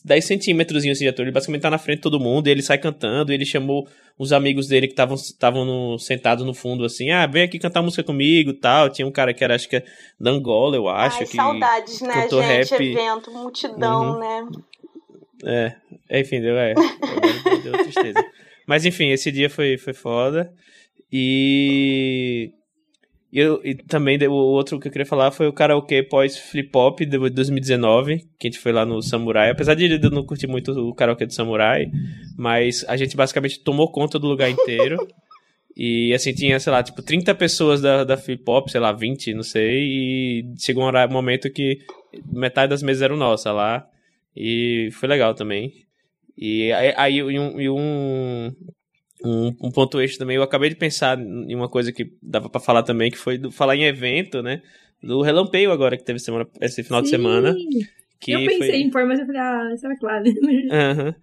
10 0.05 0.25
centímetros 0.27 0.85
assim 0.85 0.93
de 0.93 1.09
ator. 1.09 1.25
Ele 1.25 1.33
basicamente 1.33 1.63
tá 1.63 1.71
na 1.71 1.79
frente 1.79 1.97
de 1.97 2.03
todo 2.03 2.21
mundo, 2.21 2.47
e 2.47 2.51
ele 2.51 2.61
sai 2.61 2.77
cantando, 2.77 3.33
ele 3.33 3.47
chamou 3.47 3.89
os 4.19 4.31
amigos 4.31 4.69
dele 4.69 4.87
que 4.87 4.93
estavam 4.93 5.97
sentados 5.99 6.45
no 6.45 6.53
fundo 6.53 6.85
assim, 6.85 7.11
ah, 7.11 7.27
vem 7.27 7.45
aqui 7.45 7.59
cantar 7.59 7.81
música 7.81 8.03
comigo 8.03 8.53
tal. 8.53 8.91
Tinha 8.91 9.09
um 9.09 9.11
cara 9.11 9.33
que 9.33 9.43
era, 9.43 9.55
acho 9.55 9.67
que 9.71 9.77
é 9.77 9.85
da 10.21 10.31
Angola, 10.33 10.77
eu 10.77 10.87
acho. 10.87 11.21
Ai, 11.21 11.25
que 11.25 11.37
saudades, 11.37 12.03
né, 12.03 12.29
gente? 12.29 12.41
rap. 12.41 12.73
Evento, 12.85 13.31
multidão, 13.31 14.13
Uhum. 14.13 14.19
né? 14.19 14.49
É, 16.11 16.21
enfim, 16.21 16.43
deu, 16.43 16.59
é, 16.59 16.75
deu 17.65 17.73
tristeza. 17.73 18.23
Mas 18.67 18.85
enfim, 18.85 19.09
esse 19.09 19.33
dia 19.33 19.49
foi, 19.49 19.79
foi 19.79 19.95
foda. 19.95 20.53
E. 21.11 22.53
E, 23.33 23.39
eu, 23.39 23.61
e 23.65 23.75
também 23.75 24.19
o 24.27 24.33
outro 24.33 24.81
que 24.81 24.89
eu 24.89 24.93
queria 24.93 25.07
falar 25.07 25.31
foi 25.31 25.47
o 25.47 25.53
karaokê 25.53 26.03
pós 26.03 26.37
Flip 26.37 26.71
Hop 26.75 27.01
de 27.01 27.31
2019, 27.31 28.27
que 28.39 28.49
a 28.49 28.51
gente 28.51 28.59
foi 28.59 28.73
lá 28.73 28.85
no 28.85 29.01
Samurai. 29.01 29.51
Apesar 29.51 29.75
de 29.75 30.01
eu 30.03 30.11
não 30.11 30.25
curtir 30.25 30.49
muito 30.49 30.73
o 30.73 30.95
karaokê 30.95 31.27
do 31.27 31.33
Samurai, 31.33 31.87
mas 32.37 32.85
a 32.89 32.97
gente 32.97 33.17
basicamente 33.17 33.61
tomou 33.61 33.91
conta 33.91 34.19
do 34.19 34.27
lugar 34.27 34.51
inteiro. 34.51 34.97
E 35.77 36.13
assim, 36.13 36.35
tinha, 36.35 36.59
sei 36.59 36.73
lá, 36.73 36.83
tipo, 36.83 37.01
30 37.01 37.35
pessoas 37.37 37.81
da, 37.81 38.03
da 38.05 38.17
Flip 38.17 38.43
Hop, 38.49 38.69
sei 38.69 38.81
lá, 38.81 38.93
20, 38.93 39.33
não 39.33 39.43
sei. 39.43 39.81
E 39.81 40.55
chegou 40.59 40.85
um 40.85 41.09
momento 41.09 41.51
que 41.51 41.79
metade 42.31 42.71
das 42.71 42.83
mesas 42.83 43.03
eram 43.03 43.17
nossas 43.17 43.55
lá. 43.55 43.87
E 44.37 44.91
foi 44.93 45.09
legal 45.09 45.35
também. 45.35 45.73
E 46.37 46.73
aí, 46.73 46.95
aí 46.97 47.17
e 47.17 47.39
um, 47.39 47.61
e 47.61 47.71
um, 47.71 48.53
um, 49.25 49.49
um 49.63 49.71
ponto 49.71 50.01
extra 50.01 50.21
também, 50.21 50.37
eu 50.37 50.43
acabei 50.43 50.69
de 50.69 50.77
pensar 50.77 51.19
em 51.19 51.55
uma 51.55 51.69
coisa 51.69 51.93
que 51.93 52.13
dava 52.23 52.49
pra 52.49 52.61
falar 52.61 52.83
também, 52.83 53.11
que 53.11 53.19
foi 53.19 53.39
do, 53.39 53.51
falar 53.51 53.77
em 53.77 53.85
evento, 53.85 54.43
né? 54.43 54.63
Do 55.03 55.23
Relampeio 55.23 55.73
agora, 55.73 55.97
que 55.97 56.05
teve 56.05 56.19
semana, 56.19 56.47
esse 56.61 56.83
final 56.83 57.01
de 57.01 57.09
Sim. 57.09 57.17
semana. 57.17 57.55
Que 58.19 58.33
eu 58.33 58.41
pensei 58.41 58.71
foi... 58.71 58.77
em 58.77 58.91
pôr, 58.91 59.07
mas 59.07 59.19
eu 59.19 59.27
falei, 59.27 59.41
ah, 59.41 59.75
será 59.77 59.97
que 59.97 60.05
lá? 60.05 60.23
Aham. 60.71 61.15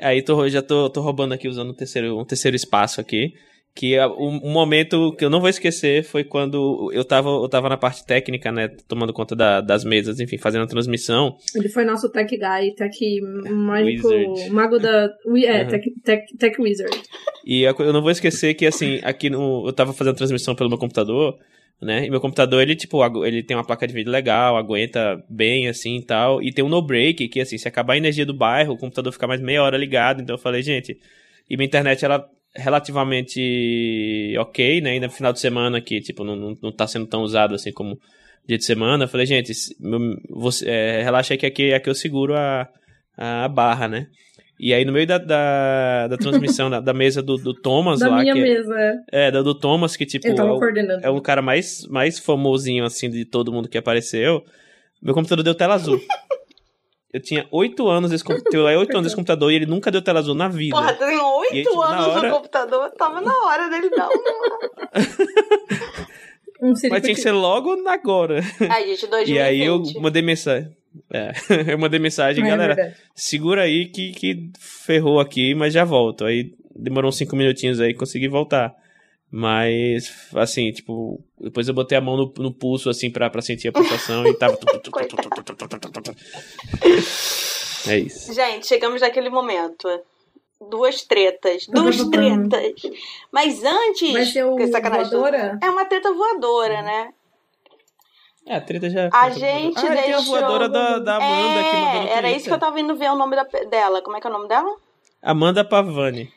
Aí 0.00 0.22
tô, 0.22 0.48
já 0.48 0.62
tô, 0.62 0.90
tô 0.90 1.00
roubando 1.00 1.32
aqui, 1.32 1.48
usando 1.48 1.70
um 1.70 1.74
terceiro, 1.74 2.18
um 2.18 2.24
terceiro 2.24 2.56
espaço 2.56 3.00
aqui. 3.00 3.34
Que 3.78 3.94
é 3.94 4.06
um, 4.06 4.40
momento 4.50 5.12
que 5.18 5.22
eu 5.22 5.28
não 5.28 5.38
vou 5.38 5.50
esquecer 5.50 6.02
foi 6.02 6.24
quando 6.24 6.90
eu 6.94 7.04
tava, 7.04 7.28
eu 7.28 7.46
tava 7.46 7.68
na 7.68 7.76
parte 7.76 8.06
técnica, 8.06 8.50
né? 8.50 8.68
Tomando 8.88 9.12
conta 9.12 9.36
da- 9.36 9.60
das 9.60 9.84
mesas, 9.84 10.18
enfim, 10.18 10.38
fazendo 10.38 10.62
a 10.64 10.66
transmissão. 10.66 11.36
Ele 11.54 11.68
foi 11.68 11.84
nosso 11.84 12.08
tech 12.10 12.34
guy, 12.34 12.74
tech 12.74 13.20
mágico, 13.52 14.08
Wizard. 14.08 14.50
mago 14.50 14.78
da. 14.78 15.10
É, 15.44 15.62
Uhum. 15.62 15.68
tech, 15.68 15.90
tech, 16.02 16.36
tech 16.38 16.60
wizard. 16.62 16.96
E 17.44 17.62
eu 17.64 17.92
não 17.92 18.00
vou 18.00 18.10
esquecer 18.10 18.54
que, 18.54 18.64
assim, 18.66 18.98
aqui 19.02 19.28
no. 19.28 19.64
Eu 19.66 19.72
tava 19.74 19.92
fazendo 19.92 20.14
a 20.14 20.16
transmissão 20.16 20.54
pelo 20.54 20.70
meu 20.70 20.78
computador, 20.78 21.36
né? 21.82 22.06
E 22.06 22.10
meu 22.10 22.18
computador, 22.20 22.62
ele, 22.62 22.74
tipo, 22.74 23.04
ele 23.26 23.42
tem 23.42 23.54
uma 23.54 23.62
placa 23.66 23.86
de 23.86 23.92
vídeo 23.92 24.10
legal, 24.10 24.56
aguenta 24.56 25.22
bem, 25.28 25.68
assim 25.68 25.98
e 25.98 26.02
tal. 26.02 26.42
E 26.42 26.50
tem 26.50 26.64
um 26.64 26.68
no-break, 26.70 27.28
que, 27.28 27.40
assim, 27.42 27.58
se 27.58 27.68
acabar 27.68 27.92
a 27.92 27.98
energia 27.98 28.24
do 28.24 28.32
bairro, 28.32 28.72
o 28.72 28.78
computador 28.78 29.12
fica 29.12 29.26
mais 29.26 29.40
meia 29.42 29.62
hora 29.62 29.76
ligado. 29.76 30.22
Então 30.22 30.34
eu 30.36 30.40
falei, 30.40 30.62
gente. 30.62 30.96
E 31.48 31.58
minha 31.58 31.66
internet, 31.66 32.02
ela 32.04 32.26
relativamente 32.56 34.34
ok, 34.38 34.80
né? 34.80 34.90
Ainda 34.92 35.06
no 35.06 35.12
final 35.12 35.32
de 35.32 35.40
semana, 35.40 35.80
que, 35.80 36.00
tipo, 36.00 36.24
não, 36.24 36.36
não, 36.36 36.54
não 36.62 36.72
tá 36.72 36.86
sendo 36.86 37.06
tão 37.06 37.22
usado 37.22 37.54
assim 37.54 37.72
como 37.72 37.98
dia 38.46 38.58
de 38.58 38.64
semana. 38.64 39.04
Eu 39.04 39.08
falei, 39.08 39.26
gente, 39.26 39.52
meu- 39.80 40.16
você, 40.30 40.68
é, 40.68 41.02
relaxa 41.02 41.34
aí 41.34 41.38
que 41.38 41.46
aqui, 41.46 41.72
aqui 41.74 41.88
eu 41.90 41.94
seguro 41.94 42.34
a, 42.34 42.68
a 43.16 43.48
barra, 43.48 43.88
né? 43.88 44.06
E 44.58 44.72
aí, 44.72 44.84
no 44.86 44.92
meio 44.92 45.06
da, 45.06 45.18
da, 45.18 46.06
da 46.08 46.16
transmissão, 46.16 46.68
da, 46.70 46.80
da 46.80 46.94
mesa 46.94 47.22
do, 47.22 47.36
do 47.36 47.52
Thomas 47.52 48.00
Da 48.00 48.08
lá, 48.08 48.20
minha 48.22 48.32
que 48.32 48.38
é- 48.40 48.42
mesa. 48.42 49.02
é, 49.12 49.30
da 49.30 49.42
do 49.42 49.54
Thomas, 49.54 49.96
que 49.96 50.06
tipo, 50.06 50.26
é 50.28 50.32
o, 50.44 50.58
é 51.02 51.10
o 51.10 51.20
cara 51.20 51.42
mais, 51.42 51.86
mais 51.88 52.18
famosinho, 52.18 52.84
assim, 52.84 53.10
de 53.10 53.24
todo 53.26 53.52
mundo 53.52 53.68
que 53.68 53.76
apareceu. 53.76 54.42
Meu 55.02 55.12
computador 55.12 55.44
deu 55.44 55.54
tela 55.54 55.74
azul. 55.74 56.00
Eu 57.16 57.20
tinha 57.22 57.46
oito 57.50 57.88
anos 57.88 58.10
desse 58.10 58.22
computador, 58.22 58.76
oito 58.76 58.92
anos 58.92 59.04
desse 59.04 59.16
computador 59.16 59.50
e 59.50 59.54
ele 59.56 59.64
nunca 59.66 59.90
deu 59.90 60.02
tela 60.02 60.18
azul 60.20 60.34
na 60.34 60.48
vida. 60.48 60.76
Porra, 60.76 60.92
tem 60.92 61.08
aí, 61.08 61.16
oito 61.18 61.68
tipo, 61.70 61.80
anos 61.80 62.06
hora- 62.08 62.28
no 62.28 62.34
computador, 62.36 62.90
tava 62.90 63.20
na 63.22 63.32
hora 63.46 63.70
dele 63.70 63.88
dar 63.90 64.08
um. 64.08 64.12
Um 66.62 66.72
Mas 66.88 67.02
tinha 67.02 67.14
que 67.14 67.20
ser 67.20 67.32
logo 67.32 67.86
agora. 67.86 68.40
Ai, 68.70 68.86
gente, 68.86 69.06
2020. 69.06 69.28
E 69.36 69.38
aí 69.38 69.62
eu 69.62 69.82
mandei 70.00 70.22
mensagem. 70.22 70.74
É, 71.12 71.32
eu 71.72 71.78
mandei 71.78 72.00
mensagem, 72.00 72.42
É 72.42 72.48
galera, 72.48 72.74
verdade. 72.74 72.96
segura 73.14 73.62
aí 73.62 73.84
que, 73.86 74.12
que 74.12 74.50
ferrou 74.58 75.20
aqui, 75.20 75.54
mas 75.54 75.74
já 75.74 75.84
volto. 75.84 76.24
Aí 76.24 76.54
demorou 76.74 77.10
uns 77.10 77.18
cinco 77.18 77.36
minutinhos 77.36 77.78
aí, 77.78 77.92
consegui 77.92 78.26
voltar. 78.28 78.74
Mas, 79.30 80.28
assim, 80.34 80.70
tipo, 80.70 81.20
depois 81.38 81.66
eu 81.66 81.74
botei 81.74 81.98
a 81.98 82.00
mão 82.00 82.16
no, 82.16 82.32
no 82.38 82.52
pulso, 82.52 82.88
assim, 82.88 83.10
pra, 83.10 83.28
pra 83.28 83.42
sentir 83.42 83.68
a 83.68 83.72
pulsação 83.72 84.26
e 84.26 84.34
tava. 84.34 84.56
É 87.88 87.98
isso. 87.98 88.32
Gente, 88.32 88.66
chegamos 88.66 89.00
naquele 89.00 89.28
momento. 89.28 89.88
Duas 90.70 91.02
tretas. 91.02 91.66
Duas 91.66 91.96
tretas. 92.08 92.82
Mas 93.30 93.62
antes. 93.62 94.12
Vai 94.12 94.24
ser 94.24 94.44
o 94.44 94.56
voadora? 94.56 95.58
É 95.62 95.70
uma 95.70 95.84
treta 95.84 96.12
voadora, 96.12 96.82
né? 96.82 97.12
É, 98.46 98.56
a 98.56 98.60
treta 98.60 98.88
já. 98.88 99.10
A 99.12 99.28
gente 99.30 99.76
ah, 99.76 99.80
tem 99.80 99.90
a 99.90 100.16
deixou- 100.16 100.22
voadora 100.22 100.68
da, 100.68 100.98
da 101.00 101.16
Amanda 101.16 101.64
que 101.68 101.76
mandou 101.76 102.02
no 102.02 102.08
É, 102.08 102.12
era 102.12 102.30
isso 102.30 102.46
que 102.46 102.52
eu 102.52 102.58
tava 102.58 102.80
indo 102.80 102.94
ver 102.94 103.10
o 103.10 103.16
nome 103.16 103.34
da, 103.34 103.42
dela. 103.42 104.00
Como 104.00 104.16
é 104.16 104.20
que 104.20 104.26
é 104.26 104.30
o 104.30 104.32
nome 104.32 104.48
dela? 104.48 104.76
Amanda 105.20 105.64
Pavani. 105.64 106.32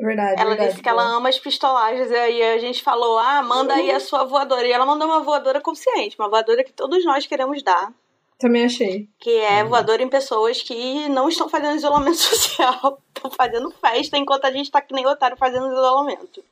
Verdade, 0.00 0.40
Ela 0.40 0.50
verdade. 0.50 0.70
disse 0.70 0.82
que 0.82 0.88
ela 0.88 1.02
ama 1.02 1.28
as 1.28 1.38
pistolagens. 1.38 2.10
E 2.10 2.14
aí 2.14 2.42
a 2.42 2.58
gente 2.58 2.82
falou: 2.82 3.18
ah, 3.18 3.42
manda 3.42 3.74
aí 3.74 3.90
a 3.90 4.00
sua 4.00 4.24
voadora. 4.24 4.66
E 4.66 4.72
ela 4.72 4.86
mandou 4.86 5.06
uma 5.06 5.20
voadora 5.20 5.60
consciente, 5.60 6.16
uma 6.18 6.28
voadora 6.28 6.64
que 6.64 6.72
todos 6.72 7.04
nós 7.04 7.26
queremos 7.26 7.62
dar. 7.62 7.92
Também 8.38 8.64
achei. 8.64 9.06
Que 9.18 9.36
é 9.36 9.62
voadora 9.62 10.02
em 10.02 10.08
pessoas 10.08 10.62
que 10.62 11.08
não 11.10 11.28
estão 11.28 11.46
fazendo 11.48 11.76
isolamento 11.76 12.16
social. 12.22 12.98
Estão 13.14 13.30
fazendo 13.30 13.70
festa 13.72 14.16
enquanto 14.16 14.46
a 14.46 14.50
gente 14.50 14.70
tá 14.70 14.80
que 14.80 14.94
nem 14.94 15.06
otário 15.06 15.36
fazendo 15.36 15.70
isolamento. 15.70 16.42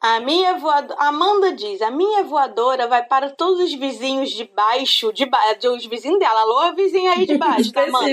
A 0.00 0.20
minha 0.20 0.54
voadora. 0.58 1.00
Amanda 1.00 1.52
diz: 1.52 1.82
a 1.82 1.90
minha 1.90 2.22
voadora 2.22 2.86
vai 2.86 3.04
para 3.04 3.30
todos 3.30 3.58
os 3.60 3.74
vizinhos 3.74 4.30
de 4.30 4.44
baixo, 4.44 5.12
de 5.12 5.26
ba... 5.26 5.38
de- 5.54 5.66
os 5.68 5.84
vizinhos 5.86 6.20
dela. 6.20 6.40
Alô, 6.40 6.72
vizinho 6.74 7.10
aí 7.10 7.26
de 7.26 7.36
baixo, 7.36 7.72
tá, 7.72 7.82
Amanda? 7.88 8.04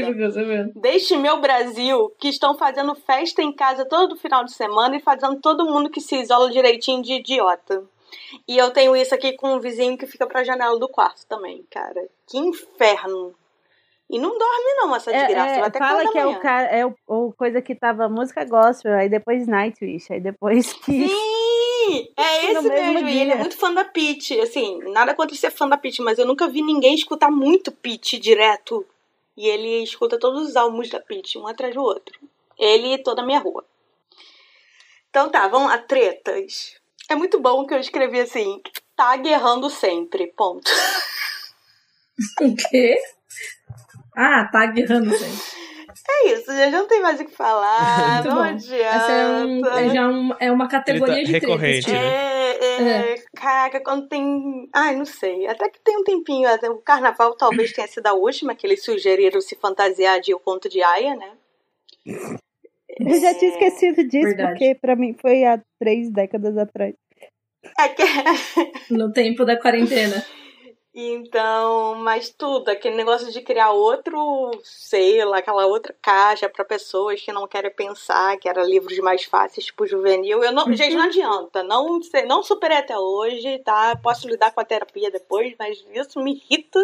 Deste 0.76 1.16
meu 1.16 1.40
Brasil 1.40 2.12
que 2.18 2.28
estão 2.30 2.58
fazendo 2.58 2.96
festa 2.96 3.42
em 3.42 3.52
casa 3.54 3.86
todo 3.86 4.16
final 4.16 4.44
de 4.44 4.54
semana 4.54 4.96
e 4.96 5.00
fazendo 5.02 5.40
todo 5.40 5.66
mundo 5.66 5.90
que 5.90 6.02
se 6.02 6.16
isola 6.20 6.50
direitinho 6.50 7.04
de 7.04 7.14
idiota. 7.14 7.84
E 8.48 8.58
eu 8.58 8.72
tenho 8.72 8.96
isso 8.96 9.14
aqui 9.14 9.34
com 9.34 9.54
um 9.56 9.60
vizinho 9.60 9.98
que 9.98 10.08
fica 10.08 10.26
pra 10.26 10.44
janela 10.44 10.80
do 10.80 10.90
quarto 10.90 11.26
também, 11.28 11.64
cara. 11.70 12.08
Que 12.28 12.38
inferno. 12.40 13.36
E 14.10 14.20
não 14.20 14.38
dorme 14.38 14.76
não 14.78 14.95
essa 14.95 15.12
É, 15.12 15.26
desgraça, 15.26 15.56
é, 15.56 15.60
vai 15.60 15.68
até 15.68 15.80
fala 15.80 16.12
que 16.12 16.18
é 16.18 16.26
o, 16.28 16.39
cara, 16.39 16.68
é 16.68 16.86
o, 16.86 16.95
o 17.08 17.34
coisa 17.34 17.62
que 17.62 17.74
tava 17.74 18.08
música 18.08 18.45
gospel, 18.45 18.93
aí 18.93 19.10
depois 19.10 19.47
Nightwish, 19.47 20.14
aí 20.14 20.20
depois 20.20 20.74
que. 20.74 21.08
Sim! 21.08 21.45
É 22.18 22.45
esse 22.45 22.68
mesmo 22.68 22.93
mesmo, 22.93 23.10
e 23.10 23.20
ele 23.20 23.32
é 23.32 23.36
muito 23.36 23.56
fã 23.56 23.72
da 23.72 23.84
Peach. 23.84 24.39
Assim, 24.39 24.80
nada 24.91 25.14
contra 25.14 25.36
ser 25.36 25.51
fã 25.51 25.68
da 25.68 25.78
Peach, 25.78 26.01
mas 26.01 26.18
eu 26.18 26.26
nunca 26.26 26.47
vi 26.47 26.64
ninguém 26.64 26.95
escutar 26.95 27.30
muito 27.30 27.72
Peach 27.72 28.18
direto. 28.18 28.84
E 29.38 29.47
ele 29.47 29.84
escuta 29.84 30.18
todos 30.18 30.47
os 30.47 30.56
álbuns 30.56 30.89
da 30.89 30.99
Peach, 30.99 31.38
um 31.38 31.45
atrás 31.45 31.76
do 31.76 31.84
outro. 31.84 32.18
Ele 32.58 32.93
e 32.93 32.97
toda 32.97 33.22
a 33.22 33.26
minha 33.26 33.39
rua. 33.39 33.64
Então 35.10 35.30
tá, 35.30 35.47
vamos 35.47 35.70
lá, 35.70 35.78
tretas. 35.78 36.76
É 37.10 37.16
muito 37.16 37.39
bom 37.39 37.66
que 37.68 37.74
eu 37.74 37.80
escrevi 37.80 38.20
assim, 38.20 38.62
tá 38.95 39.16
guerrando 39.18 39.70
sempre, 39.70 40.28
ponto. 40.36 40.70
O 42.41 42.56
quê? 42.56 42.95
Ah, 44.16 44.47
tá 44.51 44.66
guerrando 44.68 45.09
sempre. 45.16 45.66
É 46.07 46.34
isso, 46.34 46.45
já 46.51 46.70
não 46.72 46.88
tem 46.88 47.01
mais 47.01 47.20
o 47.20 47.26
que 47.26 47.32
falar, 47.32 48.22
Muito 48.24 48.28
não 48.30 48.36
bom. 48.36 48.41
adianta. 48.43 48.95
Essa 48.95 49.11
é, 49.11 49.45
um, 49.45 49.66
é 49.66 49.89
já 49.93 50.07
um- 50.07 50.36
é 50.39 50.51
uma 50.51 50.68
categoria 50.68 51.13
Treta 51.16 51.26
de 51.26 51.32
tretas. 51.32 51.49
recorrente, 51.49 51.86
tipo. 51.86 51.97
né? 51.97 52.36
É, 52.57 53.13
é, 53.13 53.24
caraca, 53.36 53.80
quando 53.82 54.07
tem. 54.07 54.70
Ai, 54.74 54.95
não 54.95 55.05
sei. 55.05 55.47
Até 55.47 55.70
que 55.70 55.80
tem 55.82 55.97
um 55.97 56.03
tempinho. 56.03 56.47
até 56.49 56.70
O 56.70 56.78
carnaval 56.78 57.36
talvez 57.38 57.72
tenha 57.72 57.88
sido 57.88 58.05
a 58.07 58.13
última, 58.13 58.53
que 58.55 58.68
eles 58.68 58.84
sugeriram 58.84 59.39
se 59.41 59.55
fantasiar 59.55 60.20
de 60.20 60.34
O 60.34 60.39
Conto 60.39 60.68
de 60.70 60.82
Aya, 60.84 61.16
né? 61.16 61.32
Eu 62.99 63.20
já 63.20 63.34
tinha 63.38 63.51
esquecido 63.51 64.03
disso, 64.07 64.28
Verdade. 64.28 64.49
porque 64.51 64.76
pra 64.76 64.95
mim 64.95 65.16
foi 65.20 65.43
há 65.43 65.59
três 65.80 66.11
décadas 66.11 66.57
atrás. 66.57 66.93
É 67.80 67.88
que- 67.89 68.93
No 68.93 69.11
tempo 69.11 69.43
da 69.45 69.59
quarentena. 69.59 70.24
Então, 70.98 71.96
mas 71.96 72.30
tudo, 72.30 72.70
aquele 72.70 72.96
negócio 72.96 73.30
de 73.30 73.41
criar 73.41 73.72
outro 73.72 74.50
selo, 74.64 75.34
aquela 75.34 75.66
outra 75.66 75.93
caixa 76.02 76.48
para 76.48 76.64
pessoas 76.64 77.20
que 77.22 77.34
não 77.34 77.46
querem 77.50 77.70
pensar, 77.70 78.38
que 78.38 78.48
era 78.48 78.64
livros 78.64 78.98
mais 79.00 79.26
fáceis, 79.26 79.66
tipo 79.66 79.86
juvenil. 79.86 80.41
Eu 80.41 80.54
não, 80.54 80.72
gente, 80.74 80.96
não 80.96 81.04
adianta, 81.04 81.62
não 81.64 82.02
sei, 82.02 82.24
não 82.24 82.41
superei 82.41 82.78
até 82.78 82.98
hoje, 82.98 83.60
tá? 83.60 83.93
Posso 83.98 84.26
lidar 84.26 84.54
com 84.54 84.62
a 84.62 84.66
terapia 84.66 85.12
depois, 85.12 85.54
mas 85.60 85.84
isso 85.93 86.18
me 86.22 86.32
irrita. 86.36 86.80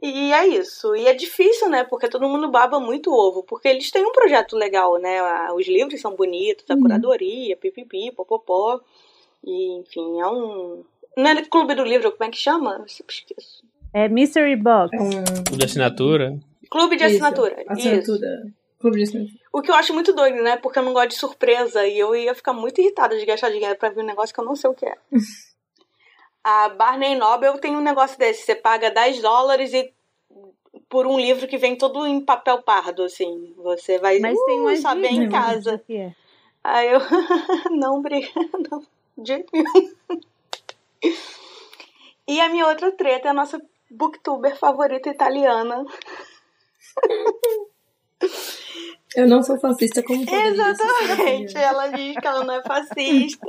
E 0.00 0.32
é 0.32 0.46
isso. 0.46 0.94
E 0.94 1.08
é 1.08 1.14
difícil, 1.14 1.68
né? 1.68 1.82
Porque 1.82 2.08
todo 2.08 2.28
mundo 2.28 2.48
baba 2.48 2.78
muito 2.78 3.10
ovo, 3.12 3.42
porque 3.42 3.66
eles 3.66 3.90
têm 3.90 4.04
um 4.06 4.12
projeto 4.12 4.54
legal, 4.54 4.96
né? 4.98 5.50
Os 5.54 5.66
livros 5.66 6.00
são 6.00 6.14
bonitos, 6.14 6.64
a 6.70 6.74
Uhum. 6.74 6.82
curadoria, 6.82 7.56
pipipi, 7.56 8.12
popopó. 8.12 8.78
E, 9.42 9.72
enfim, 9.78 10.20
é 10.20 10.26
um 10.26 10.84
não 11.16 11.30
é 11.30 11.44
Clube 11.44 11.74
do 11.74 11.82
Livro, 11.84 12.12
como 12.12 12.28
é 12.28 12.30
que 12.30 12.38
chama? 12.38 12.76
Eu 12.80 12.88
sempre 12.88 13.14
esqueço. 13.14 13.64
É 13.92 14.08
Mystery 14.08 14.56
Box. 14.56 14.90
É 14.94 15.52
O 15.52 15.56
de 15.56 15.64
assinatura. 15.64 16.38
Clube 16.70 16.96
de 16.96 17.04
Isso, 17.04 17.14
assinatura. 17.14 17.62
Isso. 17.62 17.72
Assinatura. 17.72 18.52
Clube 18.78 18.96
de 18.98 19.02
assinatura. 19.04 19.38
O 19.52 19.62
que 19.62 19.70
eu 19.70 19.74
acho 19.74 19.94
muito 19.94 20.12
doido, 20.12 20.42
né? 20.42 20.56
Porque 20.58 20.78
eu 20.78 20.82
não 20.82 20.92
gosto 20.92 21.08
de 21.08 21.14
surpresa 21.16 21.86
e 21.86 21.98
eu 21.98 22.14
ia 22.14 22.34
ficar 22.34 22.52
muito 22.52 22.78
irritada 22.80 23.16
de 23.18 23.24
gastar 23.24 23.50
dinheiro 23.50 23.76
pra 23.76 23.88
ver 23.88 24.02
um 24.02 24.06
negócio 24.06 24.34
que 24.34 24.40
eu 24.40 24.44
não 24.44 24.54
sei 24.54 24.68
o 24.68 24.74
que 24.74 24.84
é. 24.84 24.96
A 26.44 26.68
Barney 26.68 27.16
Noble 27.16 27.58
tem 27.58 27.74
um 27.74 27.80
negócio 27.80 28.16
desse. 28.18 28.44
Você 28.44 28.54
paga 28.54 28.88
10 28.90 29.20
dólares 29.20 29.72
e 29.72 29.92
por 30.88 31.04
um 31.06 31.18
livro 31.18 31.48
que 31.48 31.58
vem 31.58 31.74
todo 31.74 32.06
em 32.06 32.20
papel 32.20 32.62
pardo, 32.62 33.02
assim. 33.02 33.52
Você 33.56 33.98
vai 33.98 34.20
Mas 34.20 34.38
tem 34.44 34.60
uh, 34.60 34.62
uma 34.62 34.76
saber 34.76 35.08
em 35.08 35.20
dica 35.22 35.32
casa. 35.32 35.82
é. 35.88 36.12
Aí 36.62 36.92
eu. 36.92 37.00
não, 37.74 37.98
obrigada. 37.98 38.80
De 39.18 39.26
jeito 39.26 39.48
nenhum. 39.52 40.20
E 42.28 42.40
a 42.40 42.48
minha 42.48 42.66
outra 42.66 42.90
treta 42.92 43.28
é 43.28 43.30
a 43.30 43.34
nossa 43.34 43.60
booktuber 43.90 44.56
favorita 44.56 45.08
italiana. 45.08 45.84
Eu 49.14 49.26
não 49.26 49.42
sou 49.42 49.58
fascista 49.58 50.02
como 50.02 50.22
Exatamente. 50.22 51.56
Ela 51.56 51.88
diz 51.88 52.16
que 52.16 52.26
ela 52.26 52.44
não 52.44 52.54
é 52.54 52.62
fascista. 52.62 53.46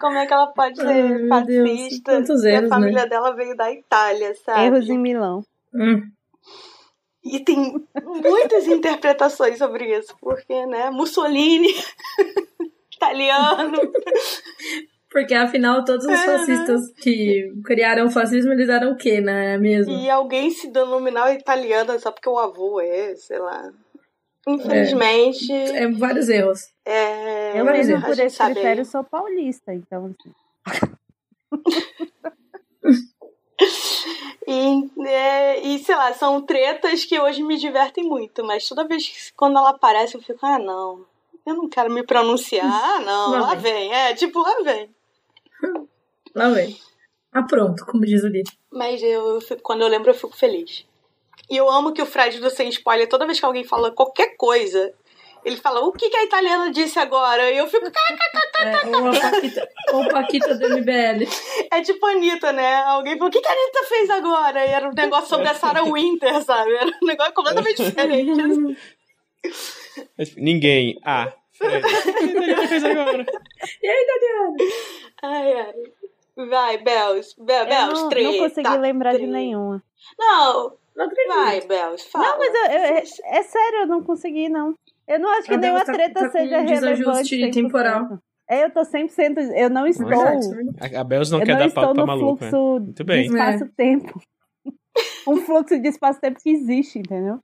Como 0.00 0.16
é 0.16 0.26
que 0.26 0.32
ela 0.32 0.46
pode 0.48 0.76
ser 0.76 0.86
Ai, 0.86 1.44
Deus, 1.44 1.68
fascista? 1.68 2.12
quantos 2.12 2.40
se 2.40 2.48
a 2.48 2.50
erros, 2.52 2.62
né? 2.62 2.68
família 2.68 3.06
dela 3.06 3.34
veio 3.34 3.56
da 3.56 3.70
Itália, 3.70 4.34
sabe? 4.44 4.62
Erros 4.62 4.88
em 4.88 4.98
Milão. 4.98 5.44
Hum. 5.74 6.10
E 7.22 7.40
tem 7.40 7.86
muitas 8.02 8.66
interpretações 8.66 9.58
sobre 9.58 9.96
isso, 9.96 10.16
porque, 10.20 10.66
né, 10.66 10.90
Mussolini, 10.90 11.68
italiano. 12.94 13.78
Porque 15.10 15.34
afinal 15.34 15.84
todos 15.84 16.04
os 16.04 16.12
É, 16.12 16.26
né? 16.26 16.38
fascistas 16.38 16.92
que 17.00 17.50
criaram 17.64 18.06
o 18.06 18.10
fascismo, 18.10 18.52
eles 18.52 18.68
eram 18.68 18.92
o 18.92 18.96
quê, 18.96 19.20
né? 19.20 19.56
Mesmo? 19.56 19.92
E 19.92 20.10
alguém 20.10 20.50
se 20.50 20.68
denominar 20.70 21.32
italiana 21.34 21.98
só 21.98 22.10
porque 22.12 22.28
o 22.28 22.38
avô 22.38 22.80
é, 22.80 23.14
sei 23.16 23.38
lá. 23.38 23.72
Infelizmente. 24.46 25.52
É 25.52 25.88
vários 25.88 26.28
erros. 26.28 26.60
É, 26.84 27.58
Eu 27.58 27.64
mesmo 27.64 28.00
por 28.02 28.18
esse 28.18 28.36
sabe 28.36 28.54
critério 28.54 28.84
sou 28.84 29.04
paulista, 29.04 29.72
então 29.74 30.06
assim. 30.06 30.32
E, 34.50 34.90
é, 35.06 35.60
e, 35.60 35.78
sei 35.80 35.94
lá, 35.94 36.14
são 36.14 36.40
tretas 36.40 37.04
que 37.04 37.20
hoje 37.20 37.42
me 37.42 37.58
divertem 37.58 38.04
muito, 38.04 38.42
mas 38.42 38.66
toda 38.66 38.86
vez 38.88 39.06
que 39.06 39.32
quando 39.36 39.58
ela 39.58 39.70
aparece 39.70 40.14
eu 40.14 40.22
fico, 40.22 40.38
ah, 40.46 40.58
não, 40.58 41.04
eu 41.44 41.54
não 41.54 41.68
quero 41.68 41.90
me 41.90 42.02
pronunciar, 42.02 42.64
ah, 42.64 42.98
não, 43.00 43.32
Lá 43.32 43.40
lá 43.40 43.54
vem, 43.54 43.92
é, 43.92 44.14
tipo, 44.14 44.40
lá 44.40 44.54
vem. 44.64 44.88
Lá 46.34 46.50
vem. 46.50 46.78
Ah, 47.32 47.42
pronto, 47.42 47.84
como 47.86 48.04
diz 48.04 48.22
o 48.22 48.28
livro. 48.28 48.52
Mas 48.72 49.02
eu, 49.02 49.38
quando 49.62 49.82
eu 49.82 49.88
lembro, 49.88 50.10
eu 50.10 50.14
fico 50.14 50.36
feliz. 50.36 50.86
E 51.50 51.56
eu 51.56 51.68
amo 51.70 51.92
que 51.92 52.02
o 52.02 52.06
Fred 52.06 52.38
do 52.40 52.50
Sem 52.50 52.68
Spoiler, 52.68 53.08
toda 53.08 53.26
vez 53.26 53.38
que 53.38 53.46
alguém 53.46 53.64
fala 53.64 53.90
qualquer 53.90 54.36
coisa, 54.36 54.92
ele 55.44 55.56
fala, 55.56 55.80
o 55.80 55.92
que, 55.92 56.10
que 56.10 56.16
a 56.16 56.24
italiana 56.24 56.70
disse 56.70 56.98
agora? 56.98 57.50
E 57.50 57.56
eu 57.56 57.66
fico, 57.68 57.86
É, 57.86 58.86
ou 58.96 59.08
a 59.08 59.20
Paquita, 59.20 59.68
ou 59.92 60.02
a 60.02 60.08
Paquita 60.08 60.54
do 60.56 60.68
MBL. 60.68 61.26
é 61.72 61.80
tipo 61.80 62.04
a 62.06 62.10
Anitta, 62.10 62.52
né? 62.52 62.76
Alguém 62.82 63.14
falou, 63.16 63.28
o 63.28 63.32
que, 63.32 63.40
que 63.40 63.48
a 63.48 63.52
Anitta 63.52 63.84
fez 63.84 64.10
agora? 64.10 64.64
E 64.66 64.68
era 64.68 64.88
um 64.88 64.94
negócio 64.94 65.28
sobre 65.28 65.48
a 65.48 65.54
Sarah 65.54 65.84
Winter, 65.84 66.42
sabe? 66.42 66.74
Era 66.74 66.90
um 67.02 67.06
negócio 67.06 67.32
completamente 67.32 67.82
diferente. 67.82 68.76
Ninguém. 70.36 70.98
Ah. 71.04 71.32
O 72.38 72.42
que 72.44 72.52
a 72.52 72.68
fez 72.68 72.84
agora? 72.84 73.24
E 73.82 73.88
aí, 73.88 74.06
Daniela? 74.06 74.54
Ai, 75.22 75.52
ai. 75.52 76.46
Vai, 76.48 76.78
Bels. 76.78 77.34
Bel, 77.38 77.64
Eu 77.64 77.66
Bels, 77.68 78.00
não, 78.00 78.08
treta. 78.08 78.30
não 78.30 78.38
consegui 78.38 78.76
lembrar 78.78 79.16
de 79.18 79.26
nenhuma. 79.26 79.82
Não, 80.18 80.72
Não 80.94 81.06
acredito. 81.06 81.34
vai, 81.34 81.60
Bels, 81.62 82.04
fala. 82.04 82.28
Não, 82.28 82.38
mas 82.38 82.54
eu, 82.54 82.62
eu- 82.62 82.70
é, 82.70 83.02
é 83.38 83.42
sério, 83.42 83.78
eu 83.80 83.86
não 83.88 84.02
consegui, 84.04 84.48
não. 84.48 84.74
Eu 85.08 85.18
não 85.18 85.28
acho 85.30 85.48
que 85.48 85.54
A 85.54 85.58
nenhuma 85.58 85.84
tá- 85.84 85.92
treta 85.92 86.20
tá 86.20 86.26
com 86.26 86.32
seja 86.32 86.58
um 86.58 86.64
desajuste 86.66 87.36
relevante. 87.36 87.36
100%. 87.36 87.52
temporal. 87.54 88.18
É, 88.48 88.64
eu 88.64 88.70
tô 88.70 88.80
100%. 88.84 89.38
Eu 89.56 89.68
não 89.70 89.86
estou. 89.86 90.06
Verdade. 90.06 90.96
A 90.96 91.02
Bells 91.04 91.32
não 91.32 91.40
eu 91.40 91.44
quer 91.46 91.52
não 91.52 91.58
dar 91.58 91.66
estou 91.66 91.82
palco 91.82 91.94
pra 91.94 92.02
no 92.02 92.06
maluco, 92.06 92.44
né? 92.44 92.50
fluxo 92.50 92.80
Muito 92.80 93.04
de 93.04 93.20
espaço-tempo. 93.22 94.20
um 95.26 95.36
fluxo 95.38 95.78
de 95.80 95.88
espaço-tempo 95.88 96.38
que 96.40 96.50
existe, 96.50 96.98
entendeu? 97.00 97.40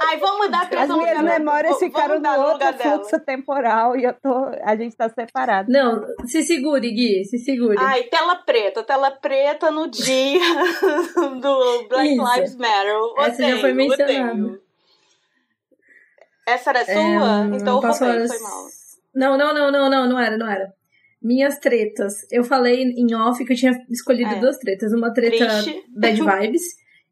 Ai, 0.00 0.16
vamos 0.18 0.46
mudar 0.46 0.62
As 0.62 0.88
minhas 0.88 1.18
lugar- 1.18 1.22
memórias 1.38 1.78
ficaram 1.78 2.14
lugar 2.16 2.72
dela. 2.72 2.96
fluxo 2.98 3.20
temporal 3.20 3.96
e 3.96 4.04
eu 4.04 4.14
tô, 4.14 4.32
a 4.62 4.76
gente 4.76 4.96
tá 4.96 5.08
separado. 5.08 5.70
Não, 5.70 6.02
se 6.26 6.42
segure, 6.42 6.90
Gui, 6.90 7.24
se 7.24 7.38
segure. 7.38 7.76
Ai, 7.78 8.04
tela 8.04 8.36
preta, 8.36 8.82
tela 8.82 9.10
preta 9.10 9.70
no 9.70 9.88
dia 9.90 10.40
do 11.40 11.88
Black 11.88 12.14
Isso. 12.14 12.34
Lives 12.34 12.56
Matter. 12.56 12.96
Odeio, 12.96 13.26
Essa 13.26 13.48
já 13.48 13.56
foi 13.58 13.72
mencionada. 13.72 14.60
Essa 16.46 16.70
era 16.70 16.84
sua? 16.84 16.94
É, 16.94 17.56
então 17.56 17.76
eu 17.76 17.80
passo 17.82 18.04
roubei, 18.04 18.20
horas- 18.20 18.32
foi 18.32 18.42
mal. 18.42 18.64
Não, 19.14 19.36
não, 19.38 19.52
não, 19.54 19.70
não, 19.72 19.90
não, 19.90 20.08
não 20.08 20.18
era, 20.18 20.36
não 20.38 20.48
era. 20.50 20.72
Minhas 21.20 21.58
tretas. 21.58 22.14
Eu 22.30 22.44
falei 22.44 22.82
em 22.82 23.14
off 23.14 23.44
que 23.44 23.52
eu 23.52 23.56
tinha 23.56 23.72
escolhido 23.90 24.34
É. 24.34 24.40
duas 24.40 24.56
tretas. 24.58 24.92
Uma 24.92 25.12
treta 25.12 25.36
Triste. 25.46 25.84
bad 25.88 26.20
vibes 26.22 26.62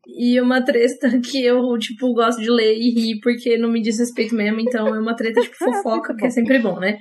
e 0.06 0.40
uma 0.40 0.62
treta 0.64 1.08
que 1.20 1.44
eu, 1.44 1.76
tipo, 1.78 2.12
gosto 2.14 2.40
de 2.40 2.50
ler 2.50 2.74
e 2.76 2.90
rir 2.90 3.20
porque 3.20 3.58
não 3.58 3.68
me 3.70 3.82
diz 3.82 3.98
respeito 3.98 4.34
mesmo. 4.34 4.60
Então 4.60 4.86
é 4.94 5.00
uma 5.00 5.16
treta, 5.16 5.40
tipo, 5.40 5.56
fofoca, 5.58 6.14
que 6.16 6.26
é 6.26 6.30
sempre 6.30 6.58
bom, 6.58 6.78
né? 6.78 6.98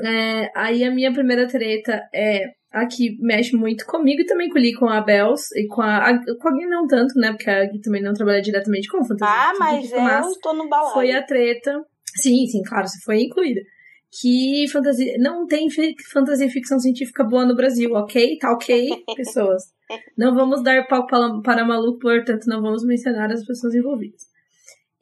É, 0.00 0.50
aí 0.54 0.84
a 0.84 0.90
minha 0.90 1.12
primeira 1.12 1.48
treta 1.48 2.00
é 2.14 2.44
a 2.70 2.86
que 2.86 3.16
mexe 3.20 3.56
muito 3.56 3.84
comigo 3.86 4.20
e 4.20 4.26
também 4.26 4.48
com, 4.50 4.60
com 4.78 4.88
a 4.88 5.00
Bells 5.00 5.42
e 5.56 5.66
com 5.66 5.80
a, 5.80 6.10
a. 6.10 6.18
Com 6.36 6.48
a 6.48 6.52
Gui 6.52 6.66
não 6.66 6.86
tanto, 6.86 7.18
né? 7.18 7.32
Porque 7.32 7.50
a 7.50 7.64
Gui 7.64 7.80
também 7.80 8.02
não 8.02 8.12
trabalha 8.12 8.42
diretamente 8.42 8.88
com 8.88 9.04
fantasia. 9.04 9.34
Ah, 9.34 9.52
mas 9.58 9.88
que 9.90 9.96
mas- 9.96 10.26
eu 10.26 10.40
tô 10.40 10.52
no 10.52 10.68
balão. 10.68 10.92
foi 10.92 11.10
a 11.12 11.22
treta. 11.22 11.82
Sim, 12.16 12.46
sim, 12.46 12.62
claro, 12.62 12.86
você 12.86 12.98
foi 13.04 13.22
incluída. 13.22 13.60
Que 14.20 14.66
fantasia. 14.70 15.16
Não 15.18 15.46
tem 15.46 15.68
fantasia 16.10 16.48
ficção 16.48 16.78
científica 16.78 17.24
boa 17.24 17.44
no 17.44 17.56
Brasil, 17.56 17.92
ok? 17.92 18.38
Tá 18.38 18.52
ok, 18.52 18.90
pessoas. 19.16 19.62
Não 20.16 20.34
vamos 20.34 20.62
dar 20.62 20.86
palco 20.86 21.08
para, 21.08 21.40
para 21.42 21.64
maluco, 21.64 21.98
portanto, 22.00 22.46
não 22.46 22.60
vamos 22.60 22.84
mencionar 22.84 23.30
as 23.32 23.44
pessoas 23.44 23.74
envolvidas. 23.74 24.22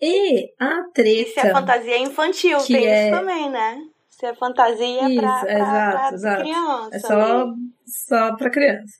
E 0.00 0.52
a 0.60 0.84
treta. 0.94 1.30
Se 1.40 1.46
é 1.46 1.52
fantasia 1.52 1.98
infantil, 1.98 2.58
tem 2.66 2.86
é- 2.86 3.08
isso 3.10 3.18
também, 3.18 3.50
né? 3.50 3.78
Se 4.10 4.26
é 4.26 4.34
fantasia 4.34 5.08
Isso, 5.10 5.20
pra, 5.20 5.40
pra, 5.40 5.52
exato, 5.52 5.96
pra 6.08 6.14
exato. 6.14 6.42
criança. 6.42 6.88
É 6.92 6.98
só, 6.98 7.46
né? 7.46 7.54
só 7.86 8.36
pra 8.36 8.50
criança. 8.50 8.94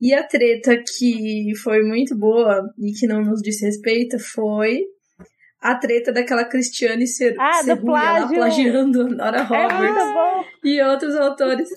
E 0.00 0.12
a 0.14 0.22
treta 0.22 0.76
que 0.76 1.52
foi 1.62 1.82
muito 1.82 2.16
boa 2.16 2.62
e 2.78 2.92
que 2.92 3.06
não 3.06 3.22
nos 3.22 3.40
disse 3.40 3.64
respeito 3.64 4.18
foi 4.18 4.82
a 5.60 5.74
treta 5.76 6.12
daquela 6.12 6.44
Cristiane 6.44 7.06
ser, 7.06 7.34
Ah, 7.40 7.54
ser 7.62 7.74
do 7.76 7.86
ruim, 7.86 7.98
ela 8.00 8.28
plagiando 8.28 9.08
Nora 9.08 9.38
É 9.38 9.42
Roberts 9.42 10.12
bom. 10.14 10.44
e 10.64 10.82
outros 10.82 11.16
autores. 11.16 11.68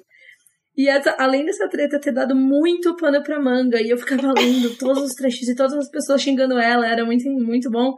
E 0.80 0.88
essa- 0.88 1.13
além 1.19 1.43
dessa 1.43 1.67
treta 1.67 1.99
ter 1.99 2.13
dado 2.13 2.34
muito 2.34 2.95
pano 2.95 3.21
pra 3.21 3.38
manga, 3.38 3.82
e 3.82 3.89
eu 3.89 3.97
ficava 3.97 4.32
lendo 4.32 4.77
todos 4.80 5.03
os 5.03 5.13
trechos 5.13 5.49
e 5.49 5.53
todas 5.53 5.73
as 5.73 5.91
pessoas 5.91 6.21
xingando 6.21 6.57
ela, 6.57 6.88
era 6.88 7.03
muito, 7.03 7.30
muito 7.30 7.69
bom. 7.69 7.95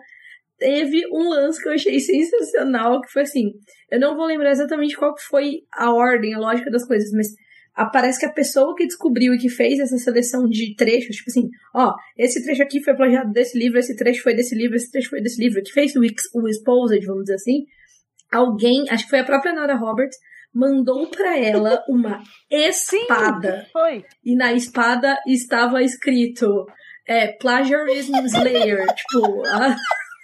Teve 0.57 1.03
um 1.13 1.29
lance 1.29 1.61
que 1.61 1.69
eu 1.69 1.73
achei 1.73 1.99
sensacional, 1.99 2.99
que 3.01 3.11
foi 3.11 3.21
assim, 3.21 3.51
eu 3.91 3.99
não 3.99 4.15
vou 4.15 4.25
lembrar 4.25 4.49
exatamente 4.49 4.97
qual 4.97 5.13
foi 5.29 5.59
a 5.71 5.93
ordem, 5.93 6.33
a 6.33 6.39
lógica 6.39 6.71
das 6.71 6.83
coisas, 6.87 7.11
mas 7.11 7.27
ah, 7.75 7.85
parece 7.85 8.19
que 8.19 8.25
a 8.25 8.31
pessoa 8.33 8.75
que 8.75 8.87
descobriu 8.87 9.35
e 9.35 9.37
que 9.37 9.47
fez 9.49 9.79
essa 9.79 9.97
seleção 9.99 10.49
de 10.49 10.75
trechos, 10.75 11.15
tipo 11.15 11.29
assim, 11.29 11.49
ó, 11.75 11.93
esse 12.17 12.43
trecho 12.43 12.63
aqui 12.63 12.83
foi 12.83 12.95
plagiado 12.95 13.31
desse 13.31 13.57
livro, 13.59 13.77
esse 13.77 13.95
trecho 13.95 14.23
foi 14.23 14.33
desse 14.33 14.55
livro, 14.55 14.75
esse 14.75 14.89
trecho 14.91 15.09
foi 15.11 15.21
desse 15.21 15.39
livro, 15.39 15.61
que 15.63 15.71
fez 15.71 15.95
o, 15.95 15.99
o 15.99 16.47
Exposed, 16.49 17.05
vamos 17.05 17.25
dizer 17.25 17.35
assim, 17.35 17.63
alguém, 18.31 18.85
acho 18.89 19.03
que 19.03 19.09
foi 19.11 19.19
a 19.19 19.23
própria 19.23 19.53
Nora 19.53 19.75
Roberts, 19.75 20.17
mandou 20.53 21.07
pra 21.07 21.37
ela 21.37 21.83
uma 21.87 22.21
espada. 22.49 23.67
Foi. 23.71 24.03
E 24.23 24.35
na 24.35 24.53
espada 24.53 25.17
estava 25.27 25.81
escrito 25.81 26.65
é, 27.07 27.27
Plagiarism 27.33 28.15
Slayer. 28.25 28.85
tipo, 28.93 29.45
a, 29.47 29.75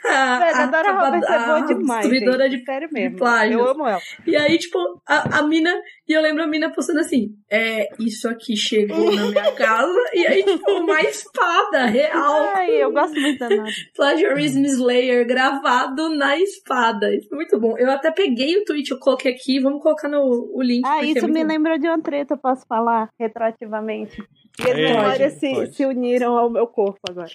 Velho, 0.03 0.55
a 0.57 0.65
Dora 0.67 0.89
a- 0.91 1.05
Roberts 1.05 1.29
é 1.29 1.39
boa 1.45 1.57
a 1.57 1.61
demais. 1.61 2.07
destruidora 2.07 2.49
gente. 2.49 2.59
de 2.59 2.65
Sério 2.65 2.89
mesmo. 2.91 3.17
plágios. 3.17 3.59
Eu 3.59 3.67
amo 3.67 3.87
ela. 3.87 3.99
e 4.25 4.35
aí, 4.35 4.57
tipo, 4.57 4.77
a, 5.07 5.39
a 5.39 5.41
mina. 5.43 5.73
E 6.07 6.13
eu 6.13 6.21
lembro 6.21 6.43
a 6.43 6.47
mina 6.47 6.71
postando 6.71 6.99
assim: 6.99 7.29
É, 7.51 7.89
isso 7.99 8.29
aqui 8.29 8.55
chegou 8.55 9.11
na 9.13 9.25
minha 9.25 9.51
casa. 9.55 9.99
E 10.13 10.25
aí, 10.25 10.43
tipo, 10.43 10.71
uma 10.71 11.01
espada 11.01 11.85
real. 11.87 12.49
Ai, 12.55 12.71
eu 12.71 12.91
gosto 12.91 13.19
muito 13.19 13.39
da 13.39 13.49
Nora. 13.49 13.71
Plagiarism 13.95 14.63
Slayer 14.63 15.25
gravado 15.27 16.09
na 16.15 16.37
espada. 16.37 17.13
Isso 17.13 17.27
foi 17.27 17.37
muito 17.37 17.59
bom. 17.59 17.75
Eu 17.77 17.91
até 17.91 18.11
peguei 18.11 18.55
o 18.57 18.63
tweet, 18.65 18.91
eu 18.91 18.99
coloquei 18.99 19.33
aqui. 19.33 19.59
Vamos 19.59 19.81
colocar 19.81 20.07
no 20.07 20.51
o 20.53 20.61
link. 20.61 20.83
Ah, 20.85 20.99
é 20.99 21.05
isso 21.07 21.21
muito 21.21 21.33
me 21.33 21.41
bom. 21.43 21.47
lembrou 21.49 21.77
de 21.77 21.87
uma 21.87 22.01
treta, 22.01 22.35
eu 22.35 22.37
posso 22.37 22.65
falar 22.67 23.09
retroativamente. 23.19 24.21
E 24.59 24.69
as 24.69 24.75
memórias 24.75 25.33
se, 25.33 25.65
se 25.73 25.85
uniram 25.85 26.37
ao 26.37 26.49
meu 26.49 26.65
corpo 26.67 26.99
agora. 27.09 27.29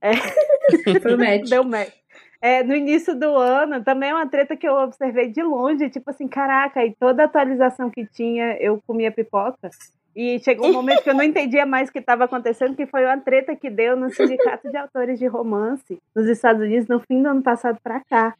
Foi 1.02 1.14
o 1.14 1.18
match. 1.18 1.48
Deu 1.48 1.64
match. 1.64 1.92
É, 2.40 2.62
no 2.62 2.74
início 2.74 3.18
do 3.18 3.36
ano, 3.36 3.82
também 3.82 4.10
é 4.10 4.14
uma 4.14 4.28
treta 4.28 4.56
que 4.56 4.68
eu 4.68 4.74
observei 4.74 5.28
de 5.28 5.42
longe, 5.42 5.90
tipo 5.90 6.08
assim, 6.10 6.28
caraca, 6.28 6.84
e 6.84 6.94
toda 6.94 7.24
atualização 7.24 7.90
que 7.90 8.06
tinha, 8.06 8.56
eu 8.60 8.80
comia 8.86 9.10
pipoca. 9.10 9.70
E 10.14 10.38
chegou 10.40 10.68
um 10.68 10.72
momento 10.72 11.02
que 11.02 11.10
eu 11.10 11.14
não 11.14 11.22
entendia 11.24 11.66
mais 11.66 11.88
o 11.88 11.92
que 11.92 11.98
estava 11.98 12.24
acontecendo, 12.24 12.76
que 12.76 12.86
foi 12.86 13.04
uma 13.04 13.18
treta 13.18 13.56
que 13.56 13.68
deu 13.68 13.96
no 13.96 14.10
Sindicato 14.10 14.70
de 14.70 14.76
Autores 14.76 15.18
de 15.18 15.26
Romance 15.26 16.00
nos 16.14 16.26
Estados 16.26 16.62
Unidos 16.62 16.88
no 16.88 17.00
fim 17.00 17.22
do 17.22 17.28
ano 17.28 17.42
passado 17.42 17.78
para 17.82 18.00
cá. 18.00 18.34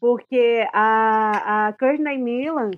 Porque 0.00 0.66
a, 0.72 1.68
a 1.68 1.72
Courtney 1.72 2.18
Milan, 2.18 2.70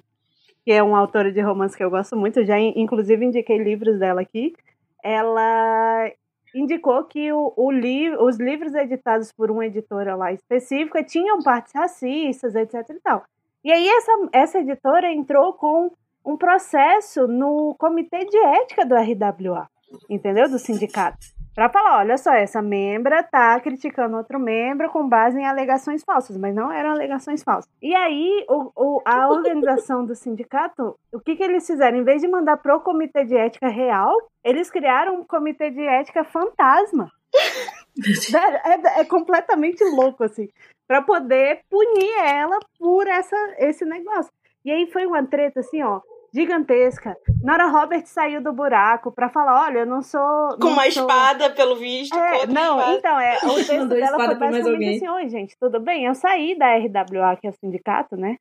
que 0.64 0.72
é 0.72 0.82
uma 0.82 0.98
autora 0.98 1.32
de 1.32 1.40
romance 1.40 1.76
que 1.76 1.84
eu 1.84 1.90
gosto 1.90 2.16
muito, 2.16 2.44
já 2.44 2.58
inclusive 2.58 3.24
indiquei 3.24 3.58
livros 3.58 3.98
dela 3.98 4.20
aqui, 4.20 4.54
ela 5.02 6.10
indicou 6.54 7.04
que 7.04 7.32
o, 7.32 7.52
o 7.56 7.70
li 7.70 8.10
os 8.10 8.38
livros 8.38 8.74
editados 8.74 9.32
por 9.32 9.50
uma 9.50 9.66
editora 9.66 10.14
lá 10.16 10.32
específica 10.32 11.02
tinham 11.02 11.42
partes 11.42 11.72
racistas, 11.74 12.54
etc 12.54 12.88
e 12.90 13.00
tal. 13.00 13.24
E 13.64 13.72
aí 13.72 13.88
essa, 13.88 14.12
essa 14.32 14.58
editora 14.58 15.12
entrou 15.12 15.52
com 15.54 15.90
um 16.24 16.36
processo 16.36 17.26
no 17.26 17.74
comitê 17.78 18.24
de 18.24 18.36
ética 18.36 18.84
do 18.84 18.94
RWA, 18.94 19.68
entendeu? 20.08 20.48
Do 20.48 20.58
sindicato. 20.58 21.39
Para 21.54 21.68
falar, 21.68 21.98
olha 21.98 22.16
só, 22.16 22.32
essa 22.32 22.62
membra 22.62 23.22
tá 23.22 23.58
criticando 23.60 24.16
outro 24.16 24.38
membro 24.38 24.88
com 24.90 25.08
base 25.08 25.38
em 25.38 25.46
alegações 25.46 26.02
falsas, 26.04 26.36
mas 26.36 26.54
não 26.54 26.70
eram 26.70 26.90
alegações 26.90 27.42
falsas. 27.42 27.70
E 27.82 27.94
aí, 27.94 28.44
o, 28.48 28.70
o, 28.76 29.02
a 29.04 29.28
organização 29.30 30.04
do 30.04 30.14
sindicato, 30.14 30.96
o 31.12 31.20
que, 31.20 31.36
que 31.36 31.42
eles 31.42 31.66
fizeram? 31.66 31.98
Em 31.98 32.04
vez 32.04 32.22
de 32.22 32.28
mandar 32.28 32.56
pro 32.58 32.80
comitê 32.80 33.24
de 33.24 33.36
ética 33.36 33.68
real, 33.68 34.14
eles 34.44 34.70
criaram 34.70 35.20
um 35.20 35.24
comitê 35.24 35.70
de 35.70 35.84
ética 35.84 36.24
fantasma. 36.24 37.10
é, 37.34 38.98
é, 38.98 39.00
é 39.00 39.04
completamente 39.04 39.82
louco, 39.84 40.22
assim, 40.24 40.48
para 40.86 41.02
poder 41.02 41.62
punir 41.68 42.16
ela 42.24 42.58
por 42.78 43.06
essa, 43.08 43.36
esse 43.58 43.84
negócio. 43.84 44.32
E 44.64 44.70
aí 44.70 44.90
foi 44.90 45.06
uma 45.06 45.26
treta 45.26 45.60
assim, 45.60 45.82
ó, 45.82 46.00
gigantesca. 46.32 47.16
Nora 47.42 47.66
Roberts 47.66 48.10
saiu 48.10 48.40
do 48.42 48.52
buraco 48.52 49.10
para 49.12 49.28
falar, 49.28 49.66
olha, 49.66 49.80
eu 49.80 49.86
não 49.86 50.02
sou... 50.02 50.20
Com 50.60 50.66
não 50.66 50.72
uma 50.72 50.90
sou... 50.90 51.02
espada, 51.02 51.50
pelo 51.50 51.76
visto. 51.76 52.16
É, 52.16 52.46
não, 52.46 52.78
espada. 52.78 52.96
então, 52.98 53.20
é, 53.20 53.38
o 53.38 53.54
texto 53.66 53.88
dela 53.88 54.24
foi 54.24 54.34
basicamente 54.34 54.96
assim, 54.96 55.08
oi, 55.08 55.28
gente, 55.28 55.56
tudo 55.58 55.80
bem? 55.80 56.04
Eu 56.04 56.14
saí 56.14 56.56
da 56.56 56.76
RWA, 56.76 57.36
que 57.36 57.46
é 57.46 57.50
o 57.50 57.54
sindicato, 57.54 58.16
né? 58.16 58.36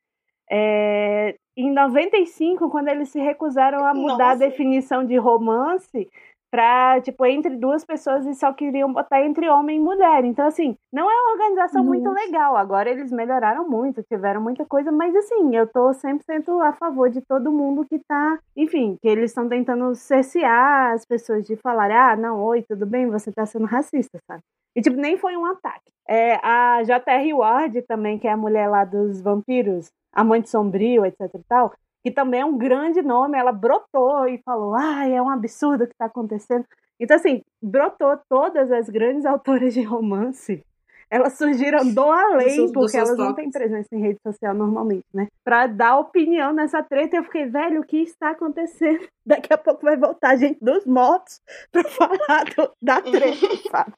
É, 0.52 1.36
em 1.56 1.72
95, 1.72 2.70
quando 2.70 2.88
eles 2.88 3.10
se 3.10 3.20
recusaram 3.20 3.86
a 3.86 3.94
mudar 3.94 4.18
Nossa. 4.18 4.46
a 4.46 4.48
definição 4.48 5.06
de 5.06 5.18
romance, 5.18 6.08
pra, 6.52 7.00
tipo, 7.02 7.26
entre 7.26 7.56
duas 7.56 7.86
pessoas 7.86 8.26
e 8.26 8.34
só 8.34 8.52
queriam 8.54 8.92
botar 8.92 9.24
entre 9.24 9.48
homem 9.50 9.78
e 9.78 9.82
mulher. 9.82 10.24
Então, 10.26 10.48
assim, 10.48 10.76
não 10.92 11.10
é 11.10 11.14
uma 11.14 11.32
organização 11.34 11.84
Nossa. 11.84 11.96
muito 11.96 12.10
legal. 12.12 12.58
Agora 12.58 12.90
eles 12.90 13.12
melhoraram 13.12 13.68
muito, 13.68 14.04
tiveram 14.04 14.42
muita 14.42 14.66
coisa, 14.66 14.92
mas 14.92 15.16
assim, 15.16 15.56
eu 15.56 15.68
tô 15.68 15.94
100% 15.94 16.62
a 16.62 16.74
favor 16.74 17.10
de 17.10 17.22
todo 17.22 17.52
mundo 17.52 17.86
que 17.86 18.00
tá, 18.00 18.40
enfim, 18.56 18.98
que 19.02 19.08
eles 19.08 19.32
estão 19.32 19.48
tentando 19.48 19.94
cercear 19.96 20.94
as 20.94 21.06
pessoas 21.06 21.46
de 21.46 21.56
falar, 21.56 21.92
ah, 21.92 22.16
não, 22.16 22.42
oi, 22.44 22.64
tudo 22.64 22.86
bem, 22.86 23.08
você 23.08 23.32
tá 23.32 23.46
sendo 23.46 23.66
racista, 23.66 24.20
sabe? 24.28 24.42
E, 24.76 24.82
tipo, 24.82 24.98
nem 24.98 25.18
foi 25.18 25.36
um 25.36 25.46
ataque. 25.46 25.92
É, 26.08 26.40
a 26.44 26.82
J.R. 26.84 27.34
Ward 27.34 27.82
também, 27.84 28.18
que 28.18 28.28
é 28.28 28.32
a 28.32 28.38
mulher 28.38 28.68
lá 28.68 28.84
dos 28.84 29.22
vampiros, 29.22 29.92
Amante 30.12 30.50
Sombrio, 30.50 31.06
etc 31.06 31.20
e 31.36 31.44
tal, 31.48 31.74
que 32.04 32.12
também 32.12 32.42
é 32.42 32.46
um 32.46 32.58
grande 32.58 33.02
nome, 33.02 33.38
ela 33.38 33.52
brotou 33.52 34.28
e 34.28 34.38
falou: 34.40 34.76
ah, 34.76 35.08
é 35.08 35.22
um 35.22 35.30
absurdo 35.30 35.84
o 35.84 35.88
que 35.88 35.94
está 35.94 36.06
acontecendo. 36.06 36.66
Então, 37.00 37.16
assim, 37.16 37.42
brotou 37.62 38.18
todas 38.30 38.72
as 38.72 38.90
grandes 38.90 39.26
autoras 39.28 39.74
de 39.74 39.82
romance. 39.82 40.64
Elas 41.12 41.40
surgiram 41.40 41.92
do 41.92 42.04
além, 42.04 42.68
do 42.68 42.72
porque 42.72 42.96
elas 42.96 43.18
não 43.18 43.34
têm 43.34 43.50
presença 43.50 43.88
em 43.94 44.00
rede 44.00 44.20
social 44.22 44.54
normalmente, 44.54 45.06
né? 45.12 45.28
Pra 45.44 45.66
dar 45.66 45.98
opinião 45.98 46.54
nessa 46.54 46.84
treta. 46.84 47.18
Eu 47.18 47.24
fiquei, 47.24 47.48
velho, 47.48 47.82
o 47.82 47.84
que 47.84 47.98
está 47.98 48.30
acontecendo? 48.30 49.08
Daqui 49.26 49.52
a 49.52 49.58
pouco 49.58 49.82
vai 49.82 49.98
voltar 49.98 50.30
a 50.30 50.36
gente 50.36 50.64
dos 50.64 50.86
mortos 50.86 51.42
pra 51.72 51.84
falar 51.84 52.46
do, 52.56 52.72
da 52.80 53.02
treta, 53.02 53.48
sabe? 53.72 53.94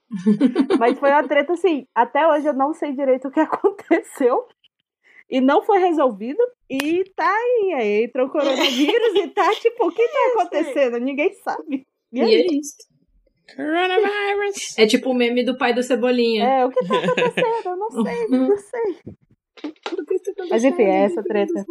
Mas 0.79 0.97
foi 0.97 1.09
uma 1.09 1.27
treta, 1.27 1.51
assim, 1.51 1.85
até 1.93 2.25
hoje 2.25 2.47
eu 2.47 2.53
não 2.53 2.73
sei 2.73 2.93
direito 2.93 3.27
o 3.27 3.31
que 3.31 3.41
aconteceu 3.41 4.47
e 5.31 5.39
não 5.39 5.63
foi 5.63 5.79
resolvido. 5.79 6.39
E 6.69 7.05
tá 7.15 7.33
aí, 7.33 7.73
aí 7.73 8.03
entrou 8.03 8.27
o 8.27 8.29
coronavírus 8.29 9.15
e 9.15 9.27
tá 9.29 9.49
tipo, 9.55 9.87
o 9.87 9.91
que 9.91 10.05
tá 10.05 10.19
acontecendo? 10.35 10.99
Ninguém 10.99 11.33
sabe. 11.35 11.87
E, 12.11 12.19
e 12.19 12.21
é 12.21 12.45
isso. 12.53 12.75
Coronavirus. 13.55 14.77
É 14.77 14.85
tipo 14.85 15.09
o 15.09 15.13
meme 15.13 15.43
do 15.43 15.57
pai 15.57 15.73
do 15.73 15.81
Cebolinha. 15.81 16.45
É, 16.45 16.65
o 16.65 16.69
que 16.69 16.85
tá 16.85 16.97
acontecendo? 16.97 17.65
Eu 17.65 17.77
não 17.77 17.89
sei, 18.03 18.27
não 18.27 18.57
sei. 18.57 19.15
Mas 20.49 20.63
enfim, 20.63 20.83
é 20.83 21.05
essa 21.05 21.23
treta. 21.23 21.65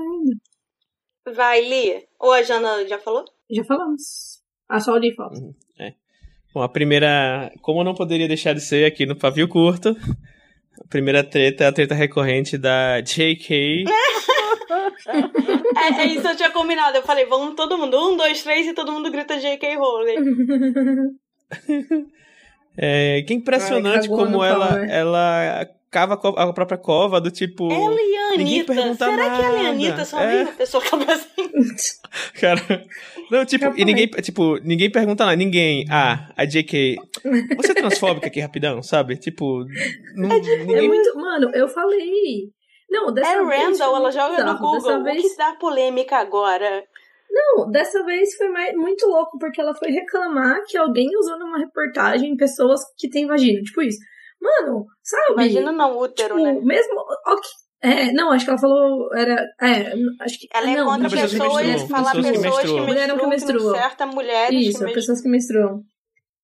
Vai, 1.34 1.60
Lia. 1.60 2.02
Ou 2.18 2.32
a 2.32 2.42
Jana 2.42 2.86
já 2.86 2.98
falou? 2.98 3.24
Já 3.50 3.64
falamos. 3.64 4.42
Ah, 4.68 4.80
só 4.80 4.92
o 4.92 4.96
Lee 4.96 5.14
falta. 5.14 5.38
Uhum, 5.38 5.54
é. 5.78 5.94
Bom, 6.54 6.62
a 6.62 6.68
primeira. 6.68 7.52
Como 7.60 7.84
não 7.84 7.94
poderia 7.94 8.28
deixar 8.28 8.54
de 8.54 8.60
ser 8.60 8.84
aqui 8.84 9.04
no 9.06 9.16
pavio 9.16 9.48
curto, 9.48 9.94
a 10.80 10.88
primeira 10.88 11.22
treta 11.22 11.64
é 11.64 11.66
a 11.66 11.72
treta 11.72 11.94
recorrente 11.94 12.56
da 12.56 13.00
JK. 13.00 13.84
é, 15.76 16.02
é, 16.02 16.06
isso 16.06 16.26
eu 16.26 16.36
tinha 16.36 16.50
combinado. 16.50 16.96
Eu 16.96 17.02
falei, 17.02 17.26
vamos 17.26 17.54
todo 17.54 17.76
mundo, 17.76 17.96
um, 17.98 18.16
dois, 18.16 18.42
três, 18.42 18.66
e 18.66 18.72
todo 18.72 18.92
mundo 18.92 19.10
grita 19.10 19.38
JK 19.38 19.76
Rowling. 19.76 21.18
é, 22.76 23.22
que 23.22 23.34
impressionante 23.34 24.08
Ai, 24.10 24.16
como 24.16 24.42
ela, 24.42 24.84
ela 24.86 25.68
cava 25.90 26.14
a 26.14 26.52
própria 26.52 26.78
cova 26.78 27.20
do 27.20 27.30
tipo. 27.30 27.70
Ela 27.70 28.00
e 28.00 28.16
a 28.16 28.34
Anitta. 28.34 28.74
Será 28.74 29.16
nada. 29.16 29.36
que 29.36 29.42
ela 29.42 29.62
e 29.62 29.66
a 29.66 29.70
Anitta 29.70 30.04
são 30.04 30.18
a 30.18 30.22
é. 30.22 30.36
mesma 30.36 30.52
pessoa 30.52 30.82
que 30.82 30.94
assim? 31.10 32.00
Cara. 32.40 32.84
Não, 33.30 33.44
tipo, 33.44 33.64
e 33.76 33.84
ninguém, 33.84 34.06
tipo, 34.06 34.56
ninguém 34.58 34.90
pergunta 34.90 35.24
nada. 35.24 35.36
Ninguém. 35.36 35.84
Ah, 35.90 36.32
a 36.36 36.44
JK. 36.44 36.96
Você 37.56 37.72
é 37.72 37.74
transfóbica 37.74 38.28
aqui 38.28 38.40
rapidão, 38.40 38.82
sabe? 38.82 39.16
Tipo. 39.16 39.64
Não, 40.14 40.30
é, 40.30 40.40
ninguém... 40.40 40.84
é 40.84 40.88
muito. 40.88 41.16
Mano, 41.16 41.50
eu 41.54 41.68
falei. 41.68 42.50
Não, 42.88 43.12
dessa 43.12 43.32
é 43.32 43.44
vez. 43.44 43.62
Randall, 43.62 43.96
ela 43.96 44.10
joga 44.10 44.44
no 44.44 44.58
Google. 44.58 45.04
Vez... 45.04 45.24
O 45.24 45.28
que 45.28 45.36
dá 45.36 45.52
polêmica 45.54 46.16
agora? 46.16 46.84
Não, 47.30 47.70
dessa 47.70 48.04
vez 48.04 48.34
foi 48.36 48.48
mais, 48.48 48.74
muito 48.74 49.06
louco, 49.06 49.38
porque 49.38 49.60
ela 49.60 49.72
foi 49.72 49.90
reclamar 49.90 50.64
que 50.66 50.76
alguém 50.76 51.08
usou 51.16 51.38
numa 51.38 51.58
reportagem 51.58 52.36
pessoas 52.36 52.80
que 52.98 53.08
têm 53.08 53.26
vagina. 53.26 53.62
Tipo 53.62 53.82
isso. 53.82 54.00
Mano, 54.40 54.86
sabe? 55.02 55.32
Imagina 55.32 55.72
não 55.72 55.98
útero, 55.98 56.36
tipo, 56.36 56.42
né? 56.42 56.52
Mesmo. 56.62 57.00
Okay, 57.26 57.50
é, 57.82 58.12
não, 58.12 58.30
acho 58.30 58.44
que 58.44 58.50
ela 58.50 58.60
falou. 58.60 59.14
Era. 59.14 59.42
É, 59.60 59.92
acho 60.20 60.38
que. 60.38 60.48
Ela 60.52 60.70
é 60.70 60.76
não, 60.76 60.86
contra 60.86 61.08
pessoas, 61.08 61.32
pessoas, 61.32 61.82
fala 61.82 62.12
pessoas, 62.12 62.38
pessoas 62.38 62.62
que, 62.62 62.80
menstruam, 62.80 63.18
que 63.18 63.26
menstruam. 63.26 63.74
certa 63.74 64.06
mulheres 64.06 64.66
Isso, 64.66 64.84
que 64.84 64.92
pessoas 64.92 65.20
que 65.22 65.28
menstruam. 65.28 65.82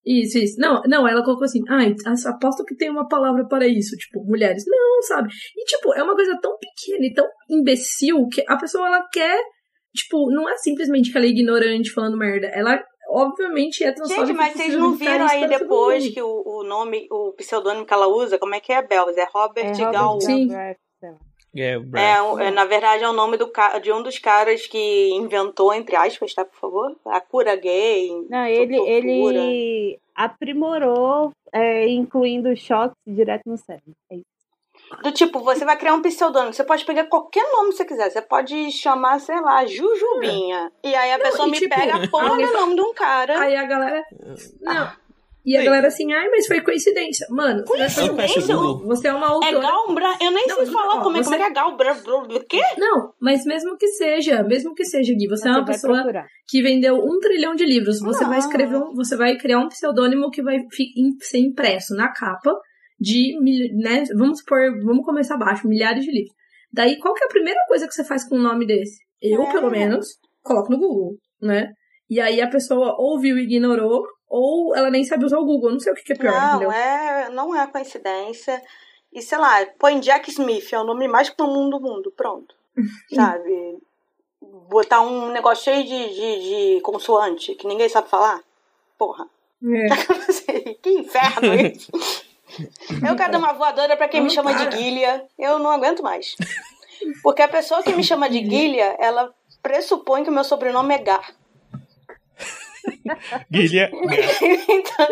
Isso, 0.07 0.39
isso. 0.39 0.61
Não, 0.61 0.81
não, 0.87 1.07
ela 1.07 1.25
colocou 1.25 1.45
assim, 1.45 1.61
ai, 1.69 1.95
ah, 2.07 2.15
aposto 2.31 2.65
que 2.65 2.77
tem 2.77 2.89
uma 2.89 3.09
palavra 3.09 3.45
para 3.49 3.67
isso, 3.67 3.97
tipo, 3.97 4.25
mulheres. 4.25 4.65
Não, 4.67 5.03
sabe? 5.03 5.29
E, 5.57 5.65
tipo, 5.65 5.93
é 5.95 6.03
uma 6.03 6.15
coisa 6.15 6.39
tão 6.41 6.57
pequena 6.59 7.07
e 7.07 7.13
tão 7.13 7.27
imbecil 7.51 8.27
que 8.29 8.45
a 8.49 8.57
pessoa, 8.57 8.87
ela 8.87 9.05
quer, 9.13 9.37
tipo, 9.93 10.31
não 10.31 10.49
é 10.49 10.57
simplesmente 10.59 11.11
que 11.11 11.19
ela 11.19 11.27
é 11.27 11.31
ignorante 11.31 11.91
falando 11.91 12.17
merda. 12.17 12.47
Ela 12.47 12.83
obviamente 13.09 13.85
é 13.85 13.93
transfóbica. 13.93 14.27
Gente, 14.27 14.37
mas 14.37 14.53
vocês 14.55 14.75
não 14.75 14.93
viram 14.93 15.27
aí 15.27 15.47
depois 15.49 16.09
que 16.09 16.21
o, 16.21 16.43
o 16.45 16.63
nome, 16.63 17.07
o 17.11 17.33
pseudônimo 17.33 17.87
que 17.87 17.93
ela 17.93 18.09
usa, 18.09 18.39
como 18.39 18.55
é 18.55 18.61
que 18.61 18.73
é, 18.73 18.83
Bells? 18.83 19.19
É 19.19 19.27
Robert, 19.33 19.81
é 19.81 19.93
Gal. 19.93 20.21
Sim. 20.21 20.49
É, 21.59 21.71
é, 21.73 22.47
é, 22.47 22.51
na 22.51 22.67
verdade 22.67 23.03
é 23.03 23.09
o 23.09 23.15
nome 23.15 23.39
do, 23.39 23.51
de 23.83 23.91
um 23.91 24.03
dos 24.03 24.19
caras 24.19 24.67
que 24.67 25.11
inventou, 25.15 25.73
entre 25.73 25.97
aspas, 25.97 26.35
tá, 26.35 26.45
por 26.45 26.59
favor? 26.59 26.97
A 27.07 27.21
cura 27.21 27.57
gay. 27.57 28.11
Não, 28.29 28.47
ele, 28.47 28.77
ele 28.77 29.99
aprimorou, 30.15 31.33
é, 31.51 31.89
incluindo 31.89 32.55
choques 32.57 32.97
direto 33.07 33.43
no 33.47 33.57
cérebro. 33.57 33.95
É 34.11 34.17
isso. 34.17 34.36
Do 35.03 35.13
tipo, 35.13 35.41
você 35.41 35.65
vai 35.65 35.77
criar 35.77 35.95
um 35.95 36.03
pseudônimo. 36.03 36.53
Você 36.53 36.65
pode 36.65 36.85
pegar 36.85 37.05
qualquer 37.07 37.43
nome 37.53 37.71
que 37.71 37.77
você 37.77 37.85
quiser. 37.85 38.11
Você 38.11 38.23
pode 38.23 38.71
chamar, 38.71 39.19
sei 39.21 39.41
lá, 39.41 39.67
Jujubinha. 39.67 40.71
É. 40.83 40.91
E 40.91 40.95
aí 40.95 41.13
a 41.13 41.19
não, 41.19 41.25
pessoa 41.25 41.49
e, 41.49 41.51
me 41.51 41.59
tipo, 41.59 41.75
pega 41.75 41.97
a 41.97 42.09
porra 42.09 42.37
do 42.37 42.53
nome 42.53 42.75
de 42.77 42.81
um 42.81 42.95
cara. 42.95 43.41
Aí 43.41 43.57
a 43.57 43.65
galera. 43.65 44.05
Não. 44.61 45.07
E 45.47 45.57
a 45.57 45.63
galera 45.63 45.87
assim, 45.87 46.13
ai, 46.13 46.29
mas 46.29 46.49
foi 46.49 46.61
coincidência. 46.61 47.25
Mano, 47.31 47.65
coincidência? 47.65 48.57
Você 48.85 49.07
é 49.07 49.13
uma 49.13 49.29
autora. 49.29 49.57
É 49.57 49.61
Galbra? 49.61 50.17
Eu 50.21 50.33
nem 50.33 50.45
não, 50.45 50.57
sei 50.57 50.67
falar 50.67 50.97
ó, 50.97 51.03
como, 51.03 51.17
você... 51.17 51.21
é, 51.21 51.23
como 51.23 51.35
é 51.37 51.39
que 51.39 51.45
é 51.45 51.51
Galbra. 51.51 51.93
O 51.93 52.41
quê? 52.41 52.61
Não, 52.77 53.13
mas 53.21 53.45
mesmo 53.45 53.77
que 53.77 53.87
seja, 53.87 54.43
mesmo 54.43 54.75
que 54.75 54.85
seja, 54.85 55.15
Gui, 55.15 55.29
você, 55.29 55.43
você 55.43 55.49
é 55.49 55.53
uma 55.53 55.65
pessoa 55.65 55.95
procurar. 55.95 56.27
que 56.49 56.61
vendeu 56.63 56.97
um 56.97 57.21
trilhão 57.21 57.55
de 57.55 57.65
livros. 57.65 58.01
Você 58.01 58.25
vai 58.25 58.41
escrever, 58.41 58.77
um, 58.77 58.93
você 58.93 59.17
vai 59.17 59.37
criar 59.37 59.61
um 59.61 59.69
pseudônimo 59.69 60.33
que 60.33 60.43
vai 60.43 60.59
ser 61.21 61.39
impresso 61.39 61.95
na 61.95 62.09
capa 62.13 62.53
de, 62.99 63.37
né, 63.75 64.05
vamos 64.17 64.41
supor, 64.41 64.61
vamos 64.85 65.05
começar 65.05 65.35
abaixo, 65.35 65.69
milhares 65.69 66.05
de 66.05 66.11
livros. 66.11 66.35
Daí, 66.73 66.99
qual 66.99 67.15
que 67.15 67.23
é 67.23 67.27
a 67.27 67.31
primeira 67.31 67.61
coisa 67.69 67.87
que 67.87 67.95
você 67.95 68.05
faz 68.05 68.29
com 68.29 68.37
um 68.37 68.43
nome 68.43 68.67
desse? 68.67 68.99
Eu, 69.21 69.43
é. 69.43 69.53
pelo 69.53 69.71
menos, 69.71 70.19
coloco 70.43 70.71
no 70.71 70.79
Google, 70.79 71.17
né? 71.41 71.73
E 72.09 72.21
aí 72.21 72.41
a 72.41 72.49
pessoa 72.49 72.97
ouviu 72.99 73.39
e 73.39 73.43
ignorou, 73.43 74.07
ou 74.29 74.75
ela 74.75 74.91
nem 74.91 75.05
sabe 75.05 75.25
usar 75.25 75.39
o 75.39 75.45
Google. 75.45 75.73
não 75.73 75.81
sei 75.81 75.93
o 75.93 75.97
que, 75.97 76.03
que 76.03 76.13
é 76.13 76.17
pior, 76.17 76.33
não, 76.33 76.49
entendeu? 76.49 76.73
É, 76.73 77.31
não 77.31 77.55
é 77.55 77.67
coincidência. 77.67 78.63
E 79.13 79.23
sei 79.23 79.39
lá, 79.39 79.65
põe 79.79 80.01
Jack 80.01 80.31
Smith, 80.31 80.73
é 80.73 80.79
o 80.79 80.85
nome 80.85 81.09
mais 81.09 81.31
comum 81.31 81.71
do 81.71 81.81
mundo, 81.81 82.13
pronto. 82.17 82.55
Sabe? 83.15 83.79
botar 84.69 85.01
um 85.01 85.31
negócio 85.31 85.65
cheio 85.65 85.85
de, 85.85 86.15
de, 86.15 86.75
de 86.75 86.81
consoante 86.81 87.55
que 87.55 87.67
ninguém 87.67 87.89
sabe 87.89 88.09
falar? 88.09 88.41
Porra. 88.99 89.29
É. 89.65 90.75
que 90.83 90.91
inferno 90.91 91.55
isso. 91.55 91.91
Eu 93.09 93.17
quero 93.17 93.33
dar 93.33 93.39
uma 93.39 93.53
voadora 93.53 93.97
pra 93.97 94.09
quem 94.09 94.21
me 94.23 94.31
chama 94.31 94.53
para. 94.55 94.67
de 94.67 94.77
Guilha. 94.77 95.25
Eu 95.39 95.59
não 95.59 95.71
aguento 95.71 96.03
mais. 96.03 96.35
Porque 97.23 97.43
a 97.43 97.49
pessoa 97.49 97.83
que 97.83 97.93
me 97.93 98.03
chama 98.05 98.29
de 98.29 98.41
Guilha, 98.41 98.97
ela 98.99 99.33
pressupõe 99.63 100.23
que 100.25 100.31
o 100.31 100.33
meu 100.33 100.45
sobrenome 100.45 100.95
é 100.95 100.99
Gar. 100.99 101.35
Guilha. 103.51 103.91
Então, 104.69 105.07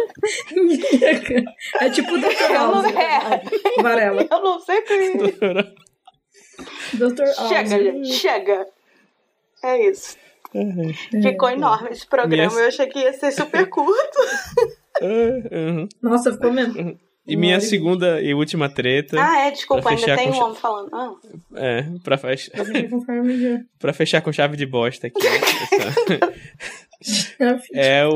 É 1.80 1.90
tipo 1.90 2.12
o 2.14 2.18
Dr. 2.20 2.52
House. 2.52 2.84
é, 2.94 3.82
Varela. 3.82 4.26
eu 4.30 4.40
não 4.42 4.60
sei 4.60 4.82
que. 4.82 5.12
Dr. 6.94 7.24
House. 7.24 7.48
Chega, 7.48 7.82
gente, 7.82 8.12
chega. 8.12 8.66
É 9.62 9.88
isso. 9.90 10.16
Ficou 11.22 11.50
enorme 11.50 11.88
esse 11.90 12.06
programa. 12.06 12.46
Minha- 12.52 12.62
Eu 12.62 12.68
achei 12.68 12.86
que 12.86 13.00
ia 13.00 13.12
ser 13.12 13.32
super 13.32 13.68
curto. 13.68 14.18
Uhum. 15.02 15.88
Nossa, 16.00 16.32
ficou 16.32 16.52
mesmo. 16.52 16.98
E 17.26 17.36
minha 17.36 17.54
Olha. 17.56 17.60
segunda 17.60 18.20
e 18.20 18.34
última 18.34 18.68
treta. 18.68 19.16
Ah, 19.18 19.46
é, 19.46 19.50
desculpa, 19.50 19.88
ainda 19.88 20.00
fechar 20.02 20.16
tem 20.18 20.30
com 20.30 20.36
um 20.38 20.42
homem 20.44 20.56
falando. 20.56 20.90
Ah, 20.92 21.12
É, 21.54 21.84
pra, 22.02 22.18
fech... 22.18 22.50
Conforme 22.90 23.40
já. 23.40 23.60
pra 23.80 23.92
fechar 23.94 24.20
com 24.20 24.30
chave 24.32 24.56
de 24.58 24.66
bosta 24.66 25.06
aqui. 25.06 25.26
essa- 25.26 26.32
É 27.74 28.06
o, 28.06 28.10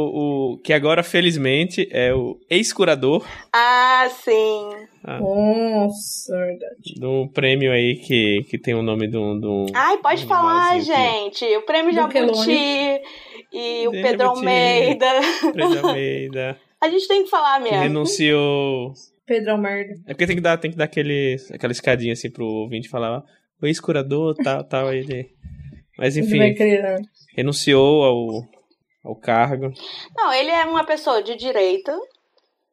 o- 0.54 0.58
Que 0.64 0.72
agora, 0.72 1.02
felizmente, 1.02 1.86
é 1.92 2.14
o 2.14 2.38
ex-curador 2.48 3.22
ah 3.52 4.08
sim. 4.24 4.70
Nossa, 5.04 6.32
verdade. 6.36 6.94
do 6.98 7.28
prêmio 7.34 7.70
aí 7.70 7.96
que, 7.96 8.44
que 8.48 8.58
tem 8.58 8.74
o 8.74 8.82
nome 8.82 9.06
do. 9.08 9.38
do... 9.40 9.66
Ai, 9.74 9.98
pode 9.98 10.24
Um 10.24 10.28
falar, 10.28 10.80
gente. 10.80 11.44
O 11.56 11.62
prêmio 11.62 11.90
Do 11.92 11.96
Jabuti 11.96 13.00
e 13.52 13.88
o. 13.88 13.90
Pedro 13.90 14.28
Almeida. 14.30 15.06
Prêmio 15.52 15.86
Almeida. 15.86 16.56
A 16.80 16.88
gente 16.88 17.08
tem 17.08 17.24
que 17.24 17.30
falar 17.30 17.58
que 17.58 17.64
mesmo. 17.64 17.78
renunciou. 17.82 18.92
Pedrão 19.26 19.58
merda. 19.58 19.94
É 20.06 20.14
porque 20.14 20.26
tem 20.26 20.36
que 20.36 20.42
dar, 20.42 20.56
tem 20.56 20.70
que 20.70 20.76
dar 20.76 20.84
aquele, 20.84 21.36
aquela 21.52 21.72
escadinha 21.72 22.14
assim 22.14 22.30
pro 22.30 22.46
ouvinte 22.46 22.88
falar. 22.88 23.18
ó, 23.18 23.22
O 23.62 23.66
ex-curador, 23.66 24.34
tal, 24.42 24.64
tal, 24.64 24.92
ele. 24.92 25.30
Mas 25.98 26.16
enfim, 26.16 26.38
né? 26.38 26.54
renunciou 27.36 28.04
ao, 28.04 28.44
ao 29.04 29.16
cargo. 29.16 29.70
Não, 30.16 30.32
ele 30.32 30.50
é 30.50 30.64
uma 30.64 30.84
pessoa 30.84 31.22
de 31.22 31.34
direita. 31.36 31.94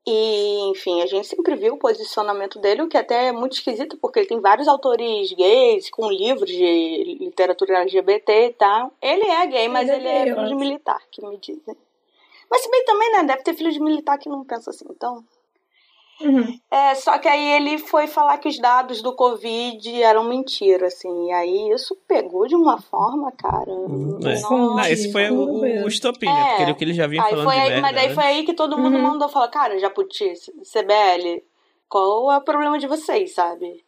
E, 0.08 0.70
enfim, 0.70 1.02
a 1.02 1.08
gente 1.08 1.26
sempre 1.26 1.56
viu 1.56 1.74
o 1.74 1.80
posicionamento 1.80 2.60
dele, 2.60 2.84
o 2.84 2.88
que 2.88 2.96
até 2.96 3.30
é 3.30 3.32
muito 3.32 3.54
esquisito, 3.54 3.98
porque 3.98 4.20
ele 4.20 4.28
tem 4.28 4.40
vários 4.40 4.68
autores 4.68 5.34
gays 5.34 5.90
com 5.90 6.08
livros 6.12 6.48
de 6.48 7.18
literatura 7.20 7.80
LGBT 7.80 8.46
e 8.50 8.54
tal. 8.54 8.94
Ele 9.02 9.24
é 9.26 9.48
gay, 9.48 9.68
mas 9.68 9.90
Ele 9.90 10.08
ele 10.08 10.08
é 10.08 10.30
é 10.30 10.56
militar, 10.56 11.00
que 11.12 11.26
me 11.26 11.38
dizem. 11.40 11.76
Mas 12.50 12.62
se 12.62 12.70
bem 12.70 12.86
também, 12.86 13.12
né? 13.12 13.24
Deve 13.24 13.44
ter 13.44 13.54
filho 13.54 13.72
de 13.72 13.80
militar 13.80 14.18
que 14.18 14.30
não 14.30 14.44
pensa 14.46 14.70
assim, 14.70 14.86
então. 14.90 15.24
Uhum. 16.22 16.58
É, 16.72 16.96
só 16.96 17.18
que 17.18 17.28
aí 17.28 17.52
ele 17.58 17.78
foi 17.78 18.08
falar 18.08 18.38
que 18.38 18.48
os 18.48 18.58
dados 18.58 19.02
do 19.02 19.14
Covid 19.14 20.02
eram 20.02 20.24
mentira, 20.24 20.88
assim. 20.88 21.28
E 21.28 21.32
aí 21.34 21.70
isso 21.72 21.96
pegou 22.08 22.48
de 22.48 22.56
uma 22.56 22.80
forma, 22.82 23.32
cara. 23.34 23.70
É. 23.70 24.30
nossa. 24.30 24.50
Não, 24.50 24.80
esse 24.86 25.12
foi 25.12 25.30
o, 25.30 25.84
o, 25.84 25.88
estopim, 25.88 26.28
né? 26.28 26.48
Porque 26.50 26.62
ele, 26.64 26.72
o 26.72 26.76
que 26.76 26.84
ele 26.86 26.94
já 26.94 27.08
vinha 27.08 27.22
Aí 27.22 27.32
falando 27.32 27.46
foi 27.46 27.58
aí, 27.58 27.70
merda, 27.70 27.82
mas 27.82 27.96
daí 27.96 28.08
né? 28.08 28.14
foi 28.16 28.24
aí 28.24 28.44
que 28.46 28.54
todo 28.54 28.78
mundo 28.78 28.96
Uhum. 28.96 29.02
mandou 29.02 29.28
falar, 29.28 29.50
cara, 29.50 29.78
Japuti, 29.78 30.34
CBL, 30.64 31.44
qual 31.90 32.32
é 32.32 32.38
o 32.38 32.42
problema 32.42 32.80
de 32.80 32.88
vocês, 32.88 33.34
sabe? 33.34 33.85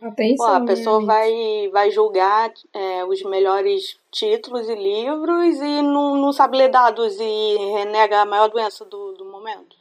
Pô, 0.00 0.06
Atenção. 0.06 0.54
a 0.54 0.64
pessoa 0.64 1.04
vai, 1.04 1.68
vai 1.72 1.90
julgar 1.90 2.52
é, 2.72 3.04
os 3.04 3.22
melhores 3.24 3.96
títulos 4.12 4.68
e 4.68 4.74
livros 4.74 5.56
e 5.56 5.82
não, 5.82 6.16
não 6.16 6.32
sabe 6.32 6.56
ler 6.56 6.70
dados 6.70 7.18
e 7.18 7.56
renega 7.76 8.20
a 8.20 8.26
maior 8.26 8.48
doença 8.48 8.84
do, 8.84 9.12
do 9.14 9.24
momento. 9.24 9.76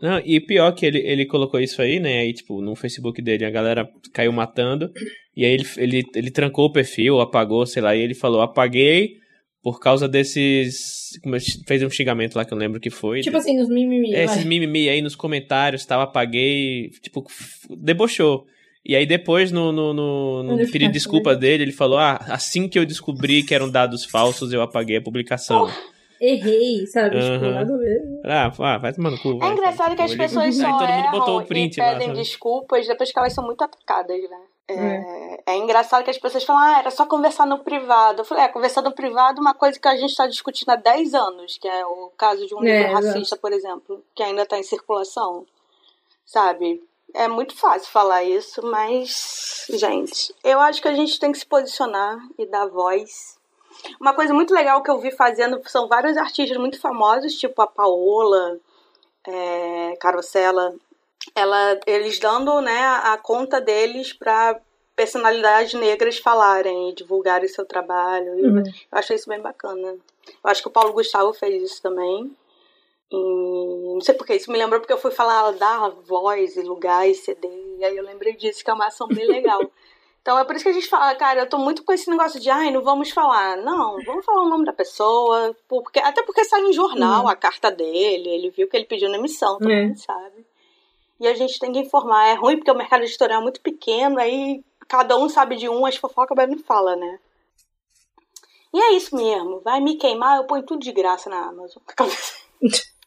Não, 0.00 0.18
e 0.24 0.40
pior 0.40 0.72
que 0.72 0.84
ele, 0.84 0.98
ele 0.98 1.24
colocou 1.24 1.60
isso 1.60 1.80
aí, 1.80 2.00
né? 2.00 2.20
Aí, 2.20 2.32
tipo, 2.32 2.60
no 2.60 2.74
Facebook 2.74 3.22
dele 3.22 3.44
a 3.44 3.50
galera 3.50 3.88
caiu 4.12 4.32
matando. 4.32 4.90
E 5.34 5.44
aí 5.44 5.52
ele, 5.52 5.64
ele, 5.76 6.02
ele 6.14 6.30
trancou 6.30 6.66
o 6.66 6.72
perfil, 6.72 7.20
apagou, 7.20 7.64
sei 7.64 7.80
lá, 7.80 7.94
e 7.94 8.00
ele 8.00 8.14
falou, 8.14 8.42
apaguei 8.42 9.16
por 9.62 9.78
causa 9.78 10.08
desses. 10.08 11.10
Fez 11.66 11.82
um 11.82 11.90
xingamento 11.90 12.36
lá 12.36 12.44
que 12.44 12.52
eu 12.52 12.58
lembro 12.58 12.80
que 12.80 12.90
foi. 12.90 13.20
Tipo 13.20 13.36
assim, 13.36 13.60
os 13.60 13.68
mimimi. 13.68 14.14
É, 14.14 14.24
esses 14.24 14.44
mimimi 14.44 14.88
aí 14.88 15.00
nos 15.00 15.14
comentários, 15.14 15.86
tal, 15.86 16.00
apaguei, 16.00 16.90
tipo, 17.00 17.24
debochou. 17.70 18.44
E 18.84 18.96
aí 18.96 19.06
depois, 19.06 19.52
no, 19.52 19.70
no, 19.70 19.94
no, 19.94 20.42
no 20.42 20.52
Ele 20.54 20.58
pedido 20.66 20.70
de 20.72 20.78
fica- 20.78 20.92
desculpa 20.92 21.36
dele, 21.36 21.62
ele 21.64 21.72
falou, 21.72 21.98
ah, 21.98 22.18
assim 22.28 22.68
que 22.68 22.78
eu 22.78 22.84
descobri 22.84 23.42
que 23.44 23.54
eram 23.54 23.70
dados 23.70 24.04
falsos, 24.04 24.52
eu 24.52 24.60
apaguei 24.60 24.96
a 24.96 25.02
publicação. 25.02 25.68
Errei, 26.20 26.86
sabe? 26.86 27.10
Tipo, 27.16 27.44
Aham. 27.44 27.50
nada 27.52 27.78
ver. 27.78 28.00
Ah, 28.24 28.78
vai 28.78 28.92
tomar 28.92 29.10
no 29.10 29.18
cu. 29.18 29.38
É 29.42 29.48
engraçado 29.52 29.76
sabe? 29.76 29.96
que 29.96 30.02
as 30.02 30.10
Tipo, 30.10 30.22
ele- 30.22 30.28
pessoas 30.28 30.44
aí 30.46 30.52
só 30.52 30.78
todo 30.78 30.88
mundo 30.92 31.10
botou 31.10 31.34
erram 31.34 31.44
o 31.44 31.46
print 31.46 31.76
e 31.76 31.80
lá, 31.80 31.86
pedem 31.92 32.06
sabe? 32.08 32.18
desculpas 32.20 32.86
depois 32.86 33.12
que 33.12 33.18
elas 33.18 33.32
são 33.32 33.44
muito 33.44 33.62
atacadas, 33.62 34.20
né? 34.30 34.40
É, 34.68 35.42
é 35.52 35.56
engraçado 35.58 36.04
que 36.04 36.10
as 36.10 36.18
pessoas 36.18 36.44
falam, 36.44 36.62
ah, 36.62 36.78
era 36.78 36.90
só 36.90 37.04
conversar 37.06 37.44
no 37.46 37.58
privado. 37.58 38.20
Eu 38.20 38.24
falei, 38.24 38.44
é, 38.44 38.48
conversar 38.48 38.82
no 38.82 38.92
privado 38.92 39.38
é 39.38 39.40
uma 39.40 39.52
coisa 39.54 39.78
que 39.78 39.88
a 39.88 39.96
gente 39.96 40.10
está 40.10 40.26
discutindo 40.28 40.70
há 40.70 40.76
10 40.76 41.12
anos, 41.14 41.58
que 41.58 41.66
é 41.68 41.84
o 41.84 42.10
caso 42.16 42.46
de 42.46 42.54
um 42.54 42.62
É, 42.64 42.78
livro 42.78 42.92
racista, 42.94 43.36
por 43.36 43.52
exemplo, 43.52 44.02
que 44.14 44.22
ainda 44.22 44.42
está 44.42 44.56
em 44.58 44.62
circulação. 44.62 45.44
Sabe? 46.24 46.80
É 47.14 47.28
muito 47.28 47.54
fácil 47.56 47.90
falar 47.90 48.24
isso, 48.24 48.64
mas, 48.64 49.66
gente, 49.68 50.34
eu 50.42 50.58
acho 50.60 50.80
que 50.80 50.88
a 50.88 50.94
gente 50.94 51.18
tem 51.18 51.30
que 51.30 51.38
se 51.38 51.46
posicionar 51.46 52.18
e 52.38 52.46
dar 52.46 52.66
voz. 52.66 53.38
Uma 54.00 54.14
coisa 54.14 54.32
muito 54.32 54.54
legal 54.54 54.82
que 54.82 54.90
eu 54.90 54.98
vi 54.98 55.10
fazendo 55.10 55.60
são 55.66 55.88
vários 55.88 56.16
artistas 56.16 56.56
muito 56.56 56.80
famosos, 56.80 57.34
tipo 57.34 57.60
a 57.60 57.66
Paola, 57.66 58.58
é, 59.26 59.96
Carosella, 60.00 60.74
ela, 61.34 61.78
eles 61.86 62.18
dando 62.18 62.60
né, 62.60 62.80
a 63.04 63.16
conta 63.16 63.60
deles 63.60 64.12
para 64.12 64.60
personalidades 64.96 65.74
negras 65.74 66.18
falarem 66.18 66.90
e 66.90 66.94
divulgarem 66.94 67.48
seu 67.48 67.64
trabalho. 67.64 68.32
Uhum. 68.32 68.62
Eu 68.62 68.98
achei 68.98 69.16
isso 69.16 69.28
bem 69.28 69.40
bacana. 69.40 69.96
Eu 70.26 70.50
acho 70.50 70.62
que 70.62 70.68
o 70.68 70.72
Paulo 70.72 70.92
Gustavo 70.92 71.32
fez 71.32 71.62
isso 71.62 71.82
também. 71.82 72.34
E 73.14 73.94
não 73.94 74.00
sei 74.00 74.14
porque, 74.14 74.34
isso 74.34 74.50
me 74.50 74.58
lembrou 74.58 74.80
porque 74.80 74.92
eu 74.92 74.98
fui 74.98 75.10
falar 75.10 75.50
dar 75.52 75.90
voz 75.90 76.56
e 76.56 76.62
lugar 76.62 77.08
e 77.08 77.14
CD. 77.14 77.46
E 77.78 77.84
aí 77.84 77.96
eu 77.96 78.04
lembrei 78.04 78.34
disso, 78.34 78.64
que 78.64 78.70
é 78.70 78.74
uma 78.74 78.86
ação 78.86 79.06
bem 79.08 79.26
legal. 79.26 79.60
Então 80.22 80.38
é 80.38 80.44
por 80.44 80.54
isso 80.54 80.62
que 80.64 80.70
a 80.70 80.72
gente 80.72 80.86
fala, 80.88 81.12
cara, 81.16 81.40
eu 81.40 81.48
tô 81.48 81.58
muito 81.58 81.82
com 81.82 81.92
esse 81.92 82.08
negócio 82.08 82.38
de, 82.38 82.48
ai, 82.48 82.70
não 82.70 82.80
vamos 82.80 83.10
falar. 83.10 83.56
Não, 83.56 83.96
vamos 84.06 84.24
falar 84.24 84.42
o 84.42 84.48
nome 84.48 84.64
da 84.64 84.72
pessoa. 84.72 85.52
Porque, 85.66 85.98
até 85.98 86.22
porque 86.22 86.44
saiu 86.44 86.68
em 86.68 86.72
jornal 86.72 87.22
Uhum. 87.24 87.28
a 87.28 87.34
carta 87.34 87.72
dele, 87.72 88.28
ele 88.28 88.50
viu 88.50 88.68
que 88.68 88.76
ele 88.76 88.84
pediu 88.84 89.08
na 89.10 89.16
emissão, 89.18 89.58
todo 89.58 89.68
É. 89.68 89.84
mundo 89.84 89.98
sabe. 89.98 90.46
E 91.18 91.26
a 91.26 91.34
gente 91.34 91.58
tem 91.58 91.72
que 91.72 91.80
informar. 91.80 92.28
É 92.28 92.34
ruim 92.34 92.56
porque 92.56 92.70
o 92.70 92.76
mercado 92.76 93.02
editorial 93.02 93.40
é 93.40 93.42
muito 93.42 93.60
pequeno, 93.60 94.20
aí 94.20 94.62
cada 94.86 95.16
um 95.16 95.28
sabe 95.28 95.56
de 95.56 95.68
um, 95.68 95.84
as 95.84 95.96
fofocas, 95.96 96.36
mas 96.36 96.48
não 96.48 96.58
fala, 96.60 96.94
né? 96.94 97.18
E 98.72 98.80
é 98.80 98.92
isso 98.92 99.16
mesmo. 99.16 99.58
Vai 99.58 99.80
me 99.80 99.96
queimar, 99.96 100.36
eu 100.36 100.44
ponho 100.44 100.62
tudo 100.62 100.78
de 100.84 100.92
graça 100.92 101.28
na 101.28 101.48
Amazon. 101.48 101.82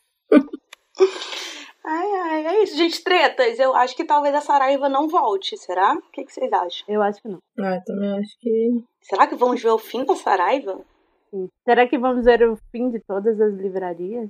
ai, 1.86 2.12
ai, 2.14 2.48
é 2.48 2.64
isso, 2.64 2.78
gente. 2.78 3.04
Tretas, 3.04 3.60
eu 3.60 3.76
acho 3.76 3.96
que 3.96 4.04
talvez 4.04 4.34
a 4.34 4.42
Saraiva 4.42 4.90
não 4.90 5.08
volte, 5.08 5.58
será? 5.58 5.94
O 5.94 6.12
que, 6.12 6.24
que 6.24 6.34
vocês 6.34 6.52
acham? 6.52 6.86
Eu 6.88 7.02
acho 7.02 7.22
que 7.22 7.28
não. 7.28 7.40
Ah, 7.60 7.76
eu 7.76 7.84
também 7.84 8.12
acho 8.20 8.40
que. 8.40 8.84
Será 9.02 9.28
que 9.28 9.36
vamos 9.36 9.62
ver 9.62 9.70
o 9.70 9.78
fim 9.78 10.04
da 10.06 10.16
Saraiva? 10.16 10.82
Sim. 11.30 11.50
Será 11.64 11.88
que 11.88 11.98
vamos 11.98 12.26
ver 12.26 12.48
o 12.50 12.58
fim 12.72 12.90
de 12.90 13.00
todas 13.00 13.40
as 13.40 13.54
livrarias? 13.54 14.30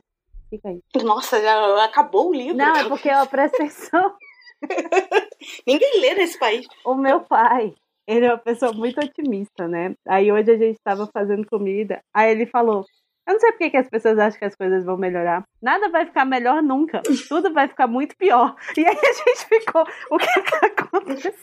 Fica 0.49 0.69
aí. 0.69 0.81
Nossa, 1.03 1.41
já 1.41 1.83
acabou 1.83 2.29
o 2.29 2.33
livro. 2.33 2.57
Não, 2.57 2.75
é 2.75 2.87
porque, 2.87 3.09
ó, 3.11 3.25
presta 3.25 3.57
atenção. 3.57 4.13
Ninguém 5.67 6.01
lê 6.01 6.15
nesse 6.15 6.37
país. 6.39 6.65
O 6.85 6.95
meu 6.95 7.21
pai, 7.21 7.73
ele 8.07 8.25
é 8.25 8.29
uma 8.29 8.37
pessoa 8.37 8.71
muito 8.71 8.99
otimista, 8.99 9.67
né? 9.67 9.95
Aí 10.07 10.31
hoje 10.31 10.51
a 10.51 10.57
gente 10.57 10.79
tava 10.83 11.07
fazendo 11.07 11.45
comida, 11.47 12.01
aí 12.13 12.31
ele 12.31 12.45
falou: 12.45 12.85
Eu 13.27 13.33
não 13.33 13.39
sei 13.39 13.51
porque 13.53 13.69
que 13.71 13.77
as 13.77 13.89
pessoas 13.89 14.19
acham 14.19 14.37
que 14.37 14.45
as 14.45 14.55
coisas 14.55 14.85
vão 14.85 14.97
melhorar. 14.97 15.43
Nada 15.61 15.89
vai 15.89 16.05
ficar 16.05 16.25
melhor 16.25 16.61
nunca. 16.61 17.01
Tudo 17.27 17.51
vai 17.51 17.67
ficar 17.67 17.87
muito 17.87 18.15
pior. 18.17 18.55
E 18.77 18.85
aí 18.85 18.95
a 18.95 19.13
gente 19.13 19.45
ficou: 19.47 19.83
O 20.11 20.17
que 20.17 20.41
que 20.43 20.65
aconteceu? 20.65 21.33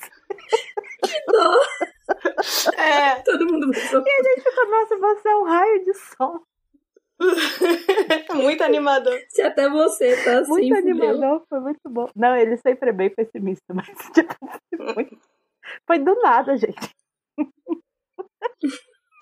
É, 2.78 3.16
Todo 3.22 3.46
mundo 3.46 3.70
pensou. 3.72 4.02
E 4.06 4.10
a 4.10 4.22
gente 4.22 4.42
ficou: 4.42 4.70
Nossa, 4.70 4.96
você 4.96 5.28
é 5.28 5.36
um 5.36 5.44
raio 5.44 5.84
de 5.84 5.94
sol. 5.94 6.42
muito 8.34 8.62
animador. 8.64 9.16
Se 9.28 9.42
até 9.42 9.68
você 9.68 10.16
tá 10.24 10.38
assim, 10.40 10.50
Muito 10.50 10.74
fudeu. 10.76 10.90
animador, 10.92 11.44
foi 11.48 11.60
muito 11.60 11.80
bom. 11.88 12.08
Não, 12.16 12.36
ele 12.36 12.56
sempre 12.56 12.90
é 12.90 12.92
bem 12.92 13.10
pessimista, 13.10 13.62
mas 13.74 13.88
tipo, 14.12 14.34
foi, 14.94 15.10
foi 15.86 15.98
do 15.98 16.14
nada, 16.20 16.56
gente. 16.56 16.94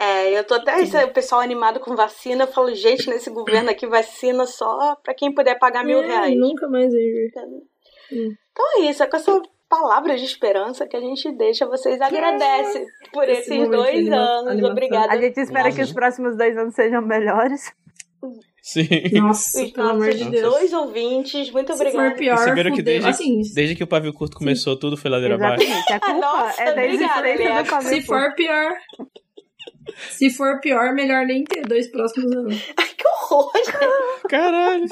É, 0.00 0.38
eu 0.38 0.42
tô 0.44 0.54
até 0.54 0.80
esse 0.80 1.06
pessoal 1.08 1.42
animado 1.42 1.78
com 1.78 1.94
vacina. 1.94 2.44
Eu 2.44 2.48
falo, 2.48 2.74
gente, 2.74 3.08
nesse 3.10 3.28
governo 3.30 3.68
aqui, 3.70 3.86
vacina 3.86 4.46
só 4.46 4.96
pra 5.04 5.12
quem 5.14 5.32
puder 5.34 5.58
pagar 5.58 5.84
mil 5.84 6.02
É, 6.02 6.06
reais. 6.06 6.36
Nunca 6.38 6.66
mais 6.68 6.90
vi. 6.92 7.30
Então 8.10 8.64
é 8.78 8.80
isso, 8.90 9.02
é 9.02 9.06
com 9.06 9.16
essa 9.16 9.40
palavras 9.68 10.18
de 10.18 10.26
esperança 10.26 10.86
que 10.88 10.96
a 10.96 11.00
gente 11.00 11.30
deixa. 11.36 11.66
Vocês 11.66 12.00
agradecem 12.00 12.84
por 13.12 13.28
Esse 13.28 13.52
esses 13.54 13.68
dois 13.70 13.94
anima- 13.98 14.16
anos. 14.16 14.46
animação. 14.52 14.70
Obrigada. 14.72 15.12
A 15.12 15.16
gente 15.20 15.38
espera 15.38 15.64
Nossa. 15.64 15.76
que 15.76 15.82
os 15.82 15.92
próximos 15.92 16.36
dois 16.36 16.56
anos 16.56 16.74
sejam 16.74 17.02
melhores. 17.02 17.72
Sim. 18.62 18.86
Nossa, 19.20 19.62
Os 19.62 19.70
pelo 19.72 19.88
amor 19.90 20.06
nossos 20.06 20.18
de 20.20 20.30
Deus. 20.30 20.42
dois 20.54 20.72
ouvintes, 20.72 21.50
muito 21.50 21.72
Se 21.72 21.78
for 21.78 21.86
obrigada. 21.86 22.14
pior, 22.16 22.36
Perceberam 22.36 22.72
que 22.74 22.82
desde, 22.82 23.08
Assim, 23.08 23.40
desde 23.54 23.74
que 23.76 23.84
o 23.84 23.86
pavio 23.86 24.12
curto 24.12 24.36
começou, 24.36 24.78
tudo 24.78 24.96
foi 24.96 25.10
ladeira 25.10 25.36
abaixo. 25.36 25.64
A 25.90 26.00
culpa 26.00 26.12
Nossa, 26.20 26.62
é 26.62 26.64
da 26.66 26.72
obrigada, 26.72 27.62
do 27.62 27.70
Pavio 27.70 27.88
se 27.88 28.02
for 28.02 28.34
pior... 28.34 28.72
Se 30.10 30.30
for 30.30 30.60
pior, 30.60 30.92
melhor 30.94 31.26
nem 31.26 31.44
ter 31.44 31.62
dois 31.62 31.88
próximos 31.88 32.30
anos. 32.32 32.54
Ai, 32.76 32.88
que 32.96 33.06
horror, 33.06 33.52
gente. 33.56 34.28
Caralho. 34.28 34.86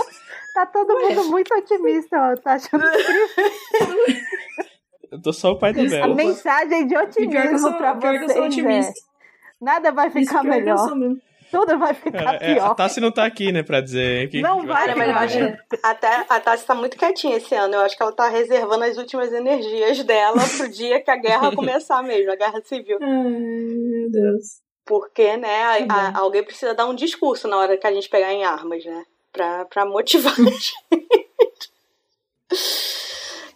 Tá 0.54 0.66
todo 0.66 0.98
mundo 0.98 1.24
muito 1.30 1.54
otimista, 1.54 2.16
ó. 2.16 2.34
Tá 2.36 2.54
achando 2.54 2.84
incrível. 2.84 4.16
Eu 5.10 5.22
tô 5.22 5.32
só 5.32 5.52
o 5.52 5.58
pai 5.58 5.72
da 5.72 5.82
A 5.82 5.88
Bela. 5.88 6.14
mensagem 6.14 6.86
de 6.86 6.94
pior 6.94 7.08
que 7.08 7.22
eu 7.22 7.24
otimismo 7.24 7.58
sou, 7.58 7.72
pra 7.74 7.94
pior 7.94 8.18
que 8.18 8.24
eu 8.24 8.28
sou 8.28 8.28
vocês 8.28 8.44
é... 8.44 8.46
otimista. 8.46 8.92
Nada 9.60 9.90
vai 9.90 10.10
ficar 10.10 10.44
melhor. 10.44 10.86
Tudo 11.50 11.78
vai 11.78 11.94
ficar 11.94 12.34
É, 12.34 12.50
é, 12.50 12.52
a 12.52 12.54
pior. 12.54 12.74
Tassi 12.74 13.00
não 13.00 13.10
tá 13.10 13.24
aqui, 13.24 13.50
né, 13.50 13.62
pra 13.62 13.80
dizer 13.80 14.28
que. 14.28 14.42
Não 14.42 14.66
vai 14.66 14.86
Cara, 14.86 14.96
mas 14.96 15.08
eu 15.08 15.16
acho 15.16 15.58
até 15.82 16.26
a 16.28 16.40
Tassi 16.40 16.66
tá 16.66 16.74
muito 16.74 16.98
quietinha 16.98 17.38
esse 17.38 17.54
ano. 17.54 17.74
Eu 17.74 17.80
acho 17.80 17.96
que 17.96 18.02
ela 18.02 18.12
tá 18.12 18.28
reservando 18.28 18.84
as 18.84 18.98
últimas 18.98 19.32
energias 19.32 20.04
dela 20.04 20.42
pro 20.56 20.68
dia 20.68 21.02
que 21.02 21.10
a 21.10 21.16
guerra 21.16 21.50
começar 21.56 22.02
mesmo, 22.02 22.30
a 22.30 22.36
guerra 22.36 22.60
civil. 22.64 22.98
Ai, 23.00 23.08
meu 23.08 24.10
Deus. 24.10 24.67
Porque, 24.88 25.36
né, 25.36 25.62
a- 25.64 25.94
a- 25.94 26.18
alguém 26.18 26.42
precisa 26.42 26.72
dar 26.74 26.86
um 26.86 26.94
discurso 26.94 27.46
na 27.46 27.58
hora 27.58 27.76
que 27.76 27.86
a 27.86 27.92
gente 27.92 28.08
pegar 28.08 28.32
em 28.32 28.42
armas, 28.44 28.82
né? 28.84 29.04
Pra, 29.30 29.66
pra 29.66 29.84
motivar 29.84 30.32
a 30.32 30.36
gente. 30.42 30.72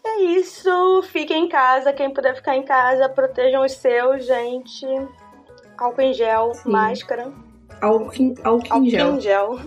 É 0.05 0.21
isso. 0.25 1.03
Fiquem 1.05 1.45
em 1.45 1.49
casa. 1.49 1.93
Quem 1.93 2.13
puder 2.13 2.35
ficar 2.37 2.55
em 2.57 2.63
casa, 2.63 3.09
protejam 3.09 3.65
os 3.65 3.73
seus, 3.73 4.27
gente. 4.27 4.87
Álcool 5.79 6.03
em 6.03 6.13
gel, 6.13 6.53
Sim. 6.55 6.71
máscara. 6.71 7.33
Álcool, 7.81 8.13
em- 8.15 8.35
álcool 8.45 8.67
Álcool 8.71 8.85
em 8.87 8.91
gel. 8.91 9.15
em 9.15 9.21
gel. 9.21 9.59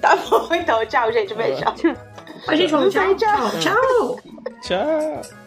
tá 0.00 0.14
bom, 0.16 0.48
então. 0.54 0.86
Tchau, 0.86 1.12
gente. 1.12 1.34
Beijo. 1.34 1.62
A 2.46 2.54
gente 2.54 2.70
falou 2.70 2.88
tchau, 2.88 3.14
tchau, 3.16 3.50
tchau. 3.60 4.20
Tchau. 4.62 5.43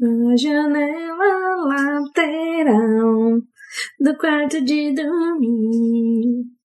Na 0.00 0.36
janela 0.36 1.56
lateral 1.66 3.42
do 3.98 4.16
quarto 4.16 4.60
de 4.64 4.92
dormir. 4.92 6.57